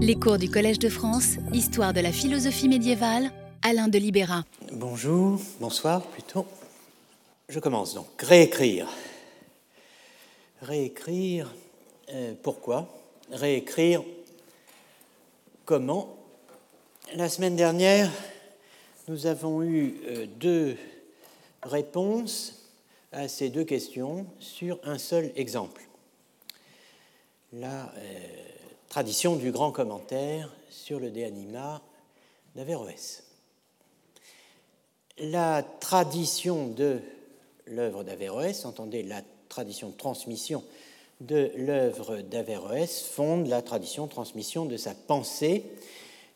Les 0.00 0.14
cours 0.14 0.38
du 0.38 0.48
Collège 0.48 0.78
de 0.78 0.88
France, 0.88 1.38
Histoire 1.52 1.92
de 1.92 1.98
la 1.98 2.12
philosophie 2.12 2.68
médiévale, 2.68 3.32
Alain 3.62 3.88
de 3.88 3.98
Libéra. 3.98 4.44
Bonjour, 4.70 5.40
bonsoir 5.58 6.06
plutôt. 6.06 6.46
Je 7.48 7.58
commence 7.58 7.94
donc. 7.94 8.06
Réécrire. 8.22 8.88
Réécrire, 10.62 11.52
euh, 12.10 12.34
pourquoi? 12.40 12.88
Réécrire 13.32 14.04
comment? 15.64 16.16
La 17.16 17.28
semaine 17.28 17.56
dernière, 17.56 18.08
nous 19.08 19.26
avons 19.26 19.64
eu 19.64 19.96
euh, 20.06 20.26
deux 20.38 20.76
réponses 21.64 22.70
à 23.10 23.26
ces 23.26 23.48
deux 23.48 23.64
questions 23.64 24.26
sur 24.38 24.78
un 24.84 24.98
seul 24.98 25.32
exemple. 25.34 25.82
La 27.52 27.92
euh, 27.96 28.48
tradition 28.88 29.36
du 29.36 29.52
grand 29.52 29.70
commentaire 29.70 30.50
sur 30.70 30.98
le 30.98 31.10
De 31.10 31.22
Anima 31.22 31.82
d'Averroès. 32.54 33.24
La 35.18 35.62
tradition 35.62 36.68
de 36.68 37.00
l'œuvre 37.66 38.02
d'Averroès, 38.02 38.64
entendez 38.64 39.02
la 39.02 39.22
tradition 39.48 39.90
de 39.90 39.96
transmission 39.96 40.64
de 41.20 41.50
l'œuvre 41.56 42.18
d'Averroès, 42.18 43.02
fonde 43.02 43.48
la 43.48 43.60
tradition 43.60 44.06
de 44.06 44.10
transmission 44.10 44.64
de 44.64 44.76
sa 44.76 44.94
pensée. 44.94 45.64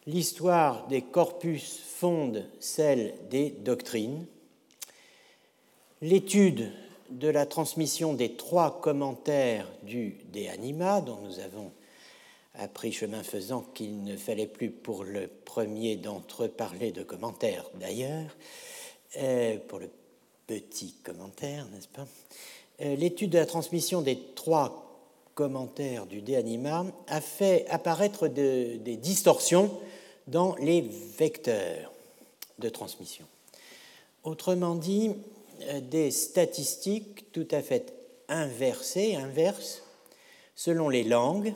L'histoire 0.06 0.88
des 0.88 1.02
corpus 1.02 1.78
fonde 1.78 2.44
celle 2.60 3.14
des 3.30 3.50
doctrines. 3.50 4.26
L'étude 6.02 6.70
de 7.10 7.28
la 7.28 7.46
transmission 7.46 8.12
des 8.12 8.34
trois 8.34 8.80
commentaires 8.80 9.68
du 9.84 10.18
De 10.32 10.48
Anima, 10.48 11.00
dont 11.00 11.18
nous 11.22 11.38
avons 11.38 11.70
appris 12.54 12.92
chemin 12.92 13.22
faisant 13.22 13.62
qu'il 13.74 14.04
ne 14.04 14.16
fallait 14.16 14.46
plus 14.46 14.70
pour 14.70 15.04
le 15.04 15.26
premier 15.26 15.96
d'entre 15.96 16.44
eux 16.44 16.48
parler 16.48 16.92
de 16.92 17.02
commentaires 17.02 17.70
d'ailleurs, 17.74 18.36
euh, 19.18 19.56
pour 19.68 19.78
le 19.78 19.90
petit 20.46 20.94
commentaire, 21.02 21.66
n'est-ce 21.72 21.88
pas 21.88 22.06
euh, 22.82 22.96
L'étude 22.96 23.30
de 23.30 23.38
la 23.38 23.46
transmission 23.46 24.02
des 24.02 24.18
trois 24.34 24.88
commentaires 25.34 26.06
du 26.06 26.20
De 26.20 26.34
Anima 26.34 26.84
a 27.08 27.20
fait 27.20 27.66
apparaître 27.68 28.28
des 28.28 28.96
distorsions 28.96 29.70
dans 30.26 30.54
les 30.56 30.82
vecteurs 30.82 31.92
de 32.58 32.68
transmission. 32.68 33.24
Autrement 34.24 34.74
dit, 34.74 35.12
euh, 35.62 35.80
des 35.80 36.10
statistiques 36.10 37.32
tout 37.32 37.48
à 37.50 37.62
fait 37.62 37.92
inversées, 38.28 39.16
inverses, 39.16 39.82
selon 40.54 40.88
les 40.88 41.04
langues, 41.04 41.54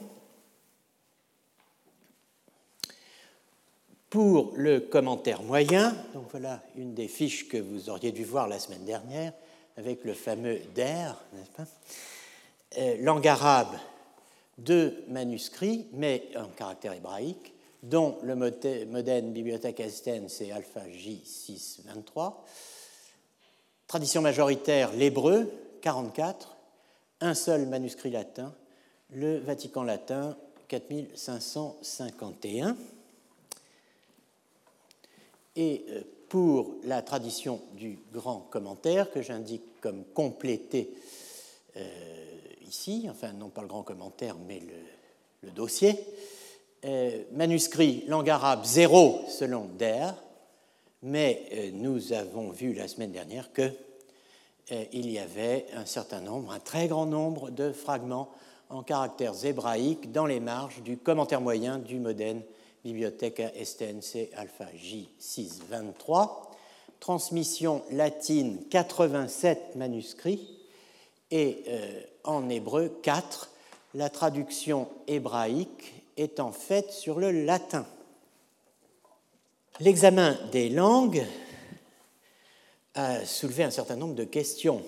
pour 4.16 4.56
le 4.56 4.80
commentaire 4.80 5.42
moyen, 5.42 5.94
donc 6.14 6.24
voilà 6.30 6.62
une 6.74 6.94
des 6.94 7.06
fiches 7.06 7.48
que 7.48 7.58
vous 7.58 7.90
auriez 7.90 8.12
dû 8.12 8.24
voir 8.24 8.48
la 8.48 8.58
semaine 8.58 8.86
dernière, 8.86 9.34
avec 9.76 10.04
le 10.04 10.14
fameux 10.14 10.58
DER, 10.74 11.12
n'est-ce 11.34 11.50
pas? 11.50 11.66
Euh, 12.78 12.96
Langue 13.02 13.28
arabe, 13.28 13.76
deux 14.56 15.04
manuscrits, 15.08 15.88
mais 15.92 16.30
en 16.34 16.48
caractère 16.48 16.94
hébraïque, 16.94 17.52
dont 17.82 18.16
le 18.22 18.34
modène 18.36 19.34
Bibliothèque 19.34 19.80
Esten, 19.80 20.30
c'est 20.30 20.50
Alpha 20.50 20.80
J623. 20.88 22.36
Tradition 23.86 24.22
majoritaire, 24.22 24.94
l'hébreu, 24.94 25.52
44. 25.82 26.56
Un 27.20 27.34
seul 27.34 27.66
manuscrit 27.66 28.12
latin, 28.12 28.54
le 29.10 29.36
Vatican 29.40 29.82
latin, 29.82 30.38
4551. 30.68 32.78
Et 35.56 35.84
euh, 35.88 36.02
pour 36.28 36.74
la 36.84 37.02
tradition 37.02 37.60
du 37.76 37.98
grand 38.12 38.46
commentaire, 38.50 39.10
que 39.10 39.22
j'indique 39.22 39.80
comme 39.80 40.04
complété 40.14 40.90
euh, 41.76 41.82
ici, 42.68 43.06
enfin 43.10 43.32
non 43.32 43.48
pas 43.48 43.62
le 43.62 43.68
grand 43.68 43.82
commentaire, 43.82 44.36
mais 44.46 44.60
le, 45.42 45.50
dossier, 45.50 45.94
euh, 46.84 47.22
manuscrit 47.32 48.04
langue 48.08 48.28
arabe 48.28 48.64
zéro 48.64 49.20
selon 49.28 49.66
Der, 49.78 50.14
mais 51.02 51.70
nous 51.74 52.12
avons 52.12 52.50
vu 52.50 52.72
la 52.72 52.88
semaine 52.88 53.12
dernière 53.12 53.52
que 53.52 53.70
il 54.92 55.08
y 55.08 55.20
avait 55.20 55.66
un 55.76 55.86
certain 55.86 56.20
nombre, 56.20 56.50
un 56.50 56.58
très 56.58 56.88
grand 56.88 57.06
nombre 57.06 57.50
de 57.50 57.70
fragments 57.70 58.28
en 58.70 58.82
caractères 58.82 59.44
hébraïques 59.44 60.10
dans 60.10 60.26
les 60.26 60.40
marges 60.40 60.82
du 60.82 60.96
commentaire 60.96 61.40
moyen 61.40 61.78
du 61.78 62.00
modène 62.00 62.42
Bibliotheca 62.84 63.50
STNC 63.64 64.30
Alpha 64.36 64.66
J623, 64.76 66.30
transmission 67.00 67.82
latine 67.90 68.58
87 68.70 69.76
manuscrits. 69.76 70.48
Et 71.30 71.64
euh, 71.68 72.00
en 72.24 72.48
hébreu 72.48 72.88
4, 73.02 73.50
la 73.94 74.10
traduction 74.10 74.88
hébraïque 75.06 75.94
étant 76.16 76.52
faite 76.52 76.92
sur 76.92 77.18
le 77.18 77.30
latin. 77.30 77.86
L'examen 79.80 80.38
des 80.52 80.68
langues 80.68 81.26
a 82.94 83.24
soulevé 83.26 83.64
un 83.64 83.70
certain 83.70 83.96
nombre 83.96 84.14
de 84.14 84.24
questions, 84.24 84.82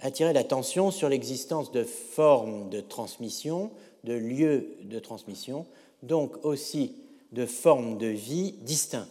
attiré 0.00 0.32
l'attention 0.32 0.90
sur 0.90 1.08
l'existence 1.08 1.70
de 1.70 1.84
formes 1.84 2.70
de 2.70 2.80
transmission, 2.80 3.70
de 4.02 4.14
lieux 4.14 4.76
de 4.82 4.98
transmission, 4.98 5.66
donc 6.06 6.44
aussi 6.44 6.94
de 7.32 7.46
formes 7.46 7.98
de 7.98 8.06
vie 8.06 8.52
distinctes. 8.62 9.08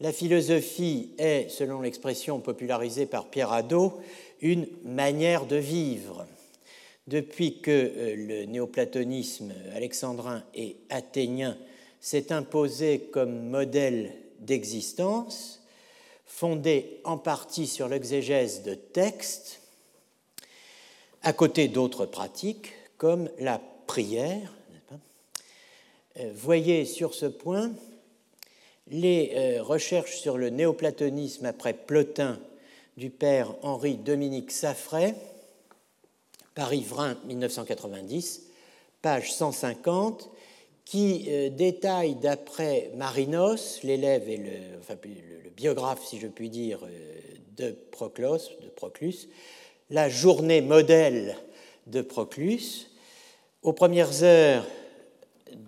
La 0.00 0.12
philosophie 0.12 1.10
est, 1.18 1.48
selon 1.48 1.80
l'expression 1.80 2.40
popularisée 2.40 3.06
par 3.06 3.26
Pierre 3.26 3.52
Hadot, 3.52 4.00
une 4.40 4.66
manière 4.84 5.46
de 5.46 5.56
vivre. 5.56 6.26
Depuis 7.06 7.60
que 7.60 7.70
euh, 7.70 8.16
le 8.16 8.44
néoplatonisme 8.46 9.52
alexandrin 9.74 10.42
et 10.54 10.76
athénien 10.90 11.56
s'est 12.00 12.32
imposé 12.32 13.08
comme 13.12 13.48
modèle 13.48 14.12
d'existence, 14.40 15.62
fondé 16.26 17.00
en 17.04 17.16
partie 17.16 17.68
sur 17.68 17.88
l'exégèse 17.88 18.64
de 18.64 18.74
textes, 18.74 19.60
à 21.22 21.32
côté 21.32 21.68
d'autres 21.68 22.06
pratiques 22.06 22.72
comme 22.96 23.28
la 23.38 23.60
prière, 23.86 24.52
voyez 26.34 26.84
sur 26.84 27.14
ce 27.14 27.26
point 27.26 27.72
les 28.88 29.32
euh, 29.34 29.62
recherches 29.62 30.16
sur 30.16 30.38
le 30.38 30.50
néoplatonisme 30.50 31.46
après 31.46 31.72
Plotin 31.72 32.38
du 32.96 33.10
père 33.10 33.54
Henri-Dominique 33.62 34.50
Saffray, 34.50 35.14
Paris-Vrin 36.54 37.16
1990, 37.24 38.48
page 39.00 39.32
150, 39.32 40.30
qui 40.84 41.26
euh, 41.28 41.48
détaille 41.48 42.16
d'après 42.16 42.90
Marinos, 42.96 43.82
l'élève 43.82 44.28
et 44.28 44.36
le, 44.36 45.50
biographe, 45.56 46.04
si 46.06 46.18
je 46.18 46.28
puis 46.28 46.48
dire, 46.48 46.80
de 47.56 47.76
Proclus, 47.90 49.28
la 49.90 50.08
journée 50.08 50.62
modèle 50.62 51.36
de 51.86 52.00
Proclus. 52.00 52.88
Aux 53.62 53.74
premières 53.74 54.22
heures 54.22 54.64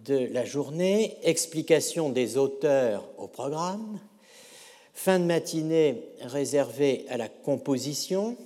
de 0.04 0.28
la 0.32 0.44
journée, 0.44 1.16
explication 1.22 2.10
des 2.10 2.36
auteurs 2.36 3.08
au 3.18 3.26
programme, 3.26 3.98
fin 4.92 5.18
de 5.18 5.24
matinée 5.24 6.02
réservée 6.20 7.06
à 7.08 7.16
la 7.16 7.28
composition, 7.28 8.36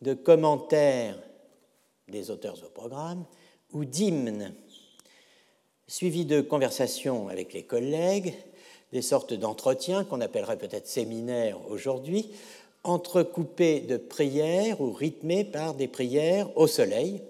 de 0.00 0.14
commentaires 0.14 1.18
des 2.08 2.30
auteurs 2.30 2.58
au 2.64 2.70
programme 2.70 3.24
ou 3.72 3.84
d'hymnes, 3.84 4.54
suivi 5.86 6.24
de 6.24 6.40
conversations 6.40 7.28
avec 7.28 7.52
les 7.52 7.62
collègues, 7.62 8.34
des 8.92 9.02
sortes 9.02 9.32
d'entretiens 9.32 10.04
qu'on 10.04 10.20
appellerait 10.20 10.58
peut-être 10.58 10.88
séminaires 10.88 11.58
aujourd'hui, 11.70 12.30
entrecoupés 12.84 13.80
de 13.80 13.96
prières 13.96 14.80
ou 14.80 14.92
rythmés 14.92 15.44
par 15.44 15.74
des 15.74 15.88
prières 15.88 16.54
au 16.56 16.66
soleil, 16.66 17.22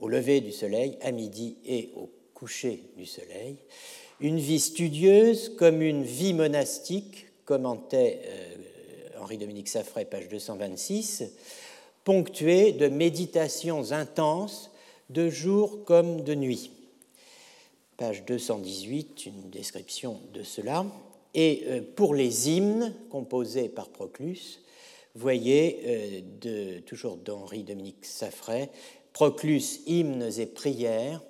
au 0.00 0.08
lever 0.08 0.40
du 0.40 0.52
soleil, 0.52 0.98
à 1.02 1.10
midi 1.10 1.56
et 1.64 1.90
au 1.96 2.10
coucher 2.42 2.82
du 2.96 3.06
soleil, 3.06 3.54
une 4.18 4.40
vie 4.40 4.58
studieuse 4.58 5.54
comme 5.56 5.80
une 5.80 6.02
vie 6.02 6.34
monastique, 6.34 7.28
commentait 7.44 8.20
euh, 8.26 9.20
Henri-Dominique 9.20 9.68
Saffray, 9.68 10.06
page 10.06 10.28
226, 10.28 11.22
ponctuée 12.02 12.72
de 12.72 12.88
méditations 12.88 13.92
intenses 13.92 14.72
de 15.08 15.28
jour 15.28 15.84
comme 15.84 16.22
de 16.22 16.34
nuit. 16.34 16.72
Page 17.96 18.24
218, 18.24 19.26
une 19.26 19.50
description 19.50 20.18
de 20.34 20.42
cela. 20.42 20.84
Et 21.34 21.62
euh, 21.68 21.80
pour 21.94 22.16
les 22.16 22.50
hymnes 22.50 22.92
composés 23.08 23.68
par 23.68 23.88
Proclus, 23.88 24.58
voyez, 25.14 26.24
euh, 26.44 26.80
toujours 26.80 27.18
d'Henri-Dominique 27.18 28.04
Saffray, 28.04 28.68
Proclus, 29.12 29.82
hymnes 29.86 30.28
et 30.38 30.46
prières, 30.46 31.22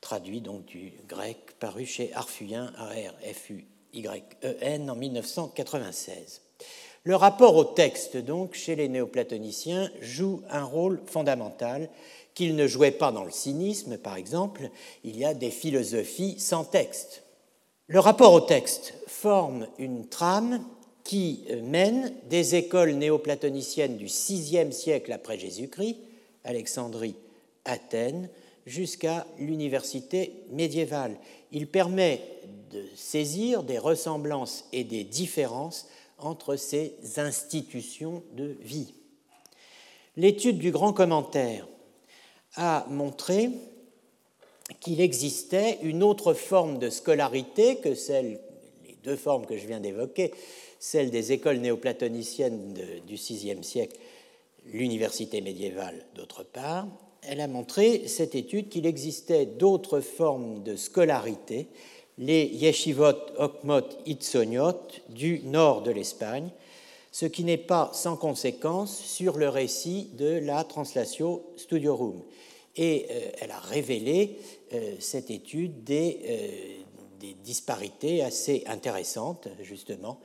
traduit 0.00 0.40
donc 0.40 0.64
du 0.66 0.92
grec, 1.08 1.38
paru 1.58 1.86
chez 1.86 2.12
Arfuyen, 2.14 2.72
A-R-F-U-Y-E-N, 2.76 4.10
en 4.90 4.96
1996. 4.96 6.42
Le 7.04 7.14
rapport 7.14 7.54
au 7.54 7.64
texte, 7.64 8.16
donc, 8.16 8.54
chez 8.54 8.74
les 8.74 8.88
néoplatoniciens, 8.88 9.90
joue 10.00 10.42
un 10.50 10.64
rôle 10.64 11.00
fondamental 11.06 11.88
qu'il 12.34 12.56
ne 12.56 12.66
jouait 12.66 12.90
pas 12.90 13.12
dans 13.12 13.24
le 13.24 13.30
cynisme, 13.30 13.96
par 13.96 14.16
exemple. 14.16 14.70
Il 15.04 15.16
y 15.16 15.24
a 15.24 15.32
des 15.32 15.50
philosophies 15.50 16.38
sans 16.38 16.64
texte. 16.64 17.22
Le 17.86 18.00
rapport 18.00 18.32
au 18.32 18.40
texte 18.40 18.94
forme 19.06 19.68
une 19.78 20.08
trame 20.08 20.64
qui 21.04 21.44
mène 21.62 22.12
des 22.28 22.56
écoles 22.56 22.94
néoplatoniciennes 22.94 23.96
du 23.96 24.06
VIe 24.06 24.72
siècle 24.72 25.12
après 25.12 25.38
Jésus-Christ, 25.38 25.98
Alexandrie, 26.42 27.14
Athènes, 27.64 28.28
jusqu'à 28.66 29.26
l'université 29.38 30.32
médiévale. 30.50 31.16
Il 31.52 31.68
permet 31.68 32.20
de 32.70 32.82
saisir 32.96 33.62
des 33.62 33.78
ressemblances 33.78 34.64
et 34.72 34.84
des 34.84 35.04
différences 35.04 35.88
entre 36.18 36.56
ces 36.56 36.94
institutions 37.16 38.22
de 38.32 38.56
vie. 38.60 38.94
L'étude 40.16 40.58
du 40.58 40.70
grand 40.70 40.92
commentaire 40.92 41.66
a 42.56 42.86
montré 42.90 43.50
qu'il 44.80 45.00
existait 45.00 45.78
une 45.82 46.02
autre 46.02 46.34
forme 46.34 46.78
de 46.78 46.90
scolarité 46.90 47.76
que 47.76 47.94
celle, 47.94 48.40
les 48.86 48.96
deux 49.04 49.16
formes 49.16 49.46
que 49.46 49.56
je 49.56 49.66
viens 49.66 49.80
d'évoquer, 49.80 50.32
celle 50.80 51.10
des 51.10 51.32
écoles 51.32 51.58
néoplatoniciennes 51.58 52.74
du 53.06 53.14
VIe 53.14 53.62
siècle, 53.62 53.96
l'université 54.64 55.40
médiévale 55.40 56.04
d'autre 56.14 56.42
part. 56.42 56.88
Elle 57.28 57.40
a 57.40 57.48
montré, 57.48 58.06
cette 58.06 58.34
étude, 58.34 58.68
qu'il 58.68 58.86
existait 58.86 59.46
d'autres 59.46 60.00
formes 60.00 60.62
de 60.62 60.76
scolarité 60.76 61.68
les 62.18 62.46
yeshivot 62.46 63.36
Okmot 63.36 63.88
Itzoniot 64.06 64.88
du 65.08 65.40
nord 65.44 65.82
de 65.82 65.90
l'Espagne, 65.90 66.50
ce 67.12 67.26
qui 67.26 67.44
n'est 67.44 67.56
pas 67.56 67.90
sans 67.92 68.16
conséquence 68.16 68.98
sur 68.98 69.36
le 69.36 69.48
récit 69.48 70.10
de 70.16 70.38
la 70.38 70.64
Translatio 70.64 71.52
Studiorum. 71.56 72.22
Et 72.76 73.06
euh, 73.10 73.30
elle 73.40 73.50
a 73.50 73.58
révélé, 73.58 74.38
euh, 74.72 74.94
cette 74.98 75.30
étude, 75.30 75.90
euh, 75.90 76.12
des, 77.20 77.34
disparités 77.42 78.22
assez 78.22 78.64
intéressantes, 78.66 79.48
justement, 79.62 80.20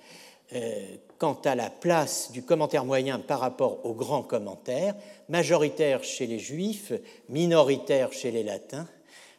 quant 1.21 1.39
à 1.45 1.53
la 1.53 1.69
place 1.69 2.31
du 2.31 2.41
commentaire 2.41 2.83
moyen 2.83 3.19
par 3.19 3.41
rapport 3.41 3.85
au 3.85 3.93
grand 3.93 4.23
commentaire, 4.23 4.95
majoritaire 5.29 6.03
chez 6.03 6.25
les 6.25 6.39
juifs, 6.39 6.93
minoritaire 7.29 8.11
chez 8.11 8.31
les 8.31 8.41
latins, 8.41 8.87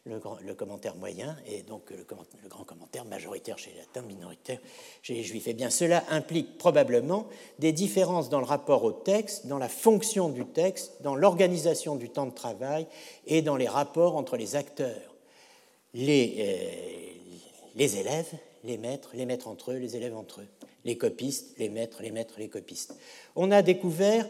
le, 0.06 0.54
commentaire 0.54 0.94
moyen 0.94 1.36
et 1.44 1.62
donc 1.62 1.90
le, 1.90 2.06
grand 2.48 2.62
commentaire 2.62 3.04
majoritaire 3.04 3.58
chez 3.58 3.72
les 3.72 3.78
latins, 3.78 4.02
minoritaire 4.02 4.60
chez 5.02 5.14
les 5.14 5.24
juifs. 5.24 5.48
Eh 5.48 5.54
bien, 5.54 5.70
cela 5.70 6.04
implique 6.10 6.56
probablement 6.56 7.26
des 7.58 7.72
différences 7.72 8.28
dans 8.28 8.38
le 8.38 8.46
rapport 8.46 8.84
au 8.84 8.92
texte, 8.92 9.48
dans 9.48 9.58
la 9.58 9.68
fonction 9.68 10.28
du 10.28 10.46
texte, 10.46 11.02
dans 11.02 11.16
l'organisation 11.16 11.96
du 11.96 12.10
temps 12.10 12.26
de 12.26 12.34
travail 12.34 12.86
et 13.26 13.42
dans 13.42 13.56
les 13.56 13.66
rapports 13.66 14.16
entre 14.16 14.36
les 14.36 14.54
acteurs, 14.54 15.16
les, 15.94 16.36
euh, 16.38 17.28
les 17.74 17.96
élèves, 17.96 18.30
les 18.62 18.78
maîtres, 18.78 19.10
les 19.14 19.26
maîtres 19.26 19.48
entre 19.48 19.72
eux, 19.72 19.78
les 19.78 19.96
élèves 19.96 20.16
entre 20.16 20.42
eux, 20.42 20.48
les 20.84 20.96
copistes, 20.96 21.58
les 21.58 21.68
maîtres, 21.68 22.02
les 22.02 22.10
maîtres, 22.10 22.34
les 22.38 22.48
copistes. 22.48 22.94
On 23.36 23.50
a 23.50 23.62
découvert 23.62 24.26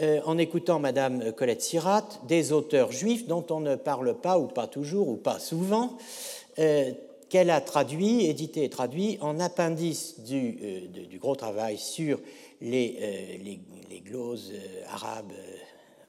euh, 0.00 0.20
en 0.24 0.38
écoutant 0.38 0.78
Madame 0.78 1.32
Colette 1.32 1.62
Sirat, 1.62 2.08
des 2.26 2.52
auteurs 2.52 2.92
juifs 2.92 3.26
dont 3.26 3.44
on 3.50 3.60
ne 3.60 3.74
parle 3.74 4.18
pas, 4.18 4.38
ou 4.38 4.46
pas 4.46 4.66
toujours, 4.66 5.08
ou 5.08 5.16
pas 5.16 5.38
souvent, 5.38 5.98
euh, 6.58 6.92
qu'elle 7.28 7.50
a 7.50 7.60
traduit, 7.60 8.26
édité 8.26 8.64
et 8.64 8.70
traduit 8.70 9.18
en 9.20 9.40
appendice 9.40 10.20
du, 10.20 10.58
euh, 10.62 11.18
gros 11.18 11.36
travail 11.36 11.76
sur 11.76 12.20
les, 12.60 13.38
les, 13.90 14.00
gloses 14.00 14.52
arabes 14.88 15.32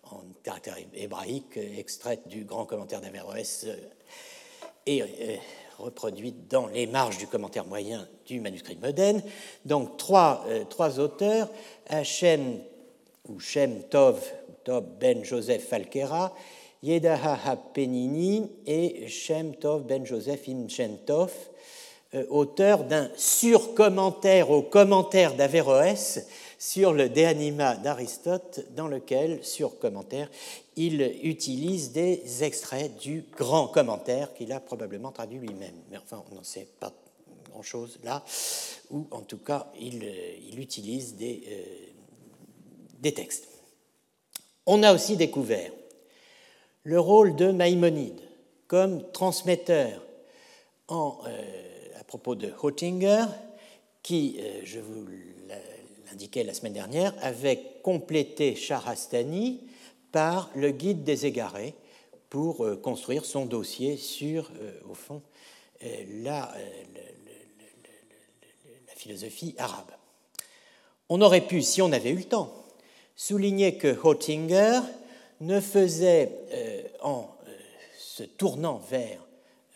en 0.10 0.22
caractère 0.44 0.76
hébraïque, 0.96 1.58
extraites 1.78 2.28
du 2.28 2.46
grand 2.46 2.66
commentaire 2.66 3.00
d'Averroès 3.00 3.68
et 4.88 5.04
reproduites 5.82 6.48
dans 6.50 6.68
les 6.68 6.88
marges 6.88 7.18
du 7.18 7.28
commentaire 7.28 7.66
moyen 7.66 8.08
du 8.26 8.40
manuscrit 8.40 8.78
moderne. 8.82 9.22
Donc 9.66 9.98
trois, 9.98 10.46
trois 10.70 11.00
auteurs, 11.00 11.50
Hachem 11.90 12.60
ou 13.28 13.40
Shem 13.40 13.84
Tov, 13.90 14.22
Tov 14.64 14.86
ben 15.00 15.24
Joseph 15.24 15.68
Falkera, 15.68 16.34
Yedaha 16.84 17.58
Penini 17.74 18.50
et 18.66 19.08
Shem 19.08 19.56
Tov 19.56 19.84
ben 19.84 20.06
Joseph 20.06 20.48
Im 20.48 20.70
Shem 20.70 20.98
Tov, 21.06 21.32
euh, 22.14 22.26
auteur 22.30 22.84
d'un 22.84 23.10
surcommentaire 23.16 24.52
au 24.52 24.62
commentaire 24.62 25.36
d'Averroès 25.36 26.28
sur 26.62 26.94
le 26.94 27.10
De 27.10 27.24
Anima 27.24 27.76
d'Aristote, 27.76 28.68
dans 28.76 28.88
lequel, 28.88 29.44
sur 29.44 29.80
commentaire, 29.80 30.30
il 30.76 31.02
utilise 31.24 31.92
des 31.92 32.44
extraits 32.44 32.96
du 33.00 33.26
grand 33.36 33.68
commentaire 33.68 34.32
qu'il 34.36 34.52
a 34.52 34.60
probablement 34.60 35.12
traduit 35.12 35.40
lui-même. 35.40 35.74
Mais 35.90 35.98
enfin, 35.98 36.24
on 36.32 36.36
n'en 36.36 36.44
sait 36.44 36.68
pas 36.80 36.94
grand-chose 37.50 37.98
là, 38.04 38.24
ou 38.92 39.08
en 39.10 39.22
tout 39.22 39.40
cas, 39.40 39.72
il, 39.80 40.04
euh, 40.04 40.34
il 40.52 40.60
utilise 40.60 41.16
des, 41.16 41.42
euh, 41.48 41.64
des 43.00 43.16
textes. 43.16 43.48
On 44.68 44.84
a 44.84 44.94
aussi 44.94 45.18
découvert 45.18 45.72
le 46.84 47.00
rôle 47.00 47.36
de 47.36 47.52
Maïmonide 47.52 48.22
comme 48.68 49.12
transmetteur 49.14 50.00
euh, 50.92 51.24
à 52.00 52.04
propos 52.04 52.36
de 52.36 52.54
Hottinger, 52.62 53.26
qui, 54.04 54.40
je 54.64 54.80
vous 54.80 55.08
l'indiquais 56.12 56.44
la 56.44 56.54
semaine 56.54 56.74
dernière, 56.74 57.14
avait 57.22 57.62
complété 57.84 58.56
Shahrastani 58.56 59.62
par 60.12 60.52
le 60.56 60.72
guide 60.72 61.04
des 61.04 61.26
égarés 61.26 61.74
pour 62.30 62.66
euh, 62.66 62.76
construire 62.76 63.26
son 63.26 63.46
dossier 63.46 63.98
sur, 63.98 64.52
au 64.90 64.94
fond, 64.94 65.22
la, 66.24 66.54
la 68.88 68.96
philosophie 68.96 69.56
arabe. 69.58 69.92
On 71.10 71.22
aurait 71.22 71.48
pu, 71.48 71.62
si 71.62 71.82
on 71.82 71.92
avait 71.92 72.12
eu 72.12 72.18
le 72.18 72.24
temps, 72.24 72.54
souligner 73.16 73.78
que 73.78 73.96
Hottinger 74.04 74.80
ne 75.42 75.60
faisait, 75.60 76.32
euh, 76.54 76.84
en 77.02 77.36
euh, 77.48 77.52
se 77.98 78.24
tournant 78.24 78.82
vers 78.90 79.28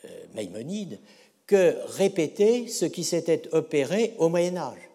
euh, 0.05 0.07
Maïmonide, 0.33 0.99
que 1.45 1.75
répéter 1.97 2.67
ce 2.67 2.86
qui 2.86 3.03
s'était 3.03 3.50
opéré 3.51 4.13
au 4.17 4.29
Moyen 4.29 4.57
Âge, 4.57 4.89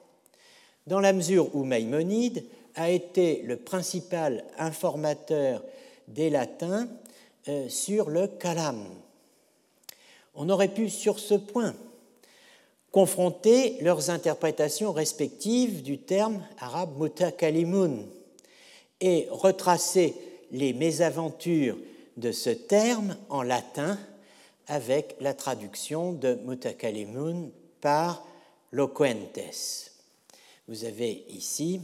dans 0.87 1.01
la 1.01 1.13
mesure 1.13 1.55
où 1.55 1.65
Maïmonide 1.65 2.45
a 2.75 2.91
été 2.91 3.43
le 3.43 3.57
principal 3.57 4.45
informateur 4.59 5.63
des 6.09 6.31
latins 6.31 6.89
sur 7.69 8.11
le 8.11 8.27
kalam. 8.27 8.85
On 10.35 10.49
aurait 10.49 10.69
pu, 10.69 10.89
sur 10.89 11.19
ce 11.19 11.35
point, 11.35 11.75
confronter 12.93 13.77
leurs 13.81 14.11
interprétations 14.11 14.93
respectives 14.93 15.83
du 15.83 15.99
terme 15.99 16.43
arabe 16.59 17.01
mutakalimun, 17.01 18.05
et 19.01 19.29
retracer 19.31 20.15
les 20.51 20.73
mésaventures 20.73 21.79
de 22.17 22.33
ce 22.33 22.51
terme 22.51 23.17
en 23.29 23.43
latin 23.43 23.99
avec 24.67 25.17
la 25.21 25.33
traduction 25.35 26.13
de 26.13 26.35
mutakalimun 26.45 27.49
par 27.81 28.27
loquentes. 28.73 29.90
Vous 30.71 30.85
avez 30.85 31.25
ici 31.29 31.81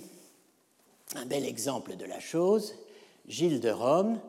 un 1.16 1.26
bel 1.26 1.44
exemple 1.44 1.96
de 1.96 2.04
la 2.04 2.20
chose, 2.20 2.76
Gilles 3.26 3.58
de 3.58 3.70
Rome, 3.70 4.20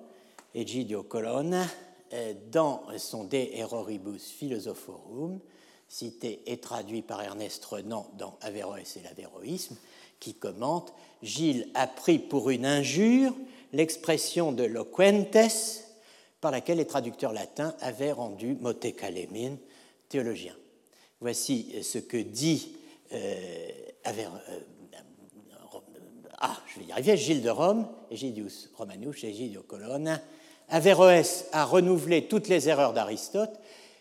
Egidio 0.56 1.04
Colonna, 1.04 1.68
euh, 2.12 2.34
dans 2.52 2.82
son 2.98 3.26
De 3.26 3.38
Erroribus 3.38 4.32
Philosophorum, 4.32 5.40
cité 5.88 6.42
et 6.48 6.58
traduit 6.58 7.04
par 7.04 7.22
Ernest 7.22 7.64
Renan 7.66 8.10
dans 8.18 8.36
Averroès 8.42 8.98
et 8.98 9.02
l'Averroïsme, 9.02 9.76
qui 10.20 10.34
commente 10.34 10.92
Gilles 11.22 11.70
a 11.76 11.86
pris 11.86 12.18
pour 12.18 12.50
une 12.50 12.66
injure 12.66 13.36
l'expression 13.74 14.52
de 14.54 14.64
loquentes 14.64 15.38
par 16.42 16.50
laquelle 16.50 16.80
les 16.80 16.88
traducteurs 16.88 17.34
latins 17.34 17.76
avaient 17.80 18.12
rendu 18.12 18.56
motecalemin, 18.60 19.58
théologien. 20.10 20.56
Voici 21.22 21.76
ce 21.84 22.00
que 22.00 22.18
dit 22.18 22.77
euh, 23.14 23.68
euh, 24.08 24.12
ah, 26.40 26.58
je 26.68 26.80
vais 26.80 26.86
y 26.86 26.92
arriver, 26.92 27.18
Gilles 27.18 27.42
de 27.42 27.50
Rome, 27.50 27.88
Egidius 28.12 28.72
Romanus, 28.76 29.24
Egidio 29.24 29.64
Colonna. 29.64 30.22
Averroès 30.70 31.48
a 31.52 31.66
renouvelé 31.66 32.28
toutes 32.28 32.48
les 32.48 32.70
erreurs 32.70 32.94
d'Aristote, 32.94 33.60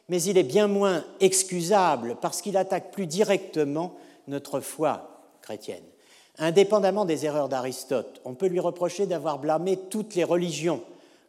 mais 0.08 0.22
il 0.22 0.36
est 0.36 0.42
bien 0.42 0.66
moins 0.66 1.04
excusable 1.20 2.16
parce 2.20 2.42
qu'il 2.42 2.56
attaque 2.56 2.90
plus 2.90 3.06
directement 3.06 3.94
notre 4.28 4.60
foi 4.60 5.22
chrétienne. 5.42 5.84
Indépendamment 6.38 7.04
des 7.04 7.24
erreurs 7.24 7.48
d'Aristote, 7.48 8.20
on 8.24 8.34
peut 8.34 8.48
lui 8.48 8.60
reprocher 8.60 9.06
d'avoir 9.06 9.38
blâmé 9.38 9.78
toutes 9.88 10.14
les 10.14 10.24
religions 10.24 10.82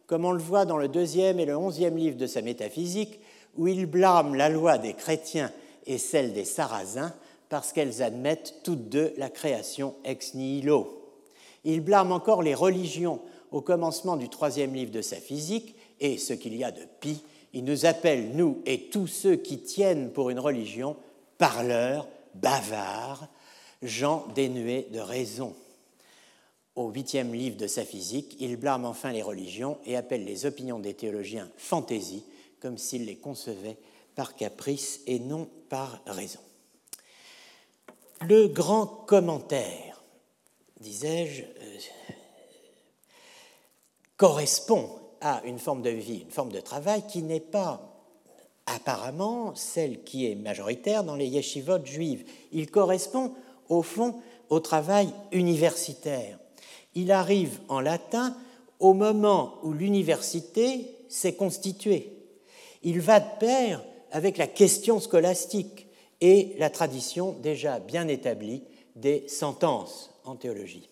comme 0.08 0.24
on 0.24 0.32
le 0.32 0.42
voit 0.42 0.64
dans 0.64 0.78
le 0.78 0.88
deuxième 0.88 1.38
et 1.38 1.44
le 1.44 1.56
onzième 1.56 1.96
livre 1.96 2.16
de 2.16 2.26
sa 2.26 2.40
métaphysique, 2.40 3.20
où 3.56 3.68
il 3.68 3.84
blâme 3.84 4.34
la 4.34 4.48
loi 4.48 4.78
des 4.78 4.94
chrétiens 4.94 5.52
et 5.86 5.98
celle 5.98 6.32
des 6.32 6.46
sarrasins 6.46 7.12
parce 7.48 7.72
qu'elles 7.72 8.02
admettent 8.02 8.56
toutes 8.62 8.88
deux 8.88 9.12
la 9.16 9.30
création 9.30 9.94
ex 10.04 10.34
nihilo. 10.34 10.98
Il 11.64 11.80
blâme 11.80 12.12
encore 12.12 12.42
les 12.42 12.54
religions 12.54 13.20
au 13.50 13.60
commencement 13.60 14.16
du 14.16 14.28
troisième 14.28 14.74
livre 14.74 14.90
de 14.90 15.02
sa 15.02 15.16
physique, 15.16 15.74
et 16.00 16.18
ce 16.18 16.32
qu'il 16.32 16.54
y 16.56 16.64
a 16.64 16.70
de 16.70 16.82
pis, 17.00 17.22
il 17.52 17.64
nous 17.64 17.86
appelle, 17.86 18.30
nous 18.36 18.62
et 18.66 18.88
tous 18.90 19.06
ceux 19.06 19.36
qui 19.36 19.58
tiennent 19.58 20.12
pour 20.12 20.30
une 20.30 20.38
religion, 20.38 20.96
parleurs, 21.38 22.06
bavards, 22.34 23.26
gens 23.82 24.26
dénués 24.34 24.88
de 24.92 25.00
raison. 25.00 25.54
Au 26.74 26.90
huitième 26.90 27.34
livre 27.34 27.56
de 27.56 27.66
sa 27.66 27.84
physique, 27.84 28.36
il 28.38 28.56
blâme 28.56 28.84
enfin 28.84 29.10
les 29.12 29.22
religions 29.22 29.78
et 29.84 29.96
appelle 29.96 30.24
les 30.24 30.46
opinions 30.46 30.78
des 30.78 30.94
théologiens 30.94 31.50
fantaisie, 31.56 32.24
comme 32.60 32.78
s'il 32.78 33.06
les 33.06 33.16
concevait 33.16 33.78
par 34.14 34.36
caprice 34.36 35.00
et 35.06 35.18
non 35.18 35.48
par 35.68 36.00
raison. 36.06 36.40
Le 38.26 38.48
grand 38.48 38.86
commentaire, 38.86 40.02
disais-je, 40.80 41.42
euh, 41.42 41.78
correspond 44.16 44.90
à 45.20 45.42
une 45.44 45.58
forme 45.58 45.82
de 45.82 45.90
vie, 45.90 46.22
une 46.24 46.30
forme 46.30 46.52
de 46.52 46.60
travail 46.60 47.04
qui 47.06 47.22
n'est 47.22 47.38
pas 47.38 47.88
apparemment 48.66 49.54
celle 49.54 50.02
qui 50.02 50.30
est 50.30 50.34
majoritaire 50.34 51.04
dans 51.04 51.14
les 51.14 51.26
yeshivot 51.26 51.84
juives. 51.84 52.24
Il 52.52 52.70
correspond 52.70 53.34
au 53.68 53.82
fond 53.82 54.20
au 54.50 54.60
travail 54.60 55.12
universitaire. 55.32 56.38
Il 56.94 57.12
arrive 57.12 57.60
en 57.68 57.80
latin 57.80 58.36
au 58.80 58.94
moment 58.94 59.54
où 59.62 59.72
l'université 59.72 60.94
s'est 61.08 61.34
constituée. 61.34 62.12
Il 62.82 63.00
va 63.00 63.20
de 63.20 63.38
pair 63.38 63.84
avec 64.10 64.38
la 64.38 64.46
question 64.46 65.00
scolastique 65.00 65.87
et 66.20 66.54
la 66.58 66.70
tradition 66.70 67.32
déjà 67.32 67.78
bien 67.78 68.08
établie 68.08 68.62
des 68.96 69.28
sentences 69.28 70.10
en 70.24 70.36
théologie. 70.36 70.88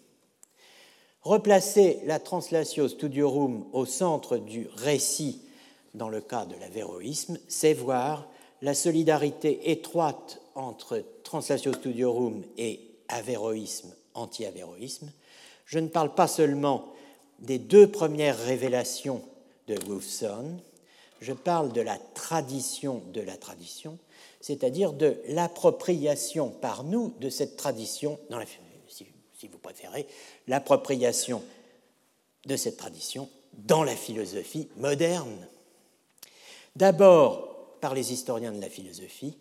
Replacer 1.23 2.01
la 2.05 2.21
translatio 2.21 2.89
studiorum 2.89 3.67
au 3.73 3.85
centre 3.85 4.39
du 4.39 4.69
récit 4.77 5.43
dans 5.95 6.09
le 6.09 6.21
cas 6.21 6.47
de 6.47 6.55
l'avéroïsme, 6.55 7.39
c'est 7.49 7.75
voir 7.75 8.29
la 8.63 8.75
solidarité 8.75 9.71
étroite 9.71 10.41
entre 10.55 11.03
translatio 11.25 11.73
studiorum 11.73 12.45
et 12.57 12.81
avéroïsme, 13.09 13.93
anti-avéroïsme. 14.15 15.11
Je 15.65 15.79
ne 15.81 15.89
parle 15.89 16.15
pas 16.15 16.29
seulement 16.29 16.93
des 17.41 17.59
deux 17.59 17.89
premières 17.89 18.39
révélations 18.39 19.21
de 19.67 19.77
Wolfson, 19.87 20.59
je 21.21 21.33
parle 21.33 21.73
de 21.73 21.81
la 21.81 21.99
tradition 22.15 23.03
de 23.13 23.21
la 23.21 23.37
tradition, 23.37 23.99
c'est-à-dire 24.41 24.93
de 24.93 25.21
l'appropriation 25.29 26.51
par 26.51 26.85
nous 26.85 27.15
de 27.21 27.31
cette 27.31 27.57
tradition, 27.57 28.19
dans 28.31 28.39
la, 28.39 28.47
si, 28.89 29.07
si 29.35 29.49
vous 29.49 29.59
préférez, 29.59 30.07
l'appropriation 30.47 31.43
de 32.47 32.57
cette 32.57 32.77
tradition 32.77 33.29
dans 33.55 33.85
la 33.85 33.97
philosophie 33.97 34.69
moderne. 34.77 35.49
D'abord 36.77 37.79
par 37.81 37.95
les 37.95 38.13
historiens 38.13 38.53
de 38.53 38.61
la 38.61 38.69
philosophie, 38.69 39.37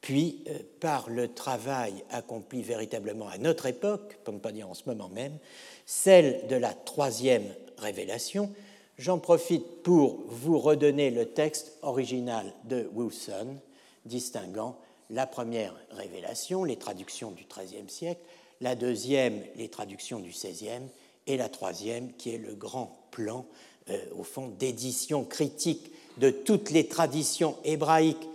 puis 0.00 0.44
euh, 0.48 0.58
par 0.80 1.10
le 1.10 1.32
travail 1.34 2.04
accompli 2.10 2.62
véritablement 2.62 3.28
à 3.28 3.38
notre 3.38 3.66
époque, 3.66 4.18
pour 4.24 4.34
ne 4.34 4.38
pas 4.38 4.52
dire 4.52 4.68
en 4.68 4.74
ce 4.74 4.84
moment 4.86 5.08
même, 5.08 5.38
celle 5.86 6.46
de 6.48 6.56
la 6.56 6.72
troisième 6.72 7.46
révélation. 7.78 8.52
J'en 8.98 9.20
profite 9.20 9.84
pour 9.84 10.24
vous 10.26 10.58
redonner 10.58 11.10
le 11.10 11.26
texte 11.26 11.78
original 11.82 12.52
de 12.64 12.90
Wilson, 12.94 13.56
distinguant 14.04 14.76
la 15.08 15.24
première 15.24 15.74
révélation, 15.92 16.64
les 16.64 16.76
traductions 16.76 17.30
du 17.30 17.44
XIIIe 17.44 17.88
siècle, 17.88 18.20
la 18.60 18.74
deuxième, 18.74 19.40
les 19.54 19.68
traductions 19.68 20.18
du 20.18 20.30
XVIe, 20.30 20.88
et 21.28 21.36
la 21.36 21.48
troisième, 21.48 22.12
qui 22.14 22.34
est 22.34 22.38
le 22.38 22.56
grand 22.56 22.98
plan, 23.12 23.46
euh, 23.88 23.98
au 24.18 24.24
fond, 24.24 24.48
d'édition 24.58 25.24
critique 25.24 25.92
de 26.16 26.30
toutes 26.30 26.70
les 26.70 26.88
traditions 26.88 27.56
hébraïques, 27.64 28.28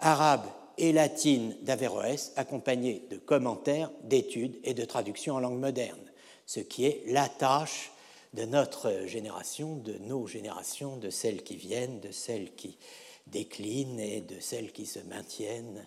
arabes 0.00 0.46
et 0.78 0.92
latines 0.92 1.54
d'Averroès, 1.62 2.32
accompagnées 2.34 3.02
de 3.10 3.18
commentaires, 3.18 3.92
d'études 4.02 4.58
et 4.64 4.74
de 4.74 4.84
traductions 4.84 5.36
en 5.36 5.40
langue 5.40 5.60
moderne, 5.60 6.00
ce 6.44 6.58
qui 6.58 6.86
est 6.86 7.04
la 7.06 7.28
tâche 7.28 7.92
de 8.34 8.44
notre 8.44 9.06
génération, 9.06 9.76
de 9.76 9.94
nos 9.98 10.26
générations, 10.26 10.96
de 10.96 11.10
celles 11.10 11.42
qui 11.42 11.56
viennent, 11.56 12.00
de 12.00 12.12
celles 12.12 12.54
qui 12.54 12.76
déclinent 13.26 14.00
et 14.00 14.20
de 14.20 14.40
celles 14.40 14.72
qui 14.72 14.86
se 14.86 15.00
maintiennent 15.00 15.86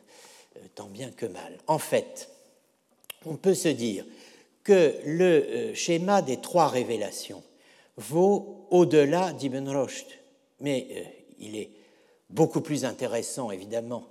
euh, 0.58 0.60
tant 0.76 0.88
bien 0.88 1.12
que 1.12 1.26
mal. 1.26 1.58
En 1.68 1.80
fait, 1.80 2.30
on 3.26 3.36
peut 3.36 3.54
se 3.54 3.70
dire 3.70 4.06
que 4.64 4.96
le 5.06 5.24
euh, 5.24 5.76
schéma 5.76 6.22
des 6.22 6.38
trois 6.38 6.68
révélations 6.68 7.44
vaut 7.98 8.68
au-delà 8.70 9.34
d'Ibn 9.34 9.68
Rushd, 9.70 10.08
mais 10.60 10.88
euh, 10.92 11.04
il 11.40 11.56
est 11.56 11.72
beaucoup 12.30 12.62
plus 12.62 12.86
intéressant, 12.86 13.52
évidemment, 13.52 14.08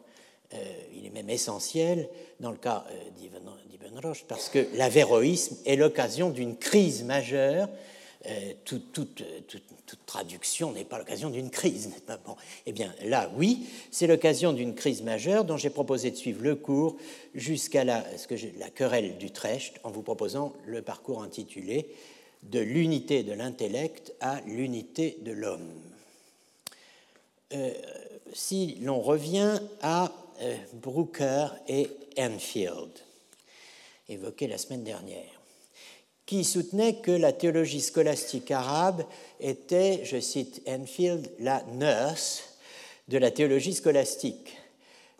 il 0.92 1.06
est 1.06 1.10
même 1.10 1.30
essentiel 1.30 2.08
dans 2.40 2.50
le 2.50 2.56
cas 2.56 2.84
d'Ibn 3.16 3.98
Rushd, 4.04 4.26
parce 4.26 4.48
que 4.48 4.66
l'avéroïsme 4.74 5.56
est 5.64 5.76
l'occasion 5.76 6.28
d'une 6.30 6.56
crise 6.56 7.04
majeure 7.04 7.68
euh, 8.26 8.52
toute, 8.64 9.22
traduction 10.04 10.72
n'est 10.72 10.84
pas 10.84 10.98
l'occasion 10.98 11.30
d'une 11.30 11.50
crise, 11.50 11.90
Eh 12.66 12.72
bien, 12.72 12.94
là, 13.04 13.30
oui, 13.36 13.66
c'est 13.90 14.06
l'occasion 14.06 14.52
d'une 14.52 14.74
crise 14.74 15.02
majeure 15.02 15.44
dont 15.44 15.56
j'ai 15.56 15.70
proposé 15.70 16.10
de 16.10 16.16
suivre 16.16 16.42
le 16.42 16.54
cours 16.54 16.96
jusqu'à 17.34 17.84
la, 17.84 18.04
la 18.58 18.70
querelle 18.70 19.16
d'Utrecht 19.18 19.80
en 19.84 19.90
vous 19.90 20.02
proposant 20.02 20.52
le 20.66 20.82
parcours 20.82 21.22
intitulé 21.22 21.88
De 22.42 22.60
l'unité 22.60 23.22
de 23.22 23.32
l'intellect 23.32 24.12
à 24.20 24.40
l'unité 24.42 25.16
de 25.22 25.32
l'homme. 25.32 25.70
Euh, 27.52 27.72
si 28.32 28.76
l'on 28.82 29.00
revient 29.00 29.60
à 29.82 30.12
euh, 30.42 30.56
Brooker 30.74 31.48
et 31.68 31.88
Enfield, 32.18 32.90
évoqués 34.08 34.46
la 34.46 34.58
semaine 34.58 34.84
dernière, 34.84 35.39
qui 36.30 36.44
soutenait 36.44 36.94
que 36.94 37.10
la 37.10 37.32
théologie 37.32 37.80
scolastique 37.80 38.52
arabe 38.52 39.02
était, 39.40 40.04
je 40.04 40.20
cite 40.20 40.62
Enfield, 40.64 41.28
la 41.40 41.64
nurse 41.72 42.44
de 43.08 43.18
la 43.18 43.32
théologie 43.32 43.74
scolastique. 43.74 44.56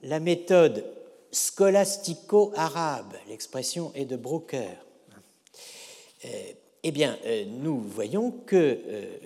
La 0.05 0.21
méthode 0.21 0.85
scolastico-arabe, 1.33 3.13
l'expression 3.29 3.91
est 3.97 4.05
de 4.05 4.15
Brooker. 4.15 4.69
Euh, 6.27 6.29
eh 6.85 6.93
bien, 6.93 7.19
euh, 7.27 7.45
nous 7.45 7.81
voyons 7.81 8.31
que 8.31 8.79
euh, 8.87 9.17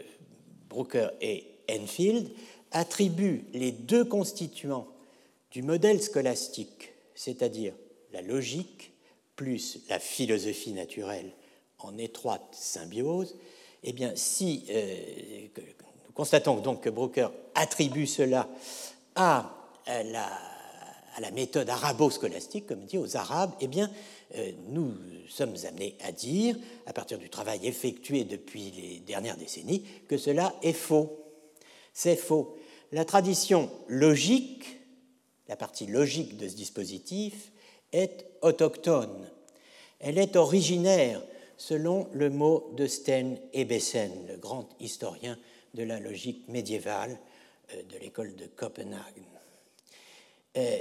Brooker 0.71 1.09
et 1.21 1.45
Enfield 1.71 2.31
attribuent 2.71 3.45
les 3.53 3.73
deux 3.73 4.07
constituants 4.07 4.89
du 5.51 5.63
modèle 5.63 6.03
scolastique, 6.03 6.95
c'est-à-dire 7.15 7.75
la 8.15 8.23
logique 8.23 8.93
plus 9.37 9.81
la 9.91 9.99
philosophie 9.99 10.73
naturelle 10.73 11.31
en 11.85 11.99
étroite 11.99 12.43
symbiose, 12.53 13.37
eh 13.83 13.93
bien, 13.93 14.13
si 14.17 14.65
euh, 14.71 14.97
nous 16.07 16.13
constatons 16.15 16.57
donc 16.57 16.83
que 16.83 16.91
Brooker 16.91 17.29
attribue 17.55 18.07
cela 18.07 18.49
à, 19.15 19.51
la, 19.87 20.27
à 21.15 21.21
la, 21.21 21.31
méthode 21.31 21.69
arabo-scolastique, 21.69 22.67
comme 22.67 22.85
dit, 22.87 22.99
aux 22.99 23.17
Arabes, 23.17 23.53
eh 23.61 23.69
bien, 23.69 23.91
euh, 24.37 24.53
nous 24.69 24.95
sommes 25.29 25.55
amenés 25.69 25.97
à 26.03 26.13
dire, 26.13 26.57
à 26.87 26.93
partir 26.93 27.19
du 27.19 27.29
travail 27.29 27.67
effectué 27.67 28.25
depuis 28.25 28.71
les 28.71 29.01
dernières 29.01 29.37
décennies, 29.37 29.85
que 30.09 30.17
cela 30.17 30.55
est 30.63 30.73
faux. 30.73 31.21
C'est 31.93 32.17
faux. 32.17 32.57
La 32.91 33.05
tradition 33.05 33.71
logique, 33.87 34.81
la 35.49 35.57
partie 35.57 35.87
logique 35.87 36.37
de 36.39 36.49
ce 36.49 36.55
dispositif, 36.55 37.53
est 37.93 38.27
autochtone. 38.41 39.31
Elle 40.01 40.19
est 40.19 40.37
originaire 40.37 41.23
selon 41.57 42.09
le 42.13 42.31
mot 42.31 42.73
de 42.77 42.87
Sten 42.87 43.39
Ebesen, 43.53 44.11
le 44.29 44.37
grand 44.37 44.69
historien 44.81 45.39
de 45.75 45.83
la 45.83 46.01
logique 46.01 46.49
médiévale 46.49 47.19
euh, 47.75 47.83
de 47.83 47.99
l'école 47.99 48.35
de 48.37 48.47
Copenhague. 48.47 49.23
Euh, 50.57 50.77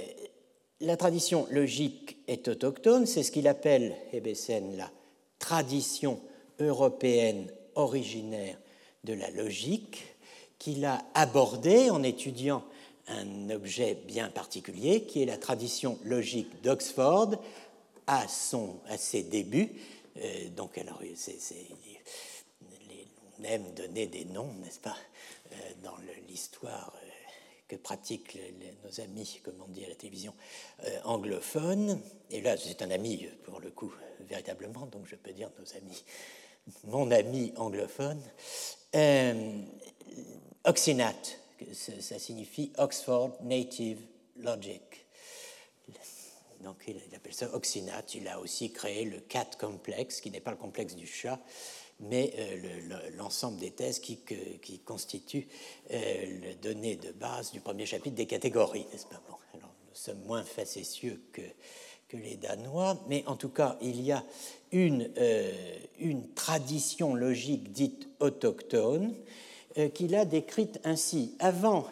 la 0.82 0.98
tradition 0.98 1.48
logique 1.50 2.18
est 2.28 2.48
autochtone, 2.48 3.06
c'est 3.06 3.24
ce 3.24 3.32
qu'il 3.32 3.48
appelle 3.48 3.96
Ebesen 4.12 4.78
la 4.78 4.92
tradition 5.40 6.20
européenne 6.60 7.48
originaire 7.76 8.58
de 9.04 9.14
la 9.14 9.30
logique, 9.32 10.04
qu'il 10.60 10.86
a 10.86 11.04
abordée 11.14 11.90
en 11.90 12.04
étudiant 12.04 12.64
un 13.08 13.50
objet 13.50 13.98
bien 14.08 14.30
particulier, 14.30 15.04
qui 15.04 15.22
est 15.22 15.26
la 15.26 15.38
tradition 15.38 15.98
logique 16.06 16.62
d'Oxford 16.62 17.32
à, 18.08 18.24
à 18.24 18.98
ses 18.98 19.24
débuts, 19.24 19.72
euh, 20.18 20.50
donc, 20.50 20.78
alors, 20.78 21.02
aime 23.44 23.74
donner 23.74 24.08
des 24.08 24.26
noms, 24.26 24.54
n'est-ce 24.54 24.80
pas, 24.80 24.96
dans 25.84 25.96
l'histoire 26.28 26.96
que 27.68 27.76
pratiquent 27.76 28.40
nos 28.84 29.02
amis, 29.02 29.42
comme 29.44 29.62
on 29.62 29.68
dit 29.68 29.84
à 29.84 29.90
la 29.90 29.96
télévision, 29.96 30.34
anglophones. 31.04 32.02
Et 32.30 32.42
là, 32.42 32.56
c'est 32.56 32.82
un 32.82 32.92
ami, 32.92 33.28
pour 33.44 33.60
le 33.60 33.72
coup, 33.72 33.94
véritablement, 34.22 34.86
donc 34.86 35.08
je 35.08 35.16
peux 35.16 35.34
dire 35.34 35.52
nos 35.60 35.76
amis, 35.76 36.04
mon 36.86 37.12
ami 37.12 37.52
anglophone. 37.58 38.22
Oxinat, 40.64 41.16
ça 41.74 42.20
signifie 42.20 42.72
Oxford 42.78 43.34
Native 43.42 44.00
Logic. 44.38 45.03
Donc 46.64 46.84
il 46.88 47.16
appelle 47.16 47.34
ça 47.34 47.54
Oxinat. 47.54 48.04
Il 48.16 48.28
a 48.28 48.40
aussi 48.40 48.72
créé 48.72 49.06
le 49.06 49.20
cat 49.20 49.50
complex, 49.60 50.22
qui 50.22 50.32
n'est 50.32 50.40
pas 50.40 50.52
le 50.52 50.58
complexe 50.58 50.96
du 50.96 51.06
chat, 51.06 51.40
mais 52.00 52.34
euh, 52.38 53.10
l'ensemble 53.18 53.60
des 53.60 53.72
thèses 53.72 54.00
qui, 54.00 54.20
constituent 54.86 55.48
euh, 55.92 56.40
le 56.42 56.56
donné 56.56 56.96
de 56.96 57.12
base 57.12 57.52
du 57.52 57.60
premier 57.60 57.86
chapitre 57.86 58.16
des 58.16 58.26
catégories, 58.26 58.86
n'est-ce 58.92 59.06
pas? 59.06 59.22
Bon, 59.30 59.36
alors, 59.54 59.74
Nous 59.90 59.96
sommes 59.96 60.24
moins 60.26 60.44
facétieux 60.44 61.22
que, 61.32 61.42
les 62.16 62.36
Danois, 62.36 63.04
mais 63.08 63.24
en 63.26 63.36
tout 63.36 63.50
cas, 63.50 63.76
il 63.82 64.00
y 64.00 64.12
a 64.12 64.24
une, 64.72 65.12
euh, 65.18 65.52
une 65.98 66.32
tradition 66.36 67.16
logique 67.16 67.72
dite 67.72 68.08
autochtone 68.20 69.16
qu'il 69.96 70.14
a 70.14 70.24
décrite 70.24 70.80
ainsi. 70.84 71.34
Avant 71.40 71.88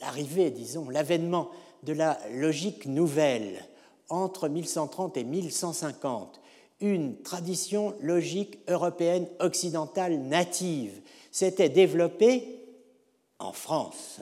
l'arrivée, 0.00 0.52
disons, 0.52 0.88
l'avènement 0.88 1.50
de 1.82 1.92
la 1.92 2.18
logique 2.32 2.86
nouvelle 2.86 3.64
entre 4.08 4.48
1130 4.48 5.16
et 5.16 5.24
1150, 5.24 6.40
une 6.80 7.20
tradition 7.22 7.94
logique 8.00 8.58
européenne 8.68 9.26
occidentale 9.38 10.18
native 10.18 11.00
s'était 11.30 11.68
développée 11.68 12.60
en 13.38 13.52
France. 13.52 14.20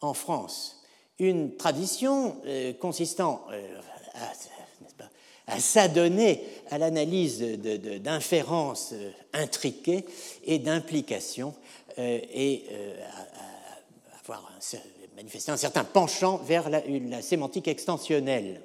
En 0.00 0.14
France, 0.14 0.82
une 1.18 1.56
tradition 1.56 2.36
euh, 2.46 2.72
consistant 2.72 3.46
euh, 3.52 3.80
à, 5.46 5.60
s'adonner 5.60 6.44
à 6.70 6.78
l'analyse 6.78 7.40
d'inférences 7.40 8.90
euh, 8.92 9.10
intriquées 9.32 10.04
et 10.44 10.58
d'implications 10.58 11.54
et 11.98 12.64
à, 13.04 14.18
avoir 14.20 14.50
un, 14.56 14.60
un 15.48 15.56
certain 15.56 15.84
penchant 15.84 16.38
vers 16.38 16.68
la, 16.70 17.22
sémantique 17.22 17.68
extensionnelle. 17.68 18.62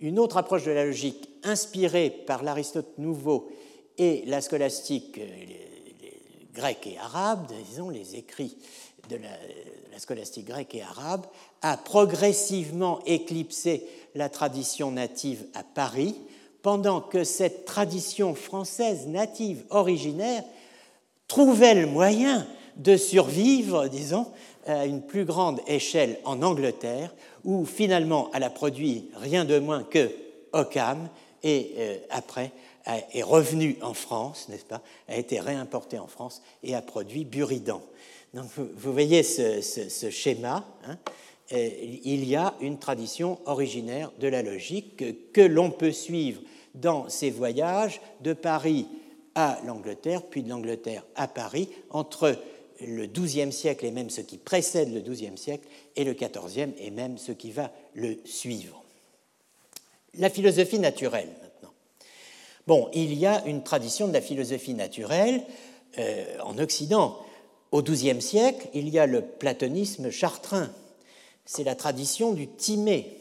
Une 0.00 0.18
autre 0.18 0.36
approche 0.36 0.64
de 0.64 0.72
la 0.72 0.84
logique, 0.84 1.28
inspirée 1.42 2.10
par 2.10 2.42
l'Aristote 2.42 2.98
nouveau 2.98 3.48
et 3.96 4.24
la 4.26 4.40
scolastique 4.40 5.18
euh, 5.18 5.44
grecque 6.52 6.86
et 6.86 6.98
arabe, 6.98 7.52
disons 7.68 7.90
les 7.90 8.16
écrits 8.16 8.56
de 9.08 9.16
la, 9.16 9.28
la, 9.92 9.98
scolastique 9.98 10.46
grecque 10.46 10.74
et 10.74 10.82
arabe, 10.82 11.26
a 11.62 11.76
progressivement 11.76 13.00
éclipsé 13.06 13.86
la 14.14 14.28
tradition 14.28 14.90
native 14.90 15.44
à 15.54 15.62
Paris, 15.62 16.16
pendant 16.62 17.00
que 17.00 17.24
cette 17.24 17.66
tradition 17.66 18.34
française 18.34 19.06
native 19.06 19.64
originaire 19.70 20.44
trouvait 21.28 21.74
le 21.74 21.86
moyen 21.86 22.46
de 22.76 22.96
survivre, 22.96 23.88
disons, 23.88 24.26
à 24.66 24.86
une 24.86 25.02
plus 25.02 25.24
grande 25.24 25.60
échelle 25.66 26.18
en 26.24 26.42
Angleterre, 26.42 27.14
où 27.44 27.64
finalement 27.64 28.30
elle 28.34 28.42
a 28.42 28.50
produit 28.50 29.10
rien 29.16 29.44
de 29.44 29.58
moins 29.58 29.82
que 29.82 30.10
Occam, 30.52 31.08
et 31.42 31.72
euh, 31.76 31.96
après 32.10 32.52
est 32.86 33.22
revenu 33.22 33.78
en 33.82 33.94
France, 33.94 34.48
n'est-ce 34.48 34.64
pas, 34.64 34.82
a 35.08 35.16
été 35.16 35.40
réimporté 35.40 35.98
en 35.98 36.06
France 36.06 36.42
et 36.62 36.74
a 36.74 36.82
produit 36.82 37.24
Buridan. 37.24 37.82
Donc 38.34 38.46
vous, 38.56 38.92
voyez 38.92 39.22
ce, 39.22 40.10
schéma. 40.10 40.64
Hein, 40.86 40.98
il 41.52 42.24
y 42.24 42.36
a 42.36 42.54
une 42.60 42.78
tradition 42.78 43.38
originaire 43.46 44.10
de 44.18 44.28
la 44.28 44.42
logique 44.42 45.32
que 45.32 45.40
l'on 45.40 45.70
peut 45.70 45.92
suivre 45.92 46.42
dans 46.74 47.08
ses 47.08 47.30
voyages 47.30 48.00
de 48.20 48.32
Paris 48.32 48.86
à 49.34 49.58
l'Angleterre, 49.66 50.22
puis 50.22 50.42
de 50.42 50.50
l'Angleterre 50.50 51.04
à 51.14 51.28
Paris, 51.28 51.68
entre 51.90 52.36
le 52.86 53.06
XIIe 53.06 53.52
siècle 53.52 53.84
et 53.86 53.90
même 53.90 54.10
ce 54.10 54.20
qui 54.20 54.38
précède 54.38 54.92
le 54.92 55.00
XIIe 55.00 55.36
siècle, 55.36 55.68
et 55.96 56.04
le 56.04 56.14
XIVe 56.14 56.72
et 56.78 56.90
même 56.90 57.18
ce 57.18 57.32
qui 57.32 57.50
va 57.50 57.72
le 57.94 58.18
suivre. 58.24 58.82
La 60.14 60.30
philosophie 60.30 60.78
naturelle, 60.78 61.30
maintenant. 61.42 61.72
Bon, 62.66 62.88
il 62.94 63.14
y 63.14 63.26
a 63.26 63.44
une 63.46 63.62
tradition 63.62 64.08
de 64.08 64.12
la 64.12 64.20
philosophie 64.20 64.74
naturelle 64.74 65.42
euh, 65.98 66.38
en 66.42 66.58
Occident. 66.58 67.18
Au 67.72 67.82
XIIe 67.82 68.22
siècle, 68.22 68.68
il 68.72 68.88
y 68.88 68.98
a 68.98 69.06
le 69.06 69.20
platonisme 69.22 70.10
chartrain. 70.10 70.70
C'est 71.44 71.64
la 71.64 71.74
tradition 71.74 72.32
du 72.32 72.46
Timée. 72.46 73.18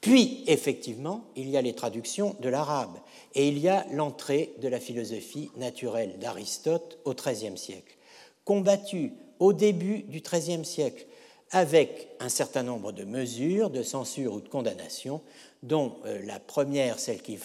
Puis, 0.00 0.44
effectivement, 0.46 1.24
il 1.36 1.48
y 1.48 1.56
a 1.56 1.62
les 1.62 1.74
traductions 1.74 2.34
de 2.40 2.48
l'arabe 2.48 2.98
et 3.34 3.48
il 3.48 3.58
y 3.58 3.68
a 3.68 3.86
l'entrée 3.92 4.54
de 4.60 4.68
la 4.68 4.80
philosophie 4.80 5.50
naturelle 5.56 6.18
d'Aristote 6.18 6.98
au 7.04 7.14
XIIIe 7.14 7.58
siècle 7.58 7.96
combattu 8.44 9.12
au 9.38 9.52
début 9.52 10.02
du 10.02 10.20
XIIIe 10.20 10.64
siècle 10.64 11.06
avec 11.50 12.08
un 12.20 12.28
certain 12.28 12.62
nombre 12.62 12.92
de 12.92 13.04
mesures 13.04 13.70
de 13.70 13.82
censure 13.82 14.34
ou 14.34 14.40
de 14.40 14.48
condamnation, 14.48 15.20
dont 15.62 15.96
euh, 16.06 16.20
la 16.24 16.38
première, 16.38 16.98
celle 16.98 17.20
qu'il 17.22 17.38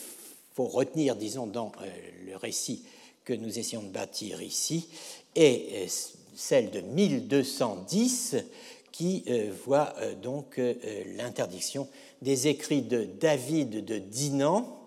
faut 0.53 0.67
retenir, 0.67 1.15
disons, 1.15 1.47
dans 1.47 1.71
euh, 1.81 1.88
le 2.25 2.36
récit 2.38 2.84
que 3.23 3.34
nous 3.34 3.58
essayons 3.58 3.81
de 3.81 3.89
bâtir 3.89 4.41
ici, 4.41 4.88
est 5.36 5.86
euh, 5.86 5.88
celle 6.36 6.69
de 6.69 6.81
1210, 6.81 8.36
qui 8.91 9.25
voit 9.65 9.93
donc 10.21 10.58
l'interdiction 11.17 11.89
des 12.21 12.47
écrits 12.47 12.81
de 12.81 13.03
David 13.03 13.84
de 13.84 13.97
Dinan, 13.97 14.84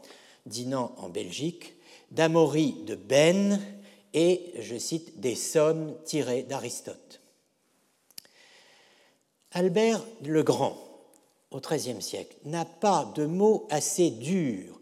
Dinan 0.46 0.94
en 0.96 1.10
Belgique, 1.10 1.74
d'Amory 2.10 2.76
de 2.86 2.94
Ben 2.94 3.60
et, 4.14 4.52
je 4.58 4.76
cite, 4.76 5.20
des 5.20 5.34
sommes 5.34 5.94
tirées 6.04 6.42
d'Aristote. 6.42 7.20
Albert 9.52 10.04
le 10.24 10.42
Grand, 10.42 10.76
au 11.50 11.60
XIIIe 11.60 12.02
siècle, 12.02 12.36
n'a 12.44 12.64
pas 12.64 13.10
de 13.14 13.26
mots 13.26 13.66
assez 13.70 14.10
durs 14.10 14.80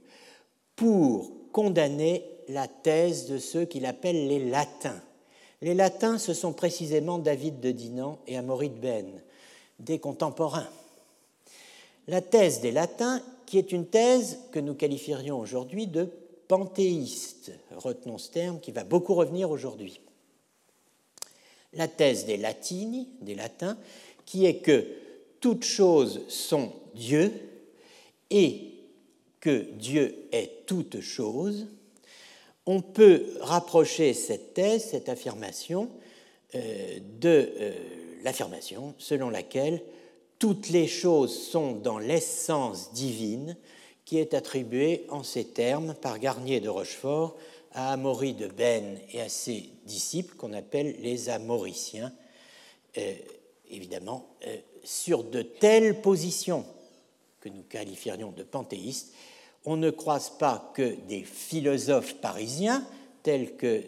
pour 0.75 1.31
condamner 1.53 2.25
la 2.49 2.69
thèse 2.69 3.27
de 3.27 3.39
ceux 3.39 3.65
qu'il 3.65 3.87
appelle 3.87 4.29
les 4.29 4.51
latins. 4.51 5.01
Les 5.63 5.75
latins, 5.75 6.19
ce 6.19 6.35
sont 6.35 6.53
précisément 6.53 7.19
David 7.19 7.61
de 7.61 7.71
Dinan 7.71 8.19
et 8.27 8.37
Amaury 8.37 8.71
de 8.71 8.79
Ben, 8.79 9.07
des 9.79 9.99
contemporains. 9.99 10.69
La 12.09 12.21
thèse 12.21 12.61
des 12.61 12.73
latins, 12.73 13.23
qui 13.47 13.59
est 13.59 13.73
une 13.73 13.87
thèse 13.87 14.39
que 14.53 14.59
nous 14.59 14.75
qualifierions 14.75 15.39
aujourd'hui 15.39 15.87
de 15.87 16.11
panthéiste, 16.49 17.53
retenons 17.77 18.19
ce 18.19 18.31
terme 18.31 18.61
qui 18.61 18.73
va 18.73 18.85
beaucoup 18.85 19.15
revenir 19.15 19.51
aujourd'hui. 19.51 20.01
La 21.73 21.89
thèse 21.89 22.25
des 22.25 22.37
latini, 22.37 23.09
des 23.21 23.35
latins, 23.35 23.77
qui 24.25 24.47
est 24.47 24.59
que 24.59 24.87
toutes 25.41 25.65
choses 25.65 26.23
sont 26.29 26.73
Dieu 26.95 27.33
et 28.31 28.73
que 29.41 29.67
Dieu 29.73 30.27
est 30.33 30.67
toute 30.67 31.01
chose, 31.01 31.67
on 32.65 32.81
peut 32.81 33.27
rapprocher 33.41 34.13
cette 34.13 34.55
thèse, 34.55 34.85
cette 34.85 35.09
affirmation, 35.09 35.91
euh, 36.55 36.99
de 37.21 37.53
euh, 37.61 37.73
l'affirmation 38.25 38.95
selon 38.99 39.31
laquelle 39.31 39.83
toutes 40.39 40.69
les 40.69 40.87
choses 40.87 41.37
sont 41.37 41.73
dans 41.73 41.99
l'essence 41.99 42.93
divine, 42.93 43.57
qui 44.07 44.19
est 44.19 44.35
attribué 44.35 45.05
en 45.11 45.23
ces 45.23 45.45
termes 45.45 45.95
par 46.01 46.19
Garnier 46.19 46.61
de 46.61 46.69
Rochefort 46.69 47.37
à 47.73 47.93
Amaury 47.93 48.33
de 48.33 48.47
Ben 48.47 48.99
et 49.13 49.21
à 49.21 49.29
ses 49.29 49.69
disciples 49.85 50.37
qu'on 50.37 50.55
appelle 50.55 50.97
les 51.01 51.29
Amoriciens, 51.29 52.13
euh, 52.97 53.15
évidemment, 53.69 54.29
euh, 54.47 54.57
sur 54.85 55.25
de 55.25 55.43
telles 55.43 56.01
positions 56.01 56.65
que 57.41 57.49
nous 57.49 57.65
qualifierions 57.65 58.31
de 58.31 58.45
panthéistes, 58.45 59.13
on 59.65 59.77
ne 59.77 59.91
croise 59.91 60.31
pas 60.39 60.73
que 60.75 60.97
des 61.09 61.25
philosophes 61.25 62.15
parisiens 62.15 62.87
tels 63.25 63.57
que 63.57 63.67
euh, 63.67 63.83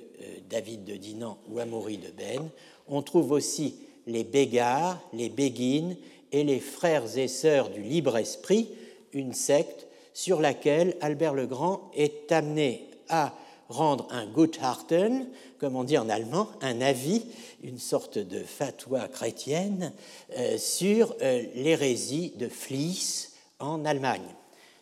David 0.51 0.85
de 0.85 0.97
Dinan 0.97 1.39
ou 1.49 1.61
Amaury 1.61 1.97
de 1.97 2.11
Ben, 2.11 2.51
on 2.89 3.03
trouve 3.03 3.31
aussi 3.31 3.77
les 4.09 4.25
Bégards, 4.25 5.01
les 5.13 5.29
Béguines 5.29 5.97
et 6.33 6.43
les 6.43 6.61
frères 6.61 7.17
et 7.17 7.29
sœurs 7.29 7.71
du 7.71 7.83
libre 7.83 8.17
esprit, 8.17 8.69
une 9.13 9.33
secte 9.33 9.88
sur 10.19 10.41
laquelle 10.41 10.97
Albert 11.01 11.35
le 11.35 11.47
Grand 11.47 11.93
est 11.95 12.33
amené 12.33 12.91
à 13.09 13.33
rendre 13.69 14.09
un 14.11 14.27
Gutharten, 14.27 15.29
comme 15.61 15.77
on 15.77 15.85
dit 15.85 15.97
en 15.97 16.09
allemand, 16.09 16.49
un 16.61 16.81
avis, 16.81 17.25
une 17.63 17.79
sorte 17.79 18.19
de 18.19 18.41
fatwa 18.41 19.07
chrétienne 19.07 19.93
euh, 20.37 20.59
sur 20.59 21.15
euh, 21.23 21.45
l'hérésie 21.55 22.33
de 22.35 22.49
Flies 22.49 23.29
en 23.61 23.85
Allemagne. 23.85 24.35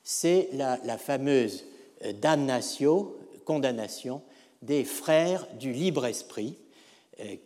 C'est 0.02 0.48
la, 0.54 0.78
fameuse 0.96 1.66
euh, 2.06 2.14
damnatio 2.14 3.18
condamnation 3.44 4.22
des 4.62 4.84
frères 4.84 5.46
du 5.60 5.70
libre 5.70 6.06
esprit, 6.06 6.56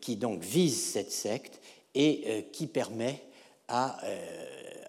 qui 0.00 0.14
donc 0.14 0.42
vise 0.42 0.80
cette 0.80 1.10
secte 1.10 1.60
et 1.94 2.48
qui 2.52 2.66
permet 2.66 3.20
à 3.68 3.98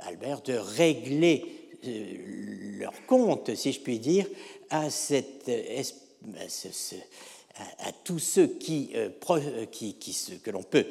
Albert 0.08 0.42
de 0.42 0.54
régler 0.54 1.61
leur 1.84 3.06
compte, 3.06 3.56
si 3.56 3.72
je 3.72 3.80
puis 3.80 4.00
dire, 4.00 4.28
à, 4.70 4.88
tous 8.04 8.20
ceux 8.20 8.48
qui, 8.48 8.92
qui, 9.72 9.94
qui 9.96 10.40
que 10.44 10.52
l'on 10.52 10.64
peut 10.64 10.86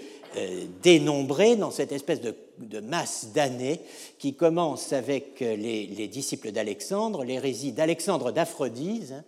dénombrer 0.82 1.56
dans 1.56 1.70
cette 1.70 1.92
espèce 1.92 2.20
de, 2.20 2.80
masse 2.80 3.28
d'années 3.34 3.80
qui 4.18 4.34
commence 4.34 4.92
avec 4.92 5.40
les, 5.40 5.86
les 5.86 6.08
disciples 6.08 6.52
d'Alexandre, 6.52 7.24
l'hérésie 7.24 7.72
d'Alexandre 7.72 8.32
d'Aphrodise, 8.32 9.22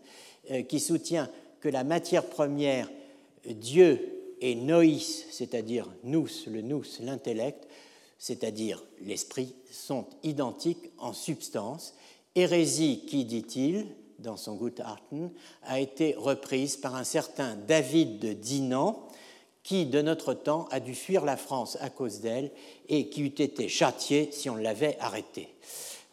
hein, 0.51 0.63
qui 0.63 0.81
soutient 0.81 1.31
que 1.61 1.69
la 1.69 1.85
matière 1.85 2.27
première, 2.27 2.91
Dieu 3.47 4.23
et 4.41 4.57
noïs, 4.57 5.25
c'est-à-dire 5.31 5.89
nous, 6.03 6.27
le 6.49 6.61
nous, 6.61 6.83
l'intellect, 7.01 7.67
c'est-à-dire 8.23 8.85
l'esprit, 9.01 9.53
sont 9.73 10.07
identiques 10.23 10.93
en 10.99 11.13
substance. 11.13 11.93
Hérésie 12.37 13.05
qui, 13.05 13.25
dit-il, 13.25 13.85
dans 14.21 14.37
son 14.37 14.55
Gutachten, 14.55 15.33
a 15.65 15.81
été 15.81 16.15
reprise 16.17 16.77
par 16.77 16.95
un 16.95 17.03
certain 17.03 17.57
David 17.57 18.21
de 18.21 18.33
Dinan, 18.33 19.09
qui, 19.65 19.87
de 19.87 20.01
notre 20.01 20.35
temps, 20.35 20.69
a 20.71 20.79
dû 20.79 20.95
fuir 20.95 21.25
la 21.25 21.37
France 21.37 21.77
à 21.81 21.91
cause 21.91 22.21
d'elle 22.21 22.53
et 22.89 23.09
qui 23.09 23.23
eût 23.23 23.27
été 23.27 23.67
châtié 23.69 24.31
si 24.31 24.49
on 24.49 24.55
l'avait 24.55 24.97
arrêté. 25.01 25.49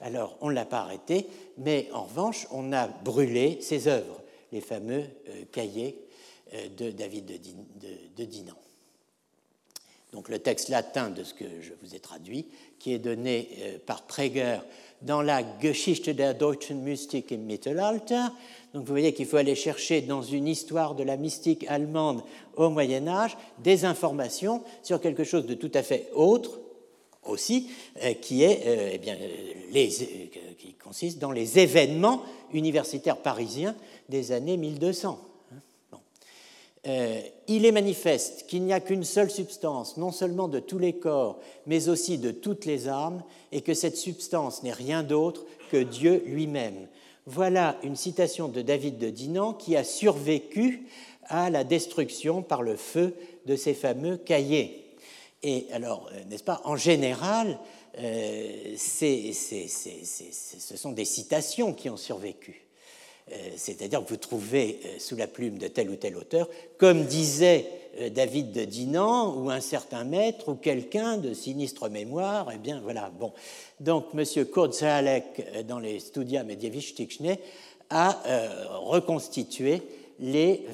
Alors, 0.02 0.36
on 0.42 0.50
ne 0.50 0.56
l'a 0.56 0.66
pas 0.66 0.80
arrêté, 0.80 1.28
mais 1.60 1.90
en 1.94 2.06
revanche, 2.06 2.48
on 2.50 2.74
a 2.74 2.88
brûlé 2.88 3.62
ses 3.62 3.88
œuvres, 3.88 4.20
les 4.52 4.62
fameux 4.62 5.04
euh, 5.28 5.44
cahiers 5.52 6.08
euh, 6.56 6.70
de 6.70 6.90
David 6.90 7.40
de, 8.18 8.24
Dinan. 8.24 8.58
Donc 10.14 10.30
le 10.30 10.40
texte 10.40 10.70
latin 10.70 11.10
de 11.10 11.24
ce 11.24 11.34
que 11.34 11.46
je 11.62 11.72
vous 11.82 11.96
ai 11.96 12.00
traduit, 12.00 12.48
qui 12.80 12.94
est 12.94 13.00
donné 13.00 13.50
euh, 13.60 13.78
par 13.86 14.04
Prager 14.04 14.58
dans 15.02 15.22
la 15.22 15.44
Geschichte 15.62 16.10
der 16.10 16.34
deutschen 16.34 16.82
Mystik 16.84 17.32
im 17.32 17.46
Mittelalter. 17.46 18.24
Donc 18.74 18.86
vous 18.86 18.92
voyez 18.92 19.14
qu'il 19.14 19.28
faut 19.28 19.38
aller 19.38 19.56
chercher 19.56 20.02
dans 20.02 20.22
une 20.22 20.48
histoire 20.48 20.96
de 20.96 21.04
la 21.04 21.16
mystique 21.16 21.66
allemande 21.68 22.24
au 22.56 22.70
Moyen 22.70 23.08
Âge 23.08 23.38
des 23.60 23.86
informations 23.86 24.64
sur 24.82 25.00
quelque 25.00 25.24
chose 25.24 25.46
de 25.46 25.54
tout 25.54 25.72
à 25.76 25.84
fait 25.84 26.10
autre 26.14 26.60
aussi, 27.24 27.70
euh, 28.04 28.14
qui 28.16 28.44
est 28.44 28.94
eh 28.94 28.98
bien, 28.98 29.16
les, 29.72 29.90
qui 30.58 30.74
consiste 30.74 31.20
dans 31.20 31.32
les 31.32 31.60
événements 31.60 32.24
universitaires 32.52 33.18
parisiens 33.18 33.76
des 34.10 34.32
années 34.32 34.58
1200. 34.58 35.29
Euh, 36.88 37.22
il 37.48 37.66
est 37.66 37.72
manifeste 37.72 38.46
qu'il 38.48 38.64
n'y 38.64 38.72
a 38.72 38.80
qu'une 38.80 39.04
seule 39.04 39.30
substance, 39.30 39.98
non 39.98 40.12
seulement 40.12 40.48
de 40.48 40.60
tous 40.60 40.80
les 40.80 40.94
corps, 40.94 41.40
mais 41.66 41.90
aussi 41.90 42.18
de 42.18 42.32
toutes 42.32 42.66
les 42.66 42.88
âmes, 42.88 43.22
et 43.52 43.62
que 43.62 43.74
cette 43.74 43.98
substance 43.98 44.64
n'est 44.64 44.72
rien 44.72 45.04
d'autre 45.04 45.46
que 45.72 45.78
Dieu 45.78 46.24
lui-même. 46.26 46.88
Voilà 47.26 47.78
une 47.84 47.98
citation 47.98 48.48
de 48.48 48.62
David 48.62 48.98
de 48.98 49.10
Dinan 49.10 49.54
qui 49.54 49.76
a 49.76 49.84
survécu 49.84 50.88
à 51.26 51.50
la 51.50 51.64
destruction 51.64 52.42
par 52.42 52.64
le 52.64 52.76
feu 52.76 53.14
de 53.46 53.56
ces 53.56 53.74
fameux 53.74 54.18
cahiers. 54.18 54.96
Et 55.44 55.68
alors, 55.72 56.10
euh, 56.14 56.24
n'est-ce 56.30 56.44
pas, 56.44 56.62
en 56.64 56.76
général, 56.76 57.60
euh, 57.98 58.76
ce 58.78 59.34
sont 60.78 60.92
des 60.92 61.06
citations 61.06 61.74
qui 61.74 61.90
ont 61.90 61.98
survécu. 61.98 62.69
Euh, 63.32 63.50
c'est-à-dire 63.58 64.04
que 64.04 64.10
vous 64.10 64.18
trouvez 64.18 64.80
euh, 64.86 65.00
sous 65.00 65.16
la 65.16 65.28
plume 65.28 65.58
de 65.58 65.68
tel 65.68 65.90
ou 65.90 65.96
tel 65.96 66.16
auteur, 66.18 66.48
comme 66.78 67.06
disait 67.06 67.70
euh, 68.00 68.10
David 68.10 68.52
de 68.52 68.66
Dinan 68.66 69.36
ou 69.36 69.50
un 69.50 69.62
certain 69.62 70.04
maître 70.04 70.50
ou 70.50 70.56
quelqu'un 70.56 71.18
de 71.18 71.34
sinistre 71.34 71.90
mémoire, 71.90 72.50
eh 72.54 72.58
bien 72.58 72.82
voilà, 72.84 73.12
bon. 73.20 73.32
Donc 73.80 74.08
M. 74.16 74.46
Kurzalek, 74.46 75.66
dans 75.68 75.80
les 75.80 76.00
Studia 76.00 76.44
Medievistichne, 76.44 77.38
a 77.92 78.22
reconstitué 78.82 79.82
les 80.20 80.66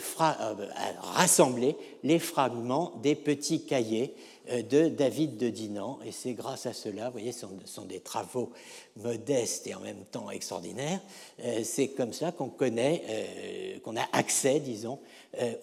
rassemblé 1.13 1.77
les 2.03 2.19
fragments 2.19 2.91
des 3.01 3.15
petits 3.15 3.63
cahiers 3.63 4.13
de 4.47 4.89
David 4.89 5.37
de 5.37 5.49
Dinan. 5.49 5.99
Et 6.05 6.11
c'est 6.11 6.33
grâce 6.33 6.65
à 6.65 6.73
cela, 6.73 7.05
vous 7.05 7.13
voyez, 7.13 7.31
ce 7.31 7.45
sont, 7.65 7.85
des 7.85 7.99
travaux 7.99 8.51
modestes 8.97 9.67
et 9.67 9.75
en 9.75 9.79
même 9.79 10.03
temps 10.11 10.29
extraordinaires. 10.29 11.01
Euh, 11.43 11.61
c'est 11.63 11.89
comme 11.89 12.13
ça 12.13 12.31
qu'on 12.31 12.49
connaît, 12.49 13.03
euh, 13.09 13.79
qu'on 13.79 13.95
a 13.97 14.07
accès, 14.11 14.59
disons, 14.59 14.99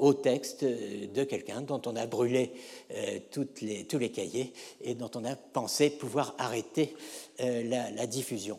au 0.01 0.13
texte 0.13 0.65
de 0.65 1.25
quelqu'un 1.25 1.63
dont 1.63 1.81
on 1.87 1.97
a 1.97 2.05
brûlé 2.07 2.53
les, 2.91 3.85
tous 3.87 3.99
les 3.99 4.11
cahiers 4.11 4.53
et 4.83 4.95
dont 4.95 5.11
on 5.15 5.25
a 5.25 5.35
pensé 5.35 5.89
pouvoir 5.89 6.35
arrêter 6.37 6.95
la, 7.39 7.91
la 7.91 8.07
diffusion. 8.07 8.59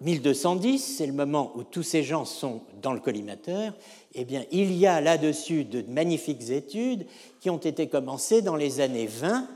1210, 0.00 0.78
c'est 0.78 1.06
le 1.06 1.12
moment 1.12 1.52
où 1.56 1.64
tous 1.64 1.82
ces 1.82 2.04
gens 2.04 2.24
sont 2.24 2.62
dans 2.80 2.92
le 2.92 3.00
collimateur, 3.00 3.74
eh 4.14 4.24
bien, 4.24 4.44
il 4.52 4.72
y 4.72 4.86
a 4.86 5.00
là-dessus 5.00 5.64
de 5.64 5.82
magnifiques 5.90 6.50
études 6.50 7.04
qui 7.40 7.50
ont 7.50 7.58
été 7.58 7.88
commencées 7.88 8.42
dans 8.42 8.56
les 8.56 8.80
années 8.80 9.06
20 9.06 9.48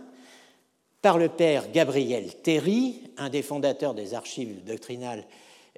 par 1.02 1.18
le 1.18 1.28
père 1.28 1.70
Gabriel 1.72 2.32
Terry, 2.42 3.02
un 3.16 3.28
des 3.28 3.42
fondateurs 3.42 3.94
des 3.94 4.14
archives 4.14 4.64
doctrinales 4.64 5.24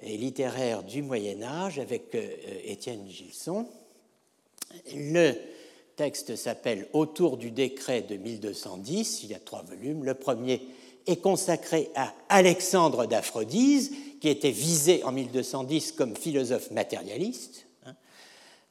et 0.01 0.17
littéraires 0.17 0.83
du 0.83 1.01
Moyen 1.01 1.41
Âge, 1.41 1.79
avec 1.79 2.13
euh, 2.13 2.27
Étienne 2.63 3.09
Gilson. 3.09 3.67
Le 4.93 5.33
texte 5.95 6.35
s'appelle 6.35 6.87
Autour 6.93 7.37
du 7.37 7.51
décret 7.51 8.01
de 8.01 8.17
1210, 8.17 9.23
il 9.23 9.31
y 9.31 9.33
a 9.33 9.39
trois 9.39 9.63
volumes. 9.63 10.03
Le 10.03 10.13
premier 10.13 10.61
est 11.07 11.21
consacré 11.21 11.89
à 11.95 12.13
Alexandre 12.29 13.05
d'Aphrodise, 13.05 13.91
qui 14.19 14.29
était 14.29 14.51
visé 14.51 15.03
en 15.03 15.11
1210 15.11 15.93
comme 15.93 16.15
philosophe 16.15 16.71
matérialiste, 16.71 17.67
hein, 17.85 17.95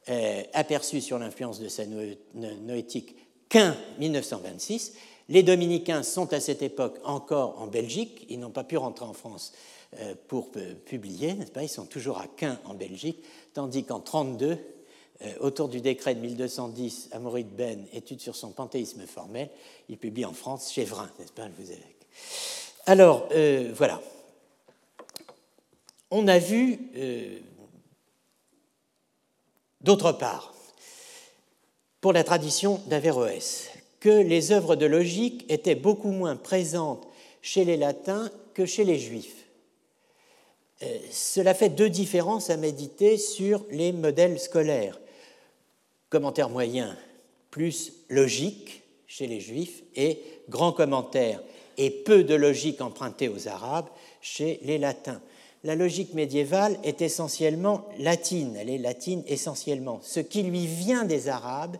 euh, 0.09 0.43
aperçu 0.53 1.01
sur 1.01 1.17
l'influence 1.17 1.59
de 1.59 1.67
sa 1.67 1.83
noétique 2.35 3.15
qu'en 3.49 3.73
1926. 3.99 4.93
Les 5.29 5.43
dominicains 5.43 6.03
sont 6.03 6.33
à 6.33 6.39
cette 6.39 6.61
époque 6.61 6.99
encore 7.03 7.59
en 7.59 7.67
Belgique, 7.67 8.25
ils 8.29 8.39
n'ont 8.39 8.51
pas 8.51 8.63
pu 8.63 8.77
rentrer 8.77 9.05
en 9.05 9.13
France 9.13 9.53
euh, 9.99 10.13
pour 10.27 10.49
euh, 10.55 10.75
publier, 10.85 11.33
n'est-ce 11.33 11.51
pas? 11.51 11.63
Ils 11.63 11.69
sont 11.69 11.85
toujours 11.85 12.19
à 12.19 12.27
Caen 12.39 12.57
en 12.65 12.75
Belgique, 12.75 13.23
tandis 13.53 13.83
qu'en 13.83 13.99
1932, 13.99 14.57
autour 15.39 15.69
du 15.69 15.79
décret 15.79 16.13
de 16.13 16.19
1210, 16.19 17.09
Amaury 17.13 17.45
Ben, 17.45 17.85
étude 17.93 18.19
sur 18.19 18.35
son 18.35 18.51
panthéisme 18.51 19.07
formel, 19.07 19.49
il 19.87 19.97
publie 19.97 20.25
en 20.25 20.33
France 20.33 20.73
chez 20.73 20.83
Vrin, 20.83 21.09
n'est-ce 21.17 21.31
pas? 21.31 21.47
Alors, 22.85 23.29
voilà. 23.73 24.01
On 26.17 26.29
a 26.29 26.39
vu, 26.39 26.79
euh, 26.95 27.39
d'autre 29.81 30.13
part, 30.13 30.54
pour 32.05 32.13
la 32.13 32.23
tradition 32.23 32.79
d'Averroès, 32.85 33.71
que 33.99 34.09
les 34.11 34.51
œuvres 34.51 34.75
de 34.75 34.85
logique 34.85 35.43
étaient 35.49 35.73
beaucoup 35.73 36.11
moins 36.11 36.35
présentes 36.35 37.07
chez 37.41 37.65
les 37.65 37.77
latins 37.77 38.29
que 38.53 38.67
chez 38.67 38.83
les 38.83 38.99
juifs. 38.99 39.47
Euh, 40.83 40.99
cela 41.09 41.55
fait 41.55 41.69
deux 41.69 41.89
différences 41.89 42.51
à 42.51 42.57
méditer 42.57 43.17
sur 43.17 43.65
les 43.71 43.91
modèles 43.91 44.39
scolaires. 44.39 44.99
Commentaire 46.09 46.51
moyen 46.51 46.95
plus 47.49 47.93
logique 48.09 48.83
chez 49.07 49.25
les 49.25 49.39
juifs 49.39 49.81
et 49.95 50.21
grand 50.47 50.73
commentaire 50.73 51.41
et 51.79 51.89
peu 51.89 52.23
de 52.23 52.35
logique 52.35 52.81
empruntée 52.81 53.29
aux 53.29 53.47
arabes 53.47 53.89
chez 54.21 54.59
les 54.61 54.77
latins 54.77 55.21
la 55.65 55.73
logique 55.75 56.13
médiévale 56.13 56.77
est 56.83 57.01
essentiellement 57.01 57.85
latine, 57.97 58.55
elle 58.55 58.69
est 58.69 58.77
latine 58.77 59.23
essentiellement. 59.27 59.99
Ce 60.03 60.19
qui 60.19 60.43
lui 60.43 60.67
vient 60.67 61.05
des 61.05 61.27
Arabes 61.27 61.77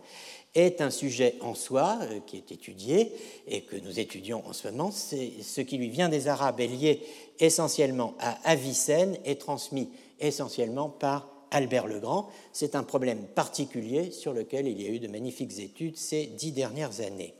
est 0.56 0.80
un 0.80 0.90
sujet 0.90 1.36
en 1.40 1.54
soi 1.54 1.96
euh, 2.02 2.18
qui 2.26 2.36
est 2.36 2.50
étudié 2.50 3.12
et 3.46 3.60
que 3.60 3.76
nous 3.76 4.00
étudions 4.00 4.42
en 4.44 4.52
ce 4.52 4.68
moment. 4.68 4.90
Ce 4.90 5.60
qui 5.60 5.78
lui 5.78 5.88
vient 5.88 6.08
des 6.08 6.26
Arabes 6.26 6.58
est 6.60 6.66
lié 6.66 7.00
essentiellement 7.38 8.14
à 8.18 8.36
Avicenne 8.50 9.18
et 9.24 9.36
transmis 9.36 9.88
essentiellement 10.18 10.88
par 10.88 11.28
Albert 11.52 11.86
le 11.86 12.00
Grand. 12.00 12.28
C'est 12.52 12.74
un 12.74 12.82
problème 12.82 13.22
particulier 13.36 14.10
sur 14.10 14.32
lequel 14.32 14.66
il 14.66 14.82
y 14.82 14.86
a 14.86 14.90
eu 14.90 14.98
de 14.98 15.06
magnifiques 15.06 15.60
études 15.60 15.96
ces 15.96 16.26
dix 16.26 16.50
dernières 16.50 17.00
années. 17.02 17.34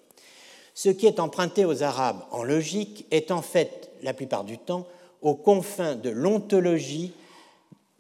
Ce 0.75 0.91
qui 0.91 1.07
est 1.07 1.19
emprunté 1.19 1.65
aux 1.65 1.83
Arabes 1.83 2.23
en 2.31 2.45
logique 2.45 3.07
est 3.11 3.33
en 3.33 3.43
fait, 3.43 3.91
la 4.03 4.15
plupart 4.15 4.45
du 4.45 4.59
temps, 4.59 4.87
aux 5.27 5.35
confins 5.35 5.97
de 5.97 6.09
l'ontologie, 6.09 7.13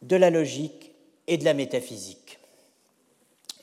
de 0.02 0.14
la 0.14 0.30
logique 0.30 0.92
et 1.26 1.36
de 1.36 1.44
la 1.44 1.54
métaphysique. 1.54 2.38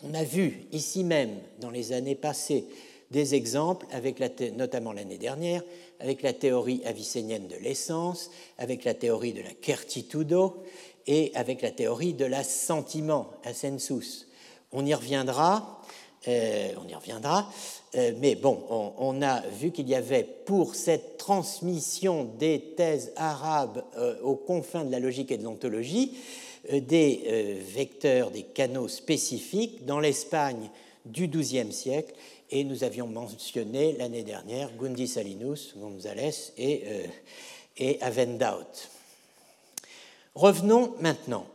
On 0.03 0.13
a 0.13 0.25
vu 0.25 0.65
ici 0.73 1.05
même, 1.05 1.39
dans 1.61 1.71
les 1.71 1.93
années 1.93 2.15
passées, 2.15 2.65
des 3.11 3.35
exemples, 3.35 3.85
avec 3.93 4.19
notamment 4.57 4.91
l'année 4.91 5.17
dernière, 5.17 5.63
avec 6.01 6.23
la 6.23 6.33
théorie 6.33 6.81
avicénienne 6.83 7.47
de 7.47 7.55
l'essence, 7.55 8.31
avec 8.57 8.83
la 8.83 8.95
théorie 8.95 9.31
de 9.31 9.41
la 9.41 9.51
certitudo 9.61 10.61
et 11.07 11.31
avec 11.33 11.61
la 11.61 11.71
théorie 11.71 12.13
de 12.13 12.25
l'assentiment, 12.25 13.29
assensus. 13.45 14.27
On 14.73 14.85
y 14.85 14.93
reviendra, 14.93 15.81
euh, 16.27 16.71
on 16.81 16.87
y 16.87 16.95
reviendra, 16.95 17.51
euh, 17.95 18.13
mais 18.19 18.35
bon, 18.35 18.63
on, 18.97 19.21
a 19.21 19.41
vu 19.41 19.71
qu'il 19.71 19.89
y 19.89 19.95
avait 19.95 20.23
pour 20.23 20.73
cette 20.73 21.17
transmission 21.17 22.23
des 22.39 22.73
thèses 22.77 23.11
arabes 23.17 23.83
euh, 23.97 24.21
aux 24.21 24.35
confins 24.35 24.85
de 24.85 24.91
la 24.91 24.99
logique 24.99 25.31
et 25.31 25.37
de 25.37 25.43
l'ontologie 25.43 26.17
des 26.71 27.59
vecteurs, 27.75 28.31
des 28.31 28.43
canaux 28.43 28.87
spécifiques 28.87 29.85
dans 29.85 29.99
l'Espagne 29.99 30.69
du 31.03 31.27
XIIe 31.27 31.73
siècle, 31.73 32.13
et 32.51 32.63
nous 32.63 32.85
avions 32.85 33.05
mentionné 33.05 33.97
l'année 33.97 34.23
dernière 34.23 34.69
Gundi 34.77 35.09
Salinus, 35.09 35.75
González 35.75 36.53
et, 36.57 36.83
et 37.75 38.01
Avendaut. 38.01 38.87
Revenons 40.35 40.93
maintenant, 41.01 41.45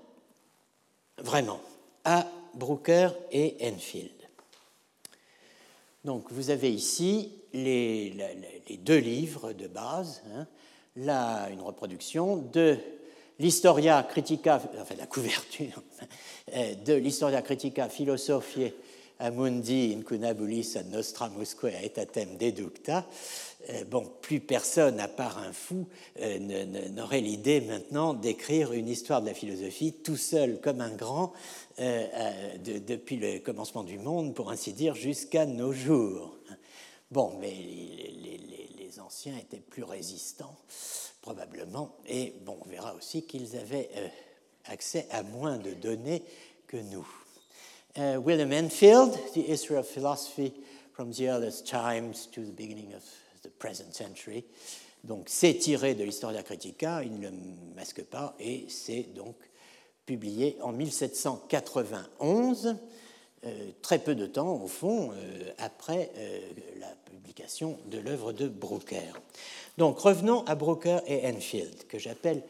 vraiment, 1.16 1.60
à 2.04 2.26
Brooker 2.52 3.08
et 3.32 3.56
Enfield. 3.62 4.17
Donc 6.04 6.30
vous 6.30 6.50
avez 6.50 6.72
ici 6.72 7.32
les, 7.52 8.14
deux 8.84 8.98
livres 8.98 9.52
de 9.52 9.66
base, 9.66 10.22
hein. 10.32 10.46
là 10.96 11.48
une 11.50 11.60
reproduction 11.60 12.36
de 12.36 12.76
l'Historia 13.38 14.02
Critica, 14.02 14.60
enfin 14.80 14.94
la 14.96 15.06
couverture 15.06 15.82
euh, 16.54 16.74
de 16.84 16.94
l'Historia 16.94 17.42
Critica 17.42 17.88
Philosophiae 17.88 18.72
Amundi 19.20 19.92
incunabulis 19.94 20.76
ad 20.76 20.92
nostra 20.92 21.28
musque 21.28 21.66
etatem 21.82 22.36
deducta. 22.38 23.04
Euh, 23.70 23.84
bon, 23.84 24.08
plus 24.22 24.38
personne, 24.38 25.00
à 25.00 25.08
part 25.08 25.38
un 25.38 25.52
fou, 25.52 25.88
euh, 26.20 26.88
n'aurait 26.90 27.20
l'idée 27.20 27.60
maintenant 27.60 28.14
d'écrire 28.14 28.72
une 28.72 28.88
histoire 28.88 29.20
de 29.20 29.26
la 29.26 29.34
philosophie 29.34 29.92
tout 29.92 30.16
seul 30.16 30.60
comme 30.60 30.80
un 30.80 30.94
grand 30.94 31.32
depuis 31.78 33.18
le 33.18 33.38
commencement 33.38 33.84
du 33.84 33.98
monde, 33.98 34.34
pour 34.34 34.50
ainsi 34.50 34.72
dire, 34.72 34.96
jusqu'à 34.96 35.46
nos 35.46 35.72
jours. 35.72 36.36
Bon, 37.12 37.34
mais 37.40 37.52
les, 37.52 38.98
anciens 39.00 39.36
étaient 39.38 39.60
plus 39.60 39.84
résistants, 39.84 40.56
probablement, 41.22 41.94
et 42.08 42.34
bon, 42.44 42.58
on 42.60 42.68
verra 42.68 42.96
aussi 42.96 43.22
qu'ils 43.22 43.56
avaient 43.56 43.88
accès 44.64 45.06
à 45.10 45.22
moins 45.22 45.56
de 45.56 45.72
données 45.72 46.24
que 46.66 46.78
nous. 46.78 47.06
William 47.96 48.52
Enfield, 48.52 49.12
The 49.34 49.48
History 49.48 49.76
of 49.76 49.86
Philosophy 49.86 50.52
from 50.92 51.12
the 51.12 51.28
Earliest 51.28 51.64
Times 51.64 52.26
to 52.32 52.40
the 52.40 52.52
Beginning 52.52 52.92
of 52.92 53.04
Present 53.58 53.92
Century. 53.92 54.44
Donc, 55.04 55.26
c'est 55.28 55.54
tiré 55.54 55.94
de 55.94 56.04
l'Historia 56.04 56.42
Critica, 56.42 57.02
il 57.02 57.20
ne 57.20 57.28
le 57.28 57.34
masque 57.76 58.02
pas, 58.02 58.34
et 58.40 58.66
c'est 58.68 59.14
donc 59.14 59.36
publié 60.06 60.56
en 60.62 60.72
1791, 60.72 62.76
euh, 63.44 63.70
très 63.82 63.98
peu 63.98 64.14
de 64.14 64.26
temps, 64.26 64.60
au 64.62 64.66
fond, 64.66 65.12
euh, 65.12 65.52
après 65.58 66.10
euh, 66.16 66.40
la 66.80 66.88
publication 67.10 67.78
de 67.86 67.98
l'œuvre 67.98 68.32
de 68.32 68.48
Brooker. 68.48 69.12
Donc, 69.76 69.98
revenons 70.00 70.44
à 70.46 70.54
Brooker 70.54 70.98
et 71.06 71.28
Enfield, 71.28 71.86
que 71.86 71.98
j'appelle 71.98 72.42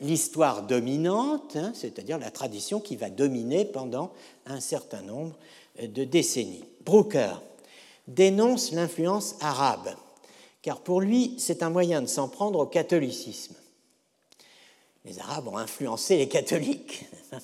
l'histoire 0.00 0.62
dominante, 0.62 1.56
hein, 1.56 1.72
c'est-à-dire 1.74 2.18
la 2.18 2.30
tradition 2.30 2.80
qui 2.80 2.96
va 2.96 3.10
dominer 3.10 3.64
pendant 3.64 4.12
un 4.46 4.60
certain 4.60 5.02
nombre 5.02 5.36
de 5.80 6.04
décennies. 6.04 6.64
Brooker 6.84 7.34
dénonce 8.08 8.72
l'influence 8.72 9.36
arabe, 9.40 9.90
car 10.62 10.80
pour 10.80 11.00
lui, 11.00 11.34
c'est 11.38 11.62
un 11.62 11.70
moyen 11.70 12.02
de 12.02 12.06
s'en 12.06 12.28
prendre 12.28 12.58
au 12.58 12.66
catholicisme. 12.66 13.54
Les 15.04 15.18
Arabes 15.20 15.48
ont 15.48 15.56
influencé 15.56 16.16
les 16.16 16.28
catholiques. 16.28 17.06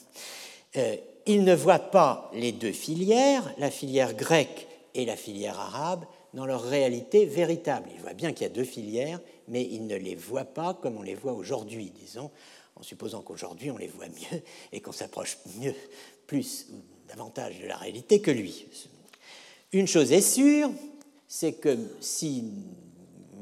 Euh, 0.77 0.97
il 1.27 1.45
ne 1.45 1.55
voit 1.55 1.79
pas 1.79 2.29
les 2.35 2.51
deux 2.51 2.73
filières, 2.73 3.55
la 3.59 3.71
filière 3.71 4.13
grecque 4.13 4.67
et 4.95 5.05
la 5.05 5.15
filière 5.15 5.61
arabe, 5.61 6.05
dans 6.33 6.47
leur 6.47 6.63
réalité 6.63 7.27
véritable. 7.27 7.89
Il 7.95 8.01
voit 8.01 8.13
bien 8.13 8.33
qu'il 8.33 8.43
y 8.43 8.51
a 8.51 8.53
deux 8.53 8.65
filières, 8.65 9.21
mais 9.47 9.63
il 9.63 9.87
ne 9.87 9.95
les 9.95 10.17
voit 10.17 10.45
pas 10.45 10.75
comme 10.75 10.97
on 10.97 11.03
les 11.03 11.15
voit 11.15 11.33
aujourd'hui, 11.33 11.93
disons, 11.95 12.31
en 12.75 12.83
supposant 12.83 13.23
qu'aujourd'hui 13.23 13.71
on 13.71 13.79
les 13.79 13.87
voit 13.87 14.09
mieux 14.09 14.43
et 14.73 14.81
qu'on 14.81 14.93
s'approche 14.93 15.39
mieux, 15.61 15.75
plus 16.27 16.67
ou 16.73 16.83
davantage 17.09 17.61
de 17.61 17.67
la 17.67 17.77
réalité 17.77 18.21
que 18.21 18.33
lui. 18.33 18.67
Une 19.73 19.87
chose 19.87 20.13
est 20.13 20.21
sûre, 20.21 20.71
c'est 21.29 21.55
que 21.55 21.79
si 22.01 22.45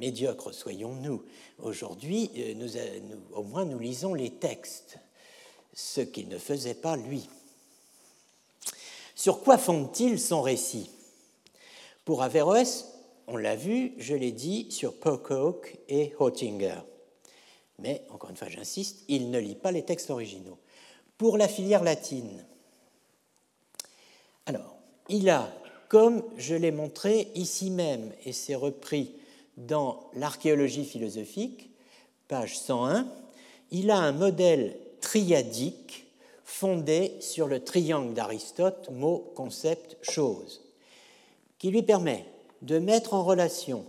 médiocres 0.03 0.53
soyons-nous 0.53 1.23
aujourd'hui, 1.61 2.29
euh, 2.37 2.55
nous, 2.55 3.37
au 3.37 3.45
moins 3.45 3.65
nous 3.65 3.79
lisons 3.79 4.15
les 4.15 4.31
textes, 4.31 4.99
ce 5.73 6.01
qu'il 6.01 6.29
ne 6.29 6.39
faisait 6.39 6.75
pas 6.75 6.97
lui. 6.97 7.29
Sur 9.15 9.43
quoi 9.43 9.59
fonde-t-il 9.59 10.19
son 10.19 10.43
récit? 10.43 10.91
Pour 12.05 12.25
Averroès, 12.25 12.89
on 13.29 13.37
l'a 13.37 13.55
vu, 13.55 13.93
je 13.97 14.17
l'ai 14.17 14.33
dit, 14.33 14.73
sur 14.73 14.99
Pocock 14.99 15.79
et 15.89 16.13
Hottinger. 16.19 16.81
Mais, 17.79 18.05
encore 18.11 18.31
une 18.31 18.37
fois, 18.37 18.49
j'insiste, 18.49 19.05
il 19.07 19.31
ne 19.31 19.39
lit 19.39 19.55
pas 19.55 19.71
les 19.71 19.85
textes 19.85 20.11
originaux. 20.11 20.59
Pour 21.17 21.39
la 21.39 21.47
filière 21.47 21.85
latine, 21.85 22.45
alors, 24.47 24.75
il 25.09 25.31
a, 25.31 25.55
comme 25.89 26.25
je 26.37 26.57
l'ai 26.57 26.73
montré 26.73 27.29
ici 27.37 27.71
même, 27.71 28.13
et 28.25 28.33
c'est 28.33 28.57
repris 28.57 29.15
dans 29.57 30.11
l'archéologie 30.15 30.85
philosophique, 30.85 31.71
page 32.29 32.59
101, 32.59 33.07
il 33.71 33.91
a 33.91 33.99
un 33.99 34.13
modèle 34.13 34.77
triadique 35.01 36.07
fondé 36.45 37.17
sur 37.21 37.49
le 37.49 37.65
triangle 37.65 38.15
d'Aristote, 38.15 38.91
mot, 38.91 39.33
concept, 39.35 39.97
chose, 40.03 40.63
qui 41.59 41.71
lui 41.71 41.83
permet 41.83 42.25
de 42.63 42.79
mettre 42.79 43.15
en 43.15 43.25
relation 43.25 43.85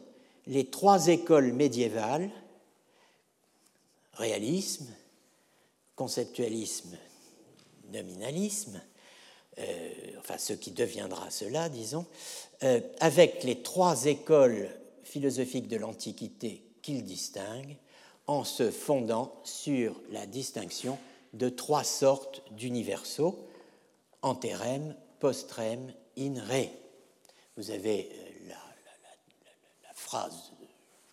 les 0.48 0.66
trois 0.66 1.08
écoles 1.08 1.54
médiévales, 1.54 2.30
réalisme, 4.14 4.88
conceptualisme, 5.96 6.98
nominalisme, 7.92 8.82
euh, 9.60 9.90
enfin 10.20 10.38
ce 10.38 10.54
qui 10.54 10.72
deviendra 10.72 11.30
cela, 11.30 11.70
disons, 11.70 12.06
euh, 12.64 12.82
avec 13.00 13.44
les 13.44 13.62
trois 13.62 14.06
écoles 14.06 14.70
philosophiques 15.04 15.68
de 15.68 15.78
l'Antiquité 15.78 16.64
qu'il 16.82 17.04
distingue, 17.04 17.78
en 18.28 18.44
se 18.44 18.72
fondant 18.72 19.34
sur 19.44 20.00
la 20.12 20.26
distinction 20.26 20.98
de 21.34 21.50
trois 21.50 21.84
sortes 21.84 22.42
d'universaux, 22.52 23.38
anterem, 24.22 24.96
postrem, 25.20 25.94
in 26.18 26.36
re. 26.36 26.70
Vous 27.58 27.72
avez 27.72 28.10
euh, 28.12 28.24
phrase 30.04 30.52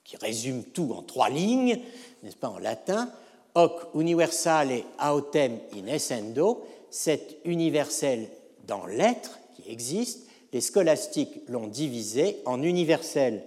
qui 0.04 0.16
résume 0.16 0.64
tout 0.64 0.92
en 0.92 1.02
trois 1.02 1.30
lignes, 1.30 1.80
n'est-ce 2.22 2.36
pas, 2.36 2.48
en 2.48 2.58
latin, 2.58 3.10
hoc 3.54 3.88
universale 3.94 4.82
autem 5.02 5.58
in 5.74 5.86
essendo, 5.86 6.66
cet 6.90 7.36
universel 7.44 8.28
dans 8.66 8.86
l'être 8.86 9.38
qui 9.54 9.70
existe, 9.70 10.26
les 10.52 10.60
scolastiques 10.60 11.48
l'ont 11.48 11.68
divisé 11.68 12.38
en 12.44 12.62
universel 12.62 13.42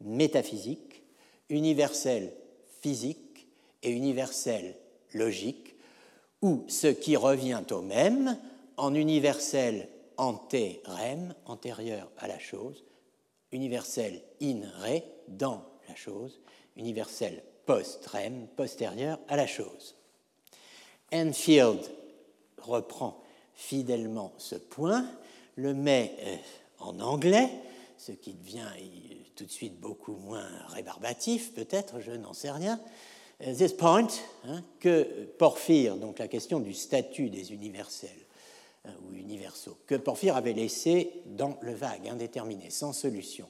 métaphysique, 0.00 1.02
universel 1.48 2.32
physique 2.80 3.48
et 3.82 3.90
universel 3.90 4.76
logique, 5.14 5.74
ou 6.42 6.64
ce 6.68 6.86
qui 6.86 7.16
revient 7.16 7.64
au 7.70 7.80
même 7.80 8.38
en 8.76 8.94
universel 8.94 9.88
ante-rem, 10.16 11.34
antérieur 11.46 12.10
à 12.18 12.28
la 12.28 12.38
chose, 12.38 12.84
universel 13.52 14.22
in 14.42 14.60
re, 14.82 15.02
dans 15.28 15.64
la 15.88 15.94
chose, 15.94 16.40
universel 16.76 17.42
post 17.66 18.06
rem, 18.06 18.46
postérieur 18.56 19.18
à 19.28 19.36
la 19.36 19.46
chose. 19.46 19.94
Enfield 21.12 21.80
reprend 22.58 23.22
fidèlement 23.54 24.32
ce 24.38 24.54
point, 24.54 25.06
le 25.56 25.74
met 25.74 26.14
euh, 26.20 26.36
en 26.78 27.00
anglais, 27.00 27.50
ce 27.96 28.12
qui 28.12 28.32
devient 28.32 28.68
tout 29.38 29.44
de 29.44 29.52
suite 29.52 29.78
beaucoup 29.78 30.16
moins 30.16 30.48
rébarbatif, 30.66 31.54
peut-être, 31.54 32.00
je 32.00 32.10
n'en 32.10 32.32
sais 32.32 32.50
rien. 32.50 32.80
Euh, 33.46 33.54
this 33.54 33.72
point, 33.72 34.08
hein, 34.44 34.64
que 34.80 35.04
Porphyre, 35.38 35.94
donc 35.94 36.18
la 36.18 36.26
question 36.26 36.58
du 36.58 36.74
statut 36.74 37.30
des 37.30 37.52
universels, 37.52 38.10
euh, 38.86 38.90
ou 39.06 39.14
universaux, 39.14 39.78
que 39.86 39.94
Porphyre 39.94 40.34
avait 40.34 40.54
laissé 40.54 41.12
dans 41.26 41.56
le 41.60 41.72
vague, 41.72 42.08
indéterminé, 42.08 42.70
sans 42.70 42.92
solution, 42.92 43.48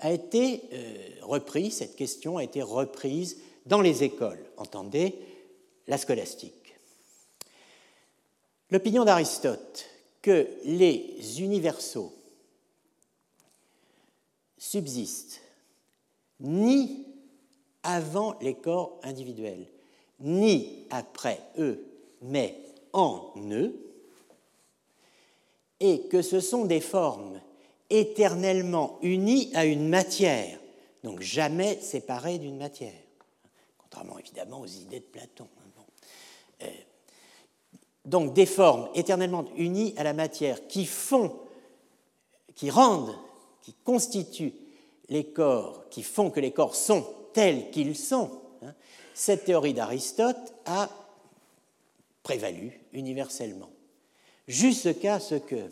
a 0.00 0.12
été 0.12 0.60
euh, 0.74 1.08
repris, 1.22 1.70
cette 1.70 1.96
question 1.96 2.36
a 2.36 2.44
été 2.44 2.60
reprise 2.60 3.38
dans 3.64 3.80
les 3.80 4.04
écoles, 4.04 4.44
entendez, 4.58 5.14
la 5.86 5.96
scolastique. 5.96 6.74
L'opinion 8.70 9.06
d'Aristote 9.06 9.86
que 10.20 10.48
les 10.64 11.40
universaux 11.40 12.12
subsiste 14.60 15.40
ni 16.38 17.06
avant 17.82 18.36
les 18.40 18.54
corps 18.54 19.00
individuels, 19.02 19.66
ni 20.20 20.86
après 20.90 21.40
eux, 21.58 21.84
mais 22.22 22.56
en 22.92 23.32
eux, 23.50 23.74
et 25.80 26.02
que 26.08 26.20
ce 26.20 26.40
sont 26.40 26.66
des 26.66 26.80
formes 26.80 27.40
éternellement 27.88 28.98
unies 29.02 29.50
à 29.54 29.64
une 29.64 29.88
matière, 29.88 30.60
donc 31.02 31.20
jamais 31.20 31.80
séparées 31.80 32.38
d'une 32.38 32.58
matière, 32.58 32.92
contrairement 33.78 34.18
évidemment 34.18 34.60
aux 34.60 34.66
idées 34.66 35.00
de 35.00 35.04
Platon. 35.04 35.48
Hein, 35.58 35.82
euh, 36.62 36.66
donc 38.04 38.34
des 38.34 38.46
formes 38.46 38.88
éternellement 38.94 39.46
unies 39.56 39.94
à 39.96 40.04
la 40.04 40.12
matière 40.12 40.66
qui 40.68 40.84
font, 40.84 41.34
qui 42.54 42.70
rendent, 42.70 43.14
qui 43.70 43.76
constituent 43.84 44.54
les 45.08 45.26
corps, 45.26 45.88
qui 45.90 46.02
font 46.02 46.30
que 46.30 46.40
les 46.40 46.50
corps 46.50 46.74
sont 46.74 47.06
tels 47.32 47.70
qu'ils 47.70 47.96
sont. 47.96 48.40
Hein, 48.62 48.74
cette 49.14 49.44
théorie 49.44 49.74
d'Aristote 49.74 50.54
a 50.66 50.90
prévalu 52.24 52.80
universellement. 52.92 53.70
Jusqu'à 54.48 55.20
ce 55.20 55.36
que, 55.36 55.70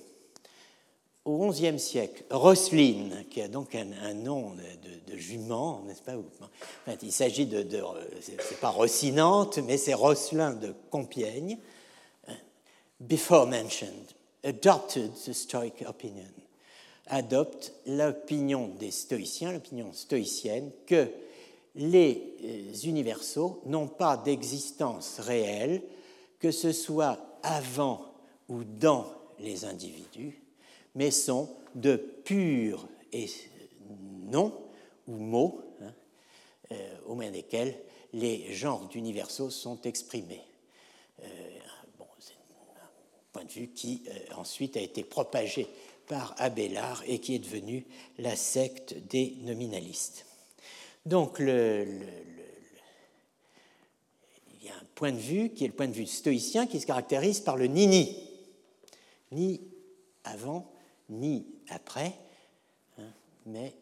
au 1.24 1.48
XIe 1.48 1.80
siècle, 1.80 2.22
Roselyne, 2.30 3.24
qui 3.30 3.42
a 3.42 3.48
donc 3.48 3.74
un, 3.74 4.14
nom 4.14 4.54
de, 4.54 5.16
jument, 5.16 5.82
n'est-ce 5.84 6.02
pas 6.02 6.14
Il 7.02 7.12
s'agit 7.12 7.46
de, 7.46 7.64
de 7.64 7.82
c'est 8.20 8.60
pas 8.60 8.70
Rossinante, 8.70 9.58
mais 9.58 9.76
c'est 9.76 9.94
Rosselin 9.94 10.52
de 10.52 10.72
Compiègne, 10.90 11.58
before 13.00 13.48
mentioned, 13.48 14.14
adopted 14.44 15.12
the 15.26 15.34
Stoic 15.34 15.82
opinion, 15.84 16.32
adopte 17.08 17.72
l'opinion 17.86 18.68
des 18.78 18.90
stoïciens, 18.90 19.52
l'opinion 19.52 19.92
stoïcienne, 19.92 20.70
que 20.86 21.08
les 21.74 22.34
euh, 22.44 22.72
universaux 22.84 23.62
n'ont 23.66 23.88
pas 23.88 24.16
d'existence 24.16 25.20
réelle, 25.20 25.82
que 26.40 26.50
ce 26.50 26.72
soit 26.72 27.18
avant 27.42 28.04
ou 28.48 28.64
dans 28.64 29.06
les 29.38 29.64
individus, 29.64 30.42
mais 30.94 31.10
sont 31.10 31.48
de 31.74 31.96
purs 31.96 32.88
et 33.12 33.26
noms 34.24 34.54
ou 35.06 35.16
mots, 35.16 35.62
hein, 35.82 35.92
euh, 36.72 36.96
au 37.06 37.14
moyen 37.14 37.30
desquels 37.30 37.74
les 38.12 38.52
genres 38.52 38.88
d'universaux 38.88 39.50
sont 39.50 39.80
exprimés. 39.82 40.42
Euh, 41.22 41.26
c'est 42.18 42.34
un 42.34 42.88
point 43.32 43.44
de 43.44 43.52
vue 43.52 43.68
qui 43.68 44.02
ensuite 44.36 44.76
a 44.76 44.80
été 44.80 45.04
propagé 45.04 45.68
par 46.08 46.34
Abélard 46.38 47.02
et 47.06 47.18
qui 47.20 47.34
est 47.34 47.38
devenu 47.38 47.86
la 48.18 48.34
secte 48.36 48.94
des 49.08 49.36
nominalistes. 49.42 50.26
Donc, 51.06 51.38
le, 51.38 51.86
il 54.54 54.66
y 54.66 54.68
a 54.68 54.74
un 54.74 54.86
point 54.94 55.12
de 55.12 55.18
vue 55.18 55.50
qui 55.50 55.64
est 55.64 55.68
le 55.68 55.74
point 55.74 55.88
de 55.88 55.92
vue 55.92 56.06
stoïcien 56.06 56.66
qui 56.66 56.80
se 56.80 56.86
caractérise 56.86 57.40
par 57.40 57.56
le 57.56 57.66
ni-ni. 57.66 58.16
Ni 59.32 59.60
avant, 60.24 60.70
ni 61.10 61.46
après, 61.68 62.12
hein, 62.98 63.12
mais 63.46 63.74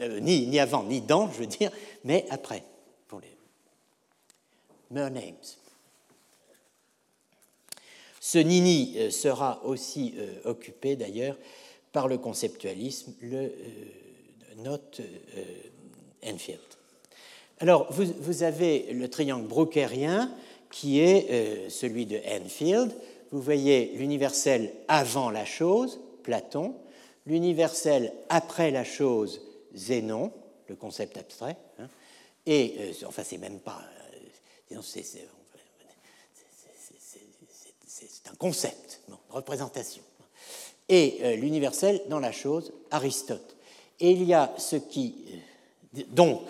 euh, 0.00 0.02
euh, 0.02 0.20
ni, 0.20 0.46
ni, 0.46 0.58
avant, 0.58 0.82
ni 0.84 1.00
dans, 1.00 1.30
je 1.30 1.40
veux 1.40 1.46
dire, 1.46 1.70
mais 2.04 2.26
après, 2.30 2.64
pour 3.06 3.20
names. 4.90 5.34
Ce 8.26 8.38
nini 8.38 8.94
euh, 8.96 9.10
sera 9.10 9.64
aussi 9.64 10.14
occupé 10.44 10.96
d'ailleurs 10.96 11.36
par 11.92 12.08
le 12.08 12.18
conceptualisme, 12.18 13.14
le 13.20 13.52
note 14.58 15.00
euh, 15.36 16.32
Enfield. 16.32 16.60
Alors, 17.58 17.90
vous, 17.90 18.42
avez 18.42 18.92
le 18.92 19.08
triangle 19.08 19.46
brookérien 19.46 20.30
qui 20.70 21.00
est 21.00 21.30
euh, 21.30 21.70
celui 21.70 22.04
de 22.04 22.18
Enfield. 22.28 22.92
Vous 23.32 23.40
voyez 23.40 23.92
l'universel 23.96 24.72
avant 24.88 25.30
la 25.30 25.44
chose, 25.44 26.00
Platon, 26.22 26.74
l'universel 27.26 28.12
après 28.28 28.70
la 28.70 28.84
chose, 28.84 29.40
Zénon, 29.74 30.32
le 30.68 30.74
concept 30.74 31.16
abstrait, 31.16 31.56
hein. 31.78 31.88
et 32.44 32.74
euh, 32.78 33.06
enfin, 33.06 33.22
c'est 33.24 33.38
même 33.38 33.60
pas. 33.60 33.80
Concept, 38.38 39.00
représentation. 39.30 40.02
Et 40.88 41.36
l'universel 41.36 42.00
dans 42.08 42.20
la 42.20 42.32
chose, 42.32 42.72
Aristote. 42.90 43.56
Et 43.98 44.12
il 44.12 44.22
y 44.24 44.34
a 44.34 44.54
ce 44.56 44.76
qui. 44.76 45.14
Donc, 46.10 46.42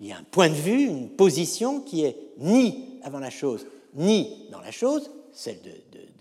il 0.00 0.08
y 0.08 0.12
a 0.12 0.18
un 0.18 0.24
point 0.24 0.48
de 0.48 0.54
vue, 0.54 0.84
une 0.84 1.10
position 1.10 1.80
qui 1.80 2.04
est 2.04 2.16
ni 2.38 2.98
avant 3.02 3.20
la 3.20 3.30
chose, 3.30 3.66
ni 3.94 4.46
dans 4.50 4.60
la 4.60 4.72
chose, 4.72 5.10
celle 5.32 5.60
de, 5.62 5.70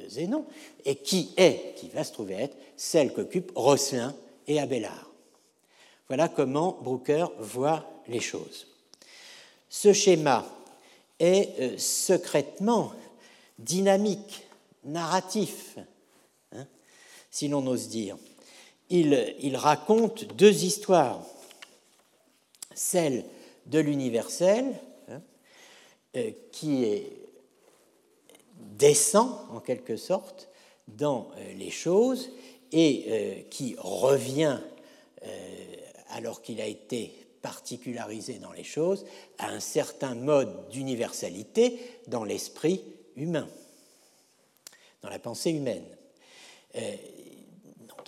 Zénon, 0.08 0.46
et 0.84 0.96
qui 0.96 1.32
est, 1.38 1.76
qui 1.78 1.88
va 1.88 2.04
se 2.04 2.12
trouver 2.12 2.34
être, 2.36 2.58
celle 2.76 3.14
qu'occupent 3.14 3.54
Rosselin 3.56 4.14
et 4.48 4.60
Abélard. 4.60 5.10
Voilà 6.10 6.28
comment 6.28 6.78
Brooker 6.82 7.28
voit 7.40 7.86
les 8.10 8.20
choses. 8.20 8.68
Ce 9.70 9.94
schéma 9.94 10.46
est 11.18 11.60
euh, 11.60 11.78
secrètement 11.78 12.92
dynamique, 13.58 14.46
narratif, 14.84 15.78
hein, 16.54 16.66
si 17.30 17.48
l'on 17.48 17.66
ose 17.68 17.90
dire 17.90 18.18
il, 18.92 19.56
raconte 19.56 20.26
deux 20.36 20.64
histoires. 20.64 21.24
Celle 22.74 23.26
de 23.68 23.80
l'universel, 23.80 24.66
hein, 25.10 25.22
euh, 26.18 26.32
qui 26.52 26.84
est, 26.84 27.12
descend 28.58 29.32
en 29.52 29.60
quelque 29.60 29.98
sorte 29.98 30.50
dans 30.88 31.30
euh, 31.38 31.54
les 31.54 31.70
choses 31.70 32.32
et 32.72 33.06
euh, 33.08 33.42
qui 33.50 33.76
revient, 33.78 34.60
alors 36.10 36.42
qu'il 36.42 36.60
a 36.60 36.66
été 36.66 37.14
particularisé 37.44 38.40
dans 38.40 38.52
les 38.52 38.64
choses, 38.64 39.06
à 39.38 39.50
un 39.50 39.60
certain 39.60 40.16
mode 40.16 40.68
d'universalité 40.70 41.80
dans 42.08 42.24
l'esprit 42.24 42.82
humain, 43.16 43.48
dans 45.02 45.10
la 45.10 45.20
pensée 45.20 45.52
humaine 45.52 45.86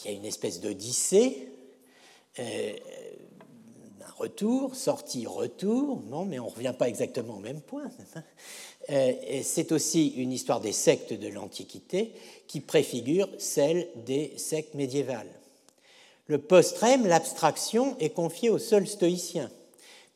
il 0.04 0.12
y 0.12 0.14
a 0.14 0.18
une 0.18 0.26
espèce 0.26 0.60
d'odyssée, 0.60 1.48
euh, 2.40 2.74
un 4.02 4.12
retour, 4.18 4.76
sortie, 4.76 5.26
retour, 5.26 6.02
non, 6.10 6.26
mais 6.26 6.40
on 6.40 6.46
ne 6.46 6.52
revient 6.52 6.74
pas 6.78 6.90
exactement 6.90 7.36
au 7.36 7.40
même 7.40 7.62
point. 7.62 7.90
Euh, 8.90 9.14
c'est 9.44 9.72
aussi 9.72 10.10
une 10.10 10.34
histoire 10.34 10.60
des 10.60 10.74
sectes 10.74 11.14
de 11.14 11.30
l'Antiquité 11.30 12.12
qui 12.48 12.60
préfigure 12.60 13.30
celle 13.38 13.88
des 14.06 14.34
sectes 14.36 14.74
médiévales. 14.74 15.32
Le 16.28 16.38
postrème, 16.38 17.08
l'abstraction, 17.08 17.96
est 18.00 18.10
confiée 18.10 18.50
au 18.50 18.58
seul 18.58 18.86
stoïcien. 18.86 19.50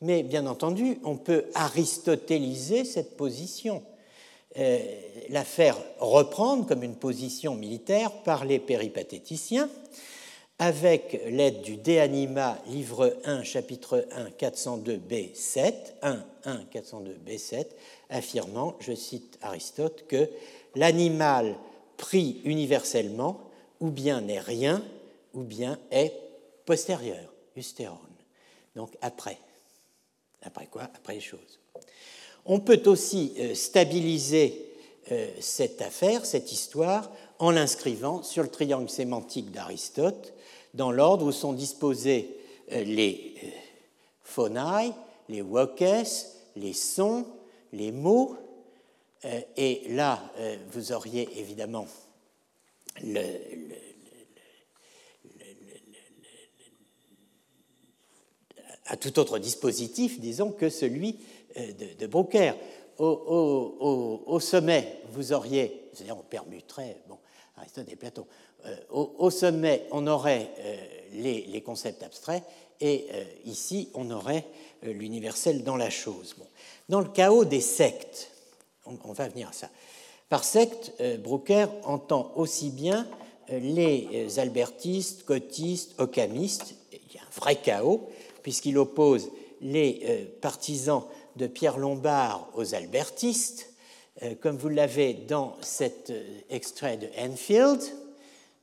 Mais 0.02 0.22
bien 0.22 0.46
entendu, 0.46 0.98
on 1.02 1.16
peut 1.16 1.46
aristotéliser 1.54 2.84
cette 2.84 3.16
position 3.16 3.82
euh, 4.56 4.78
la 5.28 5.44
faire 5.44 5.76
reprendre 5.98 6.66
comme 6.66 6.82
une 6.82 6.96
position 6.96 7.54
militaire 7.54 8.10
par 8.22 8.44
les 8.44 8.58
péripatéticiens, 8.58 9.68
avec 10.58 11.20
l'aide 11.26 11.62
du 11.62 11.76
De 11.76 11.98
Anima, 11.98 12.58
livre 12.66 13.16
1, 13.24 13.44
chapitre 13.44 14.08
1, 14.10 14.30
402b7, 14.30 15.74
1, 16.02 16.24
1, 16.44 16.56
402b7, 16.72 17.66
affirmant, 18.10 18.74
je 18.80 18.94
cite 18.94 19.38
Aristote, 19.42 20.06
que 20.08 20.28
l'animal 20.74 21.56
pris 21.96 22.40
universellement 22.44 23.40
ou 23.80 23.90
bien 23.90 24.20
n'est 24.20 24.40
rien, 24.40 24.82
ou 25.34 25.42
bien 25.42 25.78
est 25.90 26.12
postérieur, 26.64 27.32
ustéron. 27.54 27.98
Donc 28.74 28.96
après. 29.00 29.38
Après 30.42 30.66
quoi? 30.66 30.82
Après 30.82 31.14
les 31.14 31.20
choses. 31.20 31.58
On 32.50 32.60
peut 32.60 32.80
aussi 32.86 33.34
euh, 33.38 33.54
stabiliser 33.54 34.64
euh, 35.12 35.28
cette 35.38 35.82
affaire, 35.82 36.24
cette 36.24 36.50
histoire, 36.50 37.10
en 37.38 37.50
l'inscrivant 37.50 38.22
sur 38.22 38.42
le 38.42 38.48
triangle 38.48 38.88
sémantique 38.88 39.50
d'Aristote, 39.50 40.32
dans 40.72 40.90
l'ordre 40.90 41.26
où 41.26 41.32
sont 41.32 41.52
disposés 41.52 42.34
euh, 42.72 42.82
les 42.84 43.34
phonae, 44.24 44.94
les 45.28 45.42
wokes, 45.42 45.84
les 46.56 46.72
sons, 46.72 47.26
les 47.72 47.92
mots. 47.92 48.34
Et 49.56 49.82
là, 49.88 50.22
vous 50.70 50.92
auriez 50.92 51.28
évidemment 51.38 51.86
le, 53.02 53.20
à 58.88 58.96
tout 58.96 59.18
autre 59.18 59.38
dispositif, 59.38 60.20
disons, 60.20 60.50
que 60.50 60.68
celui 60.68 61.18
euh, 61.56 61.72
de, 61.72 62.06
de 62.06 62.16
Au, 62.98 64.40
sommet, 64.40 65.00
vous 65.12 65.32
auriez, 65.32 65.90
on 66.10 66.16
permuterait, 66.16 66.96
bon, 67.08 67.18
Aristote 67.56 67.86
et 67.90 67.96
Platon. 67.96 68.26
Au, 68.90 69.30
sommet, 69.30 69.86
on 69.92 70.06
aurait 70.08 70.50
les, 71.12 71.62
concepts 71.62 72.02
abstraits, 72.02 72.42
et 72.80 73.06
ici, 73.44 73.88
on 73.94 74.10
aurait 74.10 74.44
l'universel 74.82 75.62
dans 75.62 75.76
la 75.76 75.90
chose. 75.90 76.34
Dans 76.88 77.00
le 77.00 77.08
chaos 77.08 77.44
des 77.44 77.60
sectes, 77.60 78.30
on, 78.84 79.12
va 79.12 79.28
venir 79.28 79.48
à 79.48 79.52
ça. 79.52 79.70
Par 80.28 80.42
secte, 80.42 80.92
Brooker 81.20 81.66
entend 81.84 82.32
aussi 82.34 82.70
bien 82.70 83.06
les 83.48 84.38
albertistes, 84.40 85.24
cotistes, 85.24 85.94
occamistes, 85.98 86.74
il 86.92 87.14
y 87.14 87.18
a 87.18 87.22
un 87.22 87.40
vrai 87.40 87.56
chaos, 87.56 88.08
puisqu'il 88.42 88.78
oppose 88.78 89.30
les 89.60 90.28
partisans 90.40 91.04
de 91.36 91.46
Pierre 91.46 91.78
Lombard 91.78 92.50
aux 92.54 92.74
albertistes, 92.74 93.72
euh, 94.22 94.34
comme 94.34 94.56
vous 94.56 94.68
l'avez 94.68 95.14
dans 95.14 95.56
cet 95.62 96.10
euh, 96.10 96.40
extrait 96.50 96.96
de 96.96 97.08
Enfield, 97.16 97.80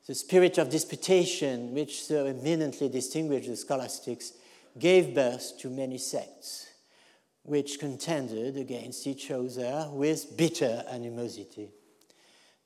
The 0.07 0.13
spirit 0.13 0.59
of 0.59 0.69
disputation, 0.69 1.73
which 1.73 2.03
so 2.03 2.27
eminently 2.27 2.89
distinguished 2.89 3.47
the 3.47 3.55
scholastics, 3.55 4.33
gave 4.77 5.15
birth 5.15 5.57
to 5.61 5.69
many 5.71 5.97
sects, 5.97 6.67
which 7.41 7.79
contended 7.79 8.55
against 8.55 9.07
each 9.07 9.31
other 9.31 9.89
with 9.91 10.37
bitter 10.37 10.83
animosity. 10.91 11.71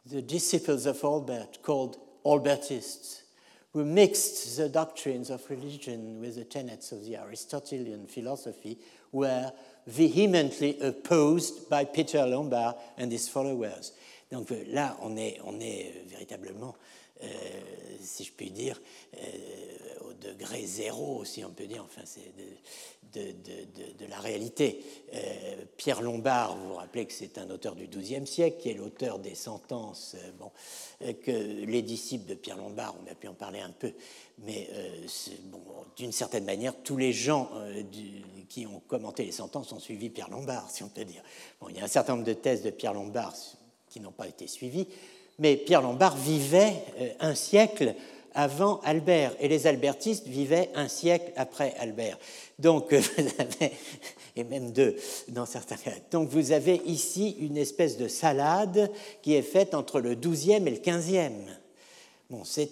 The 0.05 0.22
disciples 0.22 0.86
of 0.86 1.01
Albert, 1.01 1.60
called 1.62 1.95
Albertists, 2.26 3.22
who 3.74 3.86
mixed 3.86 4.57
the 4.57 4.67
doctrines 4.67 5.30
of 5.30 5.47
religion 5.49 6.20
with 6.20 6.36
the 6.36 6.43
tenets 6.43 6.91
of 6.91 7.05
the 7.05 7.15
Aristotelian 7.17 8.07
philosophy, 8.07 8.78
were 9.11 9.51
vehemently 9.88 10.80
opposed 10.82 11.70
by 11.70 11.84
Peter 11.86 12.26
Lombard 12.26 12.76
and 12.97 13.11
his 13.11 13.28
followers. 13.28 13.91
Donc 14.32 14.49
là, 14.67 14.95
on 15.01 15.17
est, 15.17 15.39
on 15.43 15.59
est 15.59 16.05
véritablement, 16.07 16.76
euh, 17.24 17.28
si 18.01 18.24
je 18.24 18.32
puis 18.32 18.49
dire, 18.49 18.80
euh, 19.17 20.09
au 20.09 20.13
degré 20.13 20.65
zéro, 20.65 21.26
si 21.26 21.43
on 21.43 21.51
peut 21.51 21.65
dire, 21.65 21.84
enfin, 21.84 22.01
c'est 22.05 22.32
de, 23.13 24.05
la 24.07 24.20
réalité. 24.20 24.84
Euh, 25.13 25.65
Pierre 25.78 26.01
Lombard, 26.01 26.55
vous 26.55 26.70
vous 26.70 26.76
rappelez 26.76 27.05
que 27.05 27.13
c'est 27.13 27.38
un 27.38 27.49
auteur 27.49 27.76
du 27.76 27.88
XIIe 27.88 28.26
siècle, 28.26 28.57
qui 28.61 28.70
est 28.70 28.74
l'auteur 28.74 29.20
des 29.20 29.36
sentences, 29.36 30.15
bon, 30.39 30.51
que 30.99 31.65
les 31.65 31.82
disciples 31.82 32.28
de 32.28 32.36
Pierre 32.36 32.57
Lombard, 32.57 32.95
on 33.03 33.11
a 33.11 33.15
pu 33.15 33.28
en 33.28 33.34
parler 33.34 33.59
un 33.59 33.72
peu, 33.72 33.93
mais 34.39 34.70
bon, 35.45 35.61
d'une 35.97 36.11
certaine 36.11 36.45
manière, 36.45 36.74
tous 36.84 36.97
les 36.97 37.13
gens 37.13 37.51
qui 38.47 38.65
ont 38.65 38.82
commenté 38.88 39.26
les 39.26 39.32
sentences 39.32 39.72
ont 39.72 39.80
suivi 39.80 40.09
Pierre 40.09 40.30
Lombard, 40.30 40.70
si 40.72 40.84
on 40.84 40.89
peut 40.89 41.05
dire. 41.05 41.22
Bon, 41.61 41.70
il 41.70 41.78
y 41.78 41.80
a 41.80 41.84
un 41.84 41.88
certain 41.88 42.13
nombre 42.13 42.26
de 42.26 42.34
thèses 42.34 42.63
de 42.63 42.72
Pierre 42.72 42.93
Lombard 42.93 43.36
qui 43.89 43.99
n'ont 43.99 44.11
pas 44.11 44.28
été 44.28 44.47
suivies, 44.47 44.88
mais 45.40 45.58
Pierre 45.58 45.82
Lombard 45.82 46.16
vivait 46.16 46.74
euh, 47.00 47.10
un 47.20 47.36
siècle 47.36 47.96
avant 48.36 48.80
Albert, 48.82 49.34
et 49.40 49.48
les 49.48 49.66
albertistes 49.68 50.28
vivaient 50.28 50.70
un 50.76 50.88
siècle 50.88 51.32
après 51.36 51.74
Albert. 51.80 52.18
Donc, 52.60 52.94
vous 53.18 53.28
avez, 53.40 53.74
et 54.36 54.44
même 54.44 54.72
deux 54.72 54.96
dans 55.30 55.46
certains 55.46 55.78
cas. 55.78 55.92
Donc, 56.12 56.30
vous 56.30 56.52
avez 56.52 56.82
ici 56.86 57.36
une 57.40 57.58
espèce 57.58 57.98
de 57.98 58.08
salade 58.08 58.92
qui 59.22 59.34
est 59.34 59.42
faite 59.42 59.74
entre 59.74 60.00
le 60.00 60.16
12e 60.16 60.68
et 60.68 60.72
le 60.72 60.78
15e. 60.78 61.32
Bon, 62.30 62.44
c'est 62.44 62.70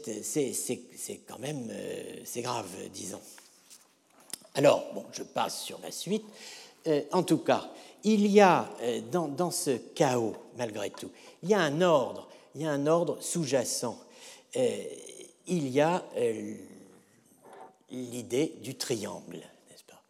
quand 1.28 1.40
même, 1.40 1.70
euh, 1.72 2.04
c'est 2.24 2.44
grave, 2.44 2.70
disons. 2.94 3.22
Alors, 4.54 4.86
bon, 4.94 5.06
je 5.12 5.24
passe 5.24 5.62
sur 5.62 5.80
la 5.84 5.92
suite. 5.92 6.26
Euh, 6.88 7.02
en 7.12 7.24
tout 7.24 7.40
cas, 7.40 7.70
il 8.04 8.28
y 8.28 8.40
a 8.40 8.70
euh, 8.82 9.02
dans, 9.12 9.52
ce 9.52 9.72
chaos, 9.96 10.36
malgré 10.58 10.90
tout, 10.92 11.10
il 11.44 11.50
y 11.50 11.54
a 11.54 11.60
un 11.60 11.82
ordre, 11.82 12.28
il 12.56 12.62
y 12.62 12.66
a 12.66 12.72
un 12.72 12.88
ordre 12.88 13.22
sous-jacent. 13.22 14.00
Euh, 14.56 14.84
il 15.48 15.70
y 15.70 15.80
a 15.80 16.04
l'idée 17.90 18.54
du 18.62 18.76
triangle, 18.76 19.38
n'est-ce 19.70 19.84
pas? 19.84 20.02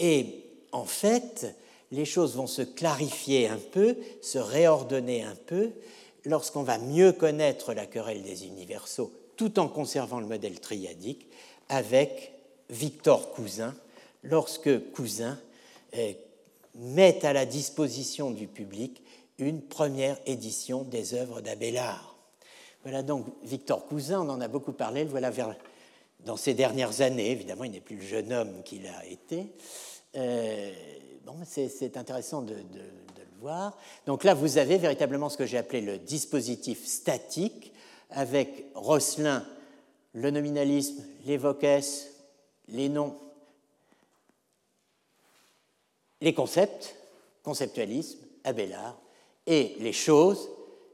Et 0.00 0.44
en 0.72 0.84
fait, 0.84 1.54
les 1.92 2.04
choses 2.04 2.34
vont 2.34 2.46
se 2.46 2.62
clarifier 2.62 3.46
un 3.48 3.58
peu, 3.58 3.96
se 4.22 4.38
réordonner 4.38 5.22
un 5.22 5.36
peu, 5.46 5.70
lorsqu'on 6.24 6.62
va 6.62 6.78
mieux 6.78 7.12
connaître 7.12 7.74
la 7.74 7.86
querelle 7.86 8.22
des 8.22 8.46
universaux, 8.46 9.12
tout 9.36 9.58
en 9.58 9.68
conservant 9.68 10.20
le 10.20 10.26
modèle 10.26 10.58
triadique, 10.58 11.26
avec 11.68 12.32
Victor 12.70 13.32
Cousin, 13.32 13.74
lorsque 14.22 14.92
Cousin 14.92 15.38
euh, 15.96 16.12
met 16.74 17.24
à 17.24 17.32
la 17.32 17.44
disposition 17.44 18.30
du 18.30 18.46
public 18.46 19.01
une 19.38 19.62
première 19.62 20.18
édition 20.26 20.82
des 20.82 21.14
œuvres 21.14 21.40
d'Abélard. 21.40 22.16
Voilà 22.82 23.02
donc 23.02 23.26
Victor 23.42 23.86
Cousin, 23.86 24.20
on 24.20 24.28
en 24.28 24.40
a 24.40 24.48
beaucoup 24.48 24.72
parlé, 24.72 25.04
le 25.04 25.10
voilà 25.10 25.30
dans 26.20 26.36
ces 26.36 26.54
dernières 26.54 27.00
années, 27.00 27.30
évidemment 27.30 27.64
il 27.64 27.72
n'est 27.72 27.80
plus 27.80 27.96
le 27.96 28.02
jeune 28.02 28.32
homme 28.32 28.62
qu'il 28.64 28.86
a 28.86 29.06
été. 29.06 29.52
Euh, 30.16 30.72
bon, 31.24 31.34
c'est 31.44 31.96
intéressant 31.96 32.42
de, 32.42 32.54
le 32.54 33.40
voir. 33.40 33.76
Donc 34.06 34.24
là, 34.24 34.34
vous 34.34 34.58
avez 34.58 34.78
véritablement 34.78 35.28
ce 35.28 35.36
que 35.36 35.46
j'ai 35.46 35.58
appelé 35.58 35.80
le 35.80 35.98
dispositif 35.98 36.86
statique, 36.86 37.72
avec 38.10 38.66
Rosselin, 38.74 39.46
le 40.12 40.30
nominalisme, 40.30 41.04
les 41.24 41.40
les 42.68 42.88
noms, 42.88 43.16
les 46.20 46.34
concepts, 46.34 46.94
conceptualisme, 47.42 48.18
Abélard, 48.44 48.96
et 49.46 49.76
les 49.80 49.92
choses, 49.92 50.48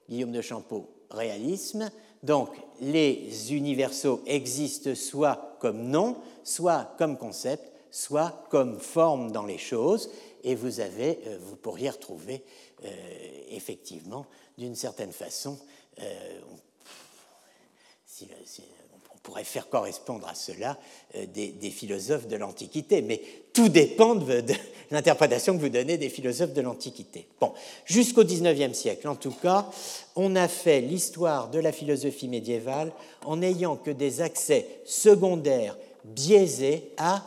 Guillaume 0.09 0.33
de 0.33 0.43
Champeau, 0.43 0.89
réalisme. 1.11 1.91
Donc 2.23 2.51
les 2.81 3.53
universaux 3.55 4.23
existent 4.27 4.95
soit 4.95 5.57
comme 5.61 5.89
nom, 5.89 6.17
soit 6.45 6.95
comme 6.99 7.17
concept, 7.17 7.71
soit 7.91 8.45
comme 8.51 8.79
forme 8.81 9.33
dans 9.33 9.45
les 9.45 9.59
choses, 9.59 10.11
et 10.45 10.55
vous, 10.55 10.81
avez, 10.81 11.21
euh, 11.27 11.39
vous 11.41 11.57
pourriez 11.57 11.91
retrouver 11.91 12.45
euh, 12.85 12.89
effectivement, 13.51 14.27
d'une 14.57 14.75
certaine 14.75 15.13
façon, 15.13 15.59
euh, 16.01 16.41
pourrait 19.29 19.45
faire 19.45 19.68
correspondre 19.68 20.26
à 20.26 20.35
cela 20.35 20.79
euh, 21.14 21.26
des, 21.26 21.70
philosophes 21.70 22.29
de 22.29 22.37
l'Antiquité, 22.37 23.03
mais 23.03 23.20
tout 23.53 23.68
dépend 23.68 24.14
de, 24.14 24.43
l'interprétation 24.91 25.55
que 25.55 25.61
vous 25.61 25.68
donnez 25.68 25.99
des 25.99 26.09
philosophes 26.09 26.55
de 26.55 26.62
l'Antiquité. 26.62 27.29
Bon, 27.39 27.53
jusqu'au 27.85 28.24
XIXe 28.24 28.72
siècle, 28.72 29.07
en 29.07 29.16
tout 29.16 29.35
cas, 29.43 29.68
on 30.16 30.35
a 30.35 30.49
fait 30.49 30.81
l'histoire 30.81 31.51
de 31.51 31.59
la 31.59 31.72
philosophie 31.72 32.26
médiévale 32.26 32.91
en 33.26 33.37
n'ayant 33.37 33.76
que 33.76 33.91
des 33.91 34.22
accès 34.22 34.66
secondaires 34.87 35.76
biaisés 36.05 36.93
à 36.97 37.22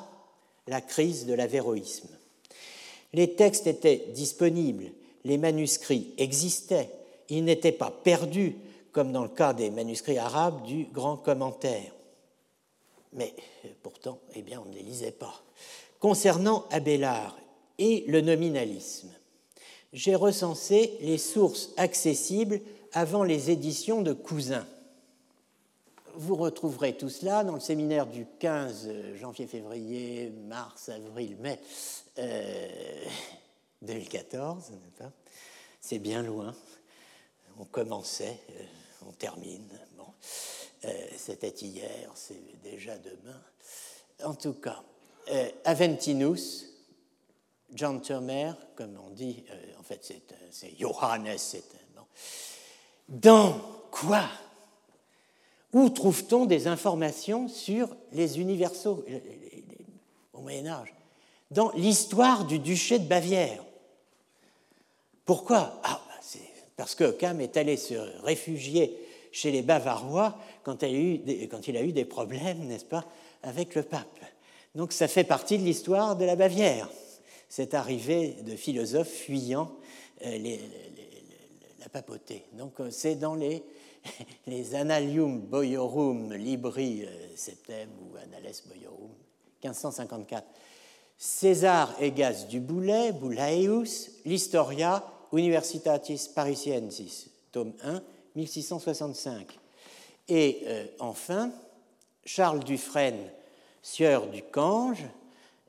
la 0.66 0.82
crise 0.82 1.28
de 1.28 1.36
l'avéroïsme. 1.36 2.10
Les 3.14 3.36
textes 3.36 3.68
étaient 3.68 4.08
disponibles, 4.16 4.92
les 5.24 5.38
manuscrits 5.38 6.16
existaient, 6.18 6.90
ils 7.30 7.44
n'étaient 7.44 7.72
pas 7.72 7.94
perdus 8.04 8.56
comme 8.92 9.12
dans 9.12 9.24
le 9.24 9.30
cas 9.30 9.54
des 9.54 9.70
manuscrits 9.70 10.18
arabes 10.18 10.64
du 10.64 10.86
grand 10.86 11.18
commentaire. 11.18 11.94
Mais 13.14 13.34
pourtant, 13.84 14.20
eh 14.36 14.42
bien, 14.42 14.62
on 14.66 14.70
ne 14.70 14.76
les 14.76 14.84
lisait 14.84 15.12
pas. 15.12 15.42
Concernant 16.00 16.66
Abélard 16.72 17.38
et 17.78 18.06
le 18.08 18.22
nominalisme, 18.22 19.10
j'ai 19.94 20.16
recensé 20.16 20.98
les 21.02 21.18
sources 21.18 21.72
accessibles 21.78 22.62
avant 22.94 23.24
les 23.24 23.52
éditions 23.52 24.02
de 24.02 24.14
Cousin. 24.14 24.66
Vous 26.16 26.36
retrouverez 26.36 26.98
tout 26.98 27.10
cela 27.10 27.44
dans 27.44 27.54
le 27.54 27.60
séminaire 27.60 28.06
du 28.06 28.26
15 28.40 28.90
janvier, 29.16 29.48
février, 29.48 30.30
mars, 30.48 30.90
avril, 30.90 31.38
mai 31.40 31.60
2014. 33.82 34.72
Euh, 35.02 35.06
C'est 35.80 36.00
bien 36.00 36.22
loin. 36.22 36.54
On 37.60 37.66
commençait. 37.66 38.40
Euh, 38.52 38.64
on 39.08 39.12
termine. 39.12 39.68
Bon. 39.98 40.06
Euh, 40.86 41.08
c'était 41.18 41.50
hier, 41.50 42.10
c'est 42.16 42.62
déjà 42.64 42.98
demain. 42.98 43.42
En 44.24 44.34
tout 44.34 44.54
cas, 44.54 44.82
euh, 45.32 45.50
Aventinus, 45.64 46.68
John 47.74 48.02
Turmer, 48.02 48.54
comme 48.76 48.98
on 49.06 49.12
dit, 49.12 49.44
euh, 49.50 49.80
en 49.80 49.84
fait 49.84 50.14
c'est 50.52 50.78
Johannes. 50.80 51.38
Bon. 51.96 52.04
Dans 53.08 53.62
quoi 53.92 54.24
Où 55.74 55.90
trouve-t-on 55.90 56.46
des 56.46 56.68
informations 56.68 57.48
sur 57.48 57.96
les 58.12 58.40
universaux 58.40 59.06
au 60.34 60.42
Moyen 60.42 60.68
Âge? 60.68 60.94
Dans 61.52 61.72
l'histoire 61.72 62.46
du 62.46 62.60
duché 62.60 62.98
de 62.98 63.08
Bavière. 63.08 63.64
Pourquoi? 65.26 65.80
Ah, 65.84 66.02
parce 66.82 66.96
que 66.96 67.04
Occam 67.04 67.40
est 67.42 67.58
allé 67.58 67.78
se 67.78 67.94
réfugier 68.24 68.98
chez 69.32 69.52
les 69.52 69.62
Bavarois 69.62 70.36
quand, 70.64 70.82
il 70.82 71.78
a 71.78 71.84
eu 71.84 71.92
des 71.92 72.06
problèmes, 72.06 72.66
n'est-ce 72.66 72.86
pas, 72.86 73.06
avec 73.44 73.76
le 73.76 73.84
pape. 73.84 74.20
Donc 74.74 74.92
ça 74.92 75.08
fait 75.08 75.24
partie 75.24 75.60
de 75.60 75.64
l'histoire 75.64 76.16
de 76.16 76.26
la 76.26 76.36
Bavière, 76.36 76.90
cette 77.50 77.76
arrivée 77.76 78.36
de 78.48 78.56
philosophes 78.56 79.12
fuyant 79.12 79.72
euh, 80.26 80.58
la 81.80 81.90
papauté. 81.90 82.46
Donc 82.54 82.80
euh, 82.80 82.90
c'est 82.90 83.14
dans 83.14 83.36
les 83.36 83.62
les 84.48 84.74
Annalium 84.74 85.40
Boiorum 85.40 86.34
Libri 86.34 87.04
euh, 87.04 87.10
Septem 87.36 87.90
ou 88.02 88.18
Annales 88.18 88.56
Boiorum, 88.66 89.12
1554. 89.64 90.48
César 91.16 91.96
Egas 92.02 92.48
du 92.50 92.60
Boulet, 92.60 93.12
Boulaeus, 93.12 94.10
l'Historia 94.26 95.04
Universitatis 95.34 96.30
Parisiensis, 96.34 97.30
tome 97.52 97.74
1, 97.84 98.02
1665. 98.36 99.58
Et 100.28 100.64
euh, 100.66 100.86
enfin, 101.00 101.52
Charles 102.26 102.64
Dufresne, 102.64 103.30
sieur 103.82 104.28
du 104.28 104.44
Cange, 104.44 105.04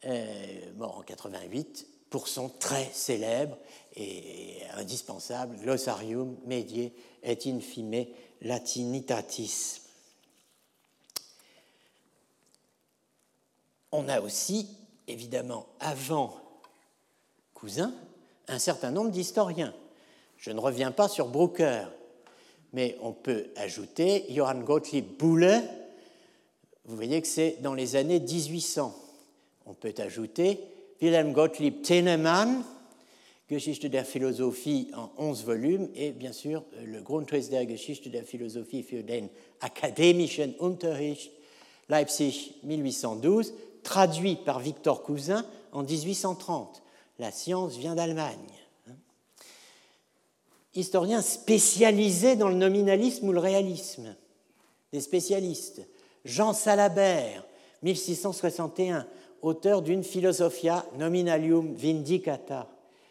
euh, 0.05 0.73
mort 0.77 0.99
en 0.99 1.03
88, 1.03 1.87
pour 2.11 2.29
son 2.29 2.49
très 2.49 2.91
célèbre 2.93 3.57
et 3.97 4.59
indispensable 4.75 5.57
Glossarium 5.57 6.37
Medie 6.45 6.93
et 7.23 7.39
Infime 7.47 8.07
Latinitatis. 8.43 9.81
On 13.93 14.09
a 14.09 14.21
aussi, 14.21 14.69
évidemment, 15.07 15.67
avant 15.81 16.35
Cousin, 17.55 17.95
un 18.53 18.59
certain 18.59 18.91
nombre 18.91 19.11
d'historiens. 19.11 19.73
Je 20.37 20.51
ne 20.51 20.61
reviens 20.61 20.91
pas 20.91 21.09
sur 21.09 21.29
Brooker, 21.29 21.85
mais 22.73 22.97
on 23.01 23.13
peut 23.13 23.47
ajouter 23.57 24.27
Johann 24.29 24.63
Gottlieb 24.63 25.07
Bulle. 25.19 25.63
Vous 26.85 26.97
voyez 26.97 27.21
que 27.23 27.29
c'est 27.29 27.59
dans 27.63 27.75
les 27.75 27.97
années 27.97 28.21
1800. 28.21 28.95
On 29.67 29.75
peut 29.75 29.95
ajouter 29.99 30.61
Wilhelm 31.01 31.33
Gottlieb 31.33 31.83
Tennemann, 31.83 32.63
Geschichte 33.49 33.87
der 33.87 34.05
Philosophie 34.05 34.91
en 34.95 35.11
11 35.17 35.45
volumes, 35.45 35.89
et 35.95 36.13
bien 36.13 36.33
sûr 36.33 36.65
le 36.85 37.01
Grundriss 37.01 37.49
der 37.49 37.67
Geschichte 37.67 38.11
der 38.11 38.25
Philosophie 38.25 38.83
für 38.83 39.03
den 39.03 39.29
akademischen 39.61 40.55
Unterricht, 40.57 41.31
Leipzig 41.89 42.55
1812, 42.65 43.53
traduit 43.83 44.45
par 44.45 44.61
Victor 44.61 45.03
Cousin 45.03 45.45
en 45.73 45.85
1830. 45.85 46.82
La 47.23 47.31
science 47.31 47.77
vient 47.77 47.95
d'Allemagne. 47.95 48.35
Historien 50.75 51.23
spécialisé 51.23 52.35
dans 52.35 52.49
le 52.49 52.57
nominalisme 52.57 53.29
ou 53.29 53.33
le 53.33 53.39
réalisme. 53.39 54.16
Des 54.93 55.01
spécialistes. 55.01 55.83
Jean 56.25 56.53
Salabert, 56.53 57.47
1661, 57.85 59.07
auteur 59.41 59.83
d'une 59.83 60.03
Philosophia 60.03 60.85
Nominalium 60.99 61.73
Vindicata, 61.77 62.68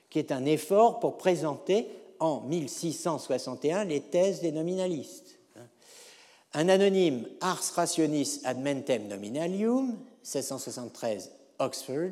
qui 0.09 0.20
est 0.20 0.34
un 0.34 0.43
effort 0.43 0.99
pour 0.99 1.16
présenter 1.16 1.88
en 2.20 2.41
1661 2.41 3.86
les 3.86 4.01
thèses 4.01 4.41
des 4.41 4.51
nominalistes. 4.51 5.39
Un 6.53 6.68
anonyme 6.68 7.30
Ars 7.39 7.64
Rationis 7.76 8.41
ad 8.43 8.59
mentem 8.59 9.07
nominalium, 9.07 9.97
1673 10.26 11.32
Oxford, 11.59 12.12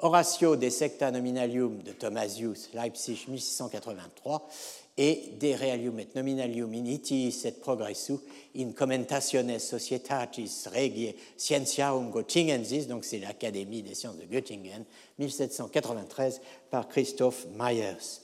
Horatio 0.00 0.54
de 0.54 0.70
secta 0.70 1.10
nominalium 1.10 1.82
de 1.82 1.90
Thomasius, 1.90 2.68
Leipzig 2.72 3.24
1683, 3.26 4.48
et 4.96 5.34
De 5.40 5.54
Realium 5.54 5.98
et 5.98 6.08
Nominalium 6.14 6.72
in 6.72 6.84
itiis 6.84 7.44
et 7.44 7.60
progressu 7.60 8.14
in 8.56 8.70
commentationes 8.72 9.58
societatis 9.58 10.68
regie 10.72 11.16
scientiarum 11.36 12.12
Göttingensis, 12.12 12.86
donc 12.86 13.04
c'est 13.04 13.18
l'Académie 13.18 13.82
des 13.82 13.94
sciences 13.94 14.18
de 14.18 14.24
Göttingen, 14.24 14.84
1793, 15.18 16.40
par 16.70 16.88
Christophe 16.88 17.46
Myers. 17.58 18.20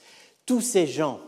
Tous 0.46 0.60
ces 0.60 0.86
gens 0.86 1.18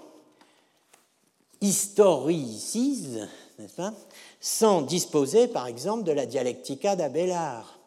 historicisent, 1.60 3.28
n'est-ce 3.58 3.74
pas, 3.74 3.94
sans 4.40 4.82
disposer, 4.82 5.48
par 5.48 5.66
exemple, 5.66 6.04
de 6.04 6.12
la 6.12 6.26
dialectica 6.26 6.94
d'Abélard, 6.94 7.80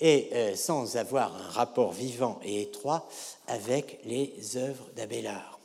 et 0.00 0.28
euh, 0.32 0.56
sans 0.56 0.96
avoir 0.96 1.34
un 1.36 1.50
rapport 1.50 1.92
vivant 1.92 2.40
et 2.42 2.62
étroit 2.62 3.08
avec 3.46 4.00
les 4.04 4.56
œuvres 4.56 4.86
d'Abélard. 4.96 5.60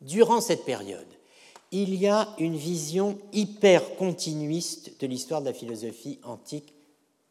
Durant 0.00 0.40
cette 0.40 0.64
période, 0.64 1.06
il 1.70 1.94
y 1.94 2.06
a 2.06 2.28
une 2.38 2.56
vision 2.56 3.18
hyper 3.32 3.96
continuiste 3.96 5.00
de 5.00 5.06
l'histoire 5.06 5.40
de 5.40 5.46
la 5.46 5.54
philosophie 5.54 6.20
antique 6.22 6.74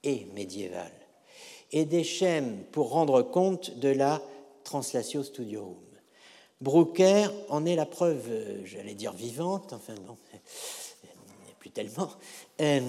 et 0.03 0.25
médiévale, 0.33 0.91
et 1.71 1.85
des 1.85 2.03
schèmes 2.03 2.63
pour 2.71 2.89
rendre 2.89 3.21
compte 3.21 3.77
de 3.77 3.89
la 3.89 4.21
Translatio 4.63 5.23
Studiorum. 5.23 5.77
Brucker 6.61 7.27
en 7.49 7.65
est 7.65 7.75
la 7.75 7.85
preuve, 7.85 8.29
j'allais 8.65 8.95
dire 8.95 9.13
vivante, 9.13 9.73
enfin 9.73 9.95
non, 10.05 10.17
plus 11.59 11.71
tellement, 11.71 12.09
euh, 12.61 12.79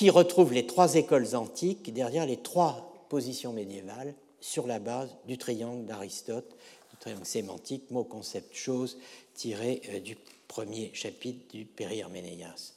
qui 0.00 0.08
retrouve 0.08 0.54
les 0.54 0.66
trois 0.66 0.94
écoles 0.94 1.36
antiques 1.36 1.92
derrière 1.92 2.24
les 2.24 2.38
trois 2.38 3.04
positions 3.10 3.52
médiévales 3.52 4.14
sur 4.40 4.66
la 4.66 4.78
base 4.78 5.14
du 5.26 5.36
triangle 5.36 5.84
d'Aristote 5.84 6.56
triangle 7.00 7.26
sémantique, 7.26 7.90
mot, 7.90 8.04
concept, 8.04 8.54
chose, 8.56 8.96
tiré 9.34 9.82
euh, 9.90 10.00
du 10.00 10.16
premier 10.48 10.90
chapitre 10.94 11.54
du 11.54 11.66
Péri-Herménéas. 11.66 12.72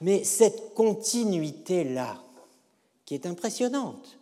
Mais 0.00 0.22
cette 0.22 0.72
continuité-là, 0.74 2.22
qui 3.04 3.14
est 3.14 3.26
impressionnante, 3.26 4.20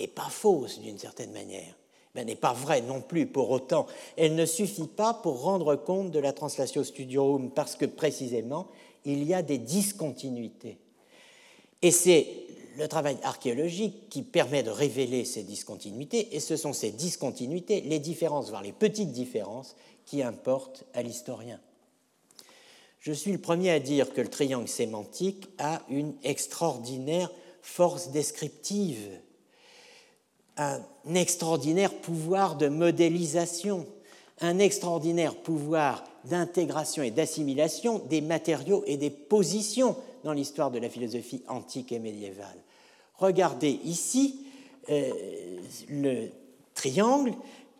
et 0.00 0.08
pas 0.08 0.30
fausse 0.30 0.80
d'une 0.80 0.98
certaine 0.98 1.30
manière, 1.30 1.76
n'est 2.16 2.34
pas 2.34 2.54
vraie 2.54 2.80
non 2.80 3.02
plus 3.02 3.26
pour 3.26 3.52
autant. 3.52 3.86
Elle 4.16 4.34
ne 4.34 4.46
suffit 4.46 4.88
pas 4.88 5.14
pour 5.14 5.42
rendre 5.42 5.76
compte 5.76 6.10
de 6.10 6.18
la 6.18 6.32
Translatio 6.32 6.82
Studiorum, 6.82 7.52
parce 7.52 7.76
que 7.76 7.86
précisément, 7.86 8.66
il 9.04 9.22
y 9.22 9.32
a 9.32 9.42
des 9.42 9.58
discontinuités. 9.58 10.78
Et 11.82 11.90
c'est 11.90 12.26
le 12.76 12.88
travail 12.88 13.18
archéologique 13.22 14.08
qui 14.08 14.22
permet 14.22 14.62
de 14.62 14.70
révéler 14.70 15.24
ces 15.24 15.42
discontinuités, 15.42 16.34
et 16.36 16.40
ce 16.40 16.56
sont 16.56 16.72
ces 16.72 16.90
discontinuités, 16.90 17.80
les 17.80 17.98
différences, 17.98 18.50
voire 18.50 18.62
les 18.62 18.72
petites 18.72 19.12
différences, 19.12 19.74
qui 20.06 20.22
importent 20.22 20.84
à 20.94 21.02
l'historien. 21.02 21.60
Je 23.00 23.12
suis 23.12 23.32
le 23.32 23.38
premier 23.38 23.70
à 23.70 23.80
dire 23.80 24.12
que 24.12 24.20
le 24.20 24.28
triangle 24.28 24.68
sémantique 24.68 25.48
a 25.58 25.82
une 25.88 26.14
extraordinaire 26.22 27.30
force 27.62 28.10
descriptive, 28.10 29.20
un 30.56 30.82
extraordinaire 31.14 31.94
pouvoir 31.94 32.56
de 32.56 32.68
modélisation, 32.68 33.86
un 34.40 34.58
extraordinaire 34.58 35.36
pouvoir 35.36 36.04
d'intégration 36.24 37.02
et 37.02 37.10
d'assimilation 37.10 38.00
des 38.10 38.20
matériaux 38.20 38.82
et 38.86 38.96
des 38.96 39.10
positions 39.10 39.96
dans 40.28 40.34
l'histoire 40.34 40.70
de 40.70 40.78
la 40.78 40.90
philosophie 40.90 41.42
antique 41.48 41.90
et 41.90 41.98
médiévale. 41.98 42.62
Regardez 43.14 43.80
ici 43.82 44.44
euh, 44.90 45.10
le 45.88 46.28
triangle 46.74 47.32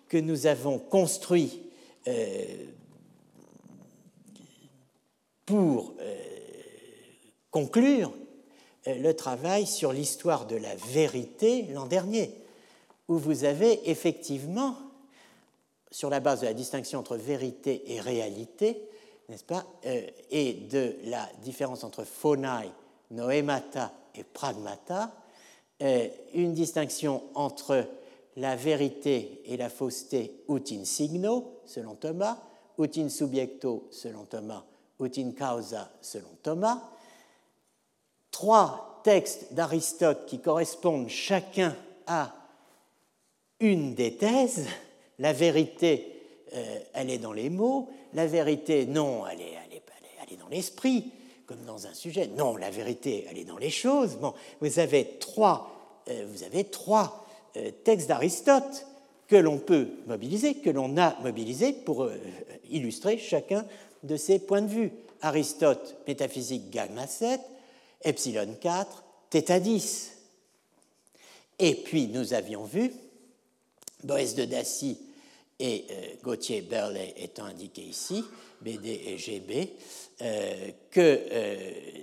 que 0.09 0.16
nous 0.16 0.46
avons 0.46 0.78
construit 0.78 1.61
euh, 2.07 2.64
pour 5.44 5.92
euh, 6.01 6.16
conclure 7.51 8.14
le 8.86 9.12
travail 9.12 9.66
sur 9.66 9.92
l'histoire 9.92 10.46
de 10.46 10.57
la 10.57 10.74
vérité 10.74 11.66
l'an 11.74 11.84
dernier, 11.84 12.32
où 13.09 13.18
vous 13.18 13.44
avez 13.44 13.90
effectivement, 13.90 14.74
sur 15.90 16.09
la 16.09 16.20
base 16.20 16.40
de 16.40 16.46
la 16.46 16.55
distinction 16.55 17.01
entre 17.01 17.18
vérité 17.18 17.92
et 17.92 18.01
réalité, 18.01 18.88
n'est-ce 19.29 19.45
pas, 19.45 19.64
et 20.31 20.53
de 20.55 20.97
la 21.05 21.29
différence 21.43 21.85
entre 21.85 22.05
phonai, 22.05 22.70
noemata 23.11 23.93
et 24.14 24.24
pragmata, 24.24 25.11
une 26.35 26.55
distinction 26.55 27.22
entre 27.35 27.87
la 28.37 28.57
vérité 28.57 29.43
et 29.47 29.57
la 29.57 29.68
fausseté 29.68 30.45
ut 30.49 30.72
in 30.72 30.85
signo, 30.85 31.61
selon 31.66 31.95
Thomas, 31.97 32.39
ut 32.79 32.97
in 32.97 33.09
subjecto, 33.09 33.89
selon 33.91 34.24
Thomas, 34.24 34.64
ut 35.01 35.18
in 35.18 35.33
causa, 35.33 35.91
selon 36.01 36.37
Thomas. 36.43 36.81
Trois 38.31 39.01
textes 39.03 39.53
d'Aristote 39.53 40.26
qui 40.26 40.39
correspondent 40.39 41.09
chacun 41.09 41.74
à 42.07 42.33
une 43.61 43.95
des 43.95 44.16
thèses. 44.16 44.66
La 45.18 45.33
vérité, 45.33 46.22
euh, 46.55 46.79
elle 46.95 47.11
est 47.11 47.18
dans 47.18 47.33
les 47.33 47.51
mots. 47.51 47.89
La 48.14 48.26
vérité, 48.26 48.86
non, 48.86 49.26
elle 49.26 49.40
est, 49.40 50.36
dans 50.38 50.48
l'esprit 50.48 51.11
comme 51.46 51.64
dans 51.64 51.86
un 51.86 51.94
sujet. 51.94 52.26
Non, 52.36 52.56
la 52.56 52.70
vérité, 52.70 53.26
elle 53.30 53.38
est 53.38 53.44
dans 53.44 53.56
les 53.56 53.70
choses. 53.70 54.16
Bon, 54.16 54.34
vous 54.61 54.78
avez 54.78 55.16
trois, 55.18 55.74
euh, 56.09 56.26
vous 56.30 56.42
avez 56.42 56.64
trois 56.64 57.26
euh, 57.56 57.70
textes 57.84 58.09
d'Aristote 58.09 58.86
que 59.26 59.36
l'on 59.36 59.59
peut 59.59 59.88
mobiliser, 60.06 60.54
que 60.56 60.70
l'on 60.70 60.96
a 60.98 61.18
mobilisés 61.22 61.72
pour 61.72 62.04
euh, 62.04 62.16
illustrer 62.70 63.16
chacun 63.16 63.64
de 64.02 64.16
ces 64.16 64.38
points 64.38 64.62
de 64.62 64.68
vue. 64.68 64.92
Aristote, 65.22 65.96
métaphysique 66.06 66.70
gamma 66.70 67.06
7, 67.06 67.40
epsilon 68.04 68.54
4, 68.61 69.04
θ 69.30 69.61
10. 69.61 70.12
Et 71.59 71.74
puis 71.74 72.09
nous 72.09 72.34
avions 72.34 72.64
vu 72.64 72.92
Boès 74.04 74.34
de 74.34 74.44
Dacie 74.44 74.98
et 75.61 75.86
Gauthier 76.22 76.61
Berley 76.61 77.14
étant 77.16 77.44
indiqué 77.44 77.82
ici, 77.82 78.24
BD 78.61 79.00
et 79.06 79.18
GB, 79.18 79.72
que 80.90 81.20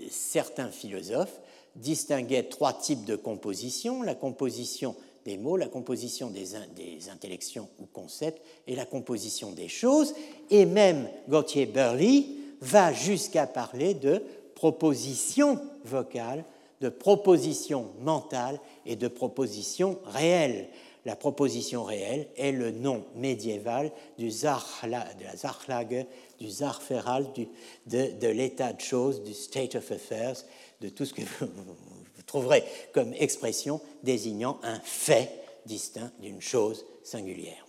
certains 0.10 0.72
philosophes 0.72 1.40
distinguaient 1.76 2.44
trois 2.44 2.74
types 2.74 3.06
de 3.06 3.16
composition, 3.16 4.02
la 4.02 4.16
composition 4.16 4.96
des 5.26 5.38
mots, 5.38 5.58
la 5.58 5.68
composition 5.68 6.30
des, 6.30 6.50
des, 6.76 7.10
intellections 7.10 7.68
ou 7.80 7.86
concepts 7.86 8.42
et 8.68 8.76
la 8.76 8.86
composition 8.86 9.52
des 9.52 9.68
choses. 9.68 10.14
Et 10.50 10.66
même 10.66 11.10
Gauthier 11.28 11.66
Burley 11.66 12.26
va 12.62 12.94
jusqu'à 12.94 13.48
parler 13.48 13.96
de 13.96 14.22
proposition 14.54 15.60
vocale, 15.84 16.46
de 16.82 16.90
proposition 16.90 17.88
mentale 18.02 18.60
et 18.86 18.96
de 18.96 19.08
proposition 19.08 20.00
réelle. 20.06 20.70
La 21.06 21.16
proposition 21.16 21.84
réelle 21.84 22.28
est 22.36 22.52
le 22.52 22.72
nom 22.72 23.06
médiéval 23.16 23.92
du 24.18 24.30
de 24.30 24.92
la 24.92 25.84
du 26.40 26.50
Zarferal, 26.50 27.28
de 27.86 28.28
l'état 28.28 28.74
de 28.74 28.82
choses, 28.82 29.24
du 29.24 29.34
state 29.34 29.76
of 29.76 29.92
affairs, 29.92 30.38
de 30.82 30.90
tout 30.90 31.06
ce 31.06 31.14
que 31.14 31.22
vous, 31.22 31.48
trouverez 32.26 32.64
comme 32.92 33.14
expression 33.14 33.80
désignant 34.04 34.60
un 34.64 34.80
fait 34.80 35.30
distinct 35.68 36.12
d'une 36.20 36.42
chose 36.42 36.86
singulière. 37.04 37.66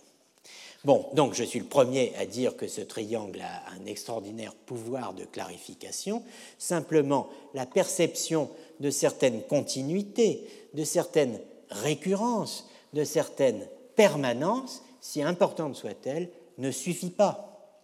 Bon, 0.83 1.05
donc 1.13 1.33
je 1.33 1.43
suis 1.43 1.59
le 1.59 1.65
premier 1.65 2.13
à 2.17 2.25
dire 2.25 2.55
que 2.55 2.67
ce 2.67 2.81
triangle 2.81 3.41
a 3.41 3.71
un 3.71 3.85
extraordinaire 3.85 4.53
pouvoir 4.53 5.13
de 5.13 5.25
clarification. 5.25 6.23
Simplement, 6.57 7.29
la 7.53 7.65
perception 7.65 8.49
de 8.79 8.89
certaines 8.89 9.43
continuités, 9.43 10.47
de 10.73 10.83
certaines 10.83 11.39
récurrences, 11.69 12.67
de 12.93 13.03
certaines 13.03 13.67
permanences, 13.95 14.83
si 15.01 15.21
importantes 15.21 15.75
soient-elles, 15.75 16.29
ne 16.57 16.71
suffit 16.71 17.11
pas. 17.11 17.83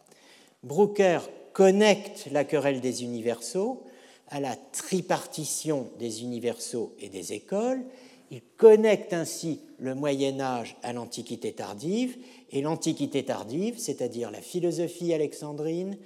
Brooker 0.63 1.19
connecte 1.53 2.27
la 2.31 2.43
querelle 2.43 2.81
des 2.81 3.03
universaux 3.03 3.83
à 4.29 4.39
la 4.39 4.55
tripartition 4.55 5.89
des 5.99 6.23
universaux 6.23 6.93
et 6.99 7.09
des 7.09 7.33
écoles. 7.33 7.83
Il 8.31 8.41
connecte 8.57 9.13
ainsi 9.13 9.61
le 9.77 9.93
Moyen 9.93 10.39
Âge 10.39 10.75
à 10.81 10.93
l'Antiquité 10.93 11.53
tardive, 11.53 12.17
et 12.51 12.61
l'Antiquité 12.61 13.23
tardive, 13.25 13.77
c'est-à-dire 13.77 14.31
la 14.31 14.41
philosophie 14.41 15.13
alexandrine, 15.13 15.97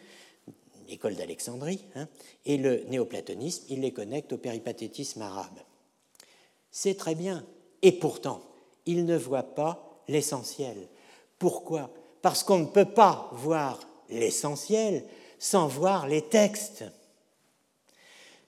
l'école 0.89 1.15
d'Alexandrie, 1.15 1.85
hein, 1.95 2.07
et 2.45 2.57
le 2.57 2.83
néoplatonisme, 2.89 3.65
il 3.69 3.81
les 3.81 3.93
connecte 3.93 4.33
au 4.33 4.37
péripatétisme 4.37 5.21
arabe. 5.21 5.59
C'est 6.71 6.95
très 6.95 7.15
bien, 7.15 7.45
et 7.81 7.93
pourtant, 7.93 8.41
il 8.87 9.05
ne 9.05 9.17
voit 9.17 9.43
pas 9.43 10.01
l'essentiel. 10.07 10.75
Pourquoi? 11.37 11.91
Parce 12.23 12.43
qu'on 12.43 12.57
ne 12.57 12.65
peut 12.65 12.91
pas 12.91 13.29
voir 13.33 13.79
l'essentiel 14.09 15.03
sans 15.37 15.67
voir 15.67 16.07
les 16.07 16.23
textes 16.23 16.83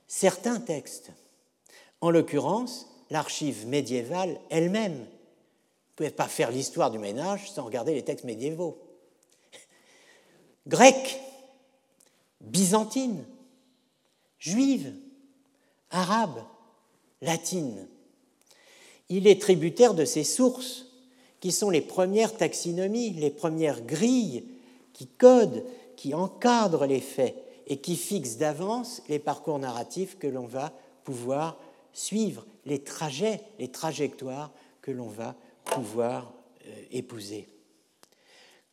certains 0.09 0.59
textes. 0.59 1.11
En 2.01 2.09
l'occurrence, 2.09 2.89
l'archive 3.09 3.65
médiévale 3.67 4.37
elle-même. 4.49 4.99
Ne 4.99 5.95
pouvez 5.95 6.09
pas 6.09 6.27
faire 6.27 6.51
l'histoire 6.51 6.91
du 6.91 6.97
ménage 6.97 7.49
sans 7.49 7.63
regarder 7.63 7.93
les 7.93 8.03
textes 8.03 8.25
médiévaux. 8.25 8.77
Grec, 10.67 11.19
byzantine, 12.41 13.23
juive, 14.39 14.93
arabe, 15.89 16.43
latine. 17.21 17.87
Il 19.09 19.27
est 19.27 19.41
tributaire 19.41 19.93
de 19.93 20.05
ces 20.05 20.23
sources 20.23 20.85
qui 21.39 21.51
sont 21.51 21.69
les 21.69 21.81
premières 21.81 22.35
taxonomies, 22.35 23.11
les 23.11 23.31
premières 23.31 23.81
grilles 23.81 24.45
qui 24.93 25.07
codent, 25.07 25.63
qui 25.95 26.13
encadrent 26.13 26.85
les 26.85 26.99
faits 26.99 27.35
et 27.67 27.77
qui 27.77 27.95
fixe 27.95 28.37
d'avance 28.37 29.01
les 29.09 29.19
parcours 29.19 29.59
narratifs 29.59 30.17
que 30.17 30.27
l'on 30.27 30.45
va 30.45 30.73
pouvoir 31.03 31.57
suivre, 31.93 32.45
les 32.65 32.79
trajets, 32.79 33.41
les 33.57 33.69
trajectoires 33.69 34.51
que 34.81 34.91
l'on 34.91 35.07
va 35.07 35.35
pouvoir 35.65 36.33
euh, 36.67 36.69
épouser. 36.91 37.47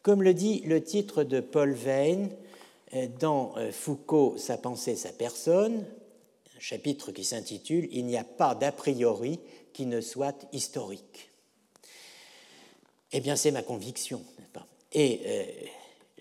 Comme 0.02 0.22
le 0.22 0.34
dit 0.34 0.60
le 0.60 0.82
titre 0.82 1.24
de 1.24 1.40
Paul 1.40 1.72
Veyne 1.72 2.30
euh, 2.94 3.06
dans 3.18 3.54
euh, 3.56 3.72
Foucault, 3.72 4.36
Sa 4.38 4.56
pensée, 4.56 4.96
sa 4.96 5.12
personne, 5.12 5.84
un 6.56 6.60
chapitre 6.60 7.10
qui 7.10 7.24
s'intitule 7.24 7.88
Il 7.90 8.06
n'y 8.06 8.16
a 8.16 8.24
pas 8.24 8.54
d'a 8.54 8.72
priori 8.72 9.40
qui 9.76 9.84
ne 9.84 10.00
soit 10.00 10.46
historique. 10.54 11.28
Eh 13.12 13.20
bien, 13.20 13.36
c'est 13.36 13.50
ma 13.50 13.60
conviction, 13.60 14.22
Et 14.94 15.20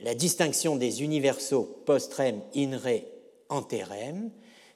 la 0.03 0.13
distinction 0.13 0.75
des 0.75 1.03
universaux 1.03 1.63
post-rem, 1.85 2.41
in 2.53 2.77
re, 2.77 2.99
anterem 3.47 4.29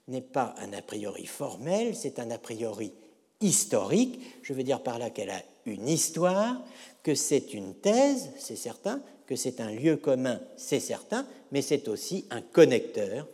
n'est 0.08 0.22
pas 0.22 0.56
un 0.60 0.72
a 0.72 0.82
priori 0.82 1.26
formel, 1.26 1.94
c'est 1.94 2.20
un 2.20 2.32
a 2.32 2.38
priori 2.38 2.94
historique. 3.42 4.18
Je 4.44 4.54
veux 4.54 4.64
dire 4.64 4.82
par 4.82 4.98
là 4.98 5.10
qu'elle 5.10 5.32
a 5.32 5.44
une 5.66 5.90
histoire, 5.90 6.64
que 7.04 7.16
c'est 7.16 7.54
une 7.54 7.76
thèse, 7.76 8.30
c'est 8.38 8.56
certain, 8.56 9.02
que 9.28 9.36
c'est 9.36 9.60
un 9.60 9.72
lieu 9.72 9.98
commun, 9.98 10.40
c'est 10.56 10.80
certain, 10.80 11.28
mais 11.52 11.62
c'est 11.62 11.90
aussi 11.90 12.28
un 12.30 12.42
connecteur 12.42 13.28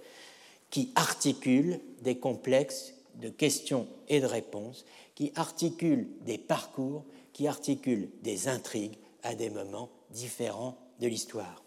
qui 0.72 0.92
articule 0.96 1.80
des 2.02 2.18
complexes 2.18 2.96
de 3.22 3.30
questions 3.30 3.88
et 4.10 4.20
de 4.20 4.26
réponses, 4.26 4.86
qui 5.16 5.32
articule 5.36 6.08
des 6.22 6.38
parcours, 6.38 7.04
qui 7.34 7.48
articule 7.48 8.10
des 8.22 8.48
intrigues 8.48 8.98
à 9.24 9.34
des 9.34 9.50
moments 9.50 9.90
différents 10.12 10.78
de 11.00 11.08
l'histoire 11.08 11.66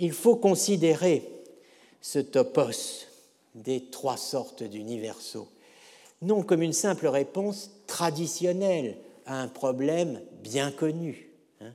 il 0.00 0.12
faut 0.12 0.36
considérer 0.36 1.22
ce 2.00 2.18
topos 2.18 3.06
des 3.54 3.84
trois 3.90 4.16
sortes 4.16 4.62
d'universaux, 4.62 5.48
non 6.22 6.42
comme 6.42 6.62
une 6.62 6.72
simple 6.72 7.06
réponse 7.06 7.70
traditionnelle 7.86 8.96
à 9.26 9.40
un 9.40 9.48
problème 9.48 10.20
bien 10.42 10.72
connu, 10.72 11.30
hein, 11.60 11.72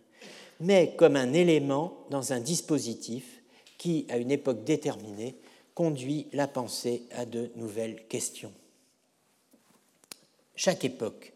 mais 0.59 0.95
comme 0.97 1.15
un 1.15 1.33
élément 1.33 1.93
dans 2.09 2.33
un 2.33 2.39
dispositif 2.39 3.41
qui, 3.77 4.07
à 4.09 4.17
une 4.17 4.31
époque 4.31 4.63
déterminée, 4.63 5.35
conduit 5.75 6.27
la 6.33 6.47
pensée 6.47 7.03
à 7.11 7.25
de 7.25 7.51
nouvelles 7.55 8.07
questions. 8.07 8.53
Chaque 10.55 10.85
époque 10.85 11.33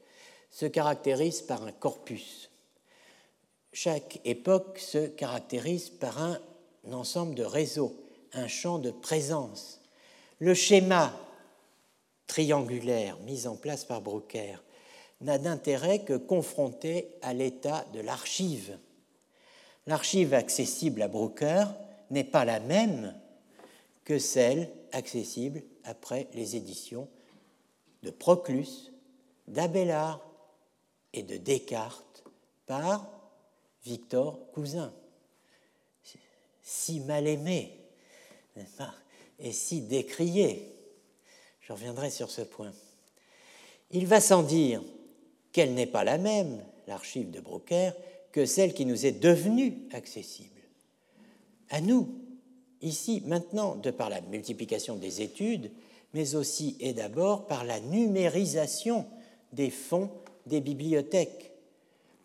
se 0.49 0.65
caractérise 0.65 1.41
par 1.41 1.63
un 1.63 1.71
corpus. 1.71 2.49
Chaque 3.71 4.19
époque 4.25 4.79
se 4.79 5.07
caractérise 5.07 5.89
par 5.89 6.21
un 6.21 6.39
ensemble 6.91 7.35
de 7.35 7.43
réseaux, 7.43 7.95
un 8.33 8.47
champ 8.47 8.79
de 8.79 8.91
présence. 8.91 9.81
Le 10.39 10.53
schéma 10.53 11.13
triangulaire 12.27 13.17
mis 13.19 13.47
en 13.47 13.55
place 13.55 13.85
par 13.85 14.01
Brooker 14.01 14.55
n'a 15.21 15.37
d'intérêt 15.37 15.99
que 15.99 16.15
confronté 16.15 17.09
à 17.21 17.33
l'état 17.33 17.85
de 17.93 17.99
l'archive. 17.99 18.77
L'archive 19.85 20.33
accessible 20.33 21.01
à 21.01 21.07
Brooker 21.07 21.65
n'est 22.09 22.23
pas 22.23 22.45
la 22.45 22.59
même 22.59 23.13
que 24.05 24.17
celle 24.17 24.69
accessible 24.91 25.61
après 25.83 26.27
les 26.33 26.55
éditions 26.55 27.07
de 28.03 28.11
Proclus, 28.11 28.91
d'Abélard 29.49 30.25
et 31.13 31.23
de 31.23 31.37
Descartes 31.37 32.23
par 32.65 33.07
Victor 33.83 34.51
Cousin 34.51 34.93
si 36.69 36.99
mal 36.99 37.25
aimée, 37.25 37.73
et 39.39 39.51
si 39.51 39.81
décriée. 39.81 40.75
Je 41.61 41.73
reviendrai 41.73 42.11
sur 42.11 42.29
ce 42.29 42.41
point. 42.41 42.71
Il 43.89 44.05
va 44.05 44.21
sans 44.21 44.43
dire 44.43 44.83
qu'elle 45.51 45.73
n'est 45.73 45.87
pas 45.87 46.03
la 46.03 46.19
même, 46.19 46.63
l'archive 46.87 47.31
de 47.31 47.39
Broker, 47.39 47.95
que 48.31 48.45
celle 48.45 48.75
qui 48.75 48.85
nous 48.85 49.07
est 49.07 49.19
devenue 49.19 49.79
accessible. 49.93 50.61
À 51.71 51.81
nous, 51.81 52.09
ici, 52.81 53.23
maintenant, 53.25 53.75
de 53.75 53.89
par 53.89 54.11
la 54.11 54.21
multiplication 54.21 54.95
des 54.95 55.21
études, 55.21 55.71
mais 56.13 56.35
aussi 56.35 56.77
et 56.79 56.93
d'abord 56.93 57.47
par 57.47 57.63
la 57.63 57.79
numérisation 57.79 59.07
des 59.53 59.69
fonds 59.69 60.09
des 60.45 60.61
bibliothèques 60.61 61.49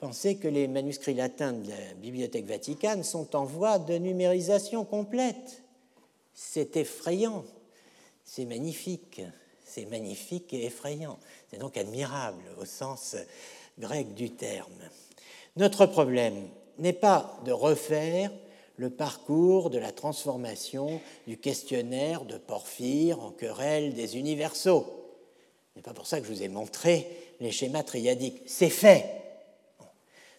Pensez 0.04 0.36
que 0.36 0.48
les 0.48 0.68
manuscrits 0.68 1.14
latins 1.14 1.54
de 1.54 1.70
la 1.70 1.94
Bibliothèque 1.96 2.44
vaticane 2.44 3.02
sont 3.02 3.34
en 3.34 3.46
voie 3.46 3.78
de 3.78 3.94
numérisation 3.94 4.84
complète. 4.84 5.62
C'est 6.34 6.76
effrayant, 6.76 7.42
c'est 8.22 8.44
magnifique, 8.44 9.22
c'est 9.64 9.86
magnifique 9.86 10.52
et 10.52 10.66
effrayant. 10.66 11.18
C'est 11.50 11.58
donc 11.58 11.78
admirable 11.78 12.42
au 12.60 12.66
sens 12.66 13.16
grec 13.78 14.12
du 14.12 14.30
terme. 14.30 14.74
Notre 15.56 15.86
problème 15.86 16.48
n'est 16.78 16.92
pas 16.92 17.40
de 17.46 17.52
refaire 17.52 18.30
le 18.76 18.90
parcours 18.90 19.70
de 19.70 19.78
la 19.78 19.90
transformation 19.90 21.00
du 21.26 21.38
questionnaire 21.38 22.26
de 22.26 22.36
Porphyre 22.36 23.20
en 23.20 23.30
querelle 23.30 23.94
des 23.94 24.18
universaux. 24.18 25.03
Ce 25.74 25.80
n'est 25.80 25.82
pas 25.82 25.92
pour 25.92 26.06
ça 26.06 26.20
que 26.20 26.26
je 26.26 26.32
vous 26.32 26.42
ai 26.44 26.48
montré 26.48 27.08
les 27.40 27.50
schémas 27.50 27.82
triadiques. 27.82 28.42
C'est 28.46 28.70
fait. 28.70 29.22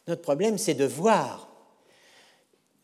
Notre 0.08 0.22
problème, 0.22 0.58
c'est 0.58 0.76
de 0.76 0.86
voir 0.86 1.52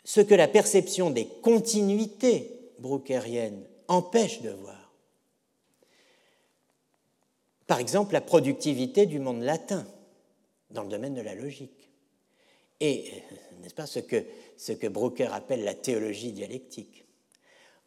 ce 0.03 0.19
que 0.19 0.35
la 0.35 0.49
perception 0.49 1.11
des 1.11 1.27
continuités 1.27 2.73
brookeriennes 2.79 3.65
empêche 3.87 4.41
de 4.41 4.49
voir. 4.49 4.91
Par 7.67 7.79
exemple, 7.79 8.11
la 8.11 8.21
productivité 8.21 9.05
du 9.05 9.19
monde 9.19 9.43
latin 9.43 9.87
dans 10.71 10.83
le 10.83 10.89
domaine 10.89 11.13
de 11.13 11.21
la 11.21 11.35
logique. 11.35 11.89
Et, 12.81 13.13
n'est-ce 13.61 13.75
pas, 13.75 13.85
ce 13.85 13.99
que, 13.99 14.25
ce 14.57 14.73
que 14.73 14.87
Brooker 14.87 15.29
appelle 15.31 15.63
la 15.63 15.73
théologie 15.75 16.33
dialectique. 16.33 17.05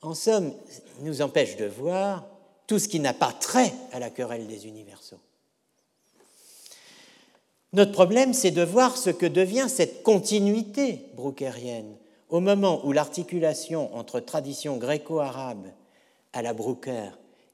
En 0.00 0.14
somme, 0.14 0.54
nous 1.00 1.20
empêche 1.20 1.56
de 1.56 1.66
voir 1.66 2.26
tout 2.66 2.78
ce 2.78 2.88
qui 2.88 3.00
n'a 3.00 3.12
pas 3.12 3.32
trait 3.32 3.72
à 3.92 3.98
la 3.98 4.10
querelle 4.10 4.46
des 4.46 4.66
universaux. 4.66 5.20
Notre 7.72 7.92
problème, 7.92 8.34
c'est 8.34 8.52
de 8.52 8.62
voir 8.62 8.96
ce 8.96 9.10
que 9.10 9.26
devient 9.26 9.66
cette 9.68 10.02
continuité 10.02 11.06
brookerienne 11.14 11.96
au 12.28 12.40
moment 12.40 12.84
où 12.86 12.92
l'articulation 12.92 13.94
entre 13.96 14.20
tradition 14.20 14.76
gréco-arabe 14.76 15.66
à 16.32 16.42
la 16.42 16.52
Brooker 16.52 17.10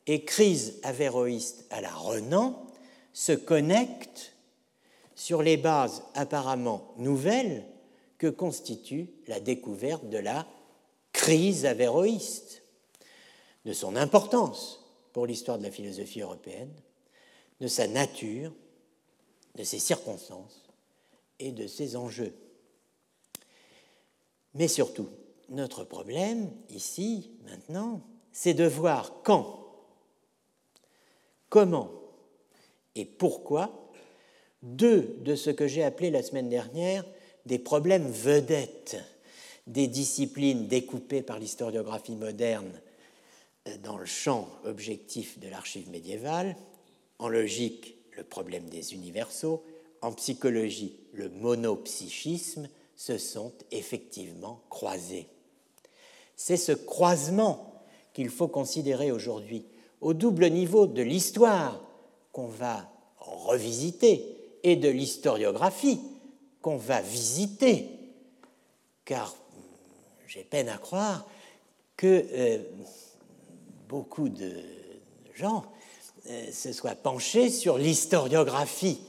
et 0.06 0.24
crise 0.24 0.78
avéroïste 0.82 1.64
à 1.70 1.80
la 1.80 1.90
Renan 1.90 2.66
se 3.12 3.32
connecte 3.32 4.34
sur 5.14 5.42
les 5.42 5.56
bases 5.56 6.02
apparemment 6.14 6.92
nouvelles 6.98 7.64
que 8.18 8.26
constitue 8.26 9.08
la 9.26 9.40
découverte 9.40 10.08
de 10.08 10.18
la 10.18 10.46
crise 11.12 11.66
avéroïste, 11.66 12.62
de 13.64 13.72
son 13.72 13.96
importance 13.96 14.79
pour 15.12 15.26
l'histoire 15.26 15.58
de 15.58 15.64
la 15.64 15.70
philosophie 15.70 16.20
européenne, 16.20 16.72
de 17.60 17.66
sa 17.66 17.86
nature, 17.86 18.52
de 19.56 19.64
ses 19.64 19.78
circonstances 19.78 20.62
et 21.38 21.52
de 21.52 21.66
ses 21.66 21.96
enjeux. 21.96 22.34
Mais 24.54 24.68
surtout, 24.68 25.08
notre 25.48 25.84
problème 25.84 26.50
ici, 26.68 27.30
maintenant, 27.44 28.02
c'est 28.32 28.54
de 28.54 28.64
voir 28.64 29.22
quand, 29.22 29.66
comment 31.48 31.90
et 32.94 33.04
pourquoi 33.04 33.90
deux 34.62 35.16
de 35.20 35.34
ce 35.34 35.50
que 35.50 35.66
j'ai 35.66 35.82
appelé 35.82 36.10
la 36.10 36.22
semaine 36.22 36.48
dernière 36.48 37.04
des 37.46 37.58
problèmes 37.58 38.10
vedettes 38.10 38.98
des 39.66 39.86
disciplines 39.86 40.66
découpées 40.66 41.22
par 41.22 41.38
l'historiographie 41.38 42.16
moderne 42.16 42.70
dans 43.82 43.96
le 43.96 44.06
champ 44.06 44.48
objectif 44.64 45.38
de 45.38 45.48
l'archive 45.48 45.90
médiévale, 45.90 46.56
en 47.18 47.28
logique 47.28 47.96
le 48.16 48.24
problème 48.24 48.68
des 48.68 48.94
universaux, 48.94 49.62
en 50.02 50.12
psychologie 50.12 50.96
le 51.12 51.28
monopsychisme, 51.28 52.68
se 52.96 53.18
sont 53.18 53.52
effectivement 53.70 54.62
croisés. 54.68 55.26
C'est 56.36 56.56
ce 56.56 56.72
croisement 56.72 57.82
qu'il 58.12 58.28
faut 58.28 58.48
considérer 58.48 59.10
aujourd'hui 59.10 59.64
au 60.00 60.14
double 60.14 60.48
niveau 60.50 60.86
de 60.86 61.02
l'histoire 61.02 61.82
qu'on 62.32 62.48
va 62.48 62.90
revisiter 63.18 64.36
et 64.62 64.76
de 64.76 64.88
l'historiographie 64.88 66.00
qu'on 66.62 66.76
va 66.76 67.00
visiter, 67.00 67.88
car 69.04 69.34
j'ai 70.26 70.44
peine 70.44 70.68
à 70.68 70.76
croire 70.78 71.26
que 71.96 72.26
euh, 72.32 72.58
beaucoup 73.90 74.28
de 74.28 74.52
gens 75.34 75.64
euh, 76.28 76.52
se 76.52 76.72
soient 76.72 76.94
penchés 76.94 77.50
sur 77.50 77.76
l'historiographie, 77.76 79.00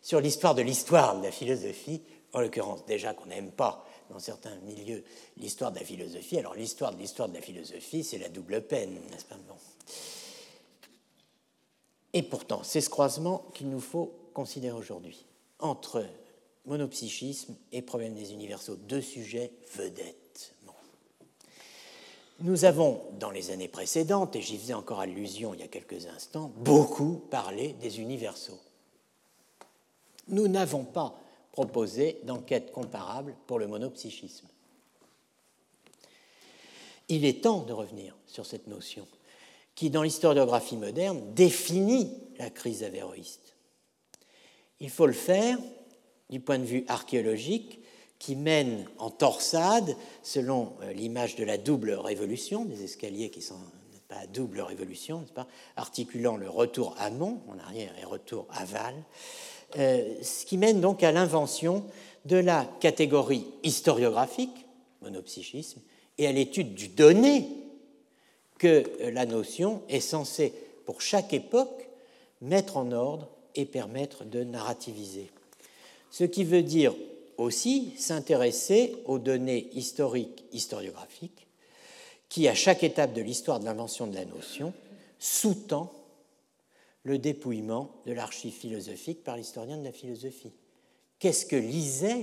sur 0.00 0.20
l'histoire 0.20 0.54
de 0.54 0.62
l'histoire 0.62 1.18
de 1.18 1.24
la 1.24 1.32
philosophie, 1.32 2.02
en 2.32 2.40
l'occurrence 2.40 2.86
déjà 2.86 3.14
qu'on 3.14 3.26
n'aime 3.26 3.50
pas 3.50 3.84
dans 4.10 4.20
certains 4.20 4.54
milieux 4.60 5.02
l'histoire 5.38 5.72
de 5.72 5.80
la 5.80 5.84
philosophie. 5.84 6.38
Alors 6.38 6.54
l'histoire 6.54 6.94
de 6.94 6.98
l'histoire 6.98 7.28
de 7.28 7.34
la 7.34 7.40
philosophie, 7.40 8.04
c'est 8.04 8.18
la 8.18 8.28
double 8.28 8.62
peine, 8.62 8.94
n'est-ce 9.10 9.24
pas? 9.24 9.36
Et 12.12 12.22
pourtant, 12.22 12.62
c'est 12.62 12.80
ce 12.80 12.90
croisement 12.90 13.44
qu'il 13.54 13.68
nous 13.68 13.80
faut 13.80 14.12
considérer 14.34 14.76
aujourd'hui 14.76 15.26
entre 15.58 16.06
monopsychisme 16.64 17.56
et 17.72 17.82
problème 17.82 18.14
des 18.14 18.32
universaux, 18.32 18.76
deux 18.76 19.02
sujets 19.02 19.50
vedettes. 19.74 20.27
Nous 22.40 22.64
avons, 22.64 23.02
dans 23.18 23.30
les 23.30 23.50
années 23.50 23.68
précédentes, 23.68 24.36
et 24.36 24.42
j'y 24.42 24.58
faisais 24.58 24.74
encore 24.74 25.00
allusion 25.00 25.54
il 25.54 25.60
y 25.60 25.64
a 25.64 25.68
quelques 25.68 26.06
instants, 26.06 26.52
beaucoup 26.56 27.20
parlé 27.30 27.72
des 27.80 28.00
universaux. 28.00 28.60
Nous 30.28 30.46
n'avons 30.46 30.84
pas 30.84 31.18
proposé 31.50 32.20
d'enquête 32.22 32.70
comparable 32.70 33.34
pour 33.46 33.58
le 33.58 33.66
monopsychisme. 33.66 34.46
Il 37.08 37.24
est 37.24 37.42
temps 37.42 37.62
de 37.62 37.72
revenir 37.72 38.14
sur 38.26 38.46
cette 38.46 38.68
notion 38.68 39.06
qui, 39.74 39.90
dans 39.90 40.02
l'historiographie 40.02 40.76
moderne, 40.76 41.34
définit 41.34 42.12
la 42.38 42.50
crise 42.50 42.84
avéroïste. 42.84 43.54
Il 44.78 44.90
faut 44.90 45.06
le 45.06 45.12
faire 45.12 45.58
du 46.30 46.38
point 46.38 46.58
de 46.58 46.64
vue 46.64 46.84
archéologique 46.86 47.80
qui 48.18 48.36
mène 48.36 48.84
en 48.98 49.10
torsade, 49.10 49.96
selon 50.22 50.72
euh, 50.82 50.92
l'image 50.92 51.36
de 51.36 51.44
la 51.44 51.56
double 51.56 51.92
révolution, 51.92 52.64
des 52.64 52.84
escaliers 52.84 53.30
qui 53.30 53.42
sont 53.42 53.60
pas 54.08 54.26
double 54.32 54.60
révolution, 54.60 55.24
pas, 55.34 55.46
articulant 55.76 56.36
le 56.36 56.48
retour 56.48 56.96
amont, 56.98 57.40
en 57.48 57.58
arrière, 57.58 57.92
et 58.00 58.04
retour 58.04 58.46
aval, 58.50 58.94
euh, 59.78 60.14
ce 60.22 60.46
qui 60.46 60.56
mène 60.56 60.80
donc 60.80 61.02
à 61.02 61.12
l'invention 61.12 61.84
de 62.24 62.36
la 62.36 62.66
catégorie 62.80 63.46
historiographique, 63.62 64.66
monopsychisme, 65.02 65.80
et 66.16 66.26
à 66.26 66.32
l'étude 66.32 66.74
du 66.74 66.88
donné 66.88 67.46
que 68.58 68.84
euh, 69.00 69.10
la 69.10 69.26
notion 69.26 69.82
est 69.88 70.00
censée, 70.00 70.52
pour 70.86 71.02
chaque 71.02 71.34
époque, 71.34 71.88
mettre 72.40 72.78
en 72.78 72.92
ordre 72.92 73.28
et 73.54 73.66
permettre 73.66 74.24
de 74.24 74.42
narrativiser. 74.42 75.30
Ce 76.10 76.24
qui 76.24 76.44
veut 76.44 76.62
dire 76.62 76.94
aussi 77.38 77.94
s'intéresser 77.96 78.96
aux 79.06 79.18
données 79.18 79.70
historiques, 79.72 80.44
historiographiques, 80.52 81.46
qui, 82.28 82.46
à 82.48 82.54
chaque 82.54 82.82
étape 82.82 83.14
de 83.14 83.22
l'histoire 83.22 83.60
de 83.60 83.64
l'invention 83.64 84.06
de 84.06 84.14
la 84.14 84.24
notion, 84.24 84.74
sous-tend 85.18 85.92
le 87.04 87.18
dépouillement 87.18 87.90
de 88.06 88.12
l'archive 88.12 88.52
philosophique 88.52 89.24
par 89.24 89.36
l'historien 89.36 89.78
de 89.78 89.84
la 89.84 89.92
philosophie. 89.92 90.52
Qu'est-ce 91.18 91.46
que 91.46 91.56
lisaient 91.56 92.22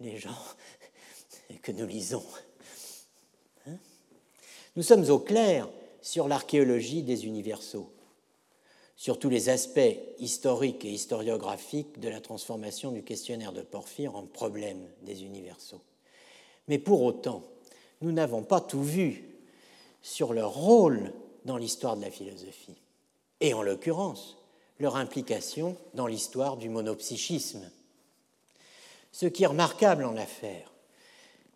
les, 0.00 0.18
gens 0.18 0.30
que 1.62 1.72
nous 1.72 1.86
lisons 1.86 2.24
hein? 3.66 3.76
Nous 4.76 4.82
sommes 4.82 5.08
au 5.10 5.18
clair 5.18 5.68
sur 6.00 6.26
l'archéologie 6.26 7.02
des 7.02 7.26
universaux 7.26 7.93
sur 9.04 9.18
tous 9.18 9.28
les 9.28 9.50
aspects 9.50 9.98
historiques 10.18 10.86
et 10.86 10.90
historiographiques 10.90 12.00
de 12.00 12.08
la 12.08 12.22
transformation 12.22 12.90
du 12.90 13.02
questionnaire 13.02 13.52
de 13.52 13.60
Porphyre 13.60 14.16
en 14.16 14.22
problème 14.22 14.80
des 15.02 15.24
universaux. 15.24 15.82
Mais 16.68 16.78
pour 16.78 17.02
autant, 17.02 17.42
nous 18.00 18.12
n'avons 18.12 18.44
pas 18.44 18.62
tout 18.62 18.82
vu 18.82 19.24
sur 20.00 20.32
leur 20.32 20.54
rôle 20.54 21.12
dans 21.44 21.58
l'histoire 21.58 21.98
de 21.98 22.00
la 22.00 22.10
philosophie, 22.10 22.78
et 23.42 23.52
en 23.52 23.60
l'occurrence, 23.60 24.38
leur 24.80 24.96
implication 24.96 25.76
dans 25.92 26.06
l'histoire 26.06 26.56
du 26.56 26.70
monopsychisme. 26.70 27.70
Ce 29.12 29.26
qui 29.26 29.42
est 29.42 29.48
remarquable 29.48 30.04
en 30.06 30.16
affaire 30.16 30.72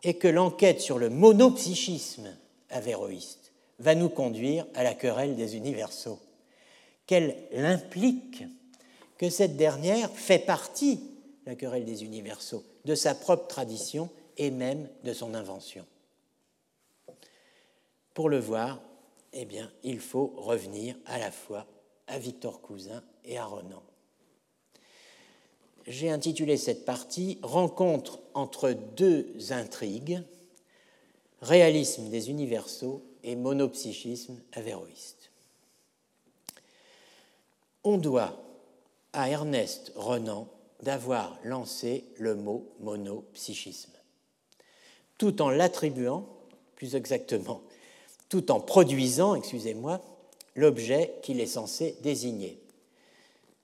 est 0.03 0.19
que 0.19 0.29
l'enquête 0.29 0.83
sur 0.83 0.99
le 0.99 1.09
monopsychisme 1.09 2.29
avéroïste 2.69 3.53
va 3.79 3.95
nous 3.95 4.11
conduire 4.11 4.67
à 4.75 4.83
la 4.83 4.93
querelle 4.93 5.35
des 5.35 5.57
universaux 5.57 6.19
qu'elle 7.09 7.49
implique 7.55 8.45
que 9.17 9.31
cette 9.31 9.57
dernière 9.57 10.11
fait 10.11 10.39
partie, 10.39 11.01
la 11.47 11.57
querelle 11.57 11.87
des 11.87 12.05
universaux, 12.05 12.63
de 12.85 12.95
sa 12.95 13.15
propre 13.15 13.49
tradition 13.49 14.11
et 14.37 14.51
même 14.53 14.89
de 15.03 15.13
son 15.13 15.35
invention. 15.35 15.85
Pour 18.15 18.29
le 18.29 18.39
voir, 18.39 18.81
eh 19.33 19.47
bien, 19.47 19.73
il 19.83 20.01
faut 20.01 20.35
revenir 20.37 20.97
à 21.07 21.19
la 21.19 21.33
fois 21.33 21.67
à 22.07 22.19
Victor 22.19 22.61
Cousin 22.61 23.03
et 23.25 23.39
à 23.39 23.47
Renan. 23.47 23.83
J'ai 25.87 26.11
intitulé 26.11 26.59
cette 26.59 26.85
partie 26.85 27.39
Rencontre 27.43 28.21
entre 28.35 28.73
deux 28.97 29.35
intrigues, 29.51 30.23
réalisme 31.41 32.11
des 32.11 32.29
universaux 32.29 33.03
et 33.23 33.35
monopsychisme 33.35 34.39
avéroïste 34.53 35.18
on 37.85 37.99
doit 37.99 38.37
à 39.13 39.29
Ernest 39.31 39.93
Renan 39.97 40.49
d'avoir 40.83 41.39
lancé 41.45 42.05
le 42.19 42.35
mot 42.35 42.73
monopsychisme, 42.81 43.93
tout 45.17 45.43
en 45.43 45.51
l'attribuant, 45.51 46.27
plus 46.77 46.95
exactement, 46.95 47.63
tout 48.29 48.51
en 48.51 48.61
produisant, 48.61 49.35
excusez-moi, 49.35 50.01
l'objet 50.55 51.15
qu'il 51.23 51.41
est 51.41 51.47
censé 51.47 51.97
désigner. 52.03 52.61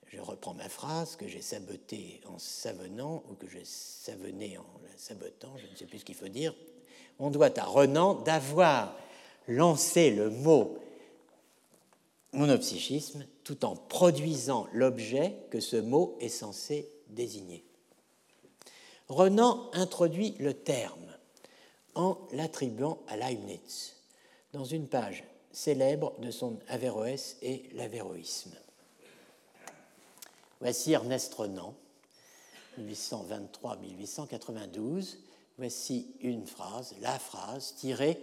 je 0.07 0.21
reprends 0.21 0.55
ma 0.55 0.69
phrase 0.69 1.17
que 1.17 1.29
j'ai 1.29 1.43
sabotée 1.43 2.21
en 2.27 2.39
savonnant 2.39 3.23
ou 3.31 3.35
que 3.35 3.49
j'ai 3.49 3.65
savonné 3.65 4.59
en 4.59 4.67
la 4.83 4.97
sabotant, 4.97 5.57
je 5.59 5.67
ne 5.71 5.77
sais 5.77 5.87
plus 5.87 6.01
ce 6.01 6.05
qu'il 6.05 6.15
faut 6.15 6.29
dire. 6.29 6.55
On 7.19 7.31
doit 7.31 7.57
à 7.59 7.65
Renan 7.65 8.15
d'avoir 8.15 8.97
lancé 9.47 10.11
le 10.11 10.31
mot 10.31 10.79
monopsychisme 12.33 13.27
tout 13.45 13.64
en 13.64 13.76
produisant 13.76 14.66
l'objet 14.72 15.36
que 15.51 15.61
ce 15.61 15.76
mot 15.76 16.16
est 16.20 16.28
censé 16.28 16.90
désigner. 17.09 17.64
Renan 19.09 19.70
introduit 19.74 20.34
le 20.38 20.55
terme 20.55 21.14
en 21.95 22.18
l'attribuant 22.32 22.99
à 23.07 23.16
Leibniz 23.16 23.97
dans 24.53 24.64
une 24.64 24.88
page 24.88 25.22
célèbre 25.53 26.18
de 26.18 26.30
son 26.30 26.59
Averroès 26.68 27.36
et 27.42 27.68
l'Averroïsme. 27.74 28.57
Voici 30.61 30.92
Ernest 30.92 31.34
Renan, 31.34 31.74
1823-1892. 32.80 35.18
Voici 35.59 36.16
une 36.20 36.47
phrase, 36.47 36.95
la 37.01 37.18
phrase 37.18 37.74
tirée 37.76 38.18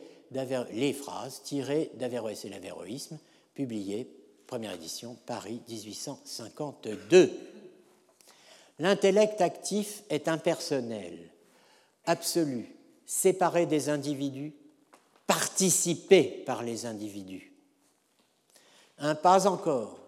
les 0.72 0.94
phrases 0.94 1.42
tirées 1.44 1.92
d'Averroès 1.96 2.46
et 2.46 2.50
l'Averroïsme, 2.50 3.20
publiées, 3.54 4.10
première 4.52 4.74
édition, 4.74 5.16
Paris 5.26 5.62
1852. 5.70 7.32
L'intellect 8.80 9.40
actif 9.40 10.04
est 10.10 10.28
impersonnel, 10.28 11.18
absolu, 12.04 12.76
séparé 13.06 13.66
des 13.66 13.88
individus, 13.88 14.54
participé 15.26 16.44
par 16.46 16.64
les 16.64 16.86
individus. 16.86 17.54
Un 18.98 19.16
pas 19.16 19.48
encore, 19.48 20.02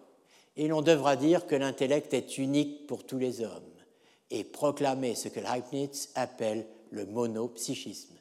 et 0.57 0.67
l'on 0.67 0.81
devra 0.81 1.15
dire 1.15 1.47
que 1.47 1.55
l'intellect 1.55 2.13
est 2.13 2.37
unique 2.37 2.85
pour 2.85 3.05
tous 3.05 3.19
les 3.19 3.39
hommes 3.39 3.63
et 4.29 4.43
proclamer 4.43 5.15
ce 5.15 5.29
que 5.29 5.39
Leibniz 5.39 6.09
appelle 6.15 6.67
le 6.91 7.05
monopsychisme. 7.05 8.17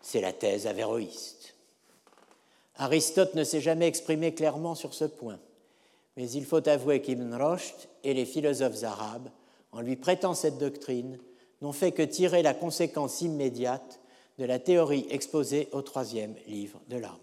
C'est 0.00 0.20
la 0.20 0.32
thèse 0.32 0.68
avéroïste. 0.68 1.57
Aristote 2.78 3.34
ne 3.34 3.44
s'est 3.44 3.60
jamais 3.60 3.88
exprimé 3.88 4.32
clairement 4.32 4.76
sur 4.76 4.94
ce 4.94 5.04
point, 5.04 5.38
mais 6.16 6.30
il 6.30 6.44
faut 6.44 6.66
avouer 6.68 7.02
qu'Ibn 7.02 7.34
Rushd 7.34 7.74
et 8.04 8.14
les 8.14 8.24
philosophes 8.24 8.84
arabes, 8.84 9.28
en 9.72 9.80
lui 9.80 9.96
prêtant 9.96 10.34
cette 10.34 10.58
doctrine, 10.58 11.18
n'ont 11.60 11.72
fait 11.72 11.92
que 11.92 12.02
tirer 12.02 12.42
la 12.42 12.54
conséquence 12.54 13.20
immédiate 13.20 13.98
de 14.38 14.44
la 14.44 14.60
théorie 14.60 15.06
exposée 15.10 15.68
au 15.72 15.82
troisième 15.82 16.34
livre 16.46 16.80
de 16.88 16.96
l'âme. 16.96 17.18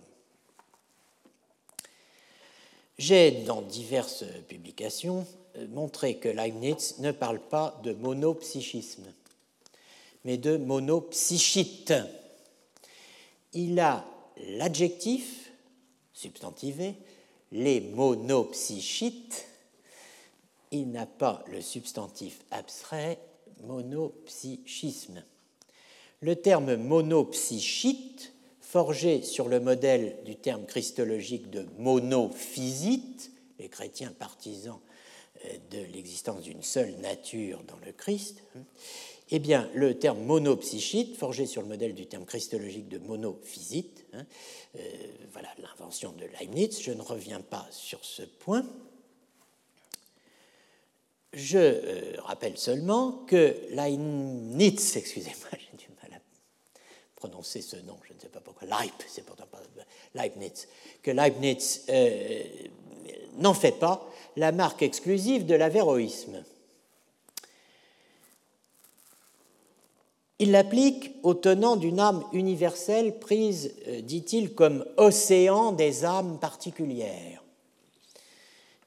J'ai, 2.97 3.31
dans 3.31 3.61
diverses 3.61 4.25
publications, 4.47 5.25
montré 5.69 6.17
que 6.17 6.29
Leibniz 6.29 6.95
ne 6.99 7.11
parle 7.11 7.39
pas 7.39 7.79
de 7.83 7.93
monopsychisme, 7.93 9.05
mais 10.25 10.37
de 10.37 10.57
monopsychite. 10.57 11.93
Il 13.53 13.79
a 13.79 14.05
l'adjectif 14.49 15.44
substantivé, 16.15 16.95
les 17.51 17.81
monopsychites, 17.81 19.45
il 20.71 20.91
n'a 20.91 21.05
pas 21.05 21.43
le 21.47 21.61
substantif 21.61 22.39
abstrait, 22.49 23.19
monopsychisme. 23.63 25.23
Le 26.21 26.35
terme 26.35 26.75
monopsychite 26.75 28.33
forgé 28.61 29.21
sur 29.21 29.47
le 29.47 29.59
modèle 29.59 30.17
du 30.25 30.35
terme 30.35 30.65
christologique 30.65 31.49
de 31.49 31.65
monophysite, 31.77 33.31
les 33.59 33.69
chrétiens 33.69 34.11
partisans 34.11 34.79
euh, 35.45 35.57
de 35.71 35.79
l'existence 35.93 36.41
d'une 36.41 36.63
seule 36.63 36.95
nature 36.97 37.63
dans 37.67 37.77
le 37.85 37.91
Christ, 37.91 38.43
eh 39.31 39.39
bien, 39.39 39.69
le 39.73 39.97
terme 39.97 40.23
monopsychite, 40.23 41.17
forgé 41.17 41.45
sur 41.45 41.61
le 41.61 41.67
modèle 41.67 41.95
du 41.95 42.05
terme 42.05 42.25
christologique 42.25 42.87
de 42.87 42.99
monophysite, 42.99 44.05
hein, 44.13 44.25
euh, 44.77 44.79
voilà 45.31 45.49
l'invention 45.59 46.11
de 46.11 46.25
Leibniz, 46.39 46.81
je 46.81 46.91
ne 46.91 47.01
reviens 47.01 47.41
pas 47.41 47.67
sur 47.71 48.03
ce 48.05 48.23
point. 48.23 48.65
Je 51.33 51.57
euh, 51.57 52.21
rappelle 52.21 52.57
seulement 52.57 53.23
que 53.27 53.57
Leibniz, 53.71 54.95
excusez-moi, 54.95 55.49
j'ai 55.53 55.77
du 55.77 55.85
prononcer 57.15 57.61
ce 57.61 57.77
nom, 57.77 57.97
je 58.07 58.13
ne 58.13 58.19
sais 58.19 58.29
pas 58.29 58.39
pourquoi, 58.39 58.67
Leib, 58.67 58.93
c'est 59.07 59.25
pourtant 59.25 59.47
pas 59.51 59.61
Leibniz, 60.13 60.67
que 61.01 61.11
Leibniz 61.11 61.85
euh, 61.89 62.43
n'en 63.37 63.53
fait 63.53 63.79
pas 63.79 64.07
la 64.35 64.51
marque 64.51 64.83
exclusive 64.83 65.45
de 65.45 65.55
l'avéroïsme. 65.55 66.43
Il 70.39 70.51
l'applique 70.51 71.11
au 71.23 71.33
tenant 71.33 71.77
d'une 71.77 71.99
âme 71.99 72.23
universelle 72.33 73.19
prise, 73.19 73.73
euh, 73.87 74.01
dit-il, 74.01 74.53
comme 74.53 74.85
océan 74.97 75.71
des 75.71 76.03
âmes 76.03 76.39
particulières, 76.39 77.41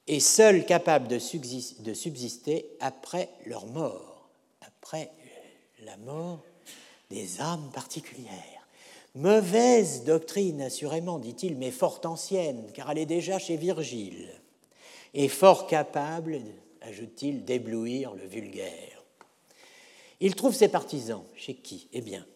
et 0.06 0.20
seule 0.20 0.66
capable 0.66 1.08
de 1.08 1.18
subsister 1.18 2.66
après 2.80 3.30
leur 3.46 3.66
mort, 3.66 4.28
après 4.60 5.10
la 5.84 5.96
mort 5.98 6.40
des 7.10 7.40
âmes 7.40 7.70
particulières. 7.72 8.66
Mauvaise 9.14 10.04
doctrine, 10.04 10.60
assurément, 10.60 11.18
dit-il, 11.18 11.56
mais 11.56 11.70
fort 11.70 12.00
ancienne, 12.04 12.70
car 12.74 12.90
elle 12.90 12.98
est 12.98 13.06
déjà 13.06 13.38
chez 13.38 13.56
Virgile, 13.56 14.28
et 15.14 15.28
fort 15.28 15.66
capable, 15.66 16.40
ajoute-t-il, 16.82 17.44
d'éblouir 17.44 18.14
le 18.14 18.26
vulgaire. 18.26 18.97
Il 20.20 20.34
trouve 20.34 20.54
ses 20.54 20.68
partisans. 20.68 21.22
Chez 21.36 21.54
qui? 21.54 21.88
Eh 21.92 22.00
bien, 22.00 22.26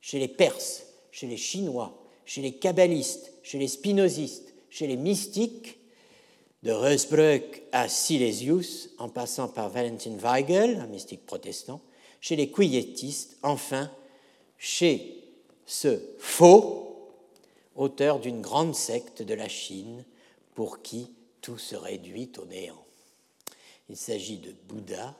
chez 0.00 0.18
les 0.18 0.28
Perses, 0.28 0.84
chez 1.10 1.26
les 1.26 1.36
Chinois, 1.36 2.02
chez 2.24 2.42
les 2.42 2.52
kabbalistes, 2.52 3.32
chez 3.42 3.58
les 3.58 3.68
spinozistes, 3.68 4.54
chez 4.68 4.86
les 4.86 4.96
mystiques, 4.96 5.78
de 6.62 6.72
Rosbroek 6.72 7.62
à 7.72 7.88
Silesius, 7.88 8.90
en 8.98 9.08
passant 9.08 9.48
par 9.48 9.70
Valentin 9.70 10.16
Weigel, 10.16 10.78
un 10.80 10.86
mystique 10.86 11.24
protestant, 11.24 11.80
chez 12.20 12.36
les 12.36 12.50
quiétistes, 12.50 13.38
enfin 13.42 13.90
chez 14.58 15.24
ce 15.64 16.02
faux 16.18 16.90
auteur 17.76 18.20
d'une 18.20 18.42
grande 18.42 18.74
secte 18.74 19.22
de 19.22 19.32
la 19.32 19.48
Chine 19.48 20.04
pour 20.54 20.82
qui 20.82 21.10
tout 21.40 21.56
se 21.56 21.74
réduit 21.74 22.30
au 22.38 22.44
néant. 22.44 22.84
Il 23.88 23.96
s'agit 23.96 24.36
de 24.36 24.54
Bouddha 24.68 25.16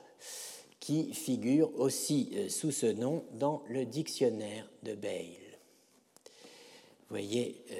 qui 0.81 1.13
figure 1.13 1.79
aussi 1.79 2.31
euh, 2.33 2.49
sous 2.49 2.71
ce 2.71 2.87
nom 2.87 3.23
dans 3.33 3.63
le 3.69 3.85
dictionnaire 3.85 4.67
de 4.83 4.95
Bale. 4.95 5.37
Vous 6.25 7.11
voyez 7.11 7.63
euh, 7.71 7.75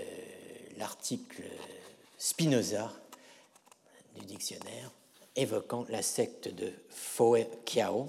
l'article 0.78 1.44
Spinoza 2.18 2.94
du 4.16 4.26
dictionnaire 4.26 4.92
évoquant 5.36 5.86
la 5.90 6.02
secte 6.04 6.54
de 6.54 6.72
Foe 6.90 7.48
Kiao, 7.66 8.08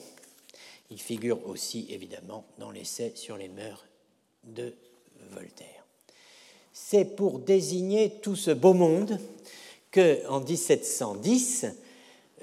il 0.91 1.01
figure 1.01 1.49
aussi 1.49 1.87
évidemment 1.89 2.45
dans 2.59 2.71
l'essai 2.71 3.13
sur 3.15 3.37
les 3.37 3.49
mœurs 3.49 3.87
de 4.45 4.75
Voltaire. 5.31 5.87
C'est 6.75 7.17
pour 7.17 7.39
désigner 7.39 8.19
tout 8.21 8.37
ce 8.37 8.51
beau 8.51 8.75
monde 8.75 9.19
que, 9.91 10.27
en 10.29 10.41
1710, 10.41 11.65
euh, 11.65 11.71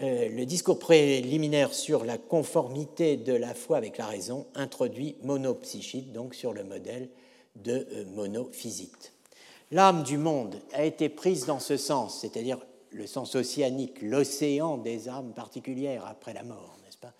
le 0.01 0.45
discours 0.45 0.79
préliminaire 0.79 1.73
sur 1.73 2.05
la 2.05 2.17
conformité 2.17 3.17
de 3.17 3.33
la 3.33 3.53
foi 3.53 3.77
avec 3.77 3.97
la 3.97 4.05
raison 4.05 4.45
introduit 4.55 5.15
monopsychite, 5.23 6.13
donc 6.13 6.35
sur 6.35 6.53
le 6.53 6.63
modèle 6.63 7.09
de 7.55 7.87
euh, 7.91 8.05
monophysite. 8.15 9.13
L'âme 9.71 10.03
du 10.03 10.17
monde 10.17 10.59
a 10.73 10.83
été 10.83 11.09
prise 11.09 11.45
dans 11.45 11.59
ce 11.59 11.77
sens, 11.77 12.21
c'est-à-dire 12.21 12.59
le 12.91 13.05
sens 13.05 13.35
océanique, 13.35 14.01
l'océan 14.01 14.77
des 14.77 15.09
âmes 15.09 15.33
particulières 15.33 16.05
après 16.07 16.33
la 16.33 16.43
mort, 16.43 16.77
n'est-ce 16.83 16.97
pas 16.97 17.13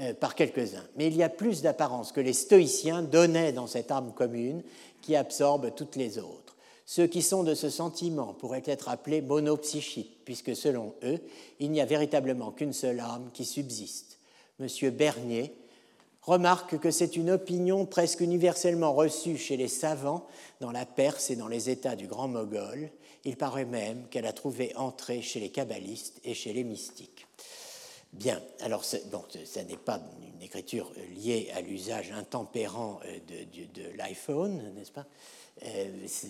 euh, 0.00 0.14
par 0.14 0.34
quelques-uns. 0.34 0.86
Mais 0.96 1.08
il 1.08 1.16
y 1.16 1.22
a 1.22 1.28
plus 1.28 1.62
d'apparence 1.62 2.12
que 2.12 2.20
les 2.20 2.32
stoïciens 2.32 3.02
donnaient 3.02 3.52
dans 3.52 3.66
cette 3.66 3.90
âme 3.90 4.12
commune 4.14 4.62
qui 5.02 5.16
absorbe 5.16 5.74
toutes 5.74 5.96
les 5.96 6.18
autres. 6.18 6.39
Ceux 6.90 7.06
qui 7.06 7.22
sont 7.22 7.44
de 7.44 7.54
ce 7.54 7.70
sentiment 7.70 8.34
pourraient 8.34 8.64
être 8.66 8.88
appelés 8.88 9.22
monopsychites, 9.22 10.24
puisque 10.24 10.56
selon 10.56 10.92
eux, 11.04 11.20
il 11.60 11.70
n'y 11.70 11.80
a 11.80 11.84
véritablement 11.84 12.50
qu'une 12.50 12.72
seule 12.72 12.98
âme 12.98 13.30
qui 13.32 13.44
subsiste. 13.44 14.18
M. 14.58 14.90
Bernier 14.90 15.54
remarque 16.22 16.80
que 16.80 16.90
c'est 16.90 17.14
une 17.14 17.30
opinion 17.30 17.86
presque 17.86 18.18
universellement 18.18 18.92
reçue 18.92 19.38
chez 19.38 19.56
les 19.56 19.68
savants 19.68 20.26
dans 20.60 20.72
la 20.72 20.84
Perse 20.84 21.30
et 21.30 21.36
dans 21.36 21.46
les 21.46 21.70
États 21.70 21.94
du 21.94 22.08
Grand 22.08 22.26
Mogol. 22.26 22.90
Il 23.24 23.36
paraît 23.36 23.66
même 23.66 24.08
qu'elle 24.10 24.26
a 24.26 24.32
trouvé 24.32 24.74
entrée 24.74 25.22
chez 25.22 25.38
les 25.38 25.50
kabbalistes 25.50 26.20
et 26.24 26.34
chez 26.34 26.52
les 26.52 26.64
mystiques. 26.64 27.28
Bien, 28.12 28.42
alors 28.62 28.84
bon, 29.12 29.22
ça 29.44 29.62
n'est 29.62 29.76
pas 29.76 30.00
une 30.34 30.42
écriture 30.42 30.90
liée 31.16 31.52
à 31.54 31.60
l'usage 31.60 32.10
intempérant 32.10 32.98
euh, 33.04 33.18
de, 33.28 33.96
l'iPhone, 33.96 34.72
n'est-ce 34.74 34.90
pas? 34.90 35.06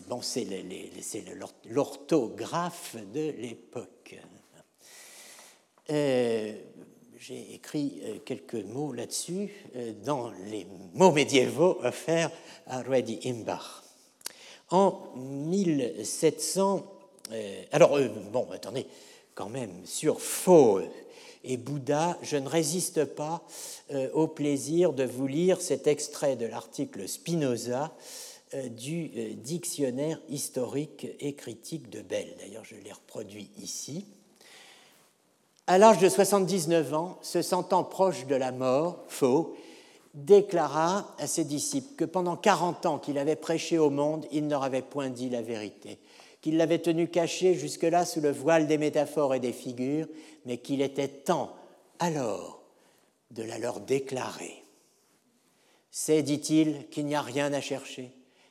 Bon, 0.09 0.21
c'est 0.23 0.47
l'orthographe 1.67 2.97
de 3.15 3.31
l'époque. 3.39 4.19
Euh, 5.91 6.53
j'ai 7.19 7.55
écrit 7.55 8.01
euh, 8.03 8.19
quelques 8.25 8.55
mots 8.55 8.93
là-dessus 8.93 9.51
euh, 9.77 9.93
dans 10.05 10.31
les 10.47 10.67
mots 10.95 11.13
médiévaux 11.13 11.79
offerts 11.83 12.31
à 12.67 12.83
Ruedi 12.83 13.21
Imbach. 13.25 13.83
En 14.71 15.01
1700, 15.17 16.85
alors 17.73 17.99
bon, 18.33 18.49
attendez, 18.53 18.87
quand 19.35 19.49
même, 19.49 19.85
sur 19.85 20.21
Faux 20.21 20.81
et 21.43 21.57
Bouddha, 21.57 22.17
je 22.23 22.37
ne 22.37 22.49
résiste 22.49 23.05
pas 23.05 23.43
au 24.15 24.29
plaisir 24.29 24.93
de 24.93 25.03
vous 25.03 25.27
lire 25.27 25.61
cet 25.61 25.89
extrait 25.89 26.37
de 26.37 26.47
l'article 26.47 27.09
Spinoza 27.09 27.93
du 28.77 29.35
dictionnaire 29.37 30.21
historique 30.29 31.07
et 31.21 31.35
critique 31.35 31.89
de 31.89 32.01
Bell. 32.01 32.35
D'ailleurs, 32.39 32.65
je 32.65 32.77
l'ai 32.77 32.93
reproduit 32.93 33.51
ici. 33.59 34.07
À 35.67 35.79
l'âge 35.79 35.99
de 35.99 36.09
79 36.09 36.95
ans, 36.95 37.19
se 37.23 37.43
sentant 37.43 37.85
proche 37.85 38.27
de 38.27 38.35
la 38.35 38.51
mort, 38.51 39.05
Faux 39.07 39.55
déclara 40.15 41.15
à 41.19 41.27
ses 41.29 41.45
disciples 41.45 41.95
que 41.95 42.05
pendant 42.05 42.37
40 42.37 42.87
ans 42.87 42.99
qu'il 42.99 43.19
avait 43.19 43.37
prêché 43.37 43.79
au 43.79 43.91
monde, 43.91 44.27
il 44.33 44.47
ne 44.47 44.51
leur 44.51 44.65
avait 44.65 44.83
point 44.83 45.11
dit 45.11 45.31
la 45.31 45.43
vérité, 45.43 45.99
qu'il 46.41 46.57
l'avait 46.57 46.81
tenu 46.81 47.09
caché 47.09 47.55
jusque-là 47.55 48.05
sous 48.05 48.21
le 48.21 48.33
voile 48.33 48.67
des 48.67 48.79
métaphores 48.79 49.35
et 49.35 49.41
des 49.41 49.53
figures, 49.53 50.09
mais 50.45 50.59
qu'il 50.59 50.83
était 50.83 51.07
temps 51.07 51.55
alors 52.01 52.63
de 53.31 53.45
la 53.45 53.59
leur 53.59 53.79
déclarer. 53.81 54.65
C'est, 55.93 56.23
dit-il, 56.23 56.89
qu'il 56.89 57.07
n'y 57.07 57.15
a 57.15 57.23
rien 57.23 57.53
à 57.53 57.61
chercher, 57.61 58.11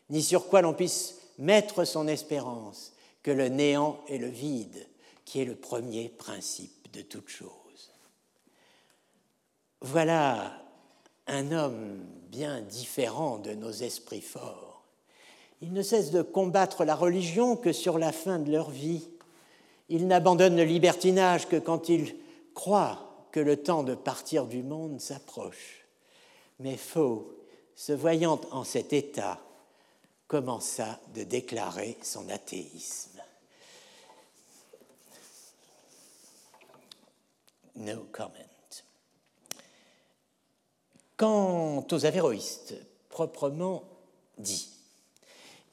ni 0.09 0.21
sur 0.21 0.47
quoi 0.47 0.61
l'on 0.61 0.73
puisse 0.73 1.15
mettre 1.37 1.85
son 1.85 2.07
espérance, 2.07 2.93
que 3.23 3.31
le 3.31 3.49
néant 3.49 3.99
et 4.07 4.17
le 4.17 4.27
vide, 4.27 4.87
qui 5.25 5.41
est 5.41 5.45
le 5.45 5.55
premier 5.55 6.09
principe 6.09 6.91
de 6.93 7.01
toute 7.01 7.29
chose. 7.29 7.91
Voilà 9.81 10.63
un 11.27 11.51
homme 11.51 12.03
bien 12.29 12.61
différent 12.61 13.37
de 13.37 13.53
nos 13.53 13.71
esprits 13.71 14.21
forts. 14.21 14.83
Ils 15.61 15.73
ne 15.73 15.81
cessent 15.81 16.11
de 16.11 16.21
combattre 16.21 16.85
la 16.85 16.95
religion 16.95 17.55
que 17.55 17.73
sur 17.73 17.99
la 17.99 18.11
fin 18.11 18.39
de 18.39 18.51
leur 18.51 18.69
vie. 18.69 19.07
Ils 19.89 20.07
n'abandonnent 20.07 20.55
le 20.55 20.63
libertinage 20.63 21.47
que 21.47 21.57
quand 21.57 21.89
ils 21.89 22.15
croient 22.53 23.27
que 23.31 23.39
le 23.39 23.57
temps 23.57 23.83
de 23.83 23.95
partir 23.95 24.47
du 24.47 24.63
monde 24.63 24.99
s'approche. 24.99 25.85
Mais 26.59 26.77
Faux, 26.77 27.33
se 27.75 27.93
voyant 27.93 28.41
en 28.51 28.63
cet 28.63 28.93
état, 28.93 29.39
commença 30.29 30.99
de 31.15 31.23
déclarer 31.23 31.97
son 32.03 32.29
athéisme. 32.29 33.19
No 37.75 38.05
comment. 38.11 38.33
Quant 41.17 41.85
aux 41.91 42.05
avéroïstes, 42.05 42.75
proprement 43.09 43.83
dit, 44.37 44.69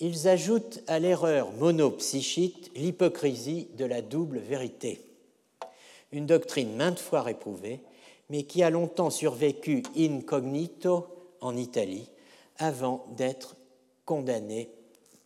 ils 0.01 0.27
ajoutent 0.27 0.81
à 0.89 0.99
l'erreur 0.99 1.53
monopsychite 1.53 2.73
l'hypocrisie 2.75 3.69
de 3.75 3.85
la 3.85 4.03
double 4.03 4.39
vérité, 4.39 5.05
une 6.13 6.27
doctrine 6.27 6.75
maintes 6.75 6.99
fois 6.99 7.23
réprouvée, 7.23 7.81
mais 8.31 8.45
qui 8.45 8.63
a 8.63 8.71
longtemps 8.71 9.11
survécu 9.11 9.83
incognito 9.97 11.07
en 11.41 11.57
Italie 11.57 12.09
avant 12.59 13.05
d'être 13.17 13.55
condamnée 14.07 14.71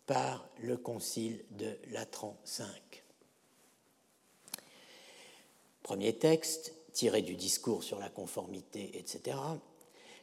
par 0.07 0.49
le 0.61 0.77
concile 0.77 1.45
de 1.53 1.79
Latran 1.93 2.37
V. 2.59 2.65
Premier 5.85 6.15
texte, 6.15 6.75
tiré 6.93 7.23
du 7.23 7.37
discours 7.37 7.85
sur 7.85 8.01
la 8.01 8.09
conformité, 8.09 8.91
etc. 8.95 9.37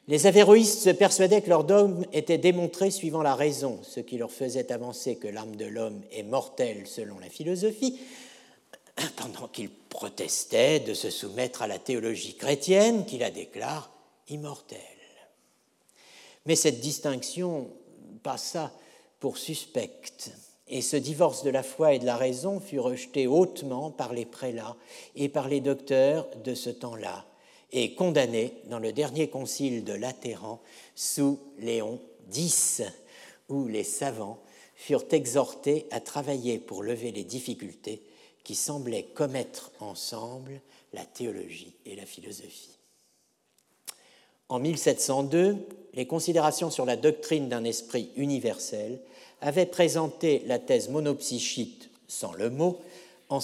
Les 0.09 0.25
avéroïstes 0.25 0.81
se 0.81 0.89
persuadaient 0.89 1.41
que 1.41 1.49
leur 1.49 1.63
dogme 1.63 2.05
était 2.13 2.37
démontré 2.37 2.91
suivant 2.91 3.21
la 3.21 3.35
raison, 3.35 3.79
ce 3.83 3.99
qui 3.99 4.17
leur 4.17 4.31
faisait 4.31 4.71
avancer 4.71 5.17
que 5.17 5.27
l'âme 5.27 5.55
de 5.55 5.65
l'homme 5.65 6.01
est 6.11 6.23
mortelle 6.23 6.87
selon 6.87 7.19
la 7.19 7.29
philosophie, 7.29 7.99
pendant 9.17 9.47
qu'ils 9.47 9.69
protestaient 9.69 10.79
de 10.79 10.93
se 10.93 11.09
soumettre 11.09 11.61
à 11.61 11.67
la 11.67 11.79
théologie 11.79 12.35
chrétienne 12.35 13.05
qui 13.05 13.17
la 13.17 13.31
déclare 13.31 13.91
immortelle. 14.29 14.79
Mais 16.45 16.55
cette 16.55 16.79
distinction 16.79 17.69
passa 18.27 18.73
pour 19.21 19.37
suspecte 19.37 20.31
et 20.67 20.81
ce 20.81 20.97
divorce 20.97 21.43
de 21.43 21.49
la 21.49 21.63
foi 21.63 21.93
et 21.93 21.99
de 21.99 22.05
la 22.05 22.17
raison 22.17 22.59
fut 22.59 22.77
rejeté 22.77 23.25
hautement 23.25 23.89
par 23.89 24.11
les 24.11 24.25
prélats 24.25 24.75
et 25.15 25.29
par 25.29 25.47
les 25.47 25.61
docteurs 25.61 26.27
de 26.43 26.53
ce 26.53 26.69
temps-là, 26.69 27.25
et 27.71 27.95
condamné 27.95 28.51
dans 28.65 28.79
le 28.79 28.91
dernier 28.91 29.29
concile 29.29 29.85
de 29.85 29.93
Latéran 29.93 30.59
sous 30.93 31.39
Léon 31.57 32.01
X, 32.33 32.81
où 33.47 33.69
les 33.69 33.85
savants 33.85 34.39
furent 34.75 35.07
exhortés 35.11 35.87
à 35.91 36.01
travailler 36.01 36.59
pour 36.59 36.83
lever 36.83 37.13
les 37.13 37.23
difficultés 37.23 38.03
qui 38.43 38.55
semblaient 38.55 39.03
commettre 39.03 39.71
ensemble 39.79 40.59
la 40.91 41.05
théologie 41.05 41.77
et 41.85 41.95
la 41.95 42.05
philosophie. 42.05 42.76
En 44.49 44.59
1702, 44.59 45.57
les 45.93 46.07
considérations 46.07 46.69
sur 46.69 46.85
la 46.85 46.95
doctrine 46.95 47.49
d'un 47.49 47.63
esprit 47.63 48.11
universel 48.15 48.99
avait 49.41 49.65
présenté 49.65 50.43
la 50.45 50.59
thèse 50.59 50.89
monopsychite 50.89 51.89
sans 52.07 52.31
le 52.33 52.49
mot, 52.49 52.79
en 53.29 53.39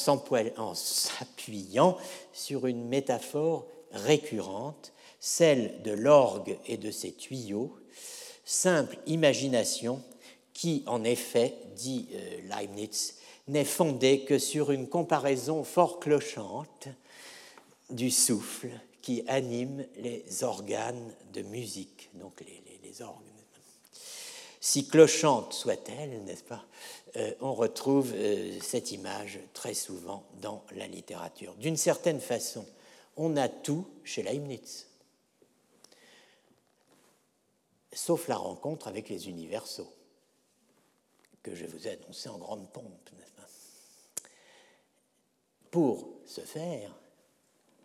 s'appuyant 0.76 1.98
sur 2.32 2.68
une 2.68 2.88
métaphore 2.88 3.66
récurrente, 3.92 4.94
celle 5.20 5.82
de 5.84 5.92
l'orgue 5.92 6.58
et 6.68 6.78
de 6.78 6.90
ses 6.90 7.12
tuyaux, 7.12 7.76
simple 8.46 8.98
imagination 9.08 10.02
qui, 10.54 10.84
en 10.86 11.04
effet, 11.04 11.56
dit 11.76 12.08
euh, 12.14 12.40
Leibniz, 12.50 13.16
n'est 13.48 13.66
fondée 13.66 14.22
que 14.22 14.38
sur 14.38 14.72
une 14.72 14.88
comparaison 14.88 15.64
fort 15.64 16.00
clochante 16.00 16.88
du 17.90 18.10
souffle 18.10 18.70
qui 19.04 19.24
anime 19.28 19.86
les 19.98 20.44
organes 20.44 21.14
de 21.34 21.44
musique, 21.44 22.10
donc 22.16 22.42
les, 22.42 22.80
les 22.82 23.02
orgues. 23.04 23.22
Si 24.66 24.88
clochante 24.88 25.52
soit-elle, 25.52 26.24
n'est-ce 26.24 26.46
pas, 26.46 26.66
euh, 27.18 27.34
on 27.42 27.54
retrouve 27.54 28.14
euh, 28.16 28.58
cette 28.62 28.94
image 28.94 29.40
très 29.54 29.74
souvent 29.74 30.24
dans 30.40 30.64
la 30.72 30.88
littérature. 30.88 31.54
D'une 31.56 31.76
certaine 31.76 32.22
façon, 32.22 32.66
on 33.18 33.36
a 33.36 33.50
tout 33.50 33.86
chez 34.06 34.24
Leibniz, 34.24 34.88
sauf 37.92 38.30
la 38.30 38.38
rencontre 38.38 38.88
avec 38.88 39.10
les 39.10 39.28
universaux, 39.28 39.92
que 41.44 41.54
je 41.54 41.66
vous 41.66 41.86
ai 41.86 41.92
annoncé 41.92 42.30
en 42.30 42.38
grande 42.38 42.72
pompe, 42.72 43.10
n'est-ce 43.20 43.34
pas. 43.34 44.30
Pour 45.72 46.08
se 46.26 46.40
faire, 46.40 46.96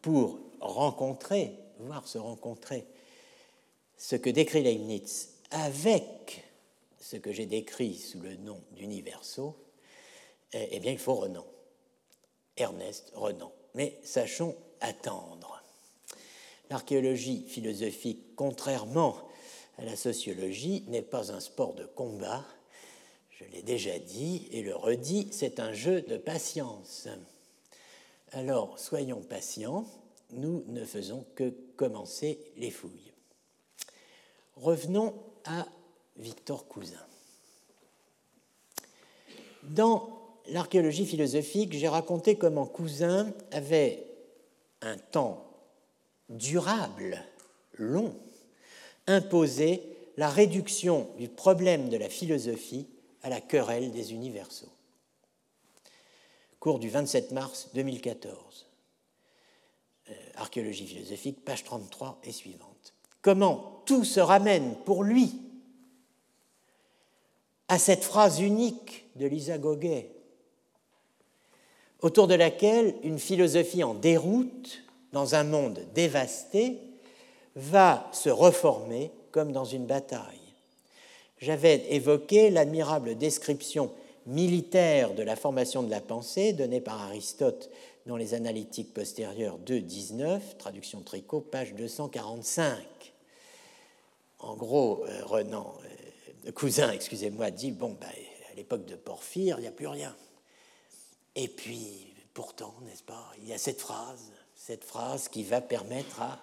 pour 0.01 0.39
rencontrer, 0.61 1.53
voir 1.79 2.07
se 2.07 2.19
rencontrer, 2.19 2.87
ce 3.97 4.17
que 4.17 4.31
décrit 4.31 4.63
Leibniz 4.63 5.31
avec 5.51 6.45
ce 7.01 7.17
que 7.17 7.33
j'ai 7.33 7.47
décrit 7.47 7.95
sous 7.95 8.21
le 8.21 8.37
nom 8.37 8.61
d'universo, 8.73 9.57
eh, 10.53 10.69
eh 10.73 10.81
bien, 10.81 10.93
il 10.93 10.99
faut 10.99 11.15
Renan. 11.15 11.45
Ernest 12.57 13.13
Renan. 13.15 13.53
Mais 13.75 13.99
sachons 14.03 14.55
attendre. 14.81 15.63
L'archéologie 16.71 17.45
philosophique, 17.47 18.35
contrairement 18.37 19.17
à 19.79 19.85
la 19.85 19.97
sociologie, 19.97 20.85
n'est 20.89 21.03
pas 21.03 21.33
un 21.33 21.41
sport 21.41 21.75
de 21.75 21.85
combat. 21.85 22.45
Je 23.31 23.45
l'ai 23.53 23.63
déjà 23.63 23.99
dit 23.99 24.49
et 24.51 24.63
le 24.63 24.75
redis, 24.75 25.29
c'est 25.31 25.61
un 25.61 25.73
jeu 25.73 26.03
de 26.03 26.17
patience. 26.17 27.09
Alors, 28.33 28.79
soyons 28.79 29.23
patients, 29.23 29.87
nous 30.33 30.64
ne 30.68 30.85
faisons 30.85 31.24
que 31.35 31.51
commencer 31.76 32.39
les 32.57 32.70
fouilles. 32.70 33.12
Revenons 34.57 35.14
à 35.45 35.66
Victor 36.16 36.66
Cousin. 36.66 37.05
Dans 39.62 40.18
l'archéologie 40.49 41.07
philosophique, 41.07 41.72
j'ai 41.72 41.89
raconté 41.89 42.37
comment 42.37 42.66
Cousin 42.66 43.33
avait 43.53 44.07
un 44.83 44.97
temps 44.97 45.45
durable, 46.29 47.22
long, 47.74 48.14
imposé 49.07 49.83
la 50.16 50.29
réduction 50.29 51.09
du 51.18 51.29
problème 51.29 51.89
de 51.89 51.97
la 51.97 52.09
philosophie 52.09 52.89
à 53.22 53.29
la 53.29 53.41
querelle 53.41 53.93
des 53.93 54.12
universaux. 54.12 54.72
Cours 56.61 56.79
du 56.79 56.89
27 56.89 57.33
mars 57.33 57.68
2014. 57.74 58.68
Euh, 60.11 60.15
archéologie 60.37 60.87
philosophique, 60.87 61.45
page 61.45 61.65
33 61.65 62.21
et 62.25 62.33
suivante. 62.33 62.95
Comment 63.21 63.83
tout 63.85 64.05
se 64.05 64.21
ramène 64.21 64.77
pour 64.85 65.03
lui 65.03 65.33
à 67.67 67.79
cette 67.79 68.05
phrase 68.05 68.41
unique 68.41 69.07
de 69.17 69.27
Lisa 69.27 69.59
Goguet 69.59 70.11
autour 72.01 72.29
de 72.29 72.35
laquelle 72.35 72.95
une 73.03 73.19
philosophie 73.19 73.83
en 73.83 73.95
déroute, 73.95 74.85
dans 75.13 75.35
un 75.35 75.45
monde 75.45 75.81
dévasté, 75.95 76.79
va 77.57 78.09
se 78.13 78.31
reformer 78.31 79.11
comme 79.33 79.53
dans 79.53 79.65
une 79.65 79.87
bataille. 79.87 80.39
J'avais 81.39 81.93
évoqué 81.93 82.51
l'admirable 82.51 83.17
description 83.17 83.91
militaire 84.27 85.15
de 85.15 85.23
la 85.23 85.37
formation 85.37 85.83
de 85.83 85.91
la 85.91 86.01
pensée 86.01 86.53
donnée 86.53 86.81
par 86.81 87.03
Aristote 87.03 87.71
dans 88.09 88.17
les 88.17 88.33
analytiques 88.33 88.95
postérieures 88.95 89.59
2.19, 89.59 90.57
traduction 90.57 91.03
tricot, 91.03 91.43
page 91.43 91.75
245. 91.75 92.79
En 94.39 94.57
gros, 94.57 95.05
euh, 95.05 95.25
Renan, 95.27 95.75
euh, 96.47 96.53
cousin, 96.53 96.91
excusez-moi, 96.91 97.51
dit 97.51 97.71
bon, 97.71 97.95
ben, 98.01 98.09
à 98.51 98.55
l'époque 98.57 98.87
de 98.87 98.97
Porphyre, 98.97 99.59
il 99.59 99.63
n'y 99.63 99.69
a 99.69 99.73
plus 99.73 99.89
rien. 99.89 100.17
Et 101.37 101.49
puis, 101.49 102.15
pourtant, 102.33 102.75
n'est-ce 102.87 103.03
pas, 103.03 103.31
il 103.43 103.47
y 103.47 103.53
a 103.53 103.59
cette 103.59 103.81
phrase, 103.81 104.33
cette 104.55 104.85
phrase 104.85 105.29
qui 105.29 105.43
va 105.43 105.61
permettre 105.61 106.23
à 106.23 106.41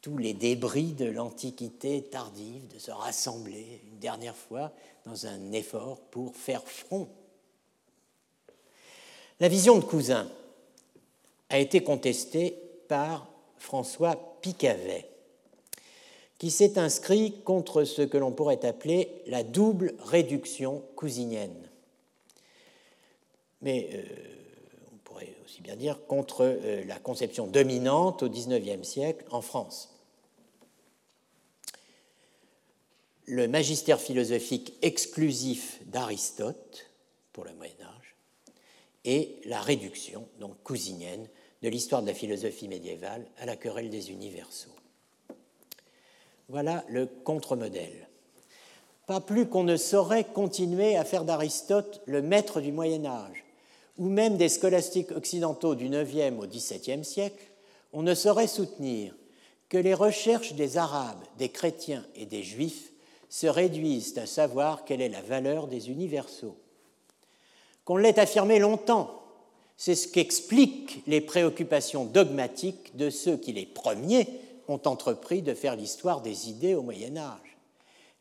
tous 0.00 0.16
les 0.16 0.32
débris 0.32 0.94
de 0.94 1.04
l'Antiquité 1.04 2.02
tardive 2.04 2.66
de 2.68 2.78
se 2.78 2.90
rassembler 2.90 3.82
une 3.92 3.98
dernière 3.98 4.36
fois 4.36 4.72
dans 5.04 5.26
un 5.26 5.52
effort 5.52 6.00
pour 6.10 6.34
faire 6.34 6.66
front. 6.66 7.10
La 9.38 9.48
vision 9.48 9.78
de 9.78 9.84
Cousin 9.84 10.30
a 11.50 11.58
été 11.58 11.82
contestée 11.82 12.58
par 12.88 13.28
François 13.56 14.16
Picavet, 14.40 15.08
qui 16.38 16.50
s'est 16.50 16.78
inscrit 16.78 17.40
contre 17.44 17.84
ce 17.84 18.02
que 18.02 18.18
l'on 18.18 18.32
pourrait 18.32 18.64
appeler 18.64 19.22
la 19.26 19.42
double 19.42 19.94
réduction 20.00 20.82
cousinienne. 20.94 21.68
Mais 23.60 23.90
euh, 23.92 24.02
on 24.92 24.96
pourrait 24.98 25.34
aussi 25.44 25.62
bien 25.62 25.76
dire 25.76 26.06
contre 26.06 26.42
euh, 26.44 26.84
la 26.84 26.98
conception 26.98 27.46
dominante 27.46 28.22
au 28.22 28.28
XIXe 28.28 28.86
siècle 28.86 29.24
en 29.30 29.40
France. 29.40 29.94
Le 33.26 33.48
magistère 33.48 34.00
philosophique 34.00 34.74
exclusif 34.80 35.80
d'Aristote 35.86 36.88
pour 37.32 37.44
le 37.44 37.52
Moyen 37.54 37.74
Âge 37.82 38.16
et 39.04 39.40
la 39.44 39.60
réduction, 39.60 40.28
donc 40.38 40.62
cousinienne, 40.62 41.28
de 41.62 41.68
l'histoire 41.68 42.02
de 42.02 42.08
la 42.08 42.14
philosophie 42.14 42.68
médiévale 42.68 43.24
à 43.38 43.46
la 43.46 43.56
querelle 43.56 43.90
des 43.90 44.10
universaux. 44.10 44.70
Voilà 46.48 46.84
le 46.88 47.06
contre-modèle. 47.06 48.08
Pas 49.06 49.20
plus 49.20 49.46
qu'on 49.46 49.64
ne 49.64 49.76
saurait 49.76 50.24
continuer 50.24 50.96
à 50.96 51.04
faire 51.04 51.24
d'Aristote 51.24 52.00
le 52.06 52.22
maître 52.22 52.60
du 52.60 52.72
Moyen 52.72 53.04
Âge, 53.04 53.44
ou 53.96 54.08
même 54.08 54.36
des 54.36 54.48
scolastiques 54.48 55.12
occidentaux 55.12 55.74
du 55.74 55.86
IXe 55.86 56.38
au 56.38 56.46
XVIIe 56.46 57.04
siècle, 57.04 57.42
on 57.92 58.02
ne 58.02 58.14
saurait 58.14 58.46
soutenir 58.46 59.14
que 59.68 59.78
les 59.78 59.94
recherches 59.94 60.54
des 60.54 60.78
Arabes, 60.78 61.22
des 61.36 61.48
chrétiens 61.48 62.04
et 62.14 62.26
des 62.26 62.42
Juifs 62.42 62.92
se 63.28 63.46
réduisent 63.46 64.16
à 64.16 64.26
savoir 64.26 64.84
quelle 64.84 65.02
est 65.02 65.08
la 65.08 65.20
valeur 65.20 65.66
des 65.66 65.90
universaux. 65.90 66.56
Qu'on 67.84 67.96
l'ait 67.96 68.18
affirmé 68.18 68.58
longtemps, 68.58 69.22
c'est 69.78 69.94
ce 69.94 70.08
qu'expliquent 70.08 71.02
les 71.06 71.20
préoccupations 71.20 72.04
dogmatiques 72.04 72.96
de 72.96 73.10
ceux 73.10 73.36
qui, 73.36 73.52
les 73.52 73.64
premiers, 73.64 74.28
ont 74.66 74.80
entrepris 74.84 75.40
de 75.40 75.54
faire 75.54 75.76
l'histoire 75.76 76.20
des 76.20 76.50
idées 76.50 76.74
au 76.74 76.82
Moyen 76.82 77.16
Âge. 77.16 77.56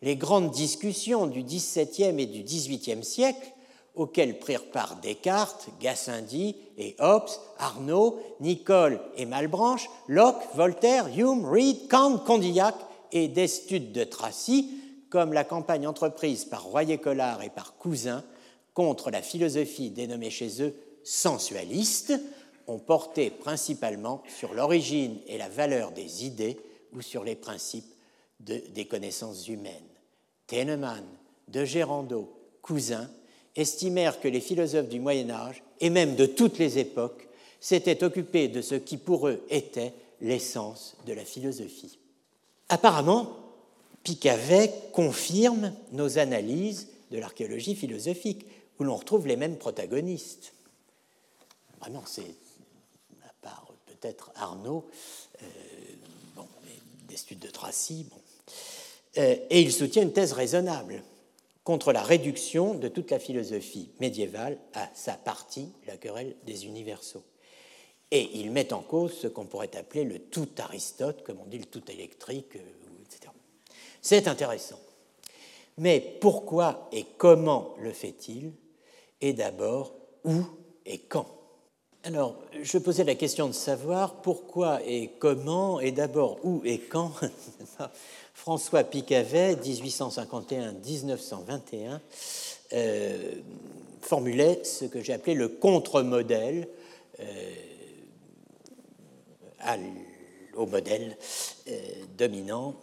Les 0.03 0.15
grandes 0.15 0.51
discussions 0.51 1.25
du 1.25 1.41
XVIIe 1.41 2.21
et 2.21 2.27
du 2.27 2.43
XVIIIe 2.43 3.03
siècle, 3.03 3.51
auxquelles 3.95 4.37
prirent 4.37 4.69
part 4.69 4.97
Descartes, 5.01 5.69
Gassendi 5.81 6.55
et 6.77 6.95
Hobbes, 6.99 7.31
Arnaud, 7.57 8.19
Nicole 8.39 9.01
et 9.17 9.25
Malbranche, 9.25 9.89
Locke, 10.07 10.43
Voltaire, 10.53 11.07
Hume, 11.17 11.43
Reed, 11.43 11.87
Kant, 11.89 12.19
Condillac 12.19 12.75
et 13.11 13.27
d'Estude 13.27 13.91
de 13.91 14.03
Tracy, 14.03 14.69
comme 15.09 15.33
la 15.33 15.43
campagne 15.43 15.87
entreprise 15.87 16.45
par 16.45 16.65
Royer-Collard 16.65 17.41
et 17.41 17.49
par 17.49 17.75
Cousin 17.77 18.23
contre 18.75 19.09
la 19.09 19.23
philosophie 19.23 19.89
dénommée 19.89 20.29
chez 20.29 20.61
eux 20.61 20.75
sensualiste 21.07 22.19
ont 22.67 22.79
porté 22.79 23.29
principalement 23.29 24.21
sur 24.37 24.53
l'origine 24.53 25.17
et 25.27 25.37
la 25.37 25.47
valeur 25.47 25.91
des 25.91 26.25
idées 26.25 26.57
ou 26.91 27.01
sur 27.01 27.23
les 27.23 27.35
principes 27.35 27.93
des 28.39 28.85
connaissances 28.85 29.47
humaines. 29.47 29.73
Tennemann, 30.47 31.05
de 31.47 31.63
Gérando, 31.63 32.29
Cousin 32.61 33.09
estimèrent 33.55 34.19
que 34.19 34.27
les 34.27 34.41
philosophes 34.41 34.89
du 34.89 34.99
Moyen 34.99 35.29
Âge, 35.29 35.63
et 35.79 35.89
même 35.89 36.15
de 36.15 36.25
toutes 36.25 36.57
les 36.57 36.77
époques, 36.77 37.27
s'étaient 37.61 38.03
occupés 38.03 38.49
de 38.49 38.61
ce 38.61 38.75
qui 38.75 38.97
pour 38.97 39.29
eux 39.29 39.41
était 39.49 39.93
l'essence 40.19 40.97
de 41.05 41.13
la 41.13 41.23
philosophie. 41.23 41.99
Apparemment, 42.67 43.29
Picavet 44.03 44.73
confirme 44.91 45.73
nos 45.93 46.19
analyses 46.19 46.89
de 47.11 47.17
l'archéologie 47.17 47.75
philosophique, 47.75 48.45
où 48.79 48.83
l'on 48.83 48.97
retrouve 48.97 49.25
les 49.25 49.37
mêmes 49.37 49.57
protagonistes. 49.57 50.53
Vraiment, 51.80 52.03
c'est, 52.05 52.36
à 53.23 53.34
part 53.41 53.67
peut-être 53.86 54.32
Arnaud, 54.36 54.88
euh, 55.41 55.45
bon, 56.36 56.47
des 57.07 57.36
de 57.36 57.47
Tracy, 57.49 58.05
bon. 58.09 58.17
Euh, 59.17 59.36
et 59.49 59.61
il 59.61 59.71
soutient 59.71 60.03
une 60.03 60.13
thèse 60.13 60.34
raisonnable 60.34 61.03
contre 61.63 61.91
la 61.91 62.03
réduction 62.03 62.75
de 62.75 62.88
toute 62.88 63.11
la 63.11 63.19
philosophie 63.19 63.89
médiévale 63.99 64.57
à 64.73 64.89
sa 64.93 65.13
partie, 65.13 65.69
la 65.86 65.97
querelle 65.97 66.36
des 66.45 66.65
universaux. 66.65 67.23
Et 68.11 68.30
il 68.39 68.51
met 68.51 68.71
en 68.71 68.82
cause 68.82 69.17
ce 69.19 69.28
qu'on 69.28 69.45
pourrait 69.45 69.75
appeler 69.75 70.05
le 70.05 70.19
tout 70.19 70.47
Aristote, 70.59 71.23
comme 71.23 71.39
on 71.41 71.45
dit 71.45 71.57
le 71.57 71.65
tout 71.65 71.84
électrique, 71.91 72.55
euh, 72.55 73.03
etc. 73.05 73.32
C'est 74.01 74.28
intéressant. 74.28 74.80
Mais 75.78 75.99
pourquoi 76.21 76.88
et 76.91 77.05
comment 77.17 77.75
le 77.80 77.91
fait-il? 77.91 78.53
Et 79.19 79.34
d'abord, 79.34 79.93
où 80.23 80.43
et 80.86 80.99
quand? 80.99 81.36
Alors, 82.07 82.35
je 82.63 82.77
posais 82.77 83.03
la 83.03 83.15
question 83.15 83.49
de 83.49 83.51
savoir 83.51 84.21
pourquoi 84.21 84.79
et 84.85 85.09
comment, 85.19 85.81
et 85.81 85.91
d'abord 85.91 86.39
où 86.41 86.61
et 86.63 86.79
quand, 86.79 87.11
François 88.33 88.85
Picavet, 88.85 89.55
1851-1921, 89.55 91.99
euh, 92.71 93.33
formulait 93.99 94.63
ce 94.63 94.85
que 94.85 95.01
j'ai 95.01 95.11
appelé 95.11 95.35
le 95.35 95.49
contre-modèle 95.49 96.69
euh, 97.19 97.25
au 100.55 100.65
modèle 100.65 101.17
euh, 101.67 101.77
dominant 102.17 102.75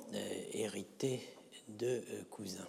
hérité 0.53 1.27
de 1.69 2.03
Cousin. 2.31 2.69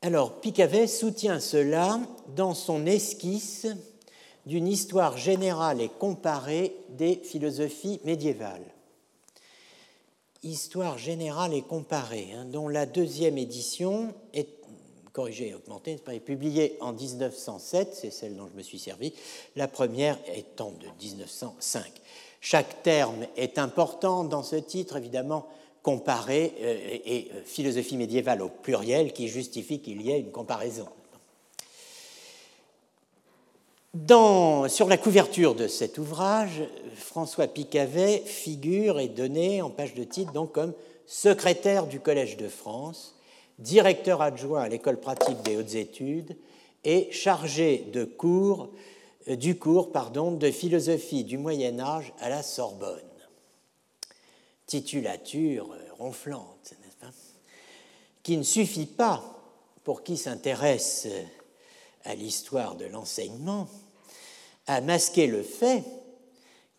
Alors, 0.00 0.40
Picavet 0.40 0.86
soutient 0.86 1.40
cela 1.40 2.00
dans 2.34 2.54
son 2.54 2.86
esquisse 2.86 3.66
d'une 4.46 4.66
histoire 4.66 5.16
générale 5.16 5.80
et 5.80 5.88
comparée 5.88 6.74
des 6.90 7.16
philosophies 7.16 8.00
médiévales. 8.04 8.64
Histoire 10.42 10.98
générale 10.98 11.54
et 11.54 11.62
comparée, 11.62 12.28
hein, 12.34 12.44
dont 12.44 12.68
la 12.68 12.86
deuxième 12.86 13.38
édition 13.38 14.12
est 14.34 14.48
corrigée 15.12 15.48
et 15.48 15.54
augmentée, 15.54 15.98
est 16.10 16.20
publiée 16.20 16.76
en 16.80 16.92
1907, 16.92 17.94
c'est 17.94 18.10
celle 18.10 18.36
dont 18.36 18.48
je 18.50 18.56
me 18.56 18.62
suis 18.62 18.78
servi, 18.78 19.12
la 19.54 19.68
première 19.68 20.18
étant 20.34 20.72
de 20.72 20.86
1905. 21.04 21.84
Chaque 22.40 22.82
terme 22.82 23.26
est 23.36 23.58
important 23.58 24.24
dans 24.24 24.42
ce 24.42 24.56
titre, 24.56 24.96
évidemment, 24.96 25.46
comparé 25.82 26.54
euh, 26.60 26.98
et 27.04 27.28
euh, 27.34 27.42
philosophie 27.44 27.96
médiévale 27.96 28.42
au 28.42 28.48
pluriel 28.48 29.12
qui 29.12 29.28
justifie 29.28 29.80
qu'il 29.80 30.00
y 30.02 30.10
ait 30.10 30.20
une 30.20 30.30
comparaison 30.30 30.88
sur 34.68 34.88
la 34.88 34.96
couverture 34.96 35.54
de 35.54 35.68
cet 35.68 35.98
ouvrage, 35.98 36.62
François 36.96 37.46
Picavet 37.46 38.22
figure 38.24 38.98
et 38.98 39.08
donné 39.08 39.60
en 39.60 39.68
page 39.68 39.94
de 39.94 40.02
titre 40.02 40.32
donc 40.32 40.52
comme 40.52 40.72
secrétaire 41.06 41.86
du 41.86 42.00
Collège 42.00 42.38
de 42.38 42.48
France, 42.48 43.14
directeur 43.58 44.22
adjoint 44.22 44.62
à 44.62 44.68
l'école 44.68 44.98
pratique 44.98 45.42
des 45.42 45.58
hautes 45.58 45.74
études 45.74 46.38
et 46.84 47.12
chargé 47.12 47.86
de 47.92 48.04
cours, 48.04 48.70
euh, 49.28 49.36
du 49.36 49.58
cours 49.58 49.92
pardon, 49.92 50.32
de 50.32 50.50
philosophie 50.50 51.24
du 51.24 51.36
Moyen 51.36 51.78
Âge 51.78 52.14
à 52.18 52.30
la 52.30 52.42
Sorbonne. 52.42 52.98
Titulature 54.64 55.70
euh, 55.70 55.92
ronflante, 55.98 56.72
n'est-ce 56.82 56.96
pas 56.96 57.12
Qui 58.22 58.38
ne 58.38 58.42
suffit 58.42 58.86
pas 58.86 59.22
pour 59.84 60.02
qui 60.02 60.16
s'intéresse 60.16 61.06
à 62.04 62.14
l'histoire 62.14 62.74
de 62.74 62.86
l'enseignement 62.86 63.68
à 64.66 64.80
masquer 64.80 65.26
le 65.26 65.42
fait 65.42 65.84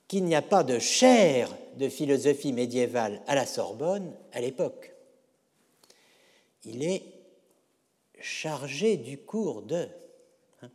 qu'il 0.08 0.26
n'y 0.26 0.36
a 0.36 0.42
pas 0.42 0.64
de 0.64 0.80
chaire 0.80 1.50
de 1.78 1.90
philosophie 1.90 2.54
médiévale 2.54 3.22
à 3.28 3.36
la 3.36 3.46
Sorbonne 3.46 4.14
à 4.32 4.42
l'époque. 4.42 4.94
Il 6.66 6.84
est 6.84 7.04
chargé 8.20 8.98
du 8.98 9.18
cours 9.18 9.64
de. 9.64 9.88
Hein. 10.62 10.70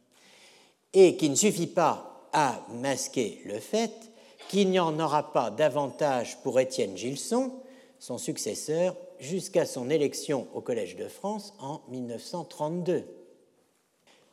et 0.92 1.16
qui 1.16 1.30
ne 1.30 1.34
suffit 1.34 1.66
pas 1.66 2.28
à 2.32 2.66
masquer 2.70 3.40
le 3.44 3.58
fait 3.58 3.92
qu'il 4.48 4.70
n'y 4.70 4.80
en 4.80 4.98
aura 4.98 5.32
pas 5.32 5.50
davantage 5.50 6.38
pour 6.42 6.58
Étienne 6.58 6.96
Gilson, 6.96 7.52
son 7.98 8.18
successeur, 8.18 8.96
jusqu'à 9.18 9.66
son 9.66 9.90
élection 9.90 10.48
au 10.54 10.60
Collège 10.60 10.96
de 10.96 11.08
France 11.08 11.54
en 11.58 11.82
1932. 11.88 13.17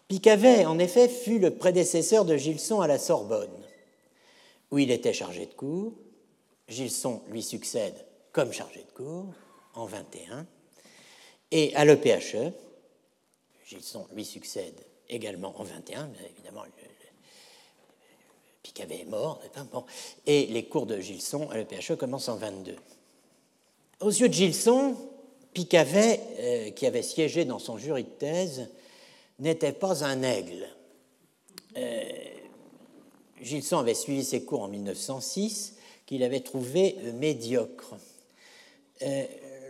Picavet, 0.07 0.65
en 0.65 0.77
effet, 0.77 1.09
fut 1.09 1.39
le 1.39 1.55
prédécesseur 1.55 2.25
de 2.25 2.37
Gilson 2.37 2.81
à 2.81 2.87
la 2.87 2.99
Sorbonne, 2.99 3.49
où 4.71 4.77
il 4.77 4.91
était 4.91 5.13
chargé 5.13 5.45
de 5.45 5.53
cours. 5.53 5.93
Gilson 6.67 7.21
lui 7.29 7.41
succède 7.41 7.95
comme 8.31 8.51
chargé 8.51 8.81
de 8.81 8.91
cours 8.91 9.33
en 9.73 9.85
21. 9.85 10.45
Et 11.51 11.75
à 11.75 11.85
l'EPHE, 11.85 12.51
Gilson 13.67 14.07
lui 14.13 14.25
succède 14.25 14.75
également 15.09 15.59
en 15.59 15.63
21, 15.63 16.07
mais 16.07 16.31
évidemment, 16.35 16.63
Picavet 18.61 19.01
est 19.01 19.05
mort, 19.05 19.41
bon, 19.71 19.85
et 20.25 20.47
les 20.47 20.65
cours 20.65 20.85
de 20.85 20.99
Gilson 20.99 21.49
à 21.51 21.57
l'EPHE 21.57 21.95
commencent 21.97 22.29
en 22.29 22.35
22. 22.35 22.75
Aux 24.01 24.09
yeux 24.09 24.27
de 24.27 24.33
Gilson, 24.33 24.95
Picavet, 25.53 26.19
euh, 26.39 26.71
qui 26.71 26.85
avait 26.85 27.03
siégé 27.03 27.45
dans 27.45 27.59
son 27.59 27.77
jury 27.77 28.03
de 28.03 28.09
thèse, 28.09 28.69
n'était 29.39 29.73
pas 29.73 30.03
un 30.03 30.23
aigle. 30.23 30.67
Euh, 31.77 32.03
Gilson 33.41 33.79
avait 33.79 33.93
suivi 33.93 34.23
ses 34.23 34.45
cours 34.45 34.63
en 34.63 34.67
1906, 34.67 35.75
qu'il 36.05 36.23
avait 36.23 36.39
trouvé 36.39 36.95
euh, 36.99 37.13
médiocres. 37.13 37.95
Euh, 39.01 39.25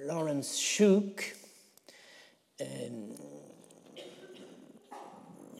Lawrence 0.06 0.60
Shook, 0.60 1.36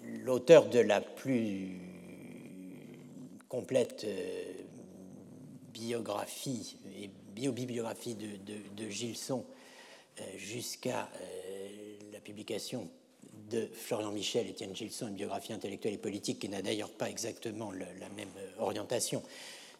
l'auteur 0.04 0.70
de 0.70 0.80
la 0.80 1.02
plus 1.02 1.80
complète 3.50 4.06
biographie 5.74 6.78
et 7.02 7.10
biobibliographie 7.34 8.14
de, 8.14 8.28
de 8.78 8.90
Gilson 8.90 9.44
jusqu'à 10.38 11.10
la 12.14 12.20
publication 12.20 12.88
de 13.50 13.68
Florian 13.74 14.12
Michel, 14.12 14.48
Étienne 14.48 14.76
Gilson, 14.76 15.08
une 15.08 15.16
biographie 15.16 15.54
intellectuelle 15.54 15.94
et 15.94 16.00
politique 16.00 16.40
qui 16.40 16.50
n'a 16.50 16.62
d'ailleurs 16.62 16.90
pas 16.90 17.10
exactement 17.10 17.72
la 17.72 18.10
même 18.16 18.30
orientation 18.60 19.22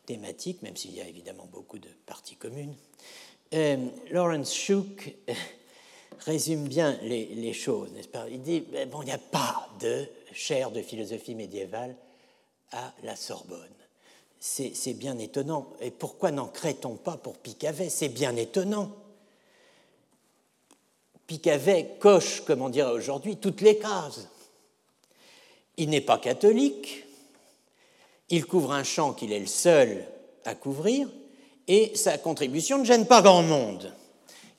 thématique, 0.06 0.62
même 0.62 0.76
s'il 0.76 0.94
y 0.94 1.02
a 1.02 1.08
évidemment 1.08 1.48
beaucoup 1.52 1.80
de 1.80 1.90
parties 2.06 2.36
communes. 2.36 2.76
Euh, 3.54 3.78
Lawrence 4.12 4.54
Shook 4.54 5.14
euh, 5.30 5.34
résume 6.20 6.68
bien 6.68 6.98
les, 7.04 7.54
choses, 7.54 7.92
n'est-ce 7.92 8.08
pas? 8.08 8.28
Il 8.30 8.42
dit 8.42 8.62
ben 8.62 8.90
bon, 8.90 9.02
il 9.02 9.06
n'y 9.06 9.12
a 9.12 9.18
pas 9.18 9.70
de 9.80 10.08
chaire 10.34 10.72
de 10.72 10.82
philosophie 10.82 11.36
médiévale 11.36 11.96
à 12.72 12.94
la 13.04 13.16
Sorbonne. 13.16 13.60
C'est 14.40 14.94
bien 14.94 15.18
étonnant. 15.18 15.68
Et 15.82 15.90
pourquoi 15.90 16.30
n'en 16.30 16.48
crée-t-on 16.48 16.98
pas 16.98 17.18
pour 17.18 17.38
Picavet? 17.38 17.90
C'est 17.90 18.10
bien 18.10 18.36
étonnant. 18.36 18.92
Picavet 21.28 21.98
coche, 22.00 22.42
comme 22.42 22.62
on 22.62 22.70
dirait 22.70 22.92
aujourd'hui, 22.92 23.38
toutes 23.38 23.62
les 23.62 23.78
cases. 23.78 24.28
Il 25.78 25.90
n'est 25.90 26.02
pas 26.02 26.18
catholique, 26.18 27.06
il 28.30 28.46
couvre 28.46 28.72
un 28.72 28.84
champ 28.84 29.14
qu'il 29.14 29.34
est 29.34 29.40
le 29.40 29.48
seul 29.48 30.06
à 30.46 30.56
couvrir, 30.56 31.10
et 31.68 31.96
sa 31.96 32.18
contribution 32.18 32.78
ne 32.78 32.86
gêne 32.86 33.08
pas 33.08 33.22
grand 33.22 33.44
monde, 33.44 33.92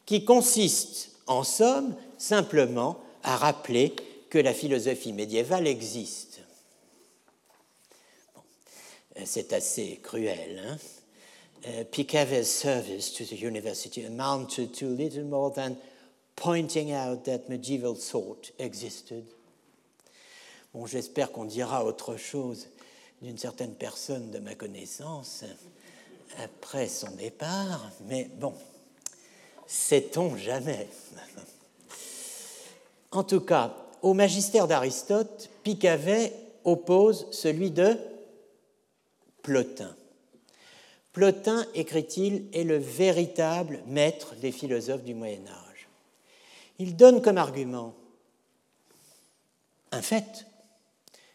qui 0.05 0.25
consiste, 0.25 1.13
en 1.27 1.45
somme, 1.45 1.95
simplement 2.19 3.01
à 3.23 3.37
rappeler 3.37 3.95
que 4.31 4.39
la 4.39 4.53
philosophie 4.53 5.13
médiévale 5.13 5.67
existe. 5.67 6.41
C'est 9.25 9.53
assez 9.53 10.01
cruel. 10.03 10.63
Hein 10.67 10.77
uh, 11.67 11.85
Picavet's 11.85 12.51
service 12.51 13.13
to 13.13 13.25
the 13.25 13.37
university 13.37 14.05
amounted 14.05 14.75
to 14.75 14.87
little 14.87 15.25
more 15.25 15.51
than 15.51 15.77
pointing 16.37 16.93
out 16.93 17.25
that 17.25 17.49
medieval 17.49 17.95
thought 17.95 18.53
existed. 18.59 19.25
Bon, 20.73 20.87
j'espère 20.87 21.33
qu'on 21.33 21.47
dira 21.47 21.85
autre 21.85 22.17
chose 22.17 22.69
d'une 23.23 23.39
certaine 23.39 23.75
personne 23.75 24.31
de 24.31 24.39
ma 24.39 24.55
connaissance 24.55 25.45
après 26.39 26.87
son 26.87 27.11
départ, 27.13 27.91
mais 28.07 28.31
bon, 28.39 28.53
sait-on 29.67 30.37
jamais 30.37 30.89
En 33.11 33.25
tout 33.25 33.41
cas, 33.41 33.75
au 34.03 34.13
magistère 34.13 34.69
d'Aristote, 34.69 35.49
Picavet 35.63 36.33
oppose 36.65 37.27
celui 37.31 37.71
de 37.71 37.97
Plotin. 39.43 39.97
Plotin, 41.13 41.65
écrit-il, 41.75 42.45
est 42.53 42.65
le 42.65 42.77
véritable 42.77 43.81
maître 43.87 44.35
des 44.35 44.53
philosophes 44.53 45.05
du 45.05 45.15
Moyen 45.15 45.47
Âge 45.47 45.66
il 46.79 46.97
donne 46.97 47.23
comme 47.23 47.39
argument 47.39 47.95
un 49.93 50.03
fait 50.03 50.47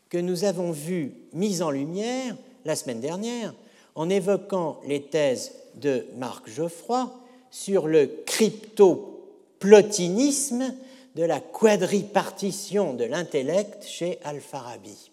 que 0.10 0.18
nous 0.18 0.44
avons 0.44 0.72
vu 0.72 1.14
mis 1.34 1.62
en 1.62 1.72
lumière 1.72 2.36
la 2.66 2.76
semaine 2.76 3.00
dernière 3.02 3.54
en 3.96 4.10
évoquant 4.10 4.82
les 4.86 5.04
thèses 5.04 5.54
de 5.76 6.06
Marc 6.18 6.50
Geoffroy 6.50 7.10
sur 7.50 7.88
le 7.88 8.08
cryptoplotinisme 8.26 10.74
de 11.16 11.24
la 11.24 11.40
quadripartition 11.40 12.94
de 12.94 13.06
l'intellect 13.06 13.86
chez 13.86 14.20
Al-Farabi. 14.24 15.12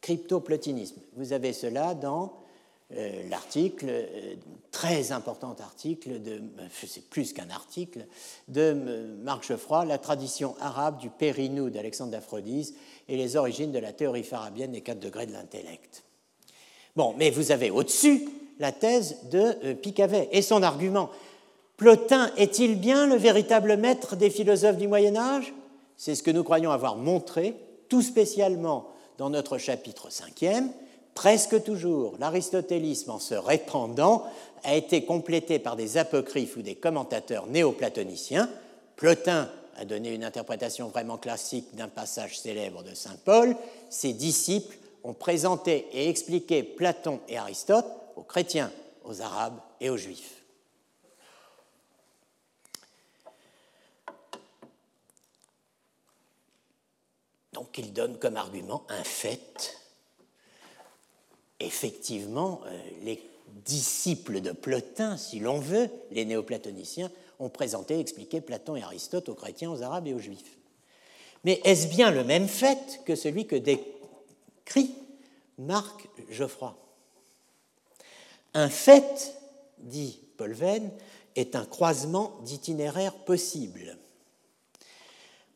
Cryptoplotinisme, 0.00 1.00
vous 1.16 1.32
avez 1.32 1.52
cela 1.52 1.94
dans 1.94 2.39
l'article, 3.28 3.86
euh, 3.88 4.34
très 4.70 5.12
important 5.12 5.54
article, 5.60 6.20
de, 6.22 6.40
c'est 6.86 7.08
plus 7.08 7.32
qu'un 7.32 7.50
article, 7.50 8.06
de 8.48 8.72
Marc 9.22 9.44
Geoffroy, 9.44 9.84
La 9.84 9.98
tradition 9.98 10.54
arabe 10.60 10.98
du 10.98 11.08
Périnou 11.08 11.70
d'Alexandre 11.70 12.10
d'Aphrodise 12.10 12.74
et 13.08 13.16
les 13.16 13.36
origines 13.36 13.72
de 13.72 13.78
la 13.78 13.92
théorie 13.92 14.24
farabienne 14.24 14.72
des 14.72 14.80
quatre 14.80 15.00
degrés 15.00 15.26
de 15.26 15.32
l'intellect. 15.32 16.02
Bon, 16.96 17.14
mais 17.16 17.30
vous 17.30 17.52
avez 17.52 17.70
au-dessus 17.70 18.28
la 18.58 18.72
thèse 18.72 19.16
de 19.30 19.56
euh, 19.64 19.74
Picavet 19.74 20.28
et 20.32 20.42
son 20.42 20.62
argument. 20.62 21.10
Plotin 21.76 22.30
est-il 22.36 22.78
bien 22.78 23.06
le 23.06 23.16
véritable 23.16 23.76
maître 23.76 24.16
des 24.16 24.30
philosophes 24.30 24.76
du 24.76 24.88
Moyen 24.88 25.16
Âge? 25.16 25.54
C'est 25.96 26.14
ce 26.14 26.22
que 26.22 26.30
nous 26.30 26.44
croyons 26.44 26.70
avoir 26.70 26.96
montré, 26.96 27.54
tout 27.88 28.02
spécialement 28.02 28.88
dans 29.18 29.30
notre 29.30 29.58
chapitre 29.58 30.10
cinquième, 30.10 30.70
presque 31.20 31.62
toujours, 31.64 32.14
l'aristotélisme, 32.18 33.10
en 33.10 33.18
se 33.18 33.34
répandant, 33.34 34.24
a 34.64 34.74
été 34.74 35.04
complété 35.04 35.58
par 35.58 35.76
des 35.76 35.98
apocryphes 35.98 36.56
ou 36.56 36.62
des 36.62 36.76
commentateurs 36.76 37.46
néoplatoniciens. 37.46 38.48
Plotin 38.96 39.50
a 39.76 39.84
donné 39.84 40.14
une 40.14 40.24
interprétation 40.24 40.88
vraiment 40.88 41.18
classique 41.18 41.74
d'un 41.74 41.88
passage 41.88 42.40
célèbre 42.40 42.82
de 42.82 42.94
Saint 42.94 43.18
Paul. 43.22 43.54
Ses 43.90 44.14
disciples 44.14 44.78
ont 45.04 45.12
présenté 45.12 45.88
et 45.92 46.08
expliqué 46.08 46.62
Platon 46.62 47.20
et 47.28 47.36
Aristote 47.36 47.84
aux 48.16 48.22
chrétiens, 48.22 48.72
aux 49.04 49.20
arabes 49.20 49.60
et 49.78 49.90
aux 49.90 49.98
juifs. 49.98 50.42
Donc 57.52 57.76
il 57.76 57.92
donne 57.92 58.18
comme 58.18 58.38
argument 58.38 58.84
un 58.88 59.04
fait 59.04 59.79
effectivement, 61.60 62.62
euh, 62.66 62.80
les 63.02 63.22
disciples 63.64 64.40
de 64.40 64.52
Plotin, 64.52 65.16
si 65.16 65.38
l'on 65.38 65.58
veut, 65.58 65.88
les 66.10 66.24
néoplatoniciens, 66.24 67.10
ont 67.38 67.48
présenté 67.48 67.94
et 67.94 68.00
expliqué 68.00 68.40
Platon 68.40 68.76
et 68.76 68.82
Aristote 68.82 69.28
aux 69.28 69.34
chrétiens, 69.34 69.70
aux 69.70 69.82
arabes 69.82 70.06
et 70.06 70.14
aux 70.14 70.18
juifs. 70.18 70.58
Mais 71.44 71.60
est-ce 71.64 71.88
bien 71.88 72.10
le 72.10 72.24
même 72.24 72.48
fait 72.48 73.00
que 73.06 73.14
celui 73.14 73.46
que 73.46 73.56
décrit 73.56 74.94
Marc 75.58 76.08
Geoffroy? 76.30 76.76
Un 78.54 78.68
fait, 78.68 79.34
dit 79.78 80.20
Paul 80.36 80.52
Venn, 80.52 80.90
est 81.36 81.54
un 81.54 81.64
croisement 81.64 82.38
d'itinéraires 82.42 83.14
possibles. 83.14 83.96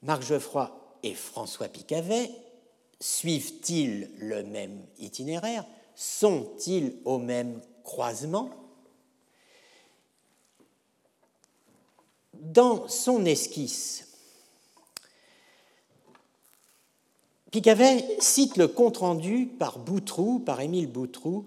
Marc 0.03 0.23
Geoffroy 0.23 0.71
et 1.03 1.15
François 1.15 1.69
Picavet 1.69 2.31
suivent-ils 3.01 4.11
le 4.19 4.43
même 4.45 4.87
itinéraire? 4.99 5.65
Sont-ils 5.95 6.95
au 7.05 7.19
même 7.19 7.61
croisement? 7.83 8.51
Dans 12.35 12.89
son 12.89 13.25
esquisse, 13.25 14.05
Picavet 17.55 18.05
cite 18.19 18.57
le 18.57 18.67
compte-rendu 18.67 19.47
par 19.47 19.79
Boutroux, 19.79 20.41
par 20.41 20.61
Émile 20.61 20.89
Boutroux, 20.89 21.47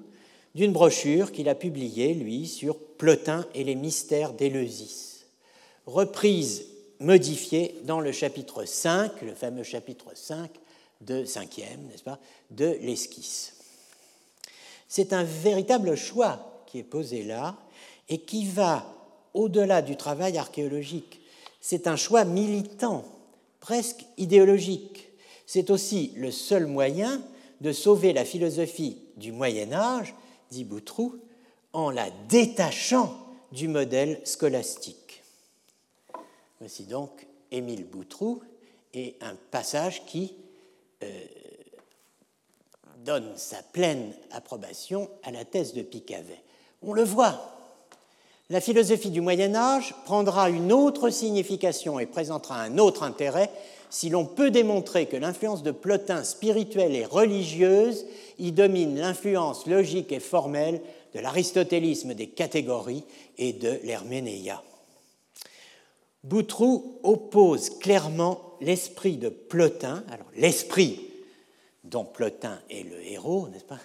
d'une 0.56 0.72
brochure 0.72 1.34
qu'il 1.34 1.50
a 1.50 1.56
publiée, 1.56 2.14
lui, 2.14 2.48
sur 2.48 2.80
Plotin 2.80 3.46
et 3.54 3.66
les 3.66 3.76
mystères 3.76 4.32
d'Éleusis, 4.32 5.26
reprise 5.86 6.66
modifiée 7.02 7.76
dans 7.84 8.00
le 8.00 8.14
chapitre 8.14 8.64
5, 8.64 9.22
le 9.22 9.36
fameux 9.36 9.64
chapitre 9.64 10.12
5, 10.16 10.50
de 11.02 11.20
n'est-ce 11.20 12.04
pas, 12.04 12.20
de 12.52 12.78
l'esquisse. 12.82 13.57
C'est 14.88 15.14
un 15.14 15.24
véritable 15.24 15.96
choix 15.96 16.64
qui 16.66 16.80
est 16.80 16.84
posé 16.84 17.24
là 17.24 17.56
et 18.10 18.20
qui 18.20 18.46
va 18.46 18.94
au-delà 19.34 19.82
du 19.82 19.98
travail 19.98 20.38
archéologique. 20.38 21.22
C'est 21.62 21.88
un 21.88 21.96
choix 21.96 22.26
militant, 22.26 23.04
presque 23.60 24.06
idéologique. 24.18 25.10
C'est 25.46 25.70
aussi 25.70 26.14
le 26.16 26.32
seul 26.32 26.66
moyen 26.66 27.22
de 27.62 27.72
sauver 27.72 28.14
la 28.14 28.26
philosophie 28.26 28.98
du 29.18 29.32
Moyen 29.32 29.74
Âge, 29.74 30.14
dit 30.52 30.64
Boutroux, 30.64 31.20
en 31.74 31.90
la 31.90 32.10
détachant 32.30 33.18
du 33.52 33.68
modèle 33.68 34.22
scolastique. 34.24 35.24
Voici 36.60 36.84
donc 36.84 37.28
Émile 37.52 37.86
Boutroux 37.86 38.42
et 38.94 39.16
un 39.22 39.36
passage 39.52 40.06
qui 40.06 40.34
euh, 41.04 41.26
donne 43.06 43.32
sa 43.36 43.58
pleine 43.74 44.12
approbation 44.32 45.10
à 45.24 45.32
la 45.32 45.46
thèse 45.46 45.74
de 45.74 45.82
Picavet. 45.82 46.42
On 46.82 46.94
le 46.94 47.04
voit, 47.04 47.58
la 48.50 48.62
philosophie 48.62 49.10
du 49.10 49.22
Moyen 49.22 49.56
Âge 49.56 49.94
prendra 50.06 50.50
une 50.50 50.72
autre 50.72 51.10
signification 51.10 52.00
et 52.00 52.06
présentera 52.06 52.62
un 52.62 52.78
autre 52.78 53.04
intérêt 53.04 53.50
si 53.90 54.10
l'on 54.10 54.26
peut 54.26 54.52
démontrer 54.52 55.06
que 55.06 55.18
l'influence 55.18 55.64
de 55.64 55.72
Plotin 55.72 56.24
spirituelle 56.24 56.96
et 56.96 57.06
religieuse 57.06 58.06
y 58.38 58.52
domine 58.52 58.98
l'influence 58.98 59.66
logique 59.66 60.12
et 60.12 60.20
formelle 60.20 60.82
de 61.14 61.20
l'aristotélisme 61.20 62.14
des 62.14 62.28
catégories 62.28 63.04
et 63.38 63.54
de 63.54 63.80
l'herménéia. 63.84 64.62
Boutroux 66.24 67.00
oppose 67.04 67.70
clairement 67.80 68.42
l'esprit 68.60 69.18
de 69.18 69.30
Plotin, 69.30 70.04
alors 70.10 70.28
l'esprit 70.36 71.07
dont 71.90 72.06
Plotin 72.06 72.60
est 72.70 72.84
le 72.84 73.02
héros, 73.06 73.48
n'est-ce 73.50 73.66
pas? 73.66 73.80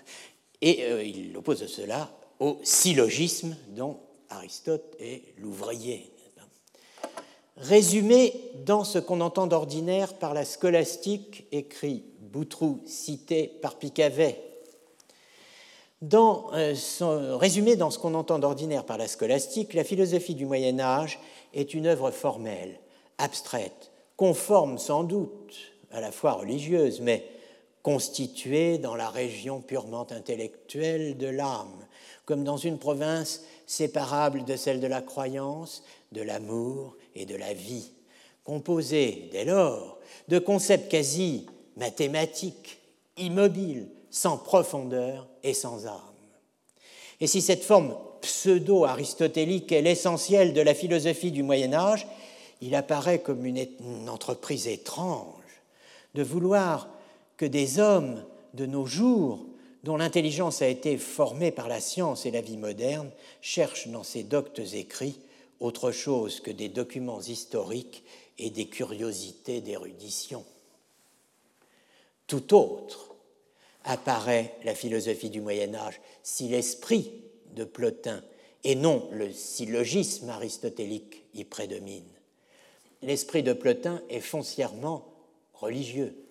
Et 0.61 0.85
euh, 0.85 1.03
il 1.03 1.37
oppose 1.37 1.67
cela 1.67 2.11
au 2.41 2.59
syllogisme 2.63 3.57
dont 3.71 3.99
Aristote 4.29 4.97
est 5.01 5.23
l'ouvrier. 5.39 6.13
Résumé 7.57 8.35
dans 8.65 8.83
ce 8.83 8.99
qu'on 8.99 9.21
entend 9.21 9.47
d'ordinaire 9.47 10.15
par 10.15 10.35
la 10.35 10.45
scolastique, 10.45 11.47
écrit 11.53 12.03
Boutroux, 12.21 12.81
cité 12.87 13.47
par 13.47 13.77
Picavet, 13.77 14.43
euh, 16.13 17.37
résumé 17.37 17.77
dans 17.77 17.91
ce 17.91 17.99
qu'on 17.99 18.15
entend 18.15 18.39
d'ordinaire 18.39 18.85
par 18.85 18.99
la 18.99 19.07
scolastique, 19.07 19.75
la 19.75 19.85
philosophie 19.85 20.35
du 20.35 20.47
Moyen 20.47 20.81
Âge 20.81 21.21
est 21.55 21.75
une 21.75 21.87
œuvre 21.87 22.11
formelle, 22.11 22.81
abstraite, 23.19 23.93
conforme 24.17 24.79
sans 24.79 25.05
doute 25.05 25.55
à 25.93 26.01
la 26.01 26.11
foi 26.11 26.33
religieuse, 26.33 27.01
mais 27.01 27.25
constituée 27.83 28.79
dans 28.79 28.95
la 28.95 29.11
région 29.11 29.61
purement 29.61 30.07
intellectuelle 30.11 31.17
de 31.17 31.27
l'âme, 31.27 31.87
comme 32.25 32.45
dans 32.45 32.57
une 32.57 32.79
province 32.79 33.43
séparable 33.67 34.45
de 34.45 34.57
celle 34.57 34.81
de 34.81 34.87
la 34.87 35.03
croyance, 35.03 35.83
de 36.13 36.23
l'amour 36.23 36.97
et 37.15 37.27
de 37.27 37.35
la 37.35 37.55
vie, 37.55 37.91
composée 38.45 39.29
dès 39.33 39.45
lors 39.45 39.99
de 40.29 40.39
concepts 40.39 40.91
quasi 40.91 41.47
mathématiques, 41.77 42.79
immobiles, 43.17 43.89
sans 44.11 44.37
profondeur 44.37 45.27
et 45.43 45.55
sans 45.55 45.87
âme. 45.87 46.01
Et 47.21 47.27
si 47.27 47.41
cette 47.41 47.65
forme 47.65 47.97
pseudo-aristotélique 48.21 49.73
est 49.73 49.83
l'essentiel 49.83 50.53
de 50.53 50.61
la 50.61 50.75
philosophie 50.75 51.33
du 51.33 51.43
Moyen 51.43 51.73
Âge, 51.73 52.07
il 52.61 52.75
apparaît 52.75 53.21
comme 53.21 53.45
une, 53.45 53.67
entreprise 54.09 54.69
étrange 54.69 55.27
de 56.15 56.23
vouloir 56.23 56.89
que 57.43 57.47
des 57.49 57.81
hommes 57.81 58.25
de 58.55 58.67
nos 58.67 58.87
jours, 58.87 59.45
dont 59.83 59.97
l'intelligence 59.97 60.63
a 60.63 60.69
été 60.69 60.97
formée 60.97 61.51
par 61.51 61.67
la 61.67 61.81
science 61.81 62.25
et 62.25 62.31
la 62.31 62.41
vie 62.41 62.57
moderne, 62.57 63.11
cherchent 63.41 63.89
dans 63.89 64.05
ces 64.05 64.23
doctes 64.23 64.61
écrits 64.75 65.19
autre 65.59 65.91
chose 65.91 66.39
que 66.39 66.53
des 66.53 66.69
documents 66.69 67.21
historiques 67.21 68.05
et 68.39 68.51
des 68.51 68.67
curiosités 68.67 69.61
d'érudition. 69.61 70.45
Tout 72.29 72.55
autre 72.55 73.17
apparaît 73.83 74.55
la 74.63 74.77
philosophie 74.77 75.31
du 75.31 75.41
Moyen 75.41 75.75
Âge 75.75 76.01
si 76.23 76.47
l'esprit 76.47 77.11
de 77.57 77.65
Plotin 77.65 78.23
et 78.63 78.77
non 78.77 79.09
le 79.11 79.33
syllogisme 79.33 80.29
aristotélique 80.29 81.25
y 81.35 81.43
prédomine. 81.43 82.07
L'esprit 83.03 83.43
de 83.43 83.53
Plotin 83.53 84.01
est 84.11 84.21
foncièrement 84.21 85.13
religieux. 85.55 86.22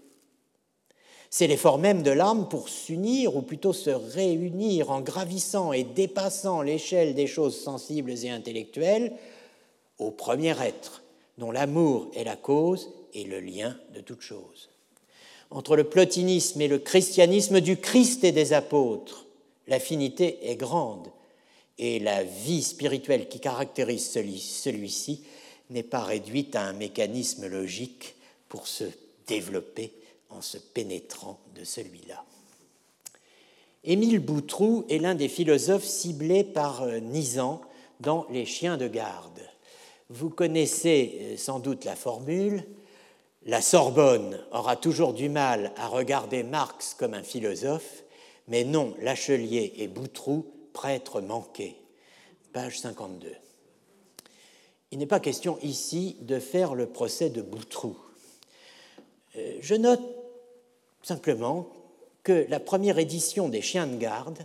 C'est 1.33 1.47
l'effort 1.47 1.77
même 1.77 2.03
de 2.03 2.11
l'âme 2.11 2.49
pour 2.49 2.67
s'unir, 2.67 3.37
ou 3.37 3.41
plutôt 3.41 3.71
se 3.71 3.89
réunir 3.89 4.91
en 4.91 4.99
gravissant 4.99 5.71
et 5.71 5.85
dépassant 5.85 6.61
l'échelle 6.61 7.15
des 7.15 7.25
choses 7.25 7.57
sensibles 7.57 8.11
et 8.11 8.29
intellectuelles, 8.29 9.13
au 9.97 10.11
premier 10.11 10.61
être, 10.61 11.03
dont 11.37 11.51
l'amour 11.51 12.11
est 12.15 12.25
la 12.25 12.35
cause 12.35 12.91
et 13.13 13.23
le 13.23 13.39
lien 13.39 13.77
de 13.95 14.01
toute 14.01 14.19
chose. 14.19 14.69
Entre 15.51 15.77
le 15.77 15.85
plotinisme 15.85 16.59
et 16.59 16.67
le 16.67 16.79
christianisme 16.79 17.61
du 17.61 17.77
Christ 17.77 18.25
et 18.25 18.33
des 18.33 18.51
apôtres, 18.51 19.25
l'affinité 19.67 20.51
est 20.51 20.57
grande 20.57 21.07
et 21.77 21.99
la 21.99 22.23
vie 22.23 22.61
spirituelle 22.61 23.29
qui 23.29 23.39
caractérise 23.39 24.05
celui-ci 24.09 25.23
n'est 25.69 25.81
pas 25.81 26.03
réduite 26.03 26.57
à 26.57 26.63
un 26.63 26.73
mécanisme 26.73 27.47
logique 27.47 28.15
pour 28.49 28.67
se 28.67 28.83
développer 29.27 29.93
en 30.33 30.41
se 30.41 30.57
pénétrant 30.57 31.39
de 31.55 31.63
celui-là. 31.63 32.23
Émile 33.83 34.19
Boutroux 34.19 34.85
est 34.89 34.99
l'un 34.99 35.15
des 35.15 35.29
philosophes 35.29 35.85
ciblés 35.85 36.43
par 36.43 36.83
euh, 36.83 36.99
Nizan 36.99 37.61
dans 37.99 38.27
Les 38.29 38.45
chiens 38.45 38.77
de 38.77 38.87
garde. 38.87 39.41
Vous 40.09 40.29
connaissez 40.29 41.17
euh, 41.21 41.37
sans 41.37 41.59
doute 41.59 41.85
la 41.85 41.95
formule 41.95 42.65
la 43.45 43.61
Sorbonne 43.61 44.39
aura 44.51 44.75
toujours 44.75 45.13
du 45.13 45.27
mal 45.27 45.73
à 45.75 45.87
regarder 45.87 46.43
Marx 46.43 46.93
comme 46.93 47.15
un 47.15 47.23
philosophe, 47.23 48.03
mais 48.47 48.63
non 48.63 48.93
Lachelier 48.99 49.73
et 49.77 49.87
Boutroux, 49.87 50.45
prêtres 50.73 51.21
manqués. 51.21 51.75
Page 52.53 52.79
52. 52.79 53.33
Il 54.91 54.99
n'est 54.99 55.07
pas 55.07 55.19
question 55.19 55.57
ici 55.63 56.17
de 56.21 56.37
faire 56.37 56.75
le 56.75 56.85
procès 56.85 57.31
de 57.31 57.41
Boutroux. 57.41 57.97
Euh, 59.37 59.57
je 59.59 59.73
note 59.73 60.01
simplement 61.03 61.67
que 62.23 62.45
la 62.49 62.59
première 62.59 62.99
édition 62.99 63.49
des 63.49 63.61
Chiens 63.61 63.87
de 63.87 63.97
garde 63.97 64.39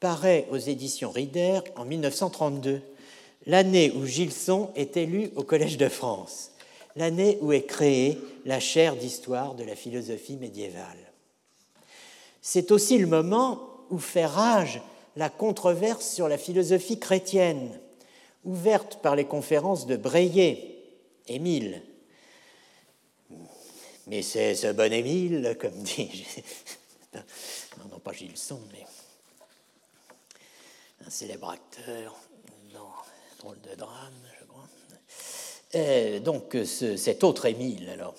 paraît 0.00 0.46
aux 0.50 0.58
éditions 0.58 1.10
Rider 1.10 1.60
en 1.76 1.84
1932, 1.84 2.80
l'année 3.46 3.92
où 3.96 4.06
Gilson 4.06 4.70
est 4.76 4.96
élu 4.96 5.30
au 5.36 5.42
Collège 5.42 5.76
de 5.76 5.88
France 5.88 6.52
l'année 6.96 7.38
où 7.42 7.52
est 7.52 7.66
créée 7.66 8.18
la 8.44 8.58
chaire 8.58 8.96
d'histoire 8.96 9.54
de 9.54 9.62
la 9.62 9.76
philosophie 9.76 10.36
médiévale. 10.36 11.12
C'est 12.40 12.70
aussi 12.70 12.98
le 12.98 13.06
moment 13.06 13.60
où 13.90 13.98
fait 13.98 14.26
rage 14.26 14.80
la 15.14 15.28
controverse 15.28 16.08
sur 16.08 16.28
la 16.28 16.38
philosophie 16.38 16.98
chrétienne, 16.98 17.78
ouverte 18.44 19.00
par 19.02 19.14
les 19.14 19.24
conférences 19.24 19.86
de 19.86 19.96
Breillet, 19.96 20.72
Émile. 21.28 21.82
Mais 24.06 24.22
c'est 24.22 24.54
ce 24.54 24.68
bon 24.68 24.92
Émile, 24.92 25.56
comme 25.60 25.82
dit, 25.82 26.24
non, 27.14 27.20
non 27.90 27.98
pas 27.98 28.12
Gilson, 28.12 28.60
mais 28.72 28.84
un 31.04 31.10
célèbre 31.10 31.50
acteur 31.50 32.14
dans 32.72 32.92
Drôle 33.38 33.60
de 33.60 33.74
drame, 33.74 34.12
euh, 35.74 36.20
donc 36.20 36.56
cet 36.66 37.24
autre 37.24 37.46
Émile, 37.46 37.90
alors, 37.90 38.14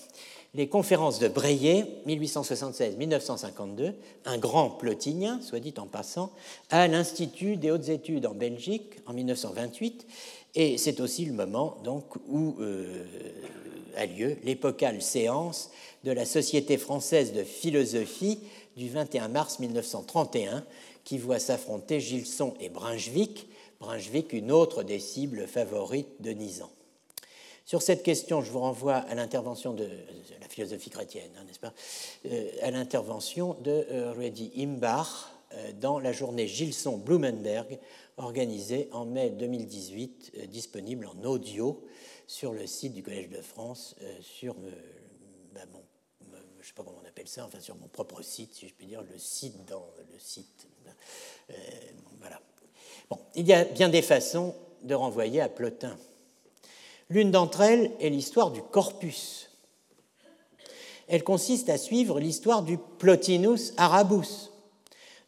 les 0.54 0.70
conférences 0.70 1.20
de 1.20 1.28
Breillet, 1.28 1.86
1876-1952, 2.08 3.94
un 4.26 4.38
grand 4.38 4.70
plotinien, 4.70 5.40
soit 5.42 5.60
dit 5.60 5.74
en 5.78 5.88
passant, 5.88 6.32
à 6.70 6.88
l'Institut 6.88 7.58
des 7.58 7.72
hautes 7.72 7.90
études 7.90 8.26
en 8.26 8.34
Belgique 8.34 9.00
en 9.06 9.14
1928, 9.14 10.08
et 10.58 10.80
c'est 10.80 11.00
aussi 11.00 11.24
le 11.24 11.34
moment 11.34 11.78
donc 11.84 12.16
où 12.28 12.56
euh, 12.60 13.06
a 13.96 14.08
lieu 14.08 14.38
l'épocale 14.44 15.04
séance 15.04 15.70
de 16.04 16.12
la 16.12 16.26
Société 16.26 16.80
française 16.80 17.32
de 17.32 17.44
philosophie 17.44 18.40
du 18.76 18.90
21 18.90 19.28
mars 19.28 19.60
1931, 19.60 20.66
qui 21.04 21.20
voit 21.20 21.38
s'affronter 21.38 22.00
Gilson 22.00 22.56
et 22.60 22.70
Brunswick, 22.70 23.48
Brunswick 23.80 24.34
une 24.34 24.52
autre 24.52 24.82
des 24.82 25.00
cibles 25.00 25.46
favorites 25.46 26.22
de 26.22 26.32
Nizan. 26.32 26.72
Sur 27.66 27.84
cette 27.84 28.02
question, 28.02 28.42
je 28.42 28.52
vous 28.52 28.60
renvoie 28.60 28.96
à 28.96 29.14
l'intervention 29.14 29.74
de, 29.74 29.88
la 30.42 30.48
philosophie 30.48 30.90
chrétienne, 30.90 31.30
hein, 31.38 31.44
n'est-ce 31.46 31.60
pas 31.60 31.74
euh, 32.32 32.50
À 32.64 32.72
l'intervention 32.72 33.56
de 33.62 33.86
euh, 33.92 34.12
Ruedi 34.12 34.52
Imbach 34.58 35.34
dans 35.80 35.98
la 35.98 36.12
journée 36.12 36.46
Gilson-Blumenberg, 36.46 37.80
organisée 38.18 38.90
en 38.92 39.06
mai 39.06 39.30
2018, 39.30 40.48
disponible 40.50 41.06
en 41.06 41.24
audio 41.24 41.84
sur 42.28 42.54
le 42.54 42.68
site 42.68 42.94
du 42.94 43.04
Collège 43.04 43.30
de 43.30 43.42
France, 43.42 43.96
sur 44.22 44.56
bah, 45.54 45.62
mon 45.72 45.82
sais 46.68 46.74
pas 46.74 46.84
comment 46.84 47.00
on 47.02 47.08
appelle 47.08 47.28
ça, 47.28 47.46
enfin 47.46 47.62
sur 47.62 47.76
mon 47.76 47.88
propre 47.88 48.22
site, 48.22 48.54
si 48.54 48.68
je 48.68 48.74
puis 48.74 48.88
dire, 48.88 49.02
le 49.02 49.18
site 49.18 49.66
dans 49.66 49.86
le 50.12 50.20
site. 50.20 50.68
Euh, 51.50 51.54
voilà. 52.20 52.42
Bon, 53.10 53.18
il 53.36 53.48
y 53.48 53.54
a 53.54 53.64
bien 53.64 53.88
des 53.88 54.02
façons 54.02 54.54
de 54.84 54.94
renvoyer 54.94 55.40
à 55.40 55.48
Plotin. 55.48 55.98
L'une 57.10 57.32
d'entre 57.32 57.62
elles 57.62 57.92
est 58.02 58.10
l'histoire 58.10 58.52
du 58.52 58.62
corpus. 58.62 59.50
Elle 61.08 61.24
consiste 61.24 61.70
à 61.70 61.78
suivre 61.78 62.20
l'histoire 62.20 62.64
du 62.64 62.78
Plotinus 62.78 63.74
Arabus, 63.78 64.52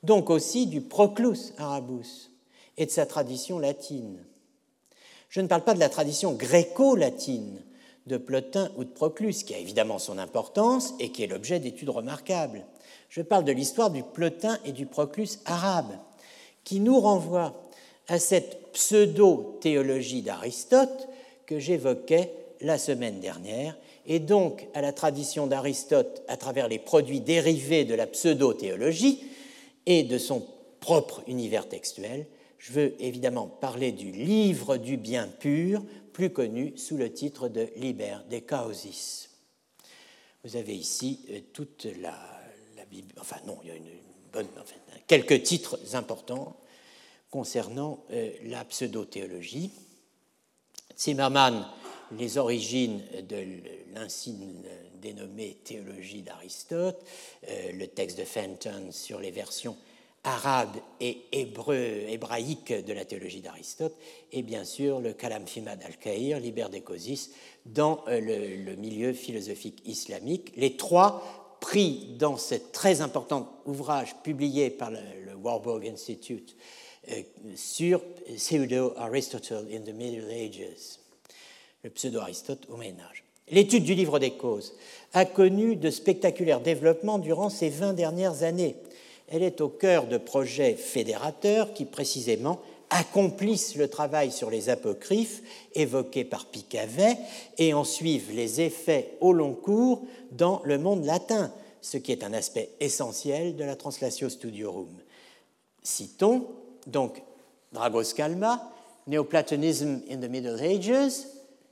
donc 0.04 0.30
aussi 0.30 0.68
du 0.68 0.82
Proclus 0.82 1.54
Arabus 1.58 2.29
et 2.80 2.86
de 2.86 2.92
sa 2.92 3.06
tradition 3.06 3.60
latine. 3.60 4.26
Je 5.30 5.42
ne 5.42 5.48
parle 5.48 5.64
pas 5.64 5.76
de 5.76 5.80
la 5.80 5.90
tradition 5.90 6.34
gréco-latine 6.34 7.62
de 8.08 8.18
Plotin 8.18 8.72
ou 8.78 8.84
de 8.84 8.90
Proclus, 8.90 9.44
qui 9.46 9.54
a 9.54 9.60
évidemment 9.60 10.00
son 10.00 10.18
importance 10.18 10.96
et 11.00 11.12
qui 11.12 11.24
est 11.24 11.28
l'objet 11.28 11.60
d'études 11.60 11.90
remarquables. 11.90 12.66
Je 13.10 13.22
parle 13.22 13.44
de 13.44 13.52
l'histoire 13.52 13.92
du 13.92 14.02
Plotin 14.02 14.58
et 14.66 14.72
du 14.72 14.88
Proclus 14.88 15.40
arabe, 15.46 15.92
qui 16.64 16.80
nous 16.80 17.00
renvoie 17.00 17.62
à 18.08 18.18
cette 18.18 18.72
pseudo-théologie 18.72 20.24
d'Aristote 20.24 21.08
que 21.46 21.60
j'évoquais 21.60 22.34
la 22.62 22.78
semaine 22.78 23.20
dernière, 23.20 23.78
et 24.08 24.20
donc 24.20 24.68
à 24.74 24.82
la 24.82 24.94
tradition 24.94 25.48
d'Aristote 25.48 26.24
à 26.28 26.38
travers 26.38 26.68
les 26.68 26.80
produits 26.80 27.22
dérivés 27.22 27.86
de 27.86 27.94
la 27.94 28.08
pseudo-théologie 28.08 29.24
et 29.86 30.04
de 30.04 30.18
son 30.18 30.46
propre 30.80 31.22
univers 31.28 31.68
textuel, 31.68 32.26
je 32.60 32.74
veux 32.74 33.02
évidemment 33.02 33.48
parler 33.48 33.92
du 33.92 34.12
livre 34.12 34.78
du 34.78 34.98
bien 34.98 35.28
pur, 35.28 35.84
plus 36.14 36.30
connu 36.30 36.78
sous 36.78 36.98
le 36.98 37.12
titre 37.12 37.48
de 37.48 37.70
Liber 37.78 38.18
de 38.30 38.40
Causis. 38.40 39.30
Vous 40.44 40.58
avez 40.58 40.76
ici 40.76 41.26
euh, 41.32 41.40
toute 41.54 41.88
la, 42.02 42.16
Bible, 42.92 43.14
enfin 43.20 43.38
non, 43.46 43.60
il 43.64 43.70
y 43.70 43.72
a 43.72 43.76
une 43.76 43.90
bonne, 44.34 44.48
enfin, 44.60 44.76
quelques 45.06 45.44
titres 45.44 45.78
importants 45.94 46.58
concernant 47.30 48.04
euh, 48.12 48.32
la 48.44 48.66
pseudo-théologie. 48.66 49.72
Zimmermann, 50.98 51.68
les 52.18 52.38
origines 52.38 53.04
de 53.30 53.46
l'insigne 53.94 54.64
dénommée 54.96 55.60
théologie 55.64 56.24
d'Aristote, 56.24 57.06
euh, 57.48 57.72
le 57.74 57.88
texte 57.88 58.18
de 58.18 58.24
Fenton 58.24 58.92
sur 58.92 59.20
les 59.20 59.32
versions 59.32 59.78
arabe 60.24 60.76
et 61.00 61.22
hébreu, 61.32 62.04
hébraïque 62.08 62.74
de 62.74 62.94
la 62.94 63.06
théologie 63.06 63.42
d'Aristote, 63.42 63.96
et 64.32 64.42
bien 64.42 64.64
sûr 64.64 65.00
le 65.00 65.14
Kalam 65.14 65.48
Fimad 65.48 65.82
al-Kahir, 65.84 66.40
Liber 66.40 66.68
Decosis, 66.72 67.32
dans 67.66 68.04
euh, 68.08 68.20
le, 68.20 68.76
milieu 68.76 69.14
philosophique 69.14 69.82
islamique. 69.86 70.52
Les 70.56 70.76
trois 70.76 71.58
pris 71.62 72.16
dans 72.18 72.38
ce 72.38 72.56
très 72.56 73.02
important 73.02 73.62
ouvrage 73.66 74.16
publié 74.24 74.70
par 74.70 74.92
le, 74.92 75.00
Warburg 75.42 75.88
Institute 75.88 76.56
euh, 77.12 77.22
sur 77.56 78.02
Pseudo-Aristotle 78.36 79.68
in 79.72 79.80
the 79.82 79.94
Middle 79.94 80.30
Ages, 80.30 81.00
le 81.84 81.90
pseudo-Aristote 81.90 82.68
au 82.70 82.76
Moyen 82.76 83.00
Âge. 83.00 83.24
L'étude 83.52 83.84
du 83.84 83.96
livre 83.96 84.20
des 84.20 84.32
causes 84.32 84.76
a 85.14 85.26
connu 85.26 85.76
de 85.76 85.90
spectaculaires 85.90 86.60
développements 86.60 87.18
durant 87.18 87.50
ces 87.50 87.70
20 87.70 87.94
dernières 87.94 88.44
années 88.44 88.76
elle 89.32 89.44
est 89.44 89.62
au 89.62 89.70
cœur 89.70 90.08
de 90.08 90.18
projets 90.18 90.74
fédérateurs 90.74 91.74
qui 91.74 91.86
précisément 91.86 92.60
accomplissent 92.90 93.76
le 93.76 93.88
travail 93.88 94.32
sur 94.32 94.50
les 94.50 94.70
apocryphes 94.70 95.42
évoqués 95.76 96.26
par 96.26 96.48
Picavet 96.48 97.18
et 97.58 97.74
en 97.74 97.84
suivent 97.84 98.32
les 98.34 98.62
effets 98.62 99.18
au 99.22 99.32
long 99.32 99.54
cours 99.54 100.02
dans 100.32 100.62
le 100.64 100.78
monde 100.78 101.06
latin, 101.06 101.52
ce 101.82 101.98
qui 101.98 102.12
est 102.12 102.24
un 102.24 102.34
aspect 102.34 102.70
essentiel 102.80 103.56
de 103.56 103.64
la 103.64 103.76
Translatio 103.76 104.30
Studiorum. 104.30 104.90
Citons 105.84 106.48
donc 106.88 107.22
Dragos 107.72 108.14
Calma, 108.16 108.72
Neoplatonism 109.08 110.02
in 110.10 110.18
the 110.18 110.30
Middle 110.30 110.60
Ages, 110.60 111.26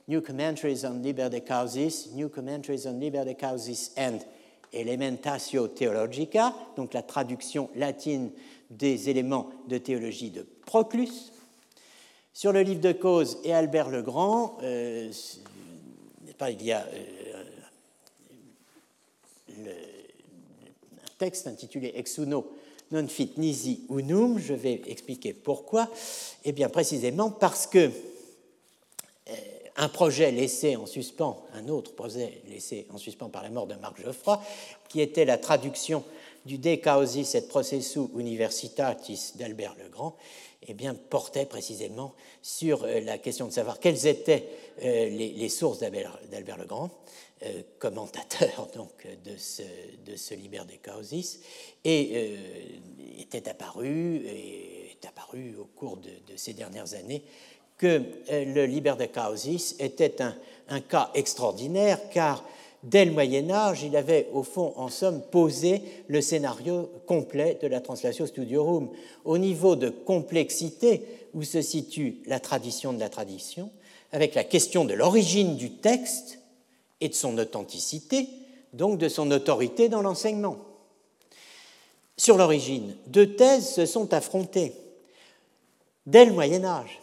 New 0.06 0.20
Commentaries 0.22 0.84
on 0.84 1.02
Liber 1.02 1.28
de 1.30 1.40
Causis, 1.40 2.10
New 2.14 2.28
Commentaries 2.28 2.86
on 2.86 2.98
Liber 2.98 3.24
de 3.24 3.32
Causis 3.32 3.90
and 3.98 4.20
Elementatio 4.72 5.68
Theologica, 5.68 6.54
donc 6.76 6.94
la 6.94 7.02
traduction 7.02 7.70
latine 7.74 8.30
des 8.70 9.08
éléments 9.08 9.50
de 9.68 9.78
théologie 9.78 10.30
de 10.30 10.46
Proclus. 10.66 11.32
Sur 12.32 12.52
le 12.52 12.62
livre 12.62 12.80
de 12.80 12.92
cause 12.92 13.38
et 13.44 13.52
Albert 13.52 13.88
le 13.88 14.02
Grand, 14.02 14.58
euh, 14.62 15.10
il 16.50 16.62
y 16.62 16.72
a 16.72 16.86
euh, 16.86 17.42
un 19.58 21.18
texte 21.18 21.46
intitulé 21.46 21.92
Exuno 21.96 22.46
non 22.90 23.08
fit 23.08 23.32
nisi 23.36 23.86
unum. 23.90 24.38
Je 24.38 24.54
vais 24.54 24.80
expliquer 24.86 25.34
pourquoi. 25.34 25.90
Eh 26.44 26.52
bien, 26.52 26.68
précisément 26.68 27.30
parce 27.30 27.66
que 27.66 27.90
un 29.78 29.88
projet 29.88 30.32
laissé 30.32 30.76
en 30.76 30.86
suspens, 30.86 31.40
un 31.54 31.68
autre 31.68 31.94
projet 31.94 32.42
laissé 32.48 32.86
en 32.90 32.98
suspens 32.98 33.28
par 33.28 33.44
la 33.44 33.50
mort 33.50 33.68
de 33.68 33.76
Marc 33.76 34.02
Geoffroy, 34.02 34.42
qui 34.88 35.00
était 35.00 35.24
la 35.24 35.38
traduction 35.38 36.04
du 36.44 36.58
De 36.58 36.74
Causis 36.74 37.34
et 37.36 37.46
Processu 37.46 38.00
Universitatis 38.16 39.34
d'Albert 39.36 39.76
Legrand, 39.82 40.16
eh 40.66 40.74
bien, 40.74 40.94
portait 40.94 41.46
précisément 41.46 42.14
sur 42.42 42.82
euh, 42.82 43.00
la 43.00 43.18
question 43.18 43.46
de 43.46 43.52
savoir 43.52 43.78
quelles 43.78 44.08
étaient 44.08 44.48
euh, 44.82 45.08
les, 45.10 45.48
sources 45.48 45.78
d'Albert 45.78 46.58
Legrand, 46.58 46.90
euh, 47.44 47.62
commentateur 47.78 48.68
donc, 48.74 49.06
de, 49.24 49.36
ce, 49.36 50.34
Liber 50.34 50.62
de 50.66 50.90
Causis, 50.90 51.38
et 51.84 52.36
était 53.18 53.48
apparu, 53.48 54.16
et 54.26 54.90
est 54.90 55.06
apparu 55.06 55.54
au 55.56 55.66
cours 55.66 55.96
de 55.98 56.36
ces 56.36 56.54
dernières 56.54 56.94
années 56.94 57.22
que 57.78 58.02
euh, 58.30 58.44
le 58.44 58.66
Liber 58.66 58.94
de 58.98 59.06
Causis 59.06 59.76
était 59.78 60.16
un, 60.20 60.80
cas 60.80 61.10
extraordinaire 61.14 62.10
car 62.10 62.44
dès 62.82 63.04
le 63.04 63.12
Moyen 63.12 63.50
Âge, 63.50 63.82
il 63.82 63.96
avait 63.96 64.28
au 64.32 64.42
fond, 64.42 64.74
en 64.76 64.88
somme, 64.88 65.22
posé 65.22 65.82
le 66.08 66.20
scénario 66.20 66.90
complet 67.06 67.58
de 67.62 67.68
la 67.68 67.80
Translatio 67.80 68.26
Studiorum. 68.26 68.90
Au 69.24 69.38
niveau 69.38 69.76
de 69.76 69.88
complexité 69.88 71.02
où 71.32 71.42
se 71.42 71.62
situe 71.62 72.18
la 72.26 72.40
tradition 72.40 72.92
de 72.92 73.00
la 73.00 73.08
tradition, 73.08 73.70
avec 74.12 74.34
la 74.34 74.44
question 74.44 74.84
de 74.84 74.94
l'origine 74.94 75.56
du 75.56 75.70
texte 75.70 76.40
et 77.00 77.08
de 77.08 77.14
son 77.14 77.38
authenticité, 77.38 78.28
donc 78.72 78.98
de 78.98 79.08
son 79.08 79.30
autorité 79.30 79.88
dans 79.88 80.02
l'enseignement. 80.02 80.58
Sur 82.16 82.36
l'origine, 82.36 82.96
deux 83.06 83.36
thèses 83.36 83.74
se 83.74 83.86
sont 83.86 84.12
affrontées 84.12 84.72
dès 86.06 86.24
le 86.24 86.32
Moyen 86.32 86.64
Âge 86.64 87.00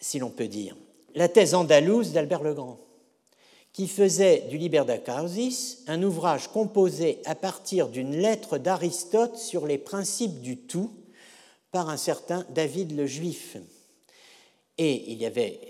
si 0.00 0.18
l'on 0.18 0.30
peut 0.30 0.48
dire, 0.48 0.76
la 1.14 1.28
thèse 1.28 1.54
andalouse 1.54 2.12
d'Albert 2.12 2.42
le 2.42 2.54
Grand, 2.54 2.78
qui 3.72 3.86
faisait 3.86 4.46
du 4.50 4.58
Liber 4.58 4.84
Causis 5.04 5.84
un 5.86 6.02
ouvrage 6.02 6.48
composé 6.48 7.20
à 7.24 7.34
partir 7.34 7.88
d'une 7.88 8.16
lettre 8.16 8.58
d'Aristote 8.58 9.36
sur 9.36 9.66
les 9.66 9.78
principes 9.78 10.40
du 10.40 10.56
tout 10.56 10.90
par 11.70 11.88
un 11.88 11.96
certain 11.96 12.44
David 12.50 12.96
le 12.96 13.06
Juif. 13.06 13.56
Et 14.78 15.12
il 15.12 15.18
y 15.18 15.26
avait 15.26 15.60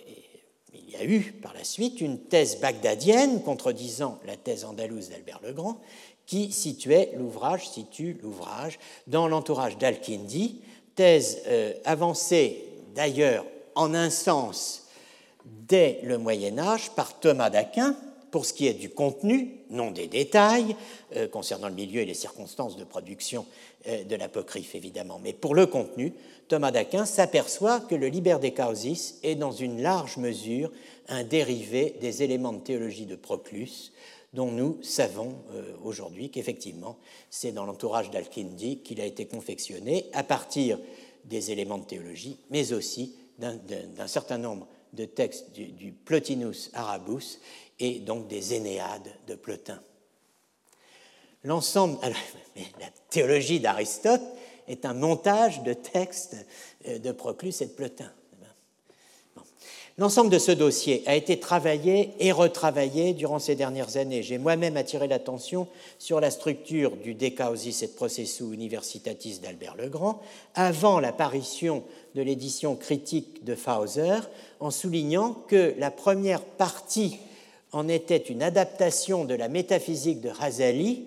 il 0.72 0.90
y 0.90 0.96
a 0.96 1.04
eu 1.04 1.32
par 1.40 1.54
la 1.54 1.62
suite 1.62 2.00
une 2.00 2.18
thèse 2.18 2.58
bagdadienne 2.58 3.42
contredisant 3.42 4.18
la 4.26 4.36
thèse 4.36 4.64
andalouse 4.64 5.10
d'Albert 5.10 5.40
le 5.44 5.52
Grand 5.52 5.80
qui 6.26 6.52
situait 6.52 7.12
l'ouvrage, 7.16 7.68
situe 7.68 8.16
l'ouvrage 8.22 8.78
dans 9.06 9.28
l'entourage 9.28 9.78
d'Al-Kindi, 9.78 10.60
thèse 10.94 11.42
euh, 11.46 11.74
avancée 11.84 12.64
d'ailleurs 12.94 13.44
en 13.74 13.94
un 13.94 14.10
sens 14.10 14.86
dès 15.44 16.00
le 16.02 16.18
Moyen 16.18 16.58
Âge 16.58 16.90
par 16.90 17.18
Thomas 17.18 17.50
d'Aquin 17.50 17.96
pour 18.30 18.46
ce 18.46 18.52
qui 18.52 18.66
est 18.66 18.74
du 18.74 18.90
contenu, 18.90 19.56
non 19.70 19.90
des 19.90 20.06
détails, 20.06 20.76
euh, 21.16 21.28
concernant 21.28 21.68
le 21.68 21.74
milieu 21.74 22.00
et 22.00 22.06
les 22.06 22.14
circonstances 22.14 22.76
de 22.76 22.84
production 22.84 23.46
euh, 23.88 24.04
de 24.04 24.16
l'apocryphe 24.16 24.74
évidemment, 24.74 25.20
mais 25.22 25.32
pour 25.32 25.54
le 25.54 25.66
contenu, 25.66 26.12
Thomas 26.48 26.70
d'Aquin 26.70 27.06
s'aperçoit 27.06 27.80
que 27.80 27.94
le 27.94 28.08
Liber 28.08 28.38
de 28.42 28.48
Causis 28.48 29.18
est 29.22 29.34
dans 29.34 29.52
une 29.52 29.82
large 29.82 30.16
mesure 30.16 30.70
un 31.08 31.24
dérivé 31.24 31.96
des 32.00 32.22
éléments 32.22 32.52
de 32.52 32.60
théologie 32.60 33.06
de 33.06 33.16
Proclus, 33.16 33.92
dont 34.32 34.50
nous 34.50 34.78
savons 34.82 35.34
euh, 35.52 35.72
aujourd'hui 35.84 36.30
qu'effectivement 36.30 36.96
c'est 37.30 37.52
dans 37.52 37.64
l'entourage 37.64 38.10
d'Alkindi 38.10 38.78
qu'il 38.78 39.00
a 39.00 39.06
été 39.06 39.26
confectionné 39.26 40.06
à 40.12 40.22
partir 40.22 40.78
des 41.24 41.50
éléments 41.50 41.78
de 41.78 41.84
théologie, 41.84 42.38
mais 42.50 42.72
aussi 42.72 43.14
d'un 43.40 44.06
certain 44.06 44.38
nombre 44.38 44.68
de 44.92 45.04
textes 45.04 45.52
du, 45.52 45.92
Plotinus 45.92 46.70
Arabus 46.74 47.38
et 47.78 48.00
donc 48.00 48.28
des 48.28 48.54
Énéades 48.54 49.12
de 49.26 49.34
Plotin. 49.34 49.80
L'ensemble, 51.44 51.98
la 52.80 52.90
théologie 53.08 53.60
d'Aristote 53.60 54.22
est 54.68 54.84
un 54.84 54.94
montage 54.94 55.62
de 55.62 55.72
textes 55.72 56.36
euh, 56.86 56.98
de 56.98 57.12
Proclus 57.12 57.54
et 57.60 57.66
de 57.66 57.72
Plotin. 57.72 58.12
L'ensemble 59.98 60.30
de 60.30 60.38
ce 60.38 60.52
dossier 60.52 61.02
a 61.06 61.16
été 61.16 61.38
travaillé 61.38 62.12
et 62.20 62.32
retravaillé 62.32 63.12
durant 63.12 63.38
ces 63.38 63.54
dernières 63.54 63.96
années. 63.96 64.22
J'ai 64.22 64.38
moi-même 64.38 64.76
attiré 64.76 65.08
l'attention 65.08 65.66
sur 65.98 66.20
la 66.20 66.30
structure 66.30 66.96
du 66.96 67.14
De 67.14 67.28
Causis 67.28 67.82
et 67.82 67.88
Processus 67.88 68.40
Universitatis 68.40 69.40
d'Albert 69.40 69.76
Legrand 69.76 70.22
avant 70.54 71.00
l'apparition 71.00 71.82
de 72.14 72.22
l'édition 72.22 72.76
critique 72.76 73.44
de 73.44 73.54
Fauser, 73.54 74.20
en 74.58 74.70
soulignant 74.70 75.34
que 75.48 75.74
la 75.78 75.90
première 75.90 76.42
partie 76.42 77.18
en 77.72 77.88
était 77.88 78.16
une 78.16 78.42
adaptation 78.42 79.24
de 79.24 79.34
la 79.34 79.48
métaphysique 79.48 80.20
de 80.20 80.28
Razali 80.28 81.04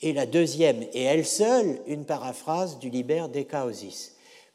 et 0.00 0.12
la 0.12 0.26
deuxième, 0.26 0.82
et 0.94 1.02
elle 1.02 1.26
seule, 1.26 1.78
une 1.86 2.04
paraphrase 2.04 2.78
du 2.78 2.90
Liber 2.90 3.26
De 3.32 3.42
Causis. 3.42 4.12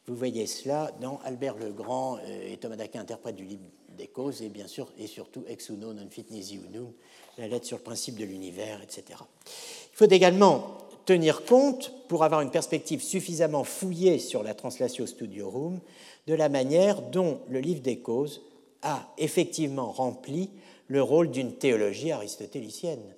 Vous 0.08 0.16
voyez 0.16 0.46
cela 0.46 0.90
dans 1.02 1.20
Albert 1.22 1.58
Legrand 1.58 2.16
euh, 2.16 2.52
et 2.52 2.56
Thomas 2.56 2.76
d'Aquin 2.76 3.02
interprète 3.02 3.36
du 3.36 3.44
livre 3.44 3.60
des 3.98 4.06
causes 4.06 4.40
et 4.40 4.48
bien 4.48 4.66
sûr 4.66 4.90
et 4.98 5.06
surtout 5.06 5.44
ex 5.46 5.68
uno 5.68 5.92
non 5.92 6.08
fit 6.08 6.24
nisi 6.30 6.56
unum, 6.56 6.90
la 7.36 7.46
lettre 7.46 7.66
sur 7.66 7.76
le 7.76 7.82
principe 7.82 8.16
de 8.16 8.24
l'univers, 8.24 8.80
etc. 8.82 9.04
Il 9.10 9.96
faut 9.96 10.08
également 10.10 10.78
tenir 11.04 11.44
compte, 11.44 11.92
pour 12.08 12.24
avoir 12.24 12.40
une 12.40 12.50
perspective 12.50 13.02
suffisamment 13.02 13.64
fouillée 13.64 14.18
sur 14.18 14.42
la 14.42 14.54
Translatio 14.54 15.06
Studiorum, 15.06 15.78
de 16.26 16.34
la 16.34 16.48
manière 16.48 17.02
dont 17.02 17.40
le 17.50 17.60
livre 17.60 17.82
des 17.82 17.98
causes 17.98 18.40
a 18.80 19.12
effectivement 19.18 19.92
rempli 19.92 20.48
le 20.86 21.02
rôle 21.02 21.30
d'une 21.30 21.52
théologie 21.52 22.12
aristotélicienne, 22.12 23.14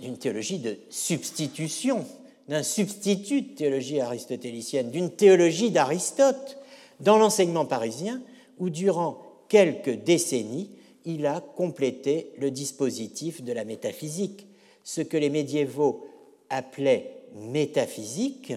d'une 0.00 0.16
théologie 0.16 0.60
de 0.60 0.78
substitution 0.88 2.06
d'un 2.48 2.62
substitut 2.62 3.42
de 3.42 3.54
théologie 3.54 4.00
aristotélicienne, 4.00 4.90
d'une 4.90 5.10
théologie 5.10 5.70
d'Aristote 5.70 6.58
dans 7.00 7.18
l'enseignement 7.18 7.64
parisien, 7.64 8.20
où 8.58 8.70
durant 8.70 9.22
quelques 9.48 10.02
décennies, 10.04 10.70
il 11.04 11.26
a 11.26 11.40
complété 11.40 12.32
le 12.38 12.50
dispositif 12.50 13.42
de 13.42 13.52
la 13.52 13.64
métaphysique, 13.64 14.46
ce 14.84 15.00
que 15.00 15.16
les 15.16 15.30
médiévaux 15.30 16.06
appelaient 16.48 17.22
métaphysique, 17.34 18.52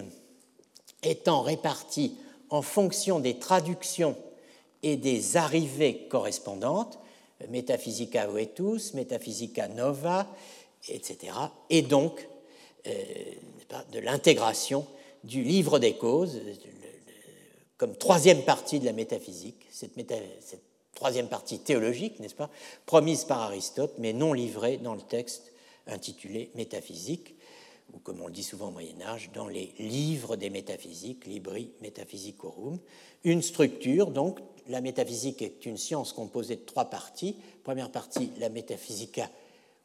étant 1.02 1.42
réparti 1.42 2.16
en 2.50 2.62
fonction 2.62 3.20
des 3.20 3.38
traductions 3.38 4.16
et 4.82 4.96
des 4.96 5.36
arrivées 5.36 6.06
correspondantes, 6.08 6.98
Metaphysica 7.50 8.26
Vetus, 8.26 8.94
Metaphysica 8.94 9.68
Nova, 9.68 10.26
etc., 10.88 11.32
et 11.70 11.82
donc 11.82 12.28
euh, 12.86 12.92
de 13.92 13.98
l'intégration 13.98 14.86
du 15.24 15.42
livre 15.42 15.78
des 15.78 15.96
causes 15.96 16.40
comme 17.76 17.96
troisième 17.96 18.42
partie 18.42 18.80
de 18.80 18.84
la 18.84 18.92
métaphysique, 18.92 19.66
cette, 19.70 19.92
troisième 20.94 21.28
partie 21.28 21.58
théologique, 21.58 22.18
n'est-ce 22.20 22.34
pas, 22.34 22.50
promise 22.86 23.24
par 23.24 23.42
Aristote, 23.42 23.92
mais 23.98 24.12
non 24.12 24.32
livrée 24.32 24.78
dans 24.78 24.94
le 24.94 25.02
texte 25.02 25.52
intitulé 25.86 26.50
Métaphysique, 26.54 27.34
ou 27.92 27.98
comme 27.98 28.20
on 28.22 28.26
le 28.26 28.32
dit 28.32 28.42
souvent 28.42 28.68
au 28.68 28.72
Moyen 28.72 29.00
Âge, 29.02 29.30
dans 29.34 29.46
les 29.46 29.74
livres 29.78 30.36
des 30.36 30.50
métaphysiques, 30.50 31.26
Libri 31.26 31.70
Metaphysicorum. 31.82 32.78
Une 33.24 33.42
structure, 33.42 34.10
donc, 34.10 34.40
la 34.68 34.80
métaphysique 34.80 35.42
est 35.42 35.66
une 35.66 35.76
science 35.76 36.12
composée 36.12 36.56
de 36.56 36.64
trois 36.64 36.86
parties. 36.86 37.36
Première 37.62 37.92
partie, 37.92 38.32
la 38.38 38.48
Metaphysica 38.48 39.30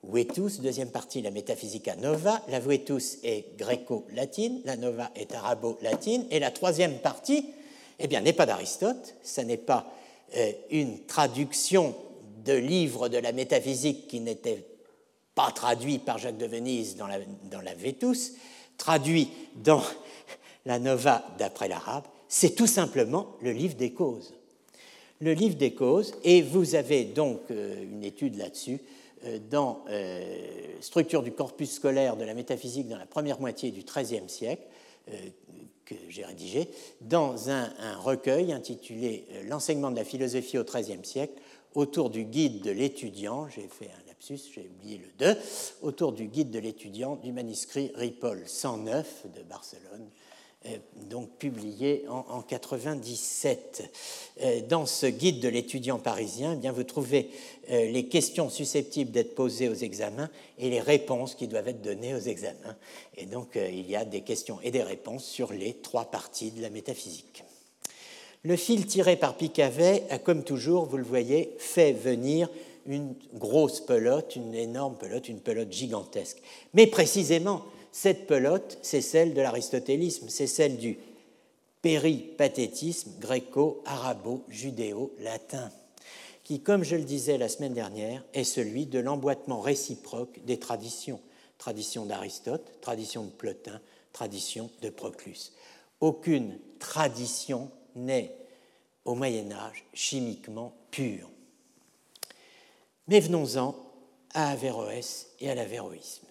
Vetus, 0.03 0.61
deuxième 0.61 0.89
partie, 0.89 1.21
la 1.21 1.31
Metaphysica 1.31 1.95
Nova. 1.95 2.41
La 2.47 2.59
Vetus 2.59 3.19
est 3.23 3.55
gréco-latine, 3.57 4.61
la 4.65 4.75
Nova 4.75 5.11
est 5.15 5.33
arabo-latine, 5.33 6.25
et 6.31 6.39
la 6.39 6.49
troisième 6.49 6.97
partie, 6.99 7.45
eh 7.99 8.07
bien, 8.07 8.21
n'est 8.21 8.33
pas 8.33 8.47
d'Aristote, 8.47 9.15
ce 9.23 9.41
n'est 9.41 9.57
pas 9.57 9.93
euh, 10.35 10.51
une 10.71 11.05
traduction 11.05 11.95
de 12.43 12.53
livres 12.53 13.09
de 13.09 13.17
la 13.17 13.31
métaphysique 13.31 14.07
qui 14.07 14.19
n'était 14.21 14.65
pas 15.35 15.51
traduit 15.51 15.99
par 15.99 16.17
Jacques 16.17 16.37
de 16.37 16.47
Venise 16.47 16.95
dans 16.95 17.07
la, 17.07 17.19
dans 17.51 17.61
la 17.61 17.73
traduit 18.77 19.29
dans 19.63 19.83
la 20.65 20.79
Nova 20.79 21.23
d'après 21.37 21.67
l'arabe, 21.67 22.05
c'est 22.27 22.55
tout 22.55 22.67
simplement 22.67 23.35
le 23.41 23.51
livre 23.51 23.75
des 23.75 23.91
causes. 23.91 24.33
Le 25.19 25.33
livre 25.33 25.55
des 25.55 25.75
causes, 25.75 26.15
et 26.23 26.41
vous 26.41 26.73
avez 26.73 27.03
donc 27.03 27.39
euh, 27.51 27.83
une 27.83 28.03
étude 28.03 28.37
là-dessus 28.37 28.79
dans 29.49 29.84
euh, 29.89 30.48
Structure 30.81 31.22
du 31.22 31.31
corpus 31.31 31.73
scolaire 31.73 32.18
de 32.18 32.23
la 32.23 32.34
métaphysique 32.34 32.88
dans 32.88 32.98
la 32.98 33.06
première 33.06 33.39
moitié 33.39 33.72
du 33.72 33.84
XIIIe 33.84 34.27
siècle, 34.27 34.64
euh, 35.10 35.14
que 35.85 35.95
j'ai 36.10 36.26
rédigé, 36.26 36.69
dans 37.02 37.49
un, 37.49 37.69
recueil 37.98 38.53
intitulé 38.53 39.27
L'enseignement 39.48 39.91
de 39.91 39.98
la 39.98 40.06
philosophie 40.06 40.57
au 40.57 40.64
XIIIe 40.64 41.03
siècle, 41.03 41.34
autour 41.76 42.10
du 42.10 42.23
guide 42.23 42.61
de 42.61 42.72
l'étudiant, 42.72 43.48
j'ai 43.49 43.68
fait 43.68 43.88
un 43.88 44.07
lapsus, 44.07 44.39
j'ai 44.53 44.69
oublié 44.69 44.99
le 44.99 45.34
2, 45.34 45.38
autour 45.81 46.14
du 46.14 46.27
guide 46.27 46.49
de 46.49 46.60
l'étudiant 46.60 47.15
du 47.18 47.31
manuscrit 47.31 47.91
Ripoll 47.95 48.43
109 48.45 49.27
de 49.35 49.43
Barcelone, 49.43 50.10
euh, 50.10 50.20
donc 51.09 51.29
publié 51.38 52.05
en, 52.07 52.21
1997. 52.21 53.91
Euh, 54.41 54.61
dans 54.69 54.85
ce 54.85 55.07
guide 55.07 55.39
de 55.39 55.49
l'étudiant 55.49 55.97
parisien, 55.97 56.53
eh 56.53 56.57
bien, 56.57 56.71
vous 56.71 56.83
trouvez 56.83 57.29
euh, 57.71 57.91
les 57.91 58.05
questions 58.05 58.49
susceptibles 58.49 59.11
d'être 59.11 59.33
posées 59.33 59.69
aux 59.69 59.73
examens 59.73 60.29
et 60.59 60.69
les 60.69 60.79
réponses 60.79 61.35
qui 61.35 61.47
doivent 61.47 61.67
être 61.67 61.81
données 61.81 62.13
aux 62.13 62.19
examens. 62.19 62.75
Et 63.17 63.25
donc, 63.25 63.55
il 63.55 63.89
y 63.89 63.95
a 63.95 64.05
des 64.05 64.21
questions 64.21 64.59
et 64.63 64.71
des 64.71 64.83
réponses 64.83 65.25
sur 65.25 65.51
les 65.51 65.73
trois 65.73 66.05
parties 66.05 66.51
de 66.51 66.61
la 66.61 66.69
métaphysique. 66.69 67.43
Le 68.43 68.55
fil 68.55 68.88
tiré 68.88 69.15
par 69.15 69.38
Picavet 69.38 70.03
a, 70.09 70.17
comme 70.17 70.43
toujours, 70.43 70.85
vous 70.85 70.97
le 70.97 71.03
voyez, 71.03 71.53
fait 71.59 71.93
venir 71.93 72.49
une 72.88 73.13
grosse 73.35 73.81
pelote, 73.81 74.35
une 74.35 74.55
énorme 74.55 74.95
pelote, 74.95 75.29
une 75.29 75.39
pelote 75.39 75.71
gigantesque. 75.71 76.41
Mais 76.73 76.88
précisément, 76.88 77.63
cette 77.91 78.27
pelote, 78.27 78.77
c'est 78.81 79.01
celle 79.01 79.34
de 79.34 79.41
l'aristotélisme, 79.41 80.30
c'est 80.30 80.47
celle 80.47 80.77
du 80.77 80.97
péripathétisme 81.81 83.11
gréco-arabo-judéo-latin, 83.19 85.69
qui, 86.43 86.61
comme 86.61 86.84
je 86.84 86.95
le 86.95 87.03
disais 87.03 87.38
la 87.38 87.49
semaine 87.49 87.73
dernière, 87.73 88.23
est 88.34 88.45
celui 88.45 88.85
de 88.85 88.99
l'emboîtement 88.99 89.61
réciproque 89.61 90.39
des 90.45 90.59
traditions. 90.59 91.19
Tradition 91.57 92.05
d'Aristote, 92.05 92.80
tradition 92.81 93.23
de 93.26 93.30
Plotin, 93.30 93.81
tradition 94.13 94.69
de 94.81 94.89
Proclus. 94.89 95.51
Aucune 95.99 96.57
tradition 96.80 97.69
n'est, 97.95 98.34
au 99.05 99.15
Moyen 99.15 99.51
Âge, 99.51 99.85
chimiquement 99.93 100.73
pure. 100.89 101.30
Mais 103.07 103.19
venons-en 103.19 103.76
à 104.34 104.51
Averroès 104.51 105.27
et 105.39 105.51
à 105.51 105.55
l'avéroïsme 105.55 106.30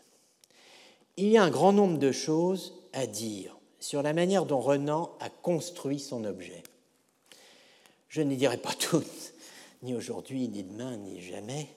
il 1.21 1.29
y 1.29 1.37
a 1.37 1.43
un 1.43 1.51
grand 1.51 1.73
nombre 1.73 1.99
de 1.99 2.13
choses 2.13 2.75
à 2.93 3.07
dire 3.07 3.57
sur 3.79 4.03
la 4.03 4.13
manière 4.13 4.47
dont 4.47 4.61
Renan 4.61 5.13
a 5.21 5.29
construit 5.29 6.01
son 6.01 6.25
objet. 6.25 6.63
Je 8.09 8.23
les 8.23 8.37
dirai 8.37 8.57
pas 8.57 8.73
toutes, 8.79 9.35
ni 9.83 9.95
aujourd'hui, 9.95 10.49
ni 10.49 10.63
demain, 10.63 10.97
ni 10.97 11.21
jamais, 11.21 11.69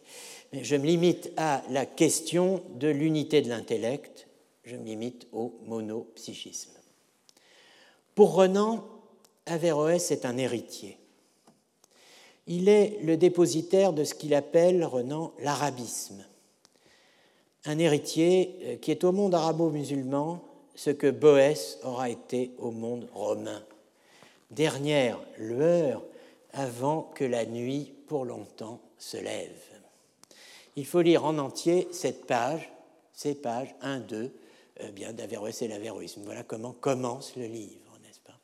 mais 0.52 0.64
je 0.64 0.76
me 0.76 0.86
limite 0.86 1.32
à 1.36 1.62
la 1.70 1.86
question 1.86 2.64
de 2.76 2.88
l'unité 2.88 3.42
de 3.42 3.50
l'intellect, 3.50 4.28
je 4.64 4.78
me 4.78 4.86
limite 4.86 5.28
au 5.34 5.60
monopsychisme. 5.66 6.72
Pour 8.16 8.36
Renan, 8.36 8.86
Averroès 9.46 10.12
est 10.12 10.26
un 10.26 10.38
héritier. 10.38 10.98
Il 12.48 12.70
est 12.70 13.00
le 13.02 13.18
dépositaire 13.18 13.92
de 13.92 14.04
ce 14.04 14.14
qu'il 14.14 14.34
appelle, 14.36 14.86
Renan, 14.86 15.34
l'arabisme, 15.40 16.24
un 17.66 17.80
héritier 17.80 18.56
euh, 18.64 18.76
qui 18.78 18.92
est 18.92 19.04
au 19.04 19.12
monde 19.12 19.36
arabo-musulman 19.36 20.42
ce 20.76 20.90
que 20.90 21.10
Boès 21.10 21.80
aura 21.84 22.10
été 22.10 22.52
au 22.58 22.72
monde 22.72 23.08
romain. 23.14 23.64
Dernière 24.52 25.20
lueur 25.38 26.04
avant 26.52 27.04
que 27.16 27.24
la 27.24 27.46
nuit 27.46 27.94
pour 28.08 28.26
longtemps 28.26 28.80
se 28.98 29.18
lève. 29.18 29.52
Il 30.76 30.86
faut 30.86 31.02
lire 31.02 31.26
en 31.26 31.38
entier 31.38 31.88
cette 31.92 32.26
page, 32.26 32.72
ces 33.14 33.36
pages 33.36 33.76
1, 33.82 34.00
2, 34.00 34.32
euh, 34.82 34.92
bien 34.92 35.14
d'Averroès 35.14 35.62
et 35.62 35.68
l'Averroïsme. 35.68 36.22
Voilà 36.26 36.44
comment 36.44 36.74
commence 36.74 37.36
le 37.36 37.46
livre, 37.46 37.98
n'est-ce 38.04 38.20
pas? 38.20 38.38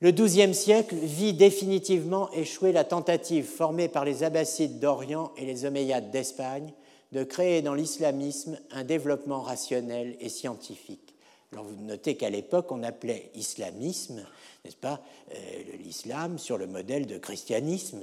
Le 0.00 0.12
XIIe 0.12 0.54
siècle 0.54 0.94
vit 0.94 1.34
définitivement 1.34 2.30
échouer 2.32 2.72
la 2.72 2.84
tentative 2.84 3.44
formée 3.44 3.88
par 3.88 4.04
les 4.04 4.22
Abbassides 4.22 4.78
d'Orient 4.78 5.32
et 5.36 5.44
les 5.44 5.64
Omeyyades 5.64 6.10
d'Espagne 6.10 6.72
de 7.12 7.24
créer 7.24 7.62
dans 7.62 7.74
l'islamisme 7.74 8.58
un 8.70 8.84
développement 8.84 9.42
rationnel 9.42 10.16
et 10.20 10.28
scientifique. 10.28 11.14
Alors 11.52 11.66
vous 11.66 11.76
notez 11.84 12.16
qu'à 12.16 12.30
l'époque, 12.30 12.72
on 12.72 12.82
appelait 12.82 13.30
islamisme, 13.34 14.24
n'est-ce 14.64 14.76
pas, 14.76 15.02
euh, 15.34 15.36
l'islam 15.84 16.38
sur 16.38 16.56
le 16.56 16.66
modèle 16.66 17.06
de 17.06 17.18
christianisme. 17.18 18.00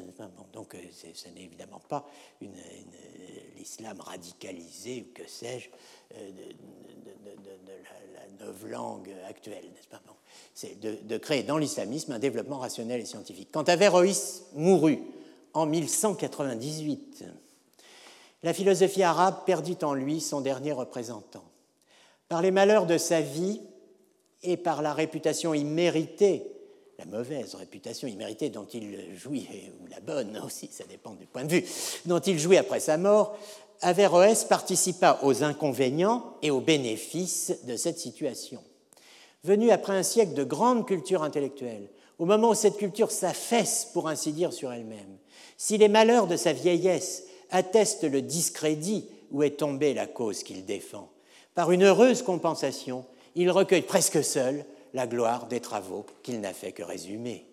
donc 0.53 0.76
euh, 0.76 0.80
ce 0.94 1.27
n'est 1.30 1.44
évidemment 1.45 1.81
pas 1.88 2.07
l'islam 3.57 3.99
radicalisé 3.99 5.07
ou 5.10 5.14
que 5.14 5.27
sais-je 5.27 5.69
euh, 6.15 6.30
de, 6.30 7.22
la, 8.40 8.45
la 8.45 8.69
langue 8.69 9.11
actuelle, 9.27 9.65
n'est-ce 9.73 9.88
pas? 9.88 10.02
C'est 10.53 10.80
de, 10.80 11.18
créer 11.18 11.44
dans 11.44 11.57
l'islamisme 11.57 12.11
un 12.11 12.19
développement 12.19 12.60
rationnel 12.60 13.02
et 13.02 13.06
scientifique. 13.06 13.49
Quant 13.52 13.64
à 13.64 13.73
Averroïs 13.73 14.44
mourut 14.53 14.99
en 15.53 15.65
1198, 15.65 17.23
la 18.44 18.53
philosophie 18.53 19.03
arabe 19.03 19.45
perdit 19.45 19.78
en 19.82 19.94
lui 19.94 20.22
son 20.22 20.41
dernier 20.41 20.72
représentant. 20.72 21.44
Par 22.28 22.41
les 22.41 22.52
malheurs 22.52 22.86
de 22.86 22.98
sa 22.98 23.22
vie 23.22 23.61
et 24.44 24.57
par 24.57 24.82
la 24.82 24.94
réputation 24.94 25.53
imméritée, 25.53 26.45
la 26.98 27.06
mauvaise 27.06 27.56
réputation 27.56 28.07
imméritée 28.07 28.49
dont 28.49 28.66
il 28.66 29.16
jouit, 29.18 29.48
ou 29.82 29.88
la 29.88 29.99
bonne 29.99 30.38
aussi, 30.45 30.70
ça 30.72 30.86
dépend 30.86 31.14
du 31.14 31.26
point 31.26 31.45
de 31.45 31.52
vue, 31.52 31.66
dont 32.06 32.20
il 32.20 32.40
jouit 32.40 32.57
après 32.57 32.80
sa 32.80 32.98
mort, 32.98 33.38
Averroès 33.82 34.44
participa 34.44 35.20
aux 35.24 35.41
inconvénients 35.44 36.36
et 36.41 36.52
aux 36.52 36.60
bénéfices 36.60 37.53
de 37.64 37.78
cette 37.78 37.98
situation. 37.98 38.61
Venu 39.45 39.72
après 39.72 39.94
un 39.94 40.03
siècle 40.03 40.34
de 40.34 40.44
grande 40.44 40.86
culture 40.86 41.24
intellectuelle, 41.24 41.90
au 42.18 42.26
moment 42.26 42.49
où 42.49 42.56
cette 42.56 42.76
culture 42.76 43.10
s'affaisse, 43.10 43.88
pour 43.94 44.10
ainsi 44.10 44.34
dire, 44.34 44.52
sur 44.52 44.74
elle-même, 44.74 45.18
si 45.56 45.78
les 45.78 45.88
malheurs 45.88 46.28
de 46.28 46.36
sa 46.36 46.52
vieillesse 46.52 47.24
attestent 47.52 48.10
le 48.10 48.22
discrédit 48.22 49.06
où 49.32 49.44
est 49.44 49.58
tombée 49.58 49.94
la 49.94 50.08
cause 50.08 50.44
qu'il 50.44 50.66
défend, 50.66 51.10
par 51.56 51.72
une 51.72 51.84
heureuse 51.84 52.22
compensation, 52.22 53.06
il 53.36 53.52
recueille 53.52 53.82
presque 53.82 54.24
seul 54.24 54.66
la 54.94 55.08
gloire 55.08 55.48
des 55.48 55.60
travaux 55.60 56.06
qu'il 56.24 56.40
n'a 56.42 56.54
fait 56.54 56.72
que 56.72 56.84
résumer. 56.84 57.46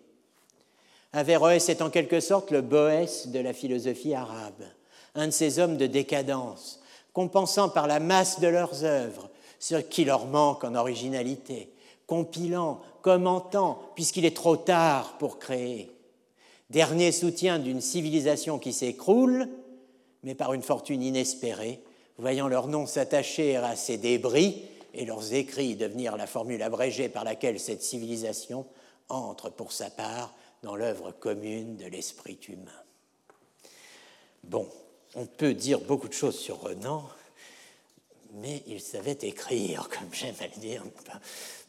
Averroès 1.13 1.69
est 1.69 1.81
en 1.81 1.89
quelque 1.89 2.19
sorte 2.19 2.51
le 2.51 2.61
Boès 2.61 3.27
de 3.27 3.39
la 3.39 3.53
philosophie 3.53 4.13
arabe, 4.13 4.63
un 5.15 5.27
de 5.27 5.31
ces 5.31 5.59
hommes 5.59 5.77
de 5.77 5.87
décadence, 5.87 6.81
compensant 7.13 7.69
par 7.69 7.87
la 7.87 7.99
masse 7.99 8.39
de 8.39 8.47
leurs 8.47 8.83
œuvres 8.83 9.29
ce 9.59 9.75
qui 9.75 10.05
leur 10.05 10.25
manque 10.25 10.63
en 10.63 10.75
originalité, 10.75 11.71
compilant, 12.05 12.81
commentant, 13.01 13.79
puisqu'il 13.95 14.25
est 14.25 14.35
trop 14.35 14.57
tard 14.57 15.17
pour 15.17 15.39
créer. 15.39 15.91
Dernier 16.69 17.11
soutien 17.11 17.59
d'une 17.59 17.81
civilisation 17.81 18.59
qui 18.59 18.73
s'écroule, 18.73 19.49
mais 20.27 20.35
par 20.35 20.53
une 20.53 20.61
fortune 20.61 21.01
inespérée, 21.01 21.79
voyant 22.17 22.49
leur 22.49 22.67
nom 22.67 22.85
s'attacher 22.85 23.55
à 23.55 23.77
ces 23.77 23.97
débris 23.97 24.61
et 24.93 25.05
leurs 25.05 25.33
écrits 25.33 25.77
devenir 25.77 26.17
la 26.17 26.27
formule 26.27 26.61
abrégée 26.61 27.07
par 27.07 27.23
laquelle 27.23 27.61
cette 27.61 27.81
civilisation 27.81 28.65
entre 29.07 29.49
pour 29.49 29.71
sa 29.71 29.89
part 29.89 30.33
dans 30.63 30.75
l'œuvre 30.75 31.13
commune 31.13 31.77
de 31.77 31.85
l'esprit 31.85 32.37
humain. 32.49 32.83
Bon, 34.43 34.67
on 35.15 35.25
peut 35.25 35.53
dire 35.53 35.79
beaucoup 35.79 36.09
de 36.09 36.13
choses 36.13 36.37
sur 36.37 36.59
Renan, 36.59 37.05
mais 38.41 38.63
il 38.67 38.79
savait 38.79 39.17
écrire, 39.21 39.89
comme 39.99 40.13
j'aime 40.13 40.35
à 40.39 40.47
le 40.47 40.59
dire. 40.59 40.83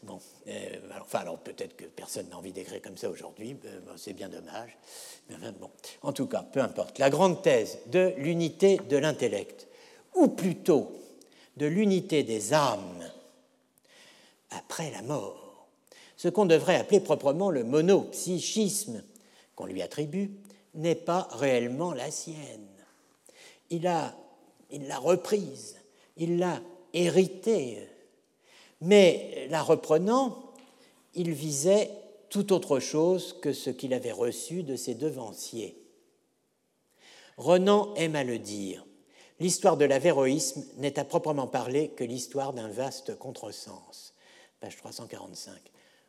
Bon, 0.03 0.20
euh, 0.47 0.77
enfin, 1.01 1.20
alors 1.20 1.39
peut-être 1.39 1.77
que 1.77 1.85
personne 1.85 2.28
n'a 2.28 2.39
envie 2.39 2.53
d'écrire 2.53 2.81
comme 2.82 2.97
ça 2.97 3.11
aujourd'hui, 3.11 3.57
euh, 3.65 3.81
c'est 3.97 4.12
bien 4.12 4.28
dommage. 4.28 4.77
Mais 5.28 5.36
bon, 5.53 5.70
en 6.03 6.12
tout 6.12 6.27
cas, 6.27 6.43
peu 6.43 6.61
importe. 6.61 6.99
La 6.99 7.11
grande 7.11 7.43
thèse 7.43 7.78
de 7.86 8.15
l'unité 8.16 8.78
de 8.89 8.97
l'intellect, 8.97 9.66
ou 10.15 10.28
plutôt 10.28 10.93
de 11.57 11.66
l'unité 11.66 12.23
des 12.23 12.55
âmes 12.55 13.11
après 14.51 14.90
la 14.90 15.03
mort, 15.03 15.69
ce 16.16 16.28
qu'on 16.28 16.47
devrait 16.47 16.77
appeler 16.77 17.01
proprement 17.01 17.51
le 17.51 17.65
monopsychisme 17.65 19.03
qu'on 19.55 19.66
lui 19.66 19.82
attribue, 19.82 20.31
n'est 20.74 20.95
pas 20.95 21.28
réellement 21.32 21.93
la 21.93 22.11
sienne. 22.11 22.66
Il 23.70 23.82
l'a 23.82 24.15
il 24.70 24.93
reprise, 24.93 25.78
il 26.19 26.39
l'a 26.39 26.61
héritée, 26.93 27.78
mais 28.81 29.47
la 29.51 29.62
reprenant, 29.62 30.53
il 31.15 31.32
visait 31.32 31.90
tout 32.31 32.53
autre 32.53 32.78
chose 32.78 33.36
que 33.40 33.53
ce 33.53 33.70
qu'il 33.70 33.95
avait 33.95 34.12
reçu 34.12 34.62
de 34.62 34.77
ses 34.77 34.95
devanciers. 34.95 35.82
Renan 37.36 37.95
aime 37.95 38.16
à 38.16 38.24
le 38.24 38.39
dire, 38.39 38.85
l'histoire 39.40 39.77
de 39.77 39.85
l'avéroïsme 39.85 40.65
n'est 40.77 40.99
à 40.99 41.05
proprement 41.05 41.47
parler 41.47 41.89
que 41.90 42.05
l'histoire 42.05 42.53
d'un 42.53 42.69
vaste 42.69 43.16
contresens. 43.19 44.15
Page 44.61 44.77
345. 44.77 45.55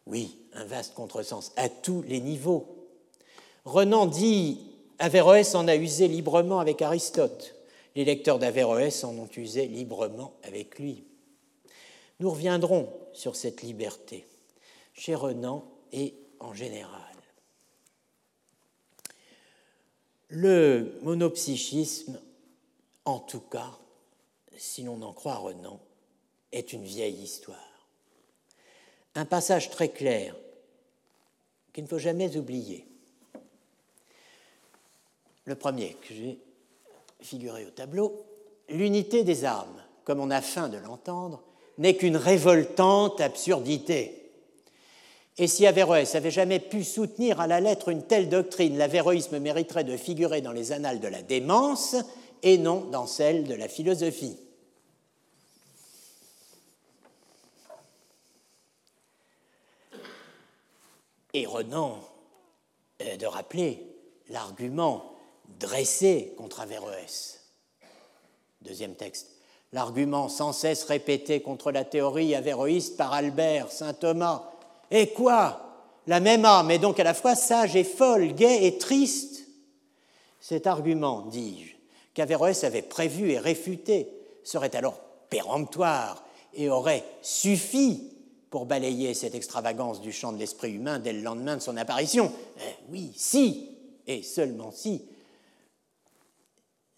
Oui, 0.08 0.40
un 0.54 0.66
vaste 0.66 0.96
contresens 0.96 1.52
à 1.56 1.70
tous 1.70 2.02
les 2.02 2.20
niveaux. 2.20 2.90
Renan 3.66 4.08
dit 4.08 4.60
Averroès 4.98 5.56
en 5.56 5.68
a 5.68 5.76
usé 5.76 6.08
librement 6.08 6.60
avec 6.60 6.82
Aristote. 6.82 7.56
Les 7.96 8.06
lecteurs 8.06 8.40
d'Averroès 8.40 9.04
en 9.04 9.18
ont 9.18 9.30
usé 9.36 9.68
librement 9.68 10.34
avec 10.44 10.80
lui. 10.80 11.04
Nous 12.20 12.30
reviendrons 12.30 12.92
sur 13.14 13.36
cette 13.36 13.62
liberté 13.62 14.26
chez 14.94 15.16
Renan 15.16 15.66
et 15.92 16.14
en 16.40 16.54
général. 16.54 17.02
Le 20.30 21.00
monopsychisme, 21.02 22.20
en 23.06 23.20
tout 23.20 23.40
cas, 23.40 23.78
si 24.58 24.84
l'on 24.84 25.02
en 25.02 25.14
croit 25.14 25.38
Renan, 25.38 25.80
est 26.52 26.74
une 26.74 26.84
vieille 26.84 27.22
histoire. 27.22 27.58
Un 29.16 29.26
passage 29.26 29.70
très 29.70 29.90
clair 29.90 30.36
qu'il 31.74 31.84
ne 31.84 31.90
faut 31.90 32.00
jamais 32.00 32.38
oublier. 32.38 32.86
Le 35.46 35.56
premier 35.56 35.96
que 35.96 36.14
j'ai 36.14 36.40
figuré 37.22 37.66
au 37.66 37.70
tableau, 37.70 38.26
l'unité 38.70 39.24
des 39.24 39.46
armes, 39.46 39.84
comme 40.04 40.20
on 40.20 40.32
a 40.32 40.42
faim 40.42 40.70
de 40.70 40.78
l'entendre, 40.78 41.44
n'est 41.78 41.96
qu'une 41.96 42.18
révoltante 42.18 43.22
absurdité. 43.22 44.32
Et 45.38 45.48
si 45.48 45.66
Averroès 45.66 46.16
avait 46.16 46.32
jamais 46.32 46.60
pu 46.60 46.84
soutenir 46.84 47.40
à 47.40 47.48
la 47.48 47.62
lettre 47.62 47.90
une 47.90 48.04
telle 48.04 48.28
doctrine, 48.28 48.78
l'avéroïsme 48.78 49.40
mériterait 49.40 49.86
de 49.86 49.96
figurer 49.96 50.42
dans 50.42 50.52
les 50.52 50.74
annales 50.74 51.00
de 51.00 51.08
la 51.08 51.22
démence 51.22 51.96
et 52.44 52.58
non 52.58 52.82
dans 52.82 53.08
celles 53.08 53.46
de 53.46 53.54
la 53.54 53.70
philosophie. 53.70 54.38
Et 61.34 61.46
Renan 61.46 62.00
euh, 63.02 63.16
de 63.16 63.26
rappeler 63.26 63.86
l'argument 64.30 65.19
dressé 65.58 66.34
contre 66.38 66.60
Averroès. 66.60 67.40
Deuxième 68.62 68.96
texte. 68.96 69.30
L'argument 69.72 70.30
sans 70.30 70.52
cesse 70.52 70.84
répété 70.84 71.42
contre 71.42 71.72
la 71.72 71.86
théorie 71.86 72.36
avéroïste 72.36 72.98
par 72.98 73.14
Albert, 73.14 73.72
saint 73.72 73.94
Thomas, 73.94 74.50
et 74.92 75.10
quoi? 75.10 75.66
La 76.08 76.20
même 76.20 76.44
âme 76.46 76.72
est 76.72 76.80
donc 76.80 77.00
à 77.00 77.04
la 77.04 77.14
fois 77.14 77.36
sage 77.36 77.76
et 77.76 77.84
folle, 77.84 78.34
gaie 78.34 78.66
et 78.66 78.78
triste. 78.80 79.46
Cet 80.40 80.66
argument, 80.66 81.22
dis-je, 81.28 81.76
qu'Averroès 82.14 82.64
avait 82.64 82.82
prévu 82.82 83.32
et 83.32 83.38
réfuté, 83.38 84.10
serait 84.44 84.76
alors 84.76 85.00
péremptoire 85.30 86.24
et 86.56 86.70
aurait 86.70 87.04
suffi 87.22 88.12
pour 88.50 88.66
balayer 88.66 89.14
cette 89.14 89.36
extravagance 89.36 90.02
du 90.02 90.12
champ 90.12 90.32
de 90.32 90.40
l'esprit 90.40 90.72
humain 90.72 90.98
dès 90.98 91.14
le 91.14 91.22
lendemain 91.22 91.58
de 91.58 91.62
son 91.62 91.78
apparition. 91.78 92.32
Eh 92.58 92.92
oui, 92.92 93.14
si, 93.16 93.70
et 94.08 94.24
seulement 94.24 94.72
si, 94.72 95.06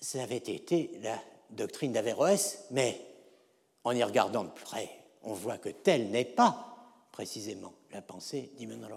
ça 0.01 0.23
avait 0.23 0.37
été 0.37 0.91
la 1.03 1.21
doctrine 1.51 1.93
d'Averroès, 1.93 2.65
mais 2.71 2.99
en 3.83 3.95
y 3.95 4.03
regardant 4.03 4.43
de 4.43 4.49
près, 4.49 4.89
on 5.23 5.33
voit 5.33 5.57
que 5.57 5.69
tel 5.69 6.09
n'est 6.09 6.25
pas 6.25 6.67
précisément 7.11 7.73
la 7.91 8.01
pensée 8.01 8.51
d'Immanuel 8.57 8.91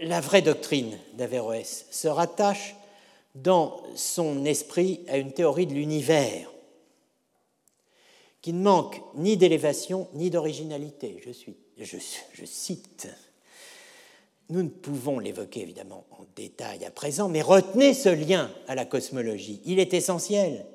La 0.00 0.20
vraie 0.20 0.42
doctrine 0.42 0.98
d'Averroès 1.14 1.86
se 1.90 2.08
rattache 2.08 2.74
dans 3.34 3.82
son 3.94 4.44
esprit 4.44 5.04
à 5.08 5.18
une 5.18 5.32
théorie 5.32 5.66
de 5.66 5.74
l'univers 5.74 6.50
qui 8.42 8.52
ne 8.52 8.62
manque 8.62 9.00
ni 9.14 9.36
d'élévation 9.36 10.08
ni 10.14 10.30
d'originalité. 10.30 11.20
Je, 11.24 11.30
suis, 11.30 11.56
je, 11.78 12.44
cite 12.44 13.08
nous 14.50 14.62
ne 14.62 14.68
pouvons 14.68 15.18
l'évoquer 15.18 15.62
évidemment 15.62 16.04
en 16.10 16.26
détail 16.36 16.84
à 16.84 16.90
présent, 16.90 17.28
mais 17.28 17.40
retenez 17.40 17.94
ce 17.94 18.10
lien 18.10 18.50
à 18.68 18.74
la 18.74 18.84
cosmologie. 18.84 19.62
Il 19.64 19.78
est 19.78 19.94
essentiel. 19.94 20.66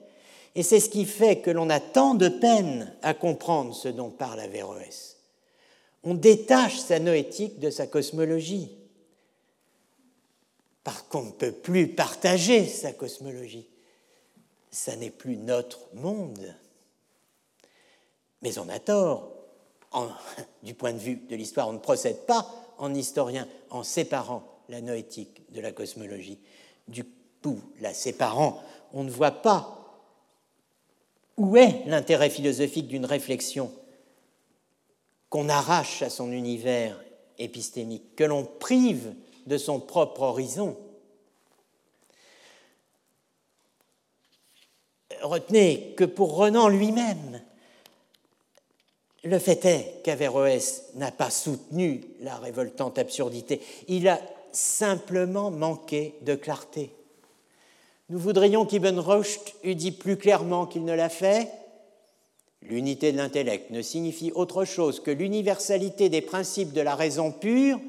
Et 0.55 0.63
c'est 0.63 0.79
ce 0.79 0.89
qui 0.89 1.05
fait 1.05 1.39
que 1.39 1.51
l'on 1.51 1.69
a 1.69 1.79
tant 1.79 2.15
de 2.15 2.29
peine 2.29 2.91
à 3.03 3.13
comprendre 3.13 3.75
ce 3.75 3.87
dont 3.87 4.09
parle 4.09 4.39
Averroès. 4.39 5.17
On 6.03 6.15
détache 6.15 6.79
sa 6.79 6.99
noétique 6.99 7.59
de 7.59 7.69
sa 7.69 7.85
cosmologie. 7.87 8.75
parce 10.83 11.03
qu'on 11.03 11.25
ne 11.25 11.31
peut 11.31 11.51
plus 11.51 11.89
partager 11.89 12.65
sa 12.65 12.93
cosmologie. 12.93 13.69
Ça 14.71 14.95
n'est 14.95 15.11
plus 15.11 15.37
notre 15.37 15.81
monde. 15.93 16.55
Mais 18.41 18.57
on 18.57 18.67
a 18.69 18.79
tort. 18.79 19.38
du 20.63 20.73
point 20.73 20.93
de 20.93 20.99
vue 20.99 21.15
de 21.15 21.35
l'histoire, 21.35 21.69
on 21.69 21.73
ne 21.73 21.79
procède 21.79 22.25
pas 22.25 22.47
en 22.77 22.93
historien 22.93 23.47
en 23.69 23.83
séparant 23.83 24.43
la 24.69 24.81
noétique 24.81 25.51
de 25.51 25.61
la 25.61 25.71
cosmologie. 25.71 26.39
Du 26.87 27.03
coup, 27.41 27.59
la 27.81 27.93
séparant, 27.93 28.61
on 28.93 29.03
ne 29.03 29.09
voit 29.09 29.31
pas 29.31 29.75
où 31.37 31.55
est 31.55 31.83
l'intérêt 31.85 32.29
philosophique 32.29 32.87
d'une 32.87 33.05
réflexion 33.05 33.71
qu'on 35.29 35.47
arrache 35.47 36.01
à 36.01 36.09
son 36.09 36.31
univers 36.31 37.01
épistémique, 37.37 38.15
que 38.15 38.23
l'on 38.23 38.45
prive 38.45 39.13
de 39.47 39.57
son 39.57 39.79
propre 39.79 40.23
horizon. 40.23 40.77
Retenez 45.21 45.93
que 45.95 46.03
pour 46.03 46.35
Renan 46.35 46.67
lui-même, 46.67 47.41
le 49.23 49.39
fait 49.39 49.65
est 49.65 50.01
qu'Averroès 50.03 50.85
n'a 50.95 51.11
pas 51.11 51.29
soutenu 51.29 52.03
la 52.21 52.37
révoltante 52.37 52.97
absurdité, 52.97 53.61
il 53.87 54.07
a 54.07 54.19
simplement 54.51 55.51
manqué 55.51 56.15
de 56.21 56.35
clarté. 56.35 56.91
Nous 58.09 58.19
voudrions 58.19 58.65
qu'Ibn 58.65 58.97
Rushd 58.97 59.41
eût 59.63 59.75
dit 59.75 59.91
plus 59.91 60.17
clairement 60.17 60.65
qu'il 60.65 60.83
ne 60.83 60.93
l'a 60.93 61.09
fait. 61.09 61.51
L'unité 62.61 63.11
de 63.11 63.17
l'intellect 63.17 63.69
ne 63.69 63.81
signifie 63.81 64.31
autre 64.33 64.65
chose 64.65 64.99
que 64.99 65.11
l'universalité 65.11 66.09
des 66.09 66.21
principes 66.21 66.73
de 66.73 66.81
la 66.81 66.95
raison 66.95 67.31
pure 67.31 67.79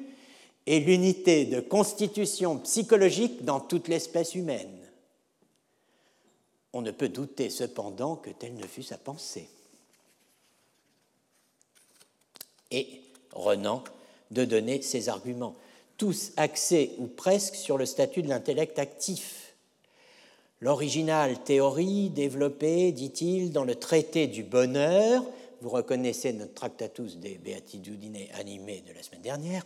et 0.67 0.81
l'unité 0.81 1.47
de 1.47 1.61
constitution 1.61 2.59
psychologique 2.59 3.45
dans 3.45 3.61
toute 3.61 3.89
l'espèce 3.89 4.35
humaine. 4.35 4.79
On 6.73 6.83
ne 6.83 6.91
peut 6.91 7.09
douter 7.09 7.51
cependant 7.51 8.17
que 8.17 8.31
telle 8.31 8.55
ne 8.55 8.67
fût 8.67 8.83
sa 8.83 8.99
pensée. 8.99 9.49
Et 12.71 13.01
Renan 13.33 13.83
de 14.31 14.45
donner 14.45 14.81
ses 14.83 15.09
arguments, 15.09 15.57
tous 15.97 16.33
axés 16.37 16.93
ou 16.99 17.07
presque 17.07 17.55
sur 17.55 17.77
le 17.77 17.87
statut 17.87 18.23
de 18.23 18.29
l'intellect 18.29 18.79
actif. 18.79 19.55
L'originale 20.61 21.43
théorie 21.43 22.11
développée, 22.11 22.93
dit-il, 22.93 23.51
dans 23.51 23.65
le 23.65 23.75
traité 23.75 24.27
du 24.27 24.43
bonheur, 24.43 25.25
vous 25.63 25.69
reconnaissez 25.69 26.33
notre 26.33 26.55
Tractatus 26.55 27.17
des 27.17 27.37
Beatitudine 27.37 28.17
animé 28.35 28.83
de 28.87 28.93
la 28.95 29.03
semaine 29.03 29.23
dernière, 29.23 29.65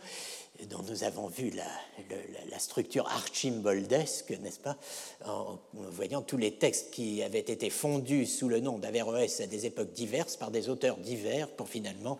dont 0.69 0.81
nous 0.89 1.03
avons 1.03 1.27
vu 1.27 1.51
la, 1.51 2.59
structure 2.59 3.07
archimboldesque, 3.07 4.31
n'est-ce 4.41 4.59
pas, 4.59 4.77
en, 5.25 5.59
voyant 5.73 6.21
tous 6.21 6.37
les 6.37 6.53
textes 6.53 6.91
qui 6.91 7.21
avaient 7.21 7.39
été 7.39 7.69
fondus 7.69 8.25
sous 8.25 8.47
le 8.47 8.61
nom 8.61 8.77
d'Averroès 8.77 9.41
à 9.41 9.47
des 9.47 9.65
époques 9.65 9.91
diverses 9.91 10.37
par 10.37 10.51
des 10.51 10.69
auteurs 10.69 10.97
divers 10.97 11.49
pour 11.49 11.67
finalement 11.67 12.17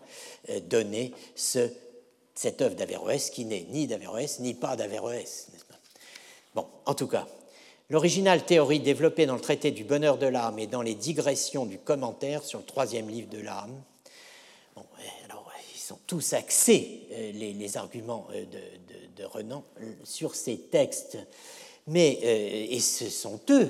euh, 0.50 0.60
donner 0.60 1.12
ce, 1.34 1.70
cette 2.34 2.60
œuvre 2.60 2.74
d'Averroès 2.74 3.30
qui 3.30 3.46
n'est 3.46 3.66
ni 3.70 3.86
d'Averroès 3.86 4.40
ni 4.40 4.54
pas 4.54 4.76
d'Averroès, 4.76 5.48
n'est-ce 5.52 5.64
pas. 5.64 5.78
Bon, 6.54 6.66
en 6.84 6.94
tout 6.94 7.08
cas, 7.08 7.26
l'originale 7.88 8.44
théorie 8.44 8.80
développée 8.80 9.26
dans 9.26 9.34
le 9.34 9.40
traité 9.40 9.70
du 9.70 9.84
bonheur 9.84 10.18
de 10.18 10.26
l'âme 10.26 10.58
et 10.58 10.66
dans 10.66 10.82
les 10.82 10.94
digressions 10.94 11.64
du 11.64 11.78
commentaire 11.78 12.44
sur 12.44 12.58
le 12.58 12.64
troisième 12.66 13.08
livre 13.08 13.30
de 13.30 13.40
l'âme, 13.40 13.82
sont 15.86 15.98
tous 16.08 16.32
axés, 16.32 17.02
euh, 17.12 17.30
les, 17.32 17.76
arguments 17.76 18.26
euh, 18.34 18.44
de, 19.16 19.24
Renan, 19.24 19.62
sur 20.02 20.34
ces 20.34 20.56
textes. 20.58 21.16
Mais, 21.86 22.18
euh, 22.24 22.74
et 22.74 22.80
ce 22.80 23.08
sont 23.08 23.38
eux 23.50 23.68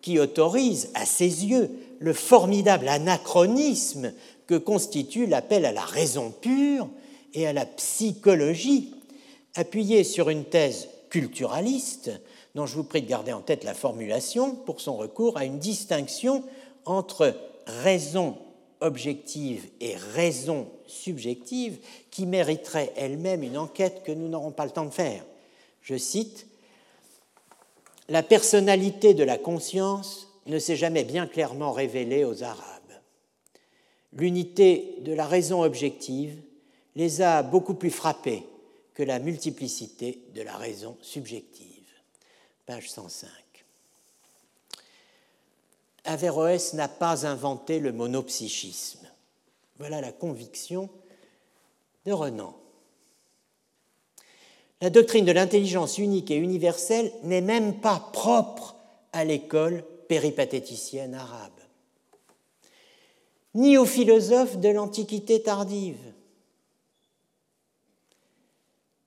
qui 0.00 0.18
autorisent, 0.18 0.90
à 0.94 1.06
ses 1.06 1.44
yeux, 1.46 1.70
le 2.00 2.14
formidable 2.14 2.88
anachronisme 2.88 4.12
que 4.48 4.56
constitue 4.56 5.26
l'appel 5.26 5.64
à 5.64 5.70
la 5.70 5.84
raison 5.84 6.32
pure 6.32 6.88
et 7.32 7.46
à 7.46 7.52
la 7.52 7.64
psychologie, 7.64 8.92
appuyé 9.54 10.02
sur 10.02 10.30
une 10.30 10.44
thèse 10.44 10.88
culturaliste, 11.10 12.10
dont 12.56 12.66
je 12.66 12.74
vous 12.74 12.84
prie 12.84 13.02
de 13.02 13.08
garder 13.08 13.32
en 13.32 13.40
tête 13.40 13.62
la 13.62 13.74
formulation 13.74 14.56
pour 14.56 14.80
son 14.80 14.96
recours 14.96 15.36
à 15.38 15.44
une 15.44 15.60
distinction 15.60 16.42
entre 16.86 17.36
raison 17.66 18.36
objective 18.82 19.68
et 19.80 19.96
raison 19.96 20.68
subjective 20.86 21.78
qui 22.10 22.26
mériterait 22.26 22.92
elle-même 22.96 23.42
une 23.42 23.56
enquête 23.56 24.02
que 24.04 24.12
nous 24.12 24.28
n'aurons 24.28 24.52
pas 24.52 24.66
le 24.66 24.70
temps 24.70 24.84
de 24.84 24.90
faire. 24.90 25.24
Je 25.80 25.96
cite, 25.96 26.46
La 28.08 28.22
personnalité 28.22 29.14
de 29.14 29.24
la 29.24 29.38
conscience 29.38 30.28
ne 30.46 30.58
s'est 30.58 30.76
jamais 30.76 31.04
bien 31.04 31.26
clairement 31.26 31.72
révélée 31.72 32.24
aux 32.24 32.42
Arabes. 32.42 32.68
L'unité 34.12 34.96
de 35.00 35.12
la 35.12 35.26
raison 35.26 35.62
objective 35.62 36.36
les 36.96 37.22
a 37.22 37.42
beaucoup 37.42 37.74
plus 37.74 37.90
frappés 37.90 38.44
que 38.94 39.02
la 39.02 39.18
multiplicité 39.18 40.22
de 40.34 40.42
la 40.42 40.56
raison 40.56 40.96
subjective. 41.00 41.68
Page 42.66 42.90
105. 42.90 43.41
Averroès 46.04 46.74
n'a 46.74 46.88
pas 46.88 47.26
inventé 47.26 47.78
le 47.78 47.92
monopsychisme. 47.92 49.06
Voilà 49.78 50.00
la 50.00 50.12
conviction 50.12 50.90
de 52.06 52.12
Renan. 52.12 52.56
La 54.80 54.90
doctrine 54.90 55.24
de 55.24 55.32
l'intelligence 55.32 55.98
unique 55.98 56.30
et 56.32 56.36
universelle 56.36 57.12
n'est 57.22 57.40
même 57.40 57.80
pas 57.80 58.00
propre 58.12 58.74
à 59.12 59.24
l'école 59.24 59.84
péripatéticienne 60.08 61.14
arabe, 61.14 61.52
ni 63.54 63.78
aux 63.78 63.86
philosophes 63.86 64.58
de 64.58 64.68
l'Antiquité 64.70 65.40
tardive. 65.42 66.12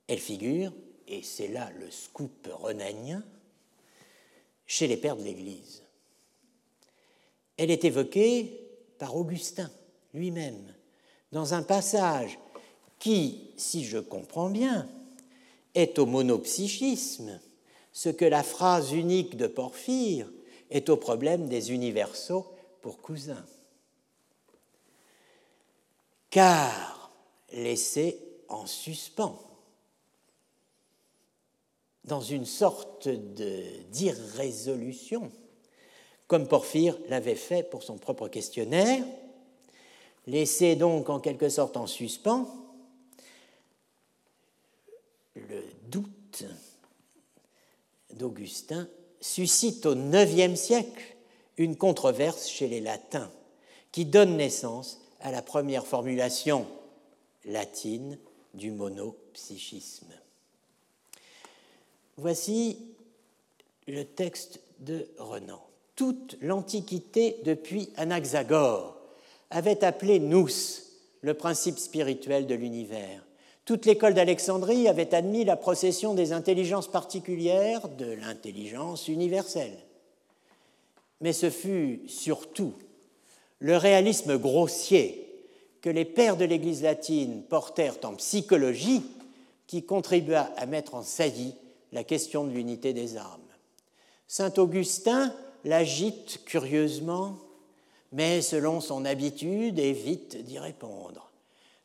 Elle 0.08 0.20
figure, 0.20 0.72
et 1.08 1.24
c'est 1.24 1.48
là 1.48 1.70
le 1.80 1.92
scoop 1.92 2.50
renanien, 2.54 3.24
chez 4.66 4.88
les 4.88 4.98
pères 4.98 5.18
de 5.18 5.24
l'Église. 5.24 5.85
Elle 7.58 7.72
est 7.72 7.86
évoquée 7.86 8.68
par 8.98 9.16
Augustin 9.16 9.72
lui-même 10.14 10.74
dans 11.32 11.54
un 11.54 11.64
passage 11.64 12.38
qui, 13.00 13.54
si 13.58 13.86
je 13.86 13.98
comprends 13.98 14.50
bien, 14.50 14.90
est 15.74 16.00
au 16.00 16.06
monopsychisme 16.06 17.40
ce 17.92 18.10
que 18.10 18.26
la 18.26 18.44
phrase 18.44 18.94
unique 18.94 19.38
de 19.38 19.48
Porphyre 19.48 20.30
est 20.70 20.90
au 20.90 20.98
problème 20.98 21.48
des 21.48 21.72
universaux 21.72 22.46
pour 22.82 23.02
cousins. 23.02 23.46
Car 26.30 27.16
laissé 27.54 28.20
en 28.50 28.66
suspens, 28.66 29.42
dans 32.04 32.22
une 32.22 32.46
sorte 32.46 33.08
d'irrésolution, 33.08 35.32
comme 36.28 36.48
Porphyre 36.48 36.98
l'avait 37.10 37.36
fait 37.36 37.64
pour 37.64 37.84
son 37.84 37.98
propre 37.98 38.28
questionnaire, 38.28 39.04
laissé 40.28 40.76
donc 40.76 41.10
en 41.10 41.20
quelque 41.20 41.50
sorte 41.50 41.78
en 41.78 41.88
suspens, 41.88 42.48
le 45.36 45.64
doute 45.88 46.46
d'Augustin 48.14 48.88
suscite 49.20 49.86
au 49.86 49.96
IXe 49.96 50.60
siècle 50.60 51.16
une 51.58 51.76
controverse 51.76 52.48
chez 52.48 52.68
les 52.68 52.82
latins 52.82 53.32
qui 53.92 54.06
donne 54.06 54.38
naissance 54.38 55.02
à 55.22 55.32
la 55.32 55.42
première 55.42 55.86
formulation 55.86 56.68
latine 57.46 58.18
du 58.54 58.72
monopsychisme. 58.72 60.14
Voici 62.18 62.78
le 63.88 64.04
texte 64.04 64.62
de 64.80 65.08
Renan 65.18 65.62
toute 65.96 66.38
l'Antiquité 66.42 67.38
depuis 67.44 67.90
Anaxagore 67.96 68.98
avait 69.50 69.84
appelé 69.84 70.20
nous 70.20 70.48
le 71.22 71.34
principe 71.34 71.78
spirituel 71.78 72.48
de 72.48 72.56
l'univers. 72.56 73.24
Toute 73.64 73.86
l'école 73.86 74.14
d'Alexandrie 74.14 74.88
avait 74.88 75.16
admis 75.16 75.44
la 75.44 75.56
procession 75.56 76.14
des 76.14 76.34
intelligences 76.34 76.90
particulières 76.90 77.88
de 77.90 78.12
l'intelligence 78.12 79.08
universelle. 79.08 79.78
Mais 81.22 81.34
ce 81.34 81.50
fut 81.50 82.02
surtout 82.08 82.74
le 83.60 83.78
réalisme 83.78 84.38
grossier 84.38 85.22
que 85.82 85.90
les 85.90 86.06
pères 86.06 86.38
de 86.38 86.46
l'Église 86.46 86.84
latine 86.84 87.44
portèrent 87.44 87.98
en 88.04 88.16
psychologie 88.16 89.02
qui 89.66 89.84
contribua 89.84 90.52
à 90.58 90.66
mettre 90.66 90.94
en 90.94 91.02
saillie 91.02 91.56
la 91.92 92.04
question 92.04 92.44
de 92.44 92.52
l'unité 92.52 92.94
des 92.94 93.18
âmes. 93.18 93.40
Saint 94.28 94.54
Augustin 94.58 95.34
l'agite 95.66 96.42
curieusement, 96.46 97.38
mais 98.12 98.42
selon 98.42 98.80
son 98.80 99.04
habitude 99.04 99.80
évite 99.80 100.38
d'y 100.46 100.60
répondre, 100.60 101.32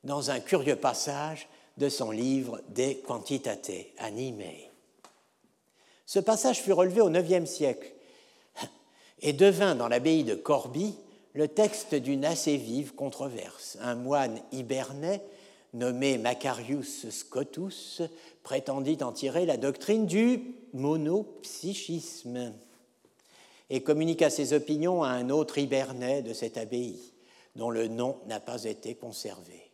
dans 0.05 0.31
un 0.31 0.39
curieux 0.39 0.77
passage 0.77 1.49
de 1.79 1.89
son 1.89 2.11
livre 2.11 2.61
De 2.69 2.93
Quantitate 3.07 3.73
Animae. 3.99 4.69
Ce 6.07 6.19
passage 6.19 6.61
fut 6.61 6.73
relevé 6.73 7.01
au 7.01 7.13
IXe 7.13 7.51
siècle 7.51 7.93
et 9.23 9.33
devint 9.33 9.75
dans 9.75 9.89
l'abbaye 9.89 10.25
de 10.25 10.35
Corbie 10.35 10.95
le 11.33 11.49
texte 11.49 11.95
d'une 11.95 12.25
assez 12.25 12.57
vive 12.57 12.95
controverse. 12.95 13.79
Un 13.81 13.95
moine 13.95 14.41
hibernais 14.53 15.23
nommé 15.73 16.19
Macarius 16.19 17.09
Scotus 17.09 18.03
prétendit 18.43 18.99
en 19.03 19.13
tirer 19.13 19.47
la 19.47 19.57
doctrine 19.57 20.07
du 20.07 20.43
monopsychisme 20.75 22.53
et 23.71 23.83
communiqua 23.83 24.29
ses 24.29 24.53
opinions 24.53 25.03
à 25.03 25.11
un 25.11 25.31
autre 25.31 25.59
hibernais 25.59 26.23
de 26.23 26.33
cette 26.33 26.59
abbaye, 26.59 27.01
dont 27.57 27.71
le 27.71 27.87
nom 27.89 28.17
n'a 28.27 28.41
pas 28.41 28.65
été 28.65 28.95
conservé. 28.97 29.71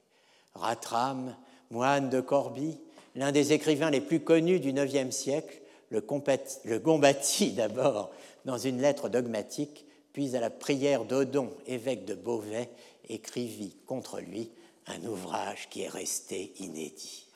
Ratram, 0.55 1.35
moine 1.71 2.11
de 2.11 2.21
Corbie, 2.21 2.79
l'un 3.15 3.33
des 3.33 3.53
écrivains 3.53 3.91
les 3.91 4.01
plus 4.01 4.21
connus 4.21 4.61
du 4.61 4.71
IXe 4.71 5.15
siècle, 5.15 5.61
le, 5.91 6.01
combattit 6.01 7.53
d'abord 7.53 8.11
dans 8.45 8.59
une 8.59 8.81
lettre 8.81 9.09
dogmatique, 9.09 9.87
puis 10.13 10.37
à 10.37 10.41
la 10.41 10.51
prière 10.51 11.05
d'Odon, 11.05 11.51
évêque 11.67 12.05
de 12.05 12.15
Beauvais, 12.15 12.71
écrivit 13.09 13.77
contre 13.87 14.21
lui 14.21 14.51
un 14.87 15.05
ouvrage 15.05 15.69
qui 15.71 15.83
est 15.83 15.89
resté 15.89 16.53
inédit. 16.59 17.27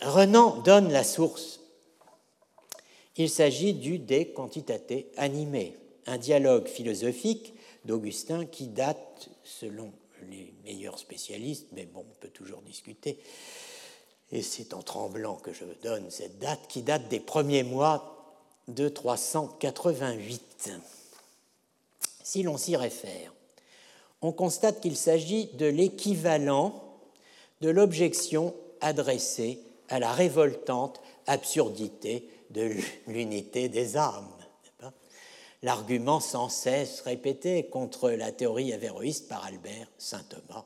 Renan 0.00 0.60
donne 0.62 0.92
la 0.92 1.04
source. 1.04 1.60
Il 3.18 3.30
s'agit 3.30 3.72
du 3.72 3.98
De 3.98 4.24
Quantitate 4.24 4.92
animé, 5.16 5.74
un 6.06 6.18
dialogue 6.18 6.68
philosophique 6.68 7.54
d'Augustin 7.86 8.44
qui 8.44 8.66
date, 8.66 9.30
selon 9.42 9.90
les 10.30 10.52
meilleurs 10.64 10.98
spécialistes, 10.98 11.68
mais 11.72 11.86
bon, 11.86 12.00
on 12.00 12.20
peut 12.20 12.28
toujours 12.28 12.60
discuter, 12.60 13.18
et 14.32 14.42
c'est 14.42 14.74
en 14.74 14.82
tremblant 14.82 15.36
que 15.36 15.52
je 15.52 15.64
donne 15.82 16.10
cette 16.10 16.38
date, 16.38 16.60
qui 16.68 16.82
date 16.82 17.08
des 17.08 17.20
premiers 17.20 17.62
mois 17.62 18.34
de 18.68 18.88
388. 18.88 20.72
Si 22.22 22.42
l'on 22.42 22.58
s'y 22.58 22.76
réfère, 22.76 23.32
on 24.20 24.32
constate 24.32 24.80
qu'il 24.80 24.96
s'agit 24.96 25.46
de 25.54 25.66
l'équivalent 25.66 26.82
de 27.60 27.70
l'objection 27.70 28.54
adressée 28.80 29.60
à 29.88 30.00
la 30.00 30.12
révoltante 30.12 31.00
absurdité 31.26 32.28
de 32.50 32.72
l'unité 33.06 33.68
des 33.68 33.96
âmes. 33.96 34.28
L'argument 35.62 36.20
sans 36.20 36.48
cesse 36.48 37.00
répété 37.00 37.66
contre 37.66 38.10
la 38.10 38.30
théorie 38.30 38.72
avéroïste 38.72 39.28
par 39.28 39.44
Albert 39.44 39.88
Saint 39.98 40.22
Thomas. 40.28 40.64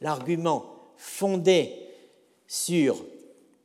L'argument 0.00 0.64
fondé 0.96 1.74
sur 2.46 3.04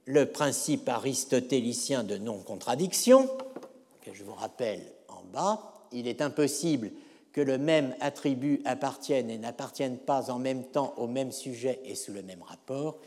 le 0.05 0.25
principe 0.25 0.87
aristotélicien 0.87 2.03
de 2.03 2.17
non-contradiction, 2.17 3.29
que 4.01 4.13
je 4.13 4.23
vous 4.23 4.33
rappelle 4.33 4.81
en 5.09 5.23
bas, 5.33 5.85
il 5.91 6.07
est 6.07 6.21
impossible 6.21 6.91
que 7.33 7.41
le 7.41 7.57
même 7.57 7.95
attribut 7.99 8.61
appartienne 8.65 9.29
et 9.29 9.37
n'appartienne 9.37 9.97
pas 9.97 10.31
en 10.31 10.39
même 10.39 10.63
temps 10.63 10.93
au 10.97 11.07
même 11.07 11.31
sujet 11.31 11.79
et 11.85 11.95
sous 11.95 12.13
le 12.13 12.23
même 12.23 12.41
rapport, 12.41 12.97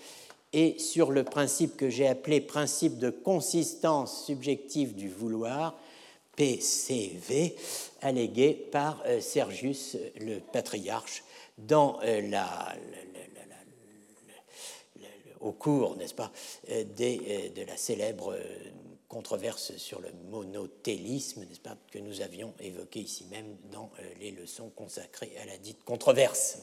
et 0.52 0.78
sur 0.78 1.10
le 1.10 1.24
principe 1.24 1.77
que 1.77 1.90
j'ai 1.90 2.06
appelé 2.06 2.40
principe 2.40 2.98
de 2.98 3.10
consistance 3.10 4.24
subjective 4.27 4.94
du 4.94 5.09
vouloir, 5.09 5.78
PCV, 6.36 7.56
allégué 8.01 8.52
par 8.55 9.02
euh, 9.06 9.20
Sergius 9.20 9.97
le 10.20 10.39
patriarche 10.39 11.22
dans 11.59 12.01
euh, 12.02 12.22
la, 12.22 12.74
au 15.40 15.52
cours, 15.52 15.97
n'est-ce 15.97 16.14
pas, 16.14 16.31
euh, 16.70 16.85
de 16.85 17.62
la 17.64 17.77
célèbre 17.77 18.36
controverse 19.09 19.77
sur 19.77 20.01
le 20.01 20.09
monothélisme, 20.31 21.44
n'est-ce 21.44 21.60
pas, 21.60 21.77
que 21.90 21.98
nous 21.98 22.20
avions 22.20 22.55
évoqué 22.60 23.01
ici 23.01 23.27
même 23.31 23.56
dans 23.72 23.90
euh, 23.98 24.02
les 24.20 24.31
leçons 24.31 24.70
consacrées 24.70 25.32
à 25.43 25.47
la 25.47 25.59
dite 25.59 25.82
controverse. 25.85 26.59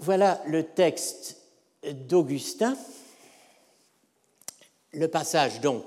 Voilà 0.00 0.42
le 0.46 0.64
texte 0.64 1.36
d'Augustin. 1.92 2.76
Le 4.92 5.08
passage, 5.08 5.60
donc, 5.60 5.84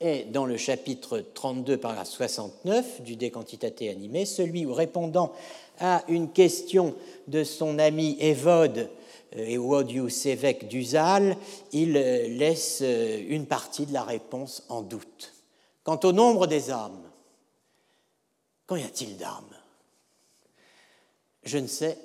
est 0.00 0.24
dans 0.30 0.46
le 0.46 0.56
chapitre 0.56 1.20
32, 1.34 1.78
paragraphe 1.78 2.08
69 2.08 3.02
du 3.02 3.16
De 3.16 3.88
animé, 3.88 4.26
celui 4.26 4.66
où, 4.66 4.74
répondant 4.74 5.32
à 5.78 6.04
une 6.08 6.32
question 6.32 6.94
de 7.28 7.44
son 7.44 7.78
ami 7.78 8.16
Évode 8.20 8.90
Ewodius, 9.32 10.26
évêque 10.26 10.68
d'Uzal, 10.68 11.36
il 11.72 11.96
euh, 11.96 12.28
laisse 12.28 12.80
euh, 12.82 13.22
une 13.28 13.46
partie 13.46 13.86
de 13.86 13.92
la 13.92 14.02
réponse 14.02 14.64
en 14.68 14.82
doute. 14.82 15.34
Quant 15.82 16.00
au 16.04 16.12
nombre 16.12 16.46
des 16.46 16.70
âmes, 16.70 17.10
qu'en 18.66 18.76
y 18.76 18.82
a-t-il 18.82 19.16
d'âmes? 19.16 19.44
Je 21.42 21.58
ne 21.58 21.66
sais 21.66 21.98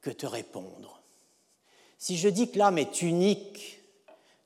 que 0.00 0.10
te 0.10 0.26
répondre. 0.26 0.99
Si 2.00 2.16
je 2.16 2.30
dis 2.30 2.50
que 2.50 2.58
l'âme 2.58 2.78
est 2.78 3.02
unique, 3.02 3.78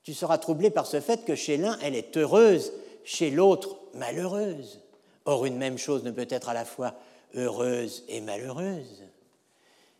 tu 0.03 0.13
seras 0.13 0.39
troublé 0.39 0.71
par 0.71 0.87
ce 0.87 1.01
fait 1.01 1.25
que 1.25 1.37
chez 1.37 1.57
l'un 1.57 1.79
elle 1.81 1.95
est 1.95 2.17
heureuse, 2.17 2.73
chez 3.05 3.31
l'autre 3.31 3.79
malheureuse. 3.95 4.81
Or, 5.25 5.47
une 5.47 5.57
même 5.57 5.79
chose 5.79 6.03
ne 6.03 6.11
peut 6.11 6.27
être 6.29 6.49
à 6.49 6.55
la 6.55 6.65
fois 6.65 6.95
heureuse 7.35 8.05
et 8.09 8.21
malheureuse. 8.21 9.05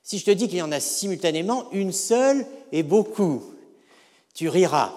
Si 0.03 0.19
je 0.19 0.25
te 0.25 0.33
dis 0.33 0.49
qu'il 0.49 0.59
y 0.59 0.63
en 0.63 0.73
a 0.73 0.81
simultanément 0.81 1.71
une 1.71 1.93
seule 1.93 2.45
et 2.73 2.83
beaucoup, 2.83 3.55
tu 4.35 4.49
riras. 4.49 4.93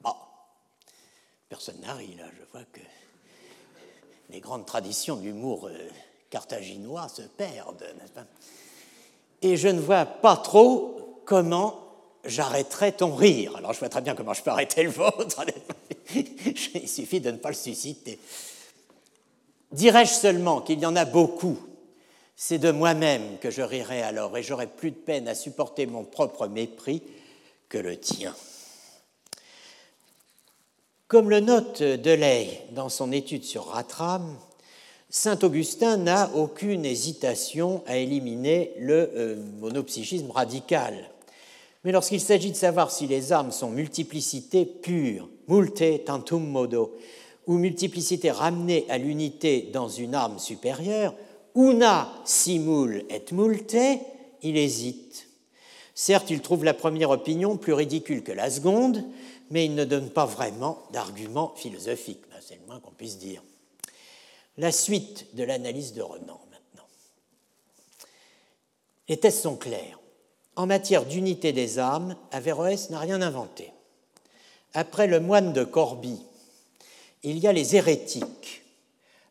Bon, 0.00 0.14
personne 1.48 1.80
n'a 1.80 1.94
ri 1.94 2.14
là, 2.16 2.26
je 2.38 2.44
vois 2.52 2.64
que 2.72 2.80
les 4.30 4.40
grandes 4.40 4.66
traditions 4.66 5.16
d'humour 5.16 5.66
euh, 5.66 5.88
carthaginois 6.30 7.08
se 7.08 7.22
perdent, 7.22 7.92
n'est-ce 7.98 8.12
pas? 8.12 8.26
Et 9.42 9.56
je 9.56 9.68
ne 9.68 9.80
vois 9.80 10.04
pas 10.06 10.36
trop 10.36 11.22
comment 11.24 11.78
j'arrêterai 12.24 12.92
ton 12.92 13.14
rire. 13.14 13.56
Alors 13.56 13.72
je 13.72 13.80
vois 13.80 13.88
très 13.88 14.00
bien 14.00 14.14
comment 14.14 14.34
je 14.34 14.42
peux 14.42 14.50
arrêter 14.50 14.84
le 14.84 14.90
vôtre. 14.90 15.44
Il 16.14 16.88
suffit 16.88 17.20
de 17.20 17.30
ne 17.30 17.36
pas 17.36 17.48
le 17.50 17.54
susciter. 17.54 18.18
Dirais-je 19.72 20.12
seulement 20.12 20.60
qu'il 20.60 20.78
y 20.78 20.86
en 20.86 20.96
a 20.96 21.04
beaucoup 21.04 21.58
c'est 22.44 22.58
de 22.58 22.72
moi-même 22.72 23.38
que 23.38 23.52
je 23.52 23.62
rirai 23.62 24.02
alors, 24.02 24.36
et 24.36 24.42
j'aurai 24.42 24.66
plus 24.66 24.90
de 24.90 24.96
peine 24.96 25.28
à 25.28 25.34
supporter 25.36 25.86
mon 25.86 26.02
propre 26.02 26.48
mépris 26.48 27.00
que 27.68 27.78
le 27.78 27.96
tien. 27.96 28.34
Comme 31.06 31.30
le 31.30 31.38
note 31.38 31.84
Delay 31.84 32.66
dans 32.72 32.88
son 32.88 33.12
étude 33.12 33.44
sur 33.44 33.66
Ratram, 33.66 34.36
Saint 35.14 35.38
Augustin 35.42 35.98
n'a 35.98 36.30
aucune 36.34 36.86
hésitation 36.86 37.82
à 37.86 37.98
éliminer 37.98 38.72
le 38.78 39.10
euh, 39.14 39.36
monopsychisme 39.60 40.30
radical. 40.30 41.10
Mais 41.84 41.92
lorsqu'il 41.92 42.18
s'agit 42.18 42.50
de 42.50 42.56
savoir 42.56 42.90
si 42.90 43.06
les 43.06 43.30
âmes 43.30 43.52
sont 43.52 43.68
multiplicité 43.68 44.64
pure, 44.64 45.28
multe 45.48 46.06
tantum 46.06 46.46
modo, 46.46 46.96
ou 47.46 47.58
multiplicité 47.58 48.30
ramenée 48.30 48.86
à 48.88 48.96
l'unité 48.96 49.68
dans 49.70 49.88
une 49.88 50.14
âme 50.14 50.38
supérieure, 50.38 51.14
una 51.54 52.10
simul 52.24 53.04
et 53.10 53.34
multe, 53.34 53.76
il 54.40 54.56
hésite. 54.56 55.28
Certes, 55.94 56.30
il 56.30 56.40
trouve 56.40 56.64
la 56.64 56.72
première 56.72 57.10
opinion 57.10 57.58
plus 57.58 57.74
ridicule 57.74 58.22
que 58.22 58.32
la 58.32 58.48
seconde, 58.48 59.04
mais 59.50 59.66
il 59.66 59.74
ne 59.74 59.84
donne 59.84 60.08
pas 60.08 60.24
vraiment 60.24 60.78
d'argument 60.90 61.52
philosophique, 61.54 62.22
ben, 62.30 62.38
c'est 62.40 62.58
le 62.58 62.66
moins 62.66 62.80
qu'on 62.80 62.92
puisse 62.92 63.18
dire. 63.18 63.42
La 64.58 64.72
suite 64.72 65.34
de 65.34 65.44
l'analyse 65.44 65.94
de 65.94 66.02
Renan 66.02 66.40
maintenant. 66.50 66.88
Les 69.08 69.18
tests 69.18 69.42
sont 69.42 69.56
clairs. 69.56 69.98
En 70.56 70.66
matière 70.66 71.06
d'unité 71.06 71.52
des 71.52 71.78
âmes, 71.78 72.16
Averroès 72.30 72.90
n'a 72.90 72.98
rien 72.98 73.22
inventé. 73.22 73.72
Après 74.74 75.06
le 75.06 75.20
moine 75.20 75.52
de 75.52 75.64
Corbie, 75.64 76.22
il 77.22 77.38
y 77.38 77.46
a 77.46 77.52
les 77.52 77.76
hérétiques 77.76 78.62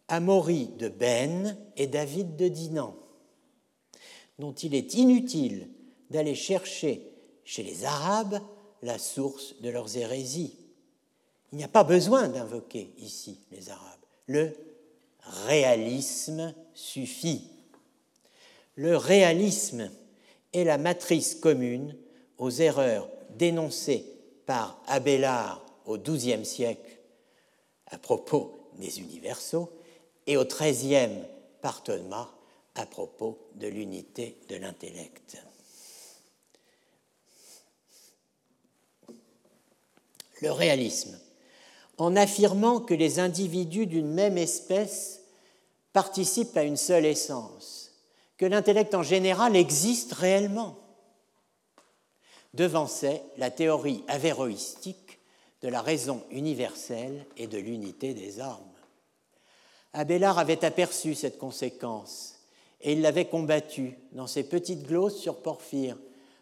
Amaury 0.08 0.68
de 0.78 0.90
Ben 0.90 1.58
et 1.78 1.88
David 1.88 2.36
de 2.36 2.48
Dinan, 2.48 2.96
dont 4.40 4.54
il 4.54 4.76
est 4.76 4.96
inutile 4.96 5.70
d'aller 6.10 6.36
chercher 6.36 7.12
chez 7.46 7.64
les 7.64 7.86
Arabes 7.86 8.42
la 8.82 8.98
source 8.98 9.56
de 9.62 9.70
leurs 9.70 9.96
hérésies. 9.96 10.58
Il 11.52 11.58
n'y 11.58 11.64
a 11.64 11.70
pas 11.70 11.84
besoin 11.84 12.28
d'invoquer 12.28 12.94
ici 12.98 13.40
les 13.52 13.70
Arabes. 13.70 14.00
Le 14.28 14.54
réalisme 15.24 16.54
suffit. 16.74 17.50
Le 18.76 18.98
réalisme 18.98 19.92
est 20.54 20.64
la 20.64 20.78
matrice 20.78 21.36
commune 21.36 21.96
aux 22.38 22.52
erreurs 22.52 23.10
dénoncées 23.38 24.06
par 24.46 24.82
Abélard 24.88 25.66
au 25.86 25.98
XIIe 25.98 26.46
siècle 26.46 26.98
à 27.88 27.98
propos 27.98 28.70
des 28.78 29.00
universaux 29.00 29.72
et 30.28 30.38
au 30.38 30.44
treizième 30.44 31.26
par 31.62 31.84
Thomas 31.84 32.30
à 32.76 32.86
propos 32.86 33.38
de 33.56 33.68
l'unité 33.68 34.38
de 34.50 34.56
l'intellect. 34.56 35.38
le 40.42 40.52
réalisme, 40.52 41.18
en 42.02 42.16
affirmant 42.16 42.80
que 42.80 42.96
les 42.96 43.20
individus 43.20 43.86
d'une 43.86 44.12
même 44.12 44.36
espèce 44.36 45.22
participent 45.94 46.58
à 46.58 46.64
une 46.64 46.76
seule 46.76 47.06
essence, 47.06 47.92
que 48.38 48.46
l'intellect 48.48 48.96
en 48.96 49.04
général 49.04 49.56
existe 49.56 50.14
réellement, 50.14 50.78
devançait 52.56 53.22
la 53.38 53.52
théorie 53.52 54.04
avéroïstique 54.08 55.20
de 55.62 55.68
la 55.68 55.84
raison 55.84 56.24
universelle 56.32 57.24
et 57.38 57.46
de 57.46 57.60
l'unité 57.60 58.16
des 58.16 58.42
âmes. 58.42 58.58
Abélard 59.94 60.40
avait 60.40 60.66
aperçu 60.66 61.14
cette 61.14 61.38
conséquence 61.38 62.40
et 62.82 62.94
il 62.94 63.02
l'avait 63.02 63.26
combattue 63.26 63.96
dans 64.14 64.26
ses 64.26 64.44
petites 64.44 64.88
glosses 64.88 65.20
sur 65.20 65.44
Porphyre, 65.44 65.98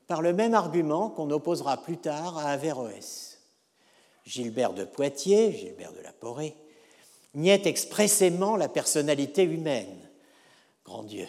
par 0.08 0.22
le 0.22 0.32
même 0.32 0.54
argument 0.54 1.10
qu'on 1.10 1.30
opposera 1.32 1.84
plus 1.84 1.98
tard 1.98 2.38
à 2.38 2.52
Averroès. 2.52 3.29
Gilbert 4.30 4.74
de 4.74 4.84
Poitiers, 4.84 5.52
Gilbert 5.52 5.92
de 5.92 6.02
la 6.02 6.14
Porée, 6.14 6.54
niait 7.34 7.64
expressément 7.66 8.56
la 8.58 8.70
personnalité 8.70 9.42
humaine. 9.42 9.98
Grand 10.86 11.02
Dieu. 11.02 11.28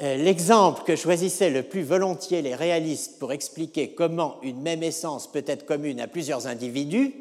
Euh, 0.00 0.16
l'exemple 0.16 0.84
que 0.84 0.96
choisissaient 0.96 1.50
le 1.50 1.62
plus 1.62 1.82
volontiers 1.82 2.40
les 2.40 2.54
réalistes 2.54 3.18
pour 3.18 3.32
expliquer 3.32 3.94
comment 3.94 4.40
une 4.42 4.62
même 4.62 4.82
essence 4.82 5.30
peut 5.30 5.44
être 5.46 5.66
commune 5.66 6.00
à 6.00 6.08
plusieurs 6.08 6.46
individus 6.46 7.14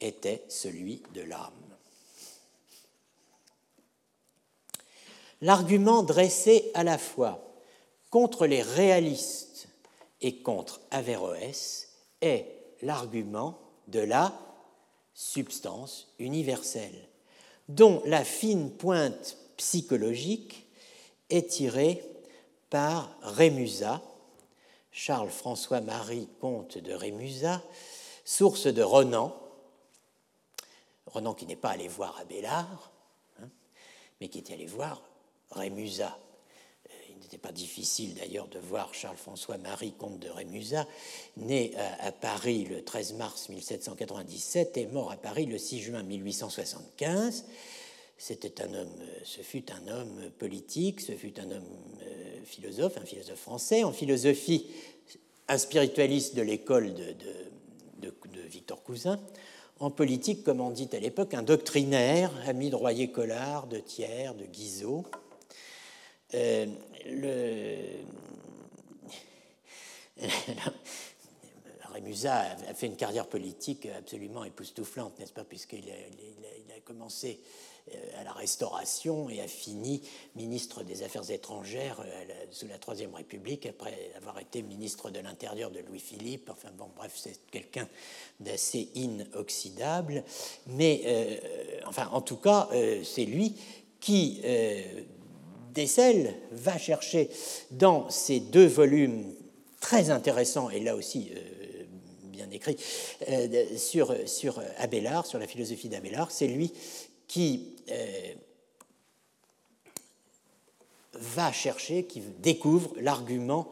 était 0.00 0.42
celui 0.48 1.04
de 1.14 1.22
l'âme. 1.22 1.52
L'argument 5.40 6.02
dressé 6.02 6.72
à 6.74 6.82
la 6.82 6.98
fois 6.98 7.54
contre 8.10 8.46
les 8.46 8.62
réalistes 8.62 9.68
et 10.20 10.42
contre 10.42 10.80
Averroès 10.90 11.88
est 12.20 12.46
l'argument 12.82 13.61
de 13.88 14.00
la 14.00 14.32
substance 15.14 16.08
universelle, 16.18 17.08
dont 17.68 18.02
la 18.06 18.24
fine 18.24 18.70
pointe 18.70 19.36
psychologique 19.56 20.66
est 21.30 21.50
tirée 21.50 22.02
par 22.70 23.14
Rémusat, 23.22 24.02
Charles-François-Marie, 24.90 26.28
comte 26.40 26.78
de 26.78 26.92
Rémusat, 26.92 27.62
source 28.24 28.66
de 28.66 28.82
Renan, 28.82 29.34
Renan 31.06 31.34
qui 31.34 31.46
n'est 31.46 31.56
pas 31.56 31.70
allé 31.70 31.88
voir 31.88 32.18
Abélard, 32.18 32.92
hein, 33.40 33.48
mais 34.20 34.28
qui 34.28 34.38
est 34.38 34.50
allé 34.52 34.66
voir 34.66 35.02
Rémusat. 35.50 36.16
Euh, 37.22 37.24
n'était 37.24 37.38
pas 37.38 37.52
difficile 37.52 38.14
d'ailleurs 38.14 38.48
de 38.48 38.58
voir 38.58 38.94
Charles-François-Marie, 38.94 39.92
comte 39.92 40.18
de 40.18 40.28
Rémusat, 40.28 40.86
né 41.36 41.72
à 42.00 42.12
Paris 42.12 42.64
le 42.64 42.82
13 42.82 43.14
mars 43.14 43.48
1797 43.48 44.76
et 44.76 44.86
mort 44.86 45.10
à 45.10 45.16
Paris 45.16 45.46
le 45.46 45.58
6 45.58 45.80
juin 45.80 46.02
1875. 46.02 47.44
C'était 48.18 48.62
un 48.62 48.72
homme, 48.74 48.92
ce 49.24 49.40
fut 49.40 49.64
un 49.72 49.88
homme 49.88 50.30
politique, 50.38 51.00
ce 51.00 51.12
fut 51.12 51.40
un 51.40 51.50
homme 51.50 51.66
euh, 52.02 52.40
philosophe, 52.44 52.96
un 52.98 53.04
philosophe 53.04 53.40
français, 53.40 53.82
en 53.82 53.92
philosophie, 53.92 54.66
un 55.48 55.58
spiritualiste 55.58 56.36
de 56.36 56.42
l'école 56.42 56.94
de, 56.94 57.14
de, 58.00 58.12
Victor 58.48 58.82
Cousin, 58.82 59.18
en 59.80 59.90
politique, 59.90 60.44
comme 60.44 60.60
on 60.60 60.70
dit 60.70 60.88
à 60.92 61.00
l'époque, 61.00 61.32
un 61.34 61.42
doctrinaire, 61.42 62.30
ami 62.46 62.68
de 62.68 62.76
Royer-Collard, 62.76 63.66
de 63.66 63.78
Thiers, 63.78 64.32
de 64.38 64.44
Guizot. 64.44 65.04
Euh, 66.34 66.66
le... 67.06 67.76
Rémusat 71.92 72.56
a 72.68 72.74
fait 72.74 72.86
une 72.86 72.96
carrière 72.96 73.26
politique 73.26 73.86
absolument 73.86 74.44
époustouflante, 74.44 75.18
n'est-ce 75.18 75.32
pas, 75.32 75.44
puisqu'il 75.44 75.90
a, 75.90 76.74
a, 76.74 76.80
commencé 76.84 77.40
euh, 77.94 78.20
à 78.20 78.24
la 78.24 78.32
Restauration 78.32 79.28
et 79.28 79.40
a 79.40 79.48
fini 79.48 80.02
ministre 80.34 80.82
des 80.84 81.02
Affaires 81.02 81.30
étrangères 81.30 82.00
euh, 82.00 82.24
sous 82.50 82.66
la 82.66 82.78
Troisième 82.78 83.14
République, 83.14 83.66
après 83.66 84.10
avoir 84.16 84.38
été 84.38 84.62
ministre 84.62 85.10
de 85.10 85.20
l'Intérieur 85.20 85.70
de 85.70 85.80
Louis-Philippe. 85.80 86.48
Enfin 86.50 86.70
bon, 86.76 86.88
bref, 86.96 87.12
c'est 87.14 87.38
quelqu'un 87.50 87.88
d'assez 88.40 88.90
inoxydable. 88.94 90.24
Mais, 90.68 91.40
enfin, 91.86 92.08
en 92.12 92.22
tout 92.22 92.36
cas, 92.36 92.68
c'est 93.04 93.24
lui 93.24 93.56
qui 94.00 94.40
décèle, 95.72 96.34
va 96.50 96.78
chercher 96.78 97.30
dans 97.70 98.08
ces 98.10 98.40
deux 98.40 98.66
volumes 98.66 99.34
très 99.80 100.10
intéressants, 100.10 100.70
et 100.70 100.80
là 100.80 100.94
aussi 100.94 101.30
euh, 101.34 101.84
bien 102.24 102.48
écrits, 102.50 102.76
euh, 103.28 103.76
sur, 103.76 104.14
sur 104.26 104.62
Abélard, 104.78 105.26
sur 105.26 105.38
la 105.38 105.46
philosophie 105.46 105.88
d'Abélard, 105.88 106.30
c'est 106.30 106.46
lui 106.46 106.72
qui 107.26 107.74
euh, 107.90 108.34
va 111.14 111.52
chercher, 111.52 112.04
qui 112.04 112.22
découvre 112.40 112.92
l'argument 113.00 113.68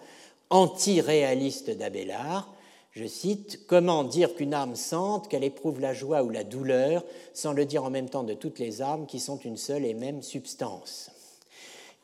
anti-réaliste 0.50 1.70
d'Abélard. 1.70 2.52
Je 2.92 3.06
cite, 3.06 3.66
Comment 3.66 4.02
dire 4.02 4.34
qu'une 4.34 4.54
âme 4.54 4.74
sente, 4.74 5.28
qu'elle 5.28 5.44
éprouve 5.44 5.80
la 5.80 5.94
joie 5.94 6.22
ou 6.22 6.30
la 6.30 6.42
douleur, 6.42 7.04
sans 7.34 7.52
le 7.52 7.64
dire 7.64 7.84
en 7.84 7.90
même 7.90 8.08
temps 8.08 8.24
de 8.24 8.34
toutes 8.34 8.58
les 8.58 8.82
âmes 8.82 9.06
qui 9.06 9.20
sont 9.20 9.38
une 9.38 9.56
seule 9.56 9.84
et 9.84 9.94
même 9.94 10.22
substance? 10.22 11.09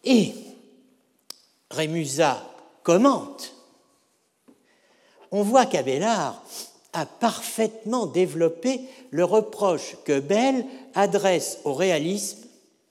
Et 0.04 0.34
Rémusat 1.70 2.42
commente, 2.82 3.54
on 5.32 5.42
voit 5.42 5.66
qu'Abélard 5.66 6.42
a 6.92 7.04
parfaitement 7.04 8.06
développé 8.06 8.80
le 9.10 9.24
reproche 9.24 9.96
que 10.04 10.18
Bell 10.18 10.64
adresse 10.94 11.58
au 11.64 11.74
réalisme, 11.74 12.46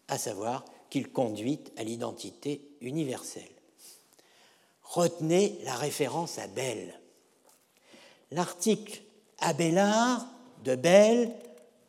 à 0.07 0.17
savoir 0.17 0.63
qu'il 0.89 1.09
conduit 1.11 1.59
à 1.77 1.83
l'identité 1.83 2.61
universelle. 2.81 3.43
Retenez 4.83 5.59
la 5.63 5.75
référence 5.75 6.37
à 6.37 6.47
Bell. 6.47 6.99
L'article 8.31 9.01
Abélard 9.39 10.27
de 10.63 10.75
Bell 10.75 11.33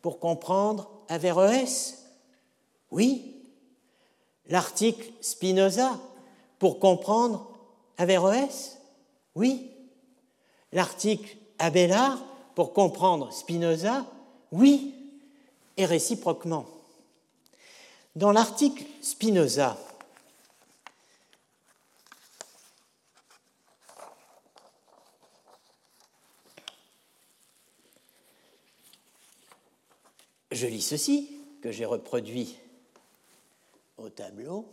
pour 0.01 0.19
comprendre 0.19 0.89
Averroès? 1.09 2.05
Oui, 2.91 3.36
l'article 4.49 5.11
Spinoza 5.21 5.99
pour 6.59 6.79
comprendre 6.79 7.51
Averroès 7.97 8.77
Oui. 9.35 9.71
L'article 10.71 11.37
Abélard 11.59 12.19
pour 12.55 12.73
comprendre 12.73 13.31
Spinoza? 13.31 14.05
Oui. 14.51 14.93
Et 15.77 15.85
réciproquement. 15.85 16.65
Dans 18.15 18.31
l'article 18.31 18.83
Spinoza, 19.01 19.77
je 30.51 30.65
lis 30.65 30.81
ceci 30.81 31.29
que 31.61 31.71
j'ai 31.71 31.85
reproduit 31.85 32.57
au 33.97 34.09
tableau, 34.09 34.65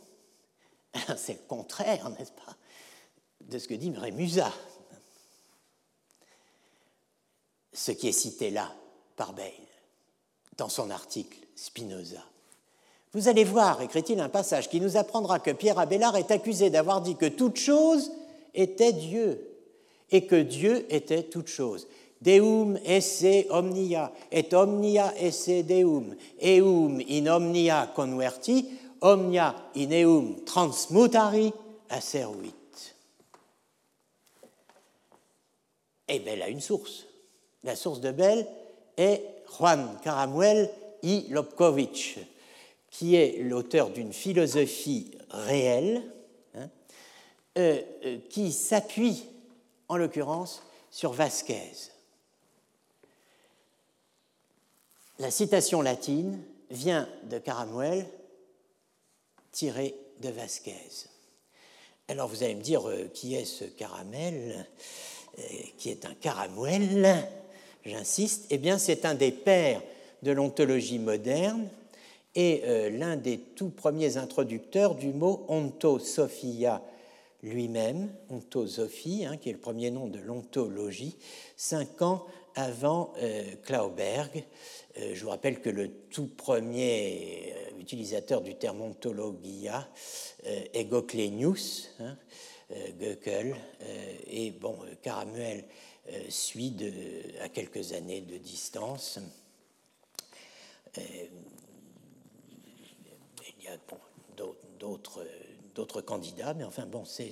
c'est 1.16 1.34
le 1.34 1.48
contraire, 1.48 2.10
n'est-ce 2.10 2.32
pas, 2.32 2.56
de 3.40 3.58
ce 3.58 3.68
que 3.68 3.74
dit 3.74 3.92
Rémusat. 3.96 4.52
Ce 7.72 7.90
qui 7.90 8.08
est 8.08 8.12
cité 8.12 8.50
là 8.50 8.72
par 9.16 9.32
Bayle 9.32 9.52
dans 10.56 10.68
son 10.68 10.90
article 10.90 11.38
Spinoza. 11.56 12.22
Vous 13.12 13.28
allez 13.28 13.44
voir, 13.44 13.80
écrit-il, 13.82 14.20
un 14.20 14.28
passage 14.28 14.68
qui 14.68 14.80
nous 14.80 14.96
apprendra 14.96 15.38
que 15.38 15.50
Pierre 15.50 15.78
Abélard 15.78 16.16
est 16.16 16.30
accusé 16.30 16.70
d'avoir 16.70 17.00
dit 17.00 17.16
que 17.16 17.26
toute 17.26 17.56
chose 17.56 18.10
était 18.54 18.92
Dieu 18.92 19.40
et 20.10 20.26
que 20.26 20.40
Dieu 20.40 20.86
était 20.92 21.24
toute 21.24 21.48
chose. 21.48 21.86
Deum 22.20 22.78
esse 22.84 23.46
omnia, 23.50 24.12
et 24.32 24.54
omnia 24.54 25.12
esse 25.18 25.64
deum, 25.66 26.14
eum 26.42 27.00
in 27.08 27.26
omnia 27.26 27.92
converti, 27.94 28.66
omnia 29.04 29.54
in 29.76 29.92
eum 29.92 30.44
transmutari 30.44 31.52
aseruit. 31.90 32.54
Et 36.08 36.18
Bell 36.18 36.42
a 36.42 36.48
une 36.48 36.60
source. 36.60 37.06
La 37.62 37.76
source 37.76 38.00
de 38.00 38.10
Bell 38.10 38.46
est 38.96 39.22
Juan 39.56 39.98
Caramuel 40.02 40.70
y 41.02 41.28
Lobkovich, 41.28 42.18
qui 42.90 43.14
est 43.16 43.42
l'auteur 43.42 43.90
d'une 43.90 44.12
philosophie 44.12 45.10
réelle, 45.30 46.02
hein, 46.54 46.68
euh, 47.58 47.82
euh, 48.04 48.18
qui 48.30 48.52
s'appuie 48.52 49.24
en 49.88 49.96
l'occurrence 49.96 50.62
sur 50.90 51.12
Vasquez. 51.12 51.72
La 55.18 55.30
citation 55.30 55.82
latine 55.82 56.42
vient 56.70 57.08
de 57.24 57.38
Caramuel 57.38 58.06
tiré 59.54 59.94
de 60.20 60.28
Vasquez. 60.30 61.06
Alors 62.08 62.28
vous 62.28 62.42
allez 62.42 62.56
me 62.56 62.62
dire, 62.62 62.86
euh, 62.88 63.08
qui 63.14 63.36
est 63.36 63.44
ce 63.44 63.64
caramel 63.64 64.66
euh, 65.38 65.42
Qui 65.78 65.90
est 65.90 66.04
un 66.04 66.14
caramel 66.14 67.26
j'insiste, 67.86 68.46
eh 68.50 68.58
bien 68.58 68.78
c'est 68.78 69.04
un 69.04 69.14
des 69.14 69.30
pères 69.30 69.80
de 70.22 70.32
l'ontologie 70.32 70.98
moderne 70.98 71.68
et 72.34 72.62
euh, 72.64 72.90
l'un 72.90 73.16
des 73.16 73.38
tout 73.38 73.68
premiers 73.68 74.16
introducteurs 74.16 74.96
du 74.96 75.12
mot 75.12 75.44
ontosophia 75.48 76.82
lui-même, 77.42 78.10
ontosophie, 78.30 79.24
hein, 79.26 79.36
qui 79.36 79.50
est 79.50 79.52
le 79.52 79.58
premier 79.58 79.90
nom 79.90 80.08
de 80.08 80.18
l'ontologie, 80.18 81.16
cinq 81.56 82.02
ans 82.02 82.26
avant 82.54 83.12
euh, 83.18 83.42
Klauberg. 83.64 84.44
Euh, 84.98 85.14
je 85.14 85.24
vous 85.24 85.30
rappelle 85.30 85.60
que 85.60 85.70
le 85.70 85.90
tout 86.10 86.28
premier 86.28 87.54
utilisateur 87.78 88.40
du 88.40 88.54
terme 88.54 88.80
ontologia 88.80 89.88
est 90.44 90.84
Goclenius, 90.84 91.90
hein, 92.00 92.16
et 94.26 94.50
bon, 94.52 94.78
Caramuel 95.02 95.64
suit 96.28 96.74
à 97.40 97.48
quelques 97.48 97.92
années 97.92 98.22
de 98.22 98.38
distance. 98.38 99.18
d'autres 105.74 106.00
candidats, 106.00 106.54
mais 106.54 106.64
enfin 106.64 106.86
bon, 106.86 107.04
c'est 107.04 107.30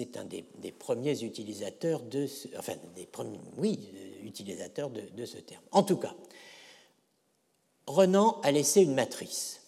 c'est 0.00 0.16
un 0.16 0.24
des, 0.24 0.72
premiers 0.72 1.22
utilisateurs 1.22 2.00
de 2.00 2.26
ce, 2.26 2.48
enfin 2.58 2.72
des 2.96 3.04
premiers, 3.04 3.38
oui, 3.58 3.78
utilisateurs 4.24 4.88
de, 4.88 5.24
ce 5.26 5.36
terme. 5.36 5.62
En 5.72 5.82
tout 5.82 5.98
cas, 5.98 6.14
Renan 7.86 8.40
a 8.42 8.50
laissé 8.50 8.80
une 8.80 8.94
matrice. 8.94 9.60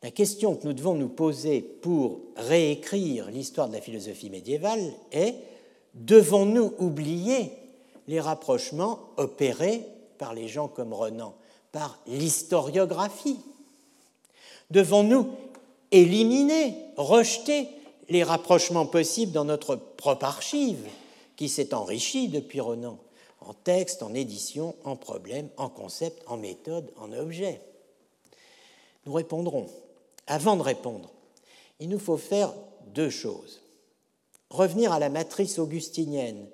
La 0.00 0.12
question 0.12 0.54
que 0.54 0.64
nous 0.64 0.74
devons 0.74 0.94
nous 0.94 1.08
poser 1.08 1.60
pour 1.60 2.20
réécrire 2.36 3.32
l'histoire 3.32 3.68
de 3.68 3.74
la 3.74 3.80
philosophie 3.80 4.30
médiévale 4.30 4.92
est 5.10 5.34
devons-nous 5.94 6.74
oublier 6.78 7.50
les 8.06 8.20
rapprochements 8.20 9.10
opérés 9.16 9.84
par 10.18 10.34
les 10.34 10.46
gens 10.46 10.68
comme 10.68 10.92
Renan, 10.92 11.34
par 11.72 11.98
l'historiographie? 12.06 13.40
Devons-nous 14.70 15.30
éliminer, 15.90 16.76
rejeter 16.96 17.66
les 18.12 18.22
rapprochements 18.22 18.86
possibles 18.86 19.32
dans 19.32 19.46
notre 19.46 19.74
propre 19.74 20.24
archive, 20.24 20.86
qui 21.36 21.48
s'est 21.48 21.74
enrichie 21.74 22.28
depuis 22.28 22.60
Renan, 22.60 22.98
en 23.40 23.54
texte, 23.54 24.02
en 24.02 24.14
édition, 24.14 24.76
en 24.84 24.96
problème, 24.96 25.48
en 25.56 25.68
concept, 25.68 26.22
en 26.26 26.36
méthode, 26.36 26.92
en 26.96 27.12
objet 27.12 27.60
Nous 29.06 29.12
répondrons. 29.12 29.66
Avant 30.26 30.56
de 30.56 30.62
répondre, 30.62 31.10
il 31.80 31.88
nous 31.88 31.98
faut 31.98 32.18
faire 32.18 32.52
deux 32.94 33.10
choses. 33.10 33.62
Revenir 34.50 34.92
à 34.92 34.98
la 34.98 35.08
matrice 35.08 35.58
augustinienne, 35.58 36.46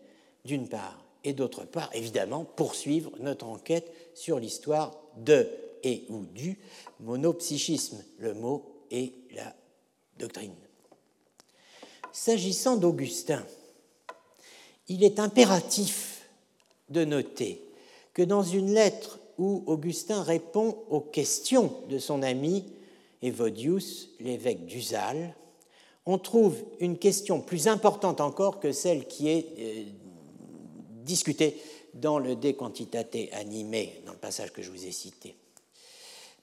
d'une 0.45 0.69
part, 0.69 1.05
et 1.25 1.33
d'autre 1.33 1.65
part, 1.65 1.91
évidemment, 1.93 2.45
poursuivre 2.45 3.11
notre 3.19 3.47
enquête 3.47 3.93
sur 4.15 4.39
l'histoire 4.39 4.97
de 5.17 5.49
et 5.83 6.05
ou 6.09 6.25
du 6.25 6.59
monopsychisme, 7.01 8.03
le 8.19 8.35
mot 8.35 8.85
et 8.91 9.13
la 9.35 9.55
doctrine. 10.19 10.55
S'agissant 12.13 12.77
d'Augustin, 12.77 13.45
il 14.89 15.05
est 15.05 15.19
impératif 15.19 16.29
de 16.89 17.05
noter 17.05 17.63
que 18.15 18.23
dans 18.23 18.43
une 18.43 18.73
lettre 18.73 19.21
où 19.39 19.63
Augustin 19.67 20.23
répond 20.23 20.79
aux 20.89 21.01
questions 21.01 21.73
de 21.89 21.99
son 21.99 22.23
ami 22.23 22.65
Evodius, 23.23 24.11
l'évêque 24.21 24.67
d'Usal, 24.67 25.35
on 26.07 26.19
trouve 26.19 26.57
une 26.81 26.99
question 26.99 27.41
plus 27.41 27.69
importante 27.69 28.21
encore 28.21 28.61
que 28.61 28.73
celle 28.73 29.07
qui 29.07 29.29
est 29.29 29.47
euh, 29.59 29.85
discutée 31.05 31.61
dans 31.95 32.19
le 32.19 32.35
De 32.37 32.53
Quantitate 32.53 33.17
animé, 33.33 34.01
dans 34.07 34.13
le 34.13 34.19
passage 34.19 34.53
que 34.53 34.63
je 34.63 34.71
vous 34.71 34.87
ai 34.87 34.93
cité. 34.93 35.37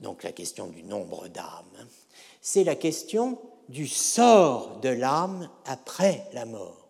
Donc 0.02 0.24
la 0.24 0.32
question 0.32 0.68
du 0.68 0.84
nombre 0.84 1.28
d'âmes, 1.30 1.88
c'est 2.42 2.64
la 2.64 2.76
question 2.76 3.40
du 3.70 3.88
sort 3.88 4.80
de 4.82 4.90
l'âme 4.90 5.50
après 5.66 6.28
la 6.34 6.46
mort. 6.46 6.90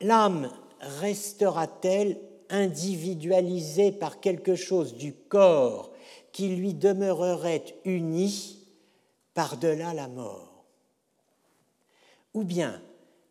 L'âme 0.00 0.50
restera-t-elle 0.80 2.18
individualisée 2.50 3.92
par 3.92 4.20
quelque 4.20 4.54
chose 4.54 4.94
du 4.94 5.14
corps 5.14 5.92
qui 6.32 6.48
lui 6.48 6.74
demeurerait 6.74 7.64
uni 7.84 8.58
par-delà 9.32 9.94
la 9.94 10.08
mort? 10.08 10.64
Ou 12.34 12.44
bien 12.44 12.82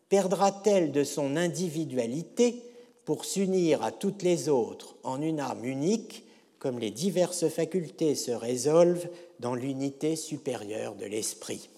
perdra-t-elle 0.08 0.90
de 0.92 1.04
son 1.04 1.36
individualité 1.36 2.62
pour 3.04 3.24
s'unir 3.24 3.82
à 3.82 3.92
toutes 3.92 4.22
les 4.22 4.48
autres 4.48 4.96
en 5.02 5.20
une 5.20 5.40
âme 5.40 5.64
unique, 5.64 6.24
comme 6.64 6.78
les 6.78 6.90
diverses 6.90 7.50
facultés 7.50 8.14
se 8.14 8.30
résolvent 8.30 9.10
dans 9.38 9.54
l'unité 9.54 10.16
supérieure 10.16 10.94
de 10.94 11.04
l'esprit. 11.04 11.68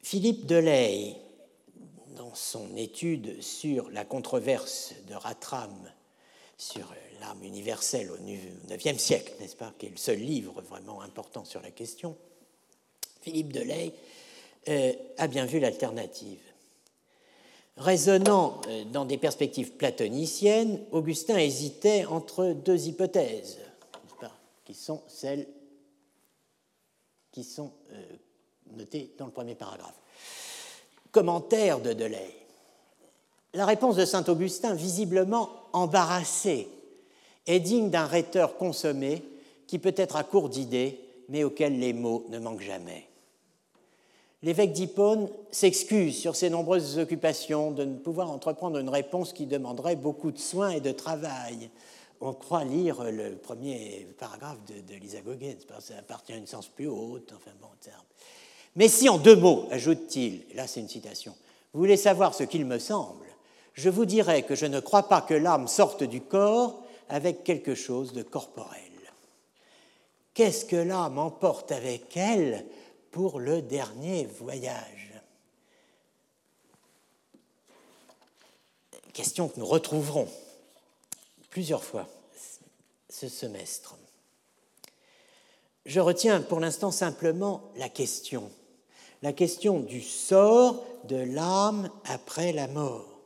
Philippe 0.00 0.46
Delay, 0.46 1.14
dans 2.16 2.34
son 2.34 2.74
étude 2.74 3.42
sur 3.42 3.90
la 3.90 4.06
controverse 4.06 4.94
de 5.08 5.14
Ratram 5.14 5.92
sur 6.56 6.94
l'âme 7.20 7.44
universelle 7.44 8.10
au 8.10 8.16
IXe 8.16 8.96
siècle, 8.96 9.34
n'est-ce 9.38 9.54
pas, 9.54 9.74
qui 9.78 9.84
est 9.84 9.90
le 9.90 9.98
seul 9.98 10.18
livre 10.18 10.62
vraiment 10.62 11.02
important 11.02 11.44
sur 11.44 11.60
la 11.60 11.70
question, 11.70 12.16
Philippe 13.20 13.52
Delay 13.52 13.92
euh, 14.68 14.94
a 15.18 15.26
bien 15.26 15.44
vu 15.44 15.60
l'alternative. 15.60 16.40
Raisonnant 17.76 18.60
euh, 18.68 18.84
dans 18.84 19.04
des 19.04 19.16
perspectives 19.16 19.72
platoniciennes, 19.72 20.80
Augustin 20.92 21.38
hésitait 21.38 22.04
entre 22.04 22.52
deux 22.52 22.86
hypothèses, 22.86 23.58
qui 24.64 24.74
sont 24.74 25.02
celles 25.08 25.46
qui 27.32 27.44
sont 27.44 27.72
euh, 27.92 28.02
notées 28.76 29.14
dans 29.18 29.24
le 29.24 29.32
premier 29.32 29.54
paragraphe. 29.54 29.94
Commentaire 31.10 31.80
de 31.80 31.94
Delay. 31.94 32.36
La 33.54 33.64
réponse 33.64 33.96
de 33.96 34.04
saint 34.04 34.24
Augustin, 34.28 34.74
visiblement 34.74 35.50
embarrassée, 35.72 36.68
est 37.46 37.60
digne 37.60 37.90
d'un 37.90 38.06
rhéteur 38.06 38.56
consommé 38.58 39.22
qui 39.66 39.78
peut 39.78 39.94
être 39.96 40.16
à 40.16 40.24
court 40.24 40.50
d'idées, 40.50 41.00
mais 41.28 41.42
auquel 41.42 41.78
les 41.78 41.94
mots 41.94 42.26
ne 42.28 42.38
manquent 42.38 42.60
jamais 42.60 43.06
l'évêque 44.42 44.72
d'Hippone 44.72 45.28
s'excuse 45.50 46.18
sur 46.18 46.36
ses 46.36 46.50
nombreuses 46.50 46.98
occupations 46.98 47.70
de 47.70 47.84
ne 47.84 47.96
pouvoir 47.96 48.30
entreprendre 48.30 48.78
une 48.78 48.88
réponse 48.88 49.32
qui 49.32 49.46
demanderait 49.46 49.96
beaucoup 49.96 50.30
de 50.30 50.38
soins 50.38 50.70
et 50.70 50.80
de 50.80 50.92
travail. 50.92 51.70
On 52.20 52.32
croit 52.32 52.64
lire 52.64 53.02
le 53.04 53.36
premier 53.36 54.06
paragraphe 54.18 54.58
de, 54.66 54.74
de 54.74 55.22
Gauguin, 55.24 55.54
ça 55.80 55.94
appartient 55.98 56.32
à 56.32 56.36
une 56.36 56.46
sens 56.46 56.68
plus 56.68 56.86
haute, 56.86 57.32
enfin 57.36 57.50
bon, 57.60 57.68
Mais 58.76 58.88
si 58.88 59.08
en 59.08 59.18
deux 59.18 59.36
mots, 59.36 59.66
ajoute-t-il, 59.70 60.44
là 60.54 60.66
c'est 60.66 60.80
une 60.80 60.88
citation, 60.88 61.34
vous 61.72 61.80
voulez 61.80 61.96
savoir 61.96 62.34
ce 62.34 62.44
qu'il 62.44 62.64
me 62.64 62.78
semble, 62.78 63.26
je 63.74 63.90
vous 63.90 64.04
dirais 64.04 64.42
que 64.42 64.54
je 64.54 64.66
ne 64.66 64.80
crois 64.80 65.08
pas 65.08 65.20
que 65.20 65.34
l'âme 65.34 65.66
sorte 65.66 66.04
du 66.04 66.20
corps 66.20 66.84
avec 67.08 67.42
quelque 67.42 67.74
chose 67.74 68.12
de 68.12 68.22
corporel. 68.22 68.80
Qu'est-ce 70.34 70.64
que 70.64 70.76
l'âme 70.76 71.18
emporte 71.18 71.72
avec 71.72 72.16
elle 72.16 72.64
pour 73.12 73.38
le 73.38 73.62
dernier 73.62 74.24
voyage. 74.24 75.12
Question 79.12 79.48
que 79.48 79.60
nous 79.60 79.66
retrouverons 79.66 80.26
plusieurs 81.50 81.84
fois 81.84 82.08
ce 83.10 83.28
semestre. 83.28 83.96
Je 85.84 86.00
retiens 86.00 86.40
pour 86.40 86.58
l'instant 86.58 86.90
simplement 86.90 87.70
la 87.76 87.90
question, 87.90 88.50
la 89.20 89.34
question 89.34 89.80
du 89.80 90.00
sort 90.00 90.82
de 91.04 91.16
l'âme 91.16 91.90
après 92.06 92.52
la 92.52 92.68
mort. 92.68 93.20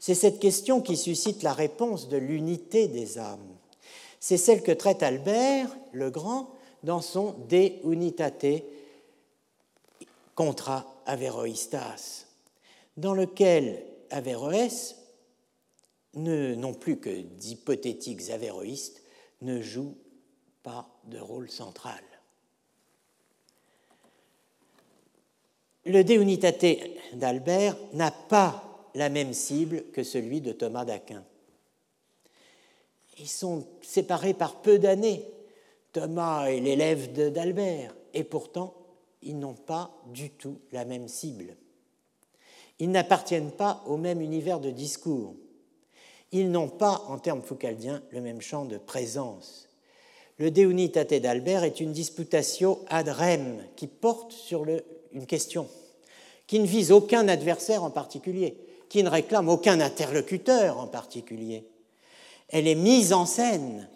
C'est 0.00 0.14
cette 0.14 0.40
question 0.40 0.80
qui 0.80 0.96
suscite 0.96 1.44
la 1.44 1.52
réponse 1.52 2.08
de 2.08 2.16
l'unité 2.16 2.88
des 2.88 3.18
âmes. 3.18 3.56
C'est 4.18 4.36
celle 4.36 4.62
que 4.62 4.72
traite 4.72 5.04
Albert 5.04 5.68
le 5.92 6.10
Grand 6.10 6.50
dans 6.82 7.00
son 7.00 7.34
De 7.48 7.70
Unitate 7.84 8.46
contra 10.36 10.86
Averroistas, 11.06 12.26
dans 12.96 13.14
lequel 13.14 13.82
Averroès, 14.10 14.94
non 16.14 16.74
plus 16.74 16.98
que 16.98 17.10
d'hypothétiques 17.10 18.30
avéroïstes, 18.30 19.02
ne 19.42 19.60
joue 19.60 19.96
pas 20.62 20.88
de 21.04 21.18
rôle 21.18 21.50
central. 21.50 22.02
Le 25.84 26.04
De 26.04 26.14
Unitate 26.14 26.66
d'Albert 27.14 27.76
n'a 27.92 28.10
pas 28.10 28.90
la 28.94 29.08
même 29.08 29.32
cible 29.32 29.84
que 29.92 30.02
celui 30.02 30.40
de 30.40 30.52
Thomas 30.52 30.84
d'Aquin. 30.84 31.24
Ils 33.18 33.28
sont 33.28 33.66
séparés 33.82 34.34
par 34.34 34.62
peu 34.62 34.78
d'années. 34.78 35.24
Thomas 35.92 36.46
est 36.46 36.60
l'élève 36.60 37.32
d'Albert, 37.32 37.94
et 38.12 38.24
pourtant 38.24 38.74
ils 39.26 39.38
n'ont 39.38 39.54
pas 39.54 39.90
du 40.12 40.30
tout 40.30 40.58
la 40.72 40.84
même 40.84 41.08
cible. 41.08 41.56
Ils 42.78 42.90
n'appartiennent 42.90 43.52
pas 43.52 43.82
au 43.86 43.96
même 43.96 44.20
univers 44.20 44.60
de 44.60 44.70
discours. 44.70 45.34
Ils 46.32 46.50
n'ont 46.50 46.68
pas, 46.68 47.04
en 47.08 47.18
termes 47.18 47.42
foucaldiens, 47.42 48.02
le 48.10 48.20
même 48.20 48.40
champ 48.40 48.64
de 48.64 48.78
présence. 48.78 49.68
Le 50.38 50.50
De 50.50 50.62
Unitate 50.62 51.14
d'Albert 51.14 51.64
est 51.64 51.80
une 51.80 51.92
disputatio 51.92 52.84
ad 52.88 53.08
rem 53.08 53.62
qui 53.74 53.86
porte 53.86 54.32
sur 54.32 54.66
une 55.12 55.26
question, 55.26 55.68
qui 56.46 56.60
ne 56.60 56.66
vise 56.66 56.92
aucun 56.92 57.26
adversaire 57.28 57.82
en 57.84 57.90
particulier, 57.90 58.56
qui 58.88 59.02
ne 59.02 59.08
réclame 59.08 59.48
aucun 59.48 59.80
interlocuteur 59.80 60.78
en 60.78 60.86
particulier. 60.86 61.66
Elle 62.48 62.68
est 62.68 62.74
mise 62.74 63.12
en 63.12 63.26
scène 63.26 63.88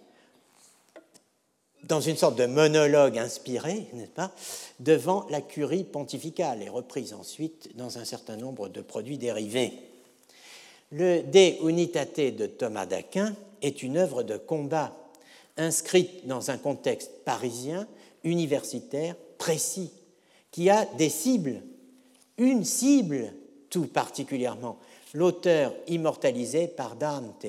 dans 1.85 2.01
une 2.01 2.17
sorte 2.17 2.37
de 2.37 2.47
monologue 2.47 3.19
inspiré, 3.19 3.87
n'est-ce 3.93 4.11
pas, 4.11 4.33
devant 4.81 5.27
la 5.31 5.41
curie 5.41 5.85
pontificale 5.85 6.63
et 6.63 6.69
reprise 6.69 7.13
ensuite 7.13 7.77
dans 7.77 7.99
un 7.99 8.05
certain 8.05 8.37
nombre 8.37 8.69
de 8.69 8.81
produits 8.81 9.19
dérivés. 9.19 9.73
Le 10.93 11.23
De 11.23 11.69
Unitate 11.69 12.35
de 12.37 12.47
Thomas 12.47 12.87
d'Aquin 12.87 13.35
est 13.63 13.83
une 13.83 13.97
œuvre 13.97 14.23
de 14.23 14.37
combat 14.37 14.97
inscrite 15.57 16.27
dans 16.27 16.51
un 16.51 16.59
contexte 16.59 17.25
parisien, 17.25 17.87
universitaire, 18.25 19.15
précis, 19.39 19.91
qui 20.51 20.69
a 20.69 20.85
des 20.99 21.09
cibles, 21.09 21.63
une 22.39 22.65
cible 22.65 23.33
tout 23.69 23.87
particulièrement, 23.87 24.79
l'auteur 25.15 25.73
immortalisé 25.87 26.67
par 26.69 26.97
Dante, 26.97 27.47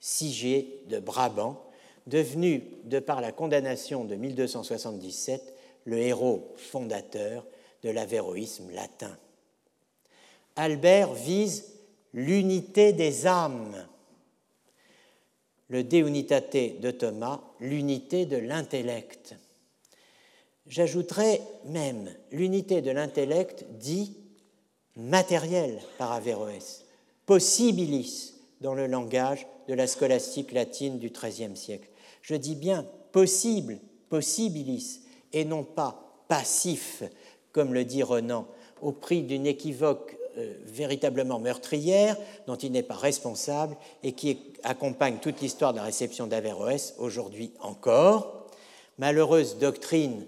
Sigé 0.00 0.80
de 0.88 0.98
Brabant, 0.98 1.62
devenu, 2.06 2.62
de 2.84 2.98
par 2.98 3.20
la 3.20 3.32
condamnation 3.32 4.04
de 4.04 4.14
1277, 4.14 5.54
le 5.84 5.98
héros 5.98 6.52
fondateur 6.56 7.46
de 7.82 7.90
l'avéroïsme 7.90 8.70
latin. 8.72 9.16
Albert 10.56 11.14
vise 11.14 11.72
l'unité 12.12 12.92
des 12.92 13.26
âmes, 13.26 13.86
le 15.68 15.82
De 15.82 15.96
Unitate 15.98 16.80
de 16.80 16.90
Thomas, 16.90 17.40
l'unité 17.60 18.26
de 18.26 18.36
l'intellect. 18.36 19.34
J'ajouterais 20.66 21.40
même 21.64 22.14
l'unité 22.30 22.82
de 22.82 22.90
l'intellect 22.90 23.64
dit 23.70 24.16
matériel 24.96 25.80
par 25.98 26.12
Averroès, 26.12 26.84
possibilis 27.24 28.34
dans 28.60 28.74
le 28.74 28.86
langage 28.86 29.46
de 29.68 29.74
la 29.74 29.86
scolastique 29.86 30.52
latine 30.52 30.98
du 30.98 31.10
XIIIe 31.10 31.56
siècle. 31.56 31.88
Je 32.22 32.34
dis 32.34 32.54
bien 32.54 32.86
possible, 33.12 33.78
possibilis, 34.08 35.00
et 35.32 35.44
non 35.44 35.64
pas 35.64 36.24
passif, 36.28 37.02
comme 37.52 37.74
le 37.74 37.84
dit 37.84 38.02
Renan, 38.02 38.46
au 38.80 38.92
prix 38.92 39.22
d'une 39.22 39.46
équivoque 39.46 40.16
euh, 40.38 40.54
véritablement 40.64 41.38
meurtrière 41.38 42.16
dont 42.46 42.56
il 42.56 42.72
n'est 42.72 42.82
pas 42.82 42.94
responsable 42.94 43.76
et 44.02 44.12
qui 44.12 44.38
accompagne 44.62 45.18
toute 45.20 45.40
l'histoire 45.42 45.72
de 45.72 45.78
la 45.78 45.84
réception 45.84 46.26
d'Averroès 46.26 46.94
aujourd'hui 46.98 47.52
encore. 47.60 48.46
Malheureuse 48.98 49.58
doctrine 49.58 50.26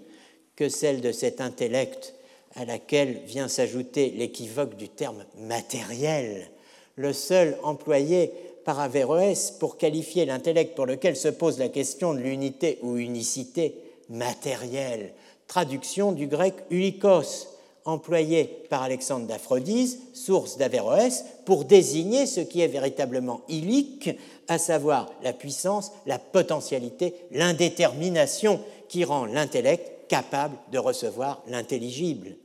que 0.55 0.69
celle 0.69 1.01
de 1.01 1.11
cet 1.11 1.41
intellect 1.41 2.13
à 2.55 2.65
laquelle 2.65 3.21
vient 3.25 3.47
s'ajouter 3.47 4.11
l'équivoque 4.11 4.75
du 4.77 4.89
terme 4.89 5.25
matériel, 5.37 6.49
le 6.95 7.11
seul 7.11 7.57
employé 7.63 8.31
par 8.65 8.79
Averroès 8.79 9.51
pour 9.51 9.77
qualifier 9.77 10.25
l'intellect 10.25 10.75
pour 10.75 10.87
lequel 10.87 11.15
se 11.15 11.27
pose 11.27 11.59
la 11.59 11.69
question 11.69 12.13
de 12.13 12.19
l'unité 12.19 12.79
ou 12.81 12.97
unicité 12.97 13.75
matérielle. 14.09 15.13
Traduction 15.47 16.11
du 16.11 16.25
grec 16.25 16.55
ulikos, 16.71 17.47
employé 17.85 18.45
par 18.69 18.81
Alexandre 18.81 19.27
d'Aphrodise, 19.27 19.99
source 20.13 20.57
d'Averroès, 20.57 21.23
pour 21.45 21.65
désigner 21.65 22.25
ce 22.25 22.41
qui 22.41 22.61
est 22.61 22.67
véritablement 22.67 23.41
illique, 23.47 24.09
à 24.47 24.57
savoir 24.57 25.11
la 25.21 25.33
puissance, 25.33 25.91
la 26.07 26.17
potentialité, 26.17 27.13
l'indétermination 27.31 28.59
qui 28.89 29.03
rend 29.03 29.25
l'intellect 29.25 30.07
capable 30.07 30.57
de 30.71 30.79
recevoir 30.79 31.43
l'intelligible. 31.47 32.35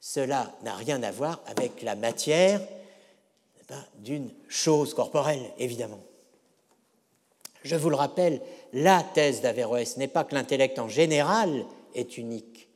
Cela 0.00 0.52
n'a 0.64 0.74
rien 0.74 1.02
à 1.02 1.10
voir 1.10 1.42
avec 1.46 1.82
la 1.82 1.94
matière 1.94 2.60
d'une 3.98 4.30
chose 4.48 4.94
corporelle, 4.94 5.50
évidemment. 5.58 6.00
Je 7.62 7.76
vous 7.76 7.88
le 7.88 7.96
rappelle, 7.96 8.40
la 8.72 9.02
thèse 9.02 9.40
d'Averroès 9.40 9.96
n'est 9.96 10.08
pas 10.08 10.24
que 10.24 10.34
l'intellect 10.34 10.78
en 10.78 10.88
général 10.88 11.64
est 11.94 12.18
unique, 12.18 12.68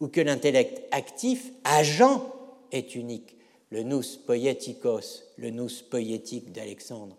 ou 0.00 0.08
que 0.08 0.20
l'intellect 0.20 0.82
actif, 0.90 1.52
agent, 1.64 2.32
est 2.70 2.94
unique. 2.94 3.36
Le 3.70 3.82
nous 3.82 4.02
poietikos, 4.26 5.24
le 5.38 5.50
nous 5.50 5.70
poétique 5.90 6.52
d'Alexandre, 6.52 7.16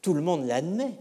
tout 0.00 0.14
le 0.14 0.22
monde 0.22 0.46
l'admet. 0.46 0.92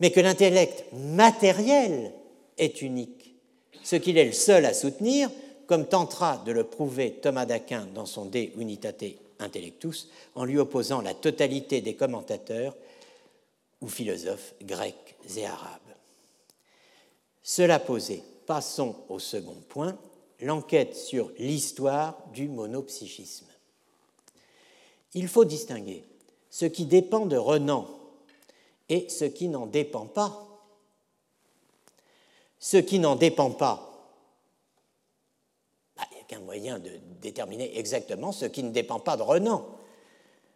Mais 0.00 0.10
que 0.10 0.20
l'intellect 0.20 0.84
matériel 0.92 2.12
est 2.56 2.82
unique, 2.82 3.34
ce 3.82 3.96
qu'il 3.96 4.16
est 4.18 4.24
le 4.24 4.32
seul 4.32 4.64
à 4.64 4.74
soutenir, 4.74 5.30
comme 5.66 5.86
tentera 5.86 6.42
de 6.44 6.52
le 6.52 6.64
prouver 6.64 7.12
Thomas 7.12 7.46
d'Aquin 7.46 7.86
dans 7.94 8.06
son 8.06 8.26
De 8.26 8.48
Unitate 8.58 9.23
Intellectus, 9.38 10.08
en 10.34 10.44
lui 10.44 10.58
opposant 10.58 11.00
la 11.00 11.14
totalité 11.14 11.80
des 11.80 11.96
commentateurs 11.96 12.74
ou 13.80 13.88
philosophes 13.88 14.54
grecs 14.62 15.16
et 15.36 15.46
arabes. 15.46 15.80
Cela 17.42 17.78
posé, 17.78 18.22
passons 18.46 18.96
au 19.08 19.18
second 19.18 19.60
point, 19.68 19.98
l'enquête 20.40 20.96
sur 20.96 21.30
l'histoire 21.38 22.16
du 22.32 22.48
monopsychisme. 22.48 23.46
Il 25.14 25.28
faut 25.28 25.44
distinguer 25.44 26.04
ce 26.50 26.66
qui 26.66 26.86
dépend 26.86 27.26
de 27.26 27.36
Renan 27.36 27.88
et 28.88 29.08
ce 29.08 29.24
qui 29.24 29.48
n'en 29.48 29.66
dépend 29.66 30.06
pas. 30.06 30.46
Ce 32.58 32.76
qui 32.76 32.98
n'en 32.98 33.16
dépend 33.16 33.50
pas, 33.50 33.93
qu'un 36.26 36.40
moyen 36.40 36.78
de 36.78 36.90
déterminer 37.20 37.78
exactement 37.78 38.32
ce 38.32 38.46
qui 38.46 38.62
ne 38.62 38.70
dépend 38.70 38.98
pas 38.98 39.16
de 39.16 39.22
Renan. 39.22 39.66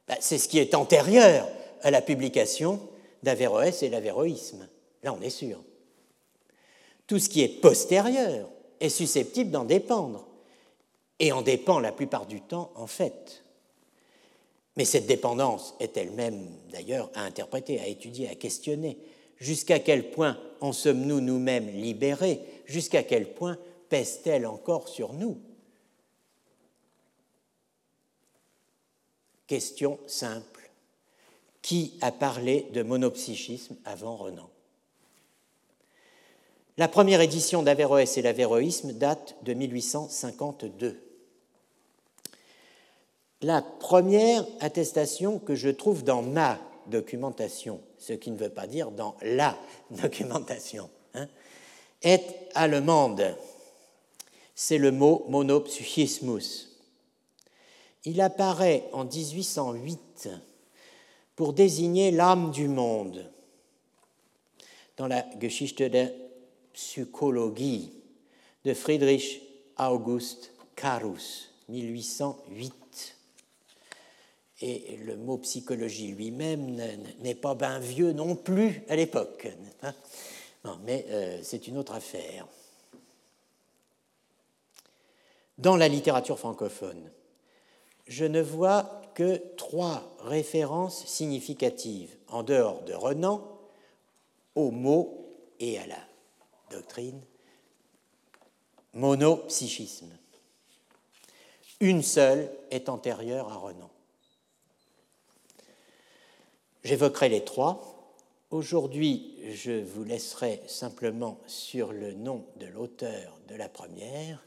Ben, 0.07 0.16
c'est 0.20 0.39
ce 0.39 0.49
qui 0.49 0.59
est 0.59 0.74
antérieur 0.74 1.49
à 1.82 1.90
la 1.90 2.01
publication 2.01 2.81
d'Averroès 3.23 3.82
et 3.82 3.89
l'Averroïsme. 3.89 4.69
Là, 5.03 5.15
on 5.15 5.23
est 5.23 5.31
sûr. 5.31 5.62
Tout 7.07 7.19
ce 7.19 7.28
qui 7.28 7.43
est 7.43 7.61
postérieur 7.61 8.49
est 8.81 8.89
susceptible 8.89 9.51
d'en 9.51 9.65
dépendre, 9.65 10.28
et 11.20 11.32
en 11.32 11.43
dépend 11.43 11.81
la 11.81 11.93
plupart 11.93 12.27
du 12.27 12.40
temps 12.40 12.70
en 12.74 12.86
fait. 12.86 13.45
Mais 14.77 14.85
cette 14.85 15.07
dépendance 15.07 15.74
est 15.81 15.97
elle-même 15.97 16.47
d'ailleurs 16.70 17.11
à 17.15 17.23
interpréter, 17.23 17.81
à 17.81 17.86
étudier, 17.89 18.28
à 18.28 18.36
questionner. 18.36 18.99
Jusqu'à 19.39 19.81
quel 19.81 20.11
point 20.11 20.39
en 20.61 20.73
sommes-nous 20.73 21.20
nous-mêmes 21.20 21.69
libérés? 21.69 22.40
Jusqu'à 22.66 23.03
quel 23.03 23.32
point 23.35 23.59
pèse-t-elle 23.89 24.47
encore 24.47 24.89
sur 24.89 25.12
nous? 25.12 25.39
Question 29.49 29.99
simple. 30.07 30.70
Qui 31.62 31.95
a 32.03 32.12
parlé 32.12 32.69
de 32.75 32.83
monopsychisme 32.83 33.77
avant 33.85 34.16
Renan? 34.16 34.49
La 36.77 36.87
première 36.87 37.23
édition 37.23 37.62
d'Averroès 37.62 38.16
et 38.19 38.23
l'Averroïsme 38.23 38.93
date 38.93 39.37
de 39.43 39.55
1852. 39.55 41.03
La 43.41 43.62
première 43.62 44.47
attestation 44.61 45.39
que 45.39 45.55
je 45.55 45.70
trouve 45.70 46.05
dans 46.05 46.23
ma 46.23 46.61
documentation, 46.87 47.81
ce 47.99 48.12
qui 48.12 48.31
ne 48.31 48.37
veut 48.37 48.51
pas 48.51 48.66
dire 48.66 48.91
dans 48.91 49.16
la 49.23 49.59
documentation, 49.91 50.91
hein, 51.15 51.27
est 52.03 52.23
allemande. 52.55 53.35
C'est 54.55 54.79
le 54.79 54.93
mot 54.93 55.25
monopsychismus 55.29 56.68
il 58.05 58.20
apparaît 58.20 58.89
en 58.93 59.05
1808 59.05 60.31
pour 61.37 61.53
désigner 61.53 62.11
l'âme 62.11 62.51
du 62.51 62.69
monde 62.69 63.31
dans 64.97 65.07
la 65.07 65.25
Geschichte 65.41 65.83
der 65.83 66.12
Psychologie 66.73 67.93
de 68.65 68.75
Friedrich 68.75 69.43
August 69.79 70.53
Carus, 70.75 71.51
1808. 71.69 72.75
Et 74.61 74.97
le 75.05 75.16
mot 75.16 75.39
psychologie 75.39 76.09
lui-même 76.09 76.81
n'est 77.20 77.37
pas 77.37 77.55
bien 77.55 77.79
vieux 77.79 78.12
non 78.12 78.35
plus 78.35 78.83
à 78.89 78.97
l'époque. 78.97 79.49
mais 80.85 81.07
euh, 81.09 81.39
c'est 81.43 81.69
une 81.69 81.79
autre 81.79 81.95
affaire. 81.95 82.47
Dans 85.59 85.77
la 85.77 85.89
littérature 85.89 86.39
francophone, 86.39 87.11
je 88.09 88.24
ne 88.24 88.40
vois 88.40 89.02
que 89.14 89.36
trois 89.56 90.16
références 90.20 91.05
significatives, 91.06 92.16
en 92.28 92.43
dehors 92.43 92.82
de 92.82 92.94
Renan, 92.94 93.47
au 94.55 94.70
mot 94.70 95.36
et 95.60 95.78
à 95.78 95.86
la 95.86 95.98
doctrine 96.70 97.20
monopsychisme. 98.94 100.10
Une 101.80 102.02
seule 102.02 102.51
est 102.70 102.89
antérieure 102.89 103.52
à 103.52 103.56
Renan. 103.56 103.90
J'évoquerai 106.82 107.28
les 107.28 107.44
trois. 107.44 108.14
Aujourd'hui, 108.51 109.39
je 109.52 109.82
vous 109.82 110.05
laisserai 110.05 110.62
simplement 110.66 111.39
sur 111.47 111.93
le 111.93 112.14
nom 112.14 112.47
de 112.56 112.66
l'auteur 112.66 113.39
de 113.48 113.55
la 113.55 113.68
première, 113.68 114.44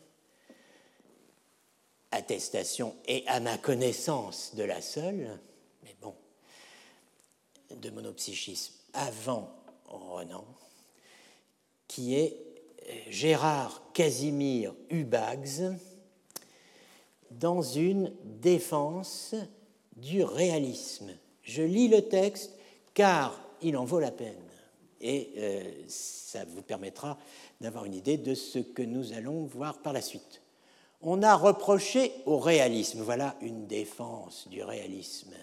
attestation 2.12 2.96
et 3.08 3.24
à 3.28 3.40
ma 3.40 3.58
connaissance 3.58 4.54
de 4.56 4.64
la 4.64 4.82
seule, 4.82 5.40
mais 5.84 5.96
bon, 6.02 6.14
de 7.76 7.90
monopsychisme 7.90 8.74
avant 8.94 9.50
Renan, 9.86 10.46
qui 11.88 12.16
est 12.16 12.38
euh, 12.90 12.94
Gérard 13.10 13.82
Casimir 13.94 14.74
Hubags 14.90 15.76
dans 17.32 17.62
une 17.62 18.14
défense 18.24 19.36
du 19.96 20.24
réalisme. 20.24 21.12
Je 21.44 21.64
lis 21.64 21.88
le 21.88 22.02
texte 22.02 22.52
car 22.94 23.40
il 23.62 23.78
en 23.78 23.86
vaut 23.86 24.00
la 24.00 24.12
peine 24.12 24.36
et 25.00 25.32
euh, 25.38 25.64
ça 25.88 26.46
vous 26.46 26.62
permettra 26.62 27.18
d'avoir 27.60 27.86
une 27.86 27.96
idée 27.96 28.18
de 28.18 28.36
ce 28.36 28.60
que 28.60 28.84
nous 28.84 29.14
allons 29.14 29.46
voir 29.46 29.82
par 29.82 29.94
la 29.94 30.02
suite. 30.02 30.41
On 31.04 31.24
a 31.24 31.36
reproché 31.36 32.12
au 32.26 32.38
réalisme, 32.38 33.02
voilà 33.02 33.36
une 33.42 33.66
défense 33.66 34.48
du 34.50 34.64
réalisme, 34.64 35.34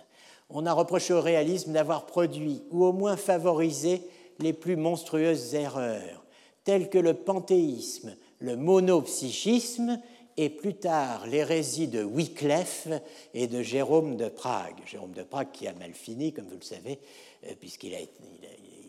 on 0.51 0.67
a 0.67 0.73
reproché 0.73 1.13
au 1.13 1.21
réalisme 1.21 1.73
d'avoir 1.73 2.07
produit 2.07 2.63
ou 2.71 2.85
au 2.85 2.93
moins 2.93 3.17
favorisé 3.17 4.03
les 4.39 4.53
plus 4.53 4.77
monstrueuses 4.77 5.55
erreurs, 5.55 6.25
telles 6.65 6.89
que 6.89 6.99
le 6.99 7.15
panthéisme, 7.15 8.17
le 8.39 8.57
monopsychisme 8.57 10.01
et 10.37 10.49
plus 10.49 10.75
tard 10.75 11.27
l'hérésie 11.27 11.89
de 11.89 12.05
Wycliffe 12.05 12.89
et 13.35 13.49
de 13.49 13.61
Jérôme 13.61 14.17
de 14.17 14.29
Prague. 14.29 14.77
Jérôme 14.87 15.13
de 15.13 15.25
Prague 15.25 15.51
qui 15.53 15.67
a 15.67 15.73
mal 15.75 15.93
fini, 15.93 16.33
comme 16.33 16.47
vous 16.47 16.59
le 16.61 16.65
savez, 16.65 17.01
euh, 17.45 17.55
puisqu'il 17.59 17.95
a, 17.95 17.99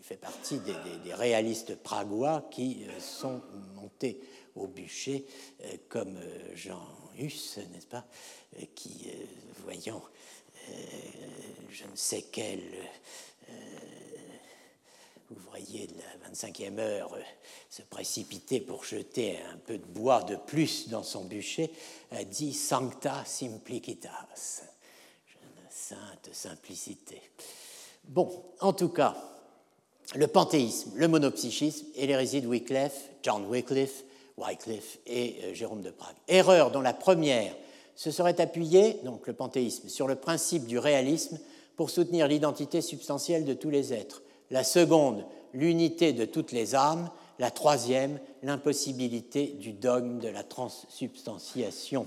fait 0.02 0.16
partie 0.16 0.58
des, 1.04 1.14
réalistes 1.14 1.76
pragois 1.76 2.44
qui 2.50 2.84
euh, 2.88 3.00
sont 3.00 3.40
montés 3.74 4.20
au 4.56 4.66
bûcher, 4.66 5.26
euh, 5.62 5.76
comme 5.88 6.18
Jean 6.54 6.86
Hus, 7.18 7.58
n'est-ce 7.72 7.86
pas, 7.86 8.06
qui, 8.74 9.08
voyant 9.64 10.02
je 11.70 11.84
ne 11.84 11.96
sais 11.96 12.26
quel 12.30 12.60
ouvrier 15.30 15.86
de 15.86 15.94
la 15.94 16.30
25e 16.30 16.78
heure 16.78 17.16
se 17.68 17.82
précipiter 17.82 18.60
pour 18.60 18.84
jeter 18.84 19.38
un 19.52 19.56
peu 19.56 19.78
de 19.78 19.86
bois 19.86 20.22
de 20.22 20.36
plus 20.36 20.88
dans 20.88 21.02
son 21.02 21.24
bûcher, 21.24 21.70
a 22.10 22.24
dit 22.24 22.52
Sancta 22.52 23.24
simplicitas, 23.24 24.26
sainte 25.70 26.30
simplicité. 26.32 27.22
Bon, 28.04 28.44
en 28.60 28.72
tout 28.72 28.88
cas, 28.88 29.16
le 30.14 30.26
panthéisme, 30.26 30.92
le 30.96 31.06
monopsychisme 31.06 31.86
et 31.94 32.06
l'hérésie 32.06 32.42
de 32.42 32.48
Wycliffe, 32.48 33.10
John 33.22 33.46
Wycliffe, 33.46 34.04
Wycliffe 34.40 34.98
et 35.06 35.36
euh, 35.44 35.54
Jérôme 35.54 35.82
de 35.82 35.90
Prague. 35.90 36.16
Erreur 36.28 36.70
dont 36.70 36.80
la 36.80 36.94
première 36.94 37.54
se 37.94 38.10
serait 38.10 38.40
appuyée, 38.40 38.98
donc 39.04 39.26
le 39.26 39.34
panthéisme, 39.34 39.88
sur 39.88 40.06
le 40.08 40.16
principe 40.16 40.66
du 40.66 40.78
réalisme 40.78 41.38
pour 41.76 41.90
soutenir 41.90 42.28
l'identité 42.28 42.80
substantielle 42.80 43.44
de 43.44 43.54
tous 43.54 43.70
les 43.70 43.92
êtres. 43.92 44.22
La 44.50 44.64
seconde, 44.64 45.24
l'unité 45.52 46.12
de 46.12 46.24
toutes 46.24 46.52
les 46.52 46.74
âmes. 46.74 47.10
La 47.38 47.50
troisième, 47.50 48.18
l'impossibilité 48.42 49.46
du 49.46 49.72
dogme 49.72 50.18
de 50.18 50.28
la 50.28 50.42
transsubstantiation. 50.42 52.06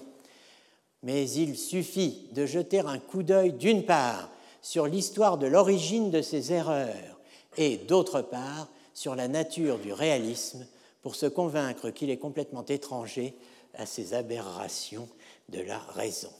Mais 1.01 1.29
il 1.29 1.57
suffit 1.57 2.27
de 2.33 2.45
jeter 2.45 2.81
un 2.81 2.99
coup 2.99 3.23
d'œil 3.23 3.53
d'une 3.53 3.83
part 3.83 4.29
sur 4.61 4.85
l'histoire 4.85 5.39
de 5.39 5.47
l'origine 5.47 6.11
de 6.11 6.21
ces 6.21 6.53
erreurs 6.53 7.19
et 7.57 7.77
d'autre 7.77 8.21
part 8.21 8.69
sur 8.93 9.15
la 9.15 9.27
nature 9.27 9.79
du 9.79 9.91
réalisme 9.91 10.65
pour 11.03 11.15
se 11.15 11.27
convaincre 11.27 11.91
qu'il 11.91 12.09
est 12.09 12.17
complètement 12.17 12.65
étranger 12.65 13.35
à 13.75 13.85
ces 13.85 14.15
aberrations 14.15 15.07
de 15.49 15.59
la 15.59 15.77
raison. 15.77 16.31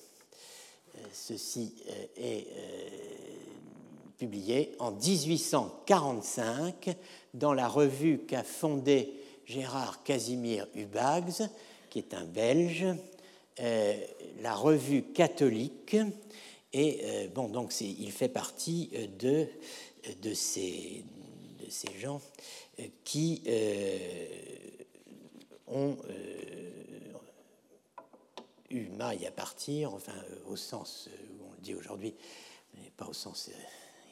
Euh, 0.96 1.00
ceci 1.12 1.74
euh, 1.90 2.06
est 2.18 2.48
euh, 2.56 2.90
publié 4.18 4.74
en 4.80 4.92
1845 4.92 6.96
dans 7.34 7.54
la 7.54 7.68
revue 7.68 8.20
qu'a 8.20 8.44
fondée 8.44 9.12
Gérard 9.46 10.02
Casimir 10.04 10.66
Hubags, 10.76 11.50
qui 11.90 12.00
est 12.00 12.14
un 12.14 12.24
Belge, 12.24 12.86
la 14.42 14.56
revue 14.56 15.04
catholique, 15.04 15.98
et 16.72 17.30
bon, 17.36 17.50
donc 17.50 17.74
il 17.82 18.10
fait 18.12 18.30
partie 18.30 18.90
de, 19.20 19.46
de, 20.22 20.34
ces, 20.34 21.04
de 21.64 21.70
ces 21.70 22.00
gens 22.00 22.22
qui 23.04 23.44
ont 25.68 25.98
eu 28.70 28.88
maille 28.90 29.26
à 29.28 29.32
partir, 29.32 29.94
enfin 29.94 30.14
au 30.48 30.56
sens 30.56 31.10
où 31.40 31.46
on 31.50 31.52
le 31.52 31.62
dit 31.62 31.76
aujourd'hui, 31.76 32.16
mais 32.76 32.92
pas 32.98 33.06
au 33.06 33.14
sens 33.14 33.50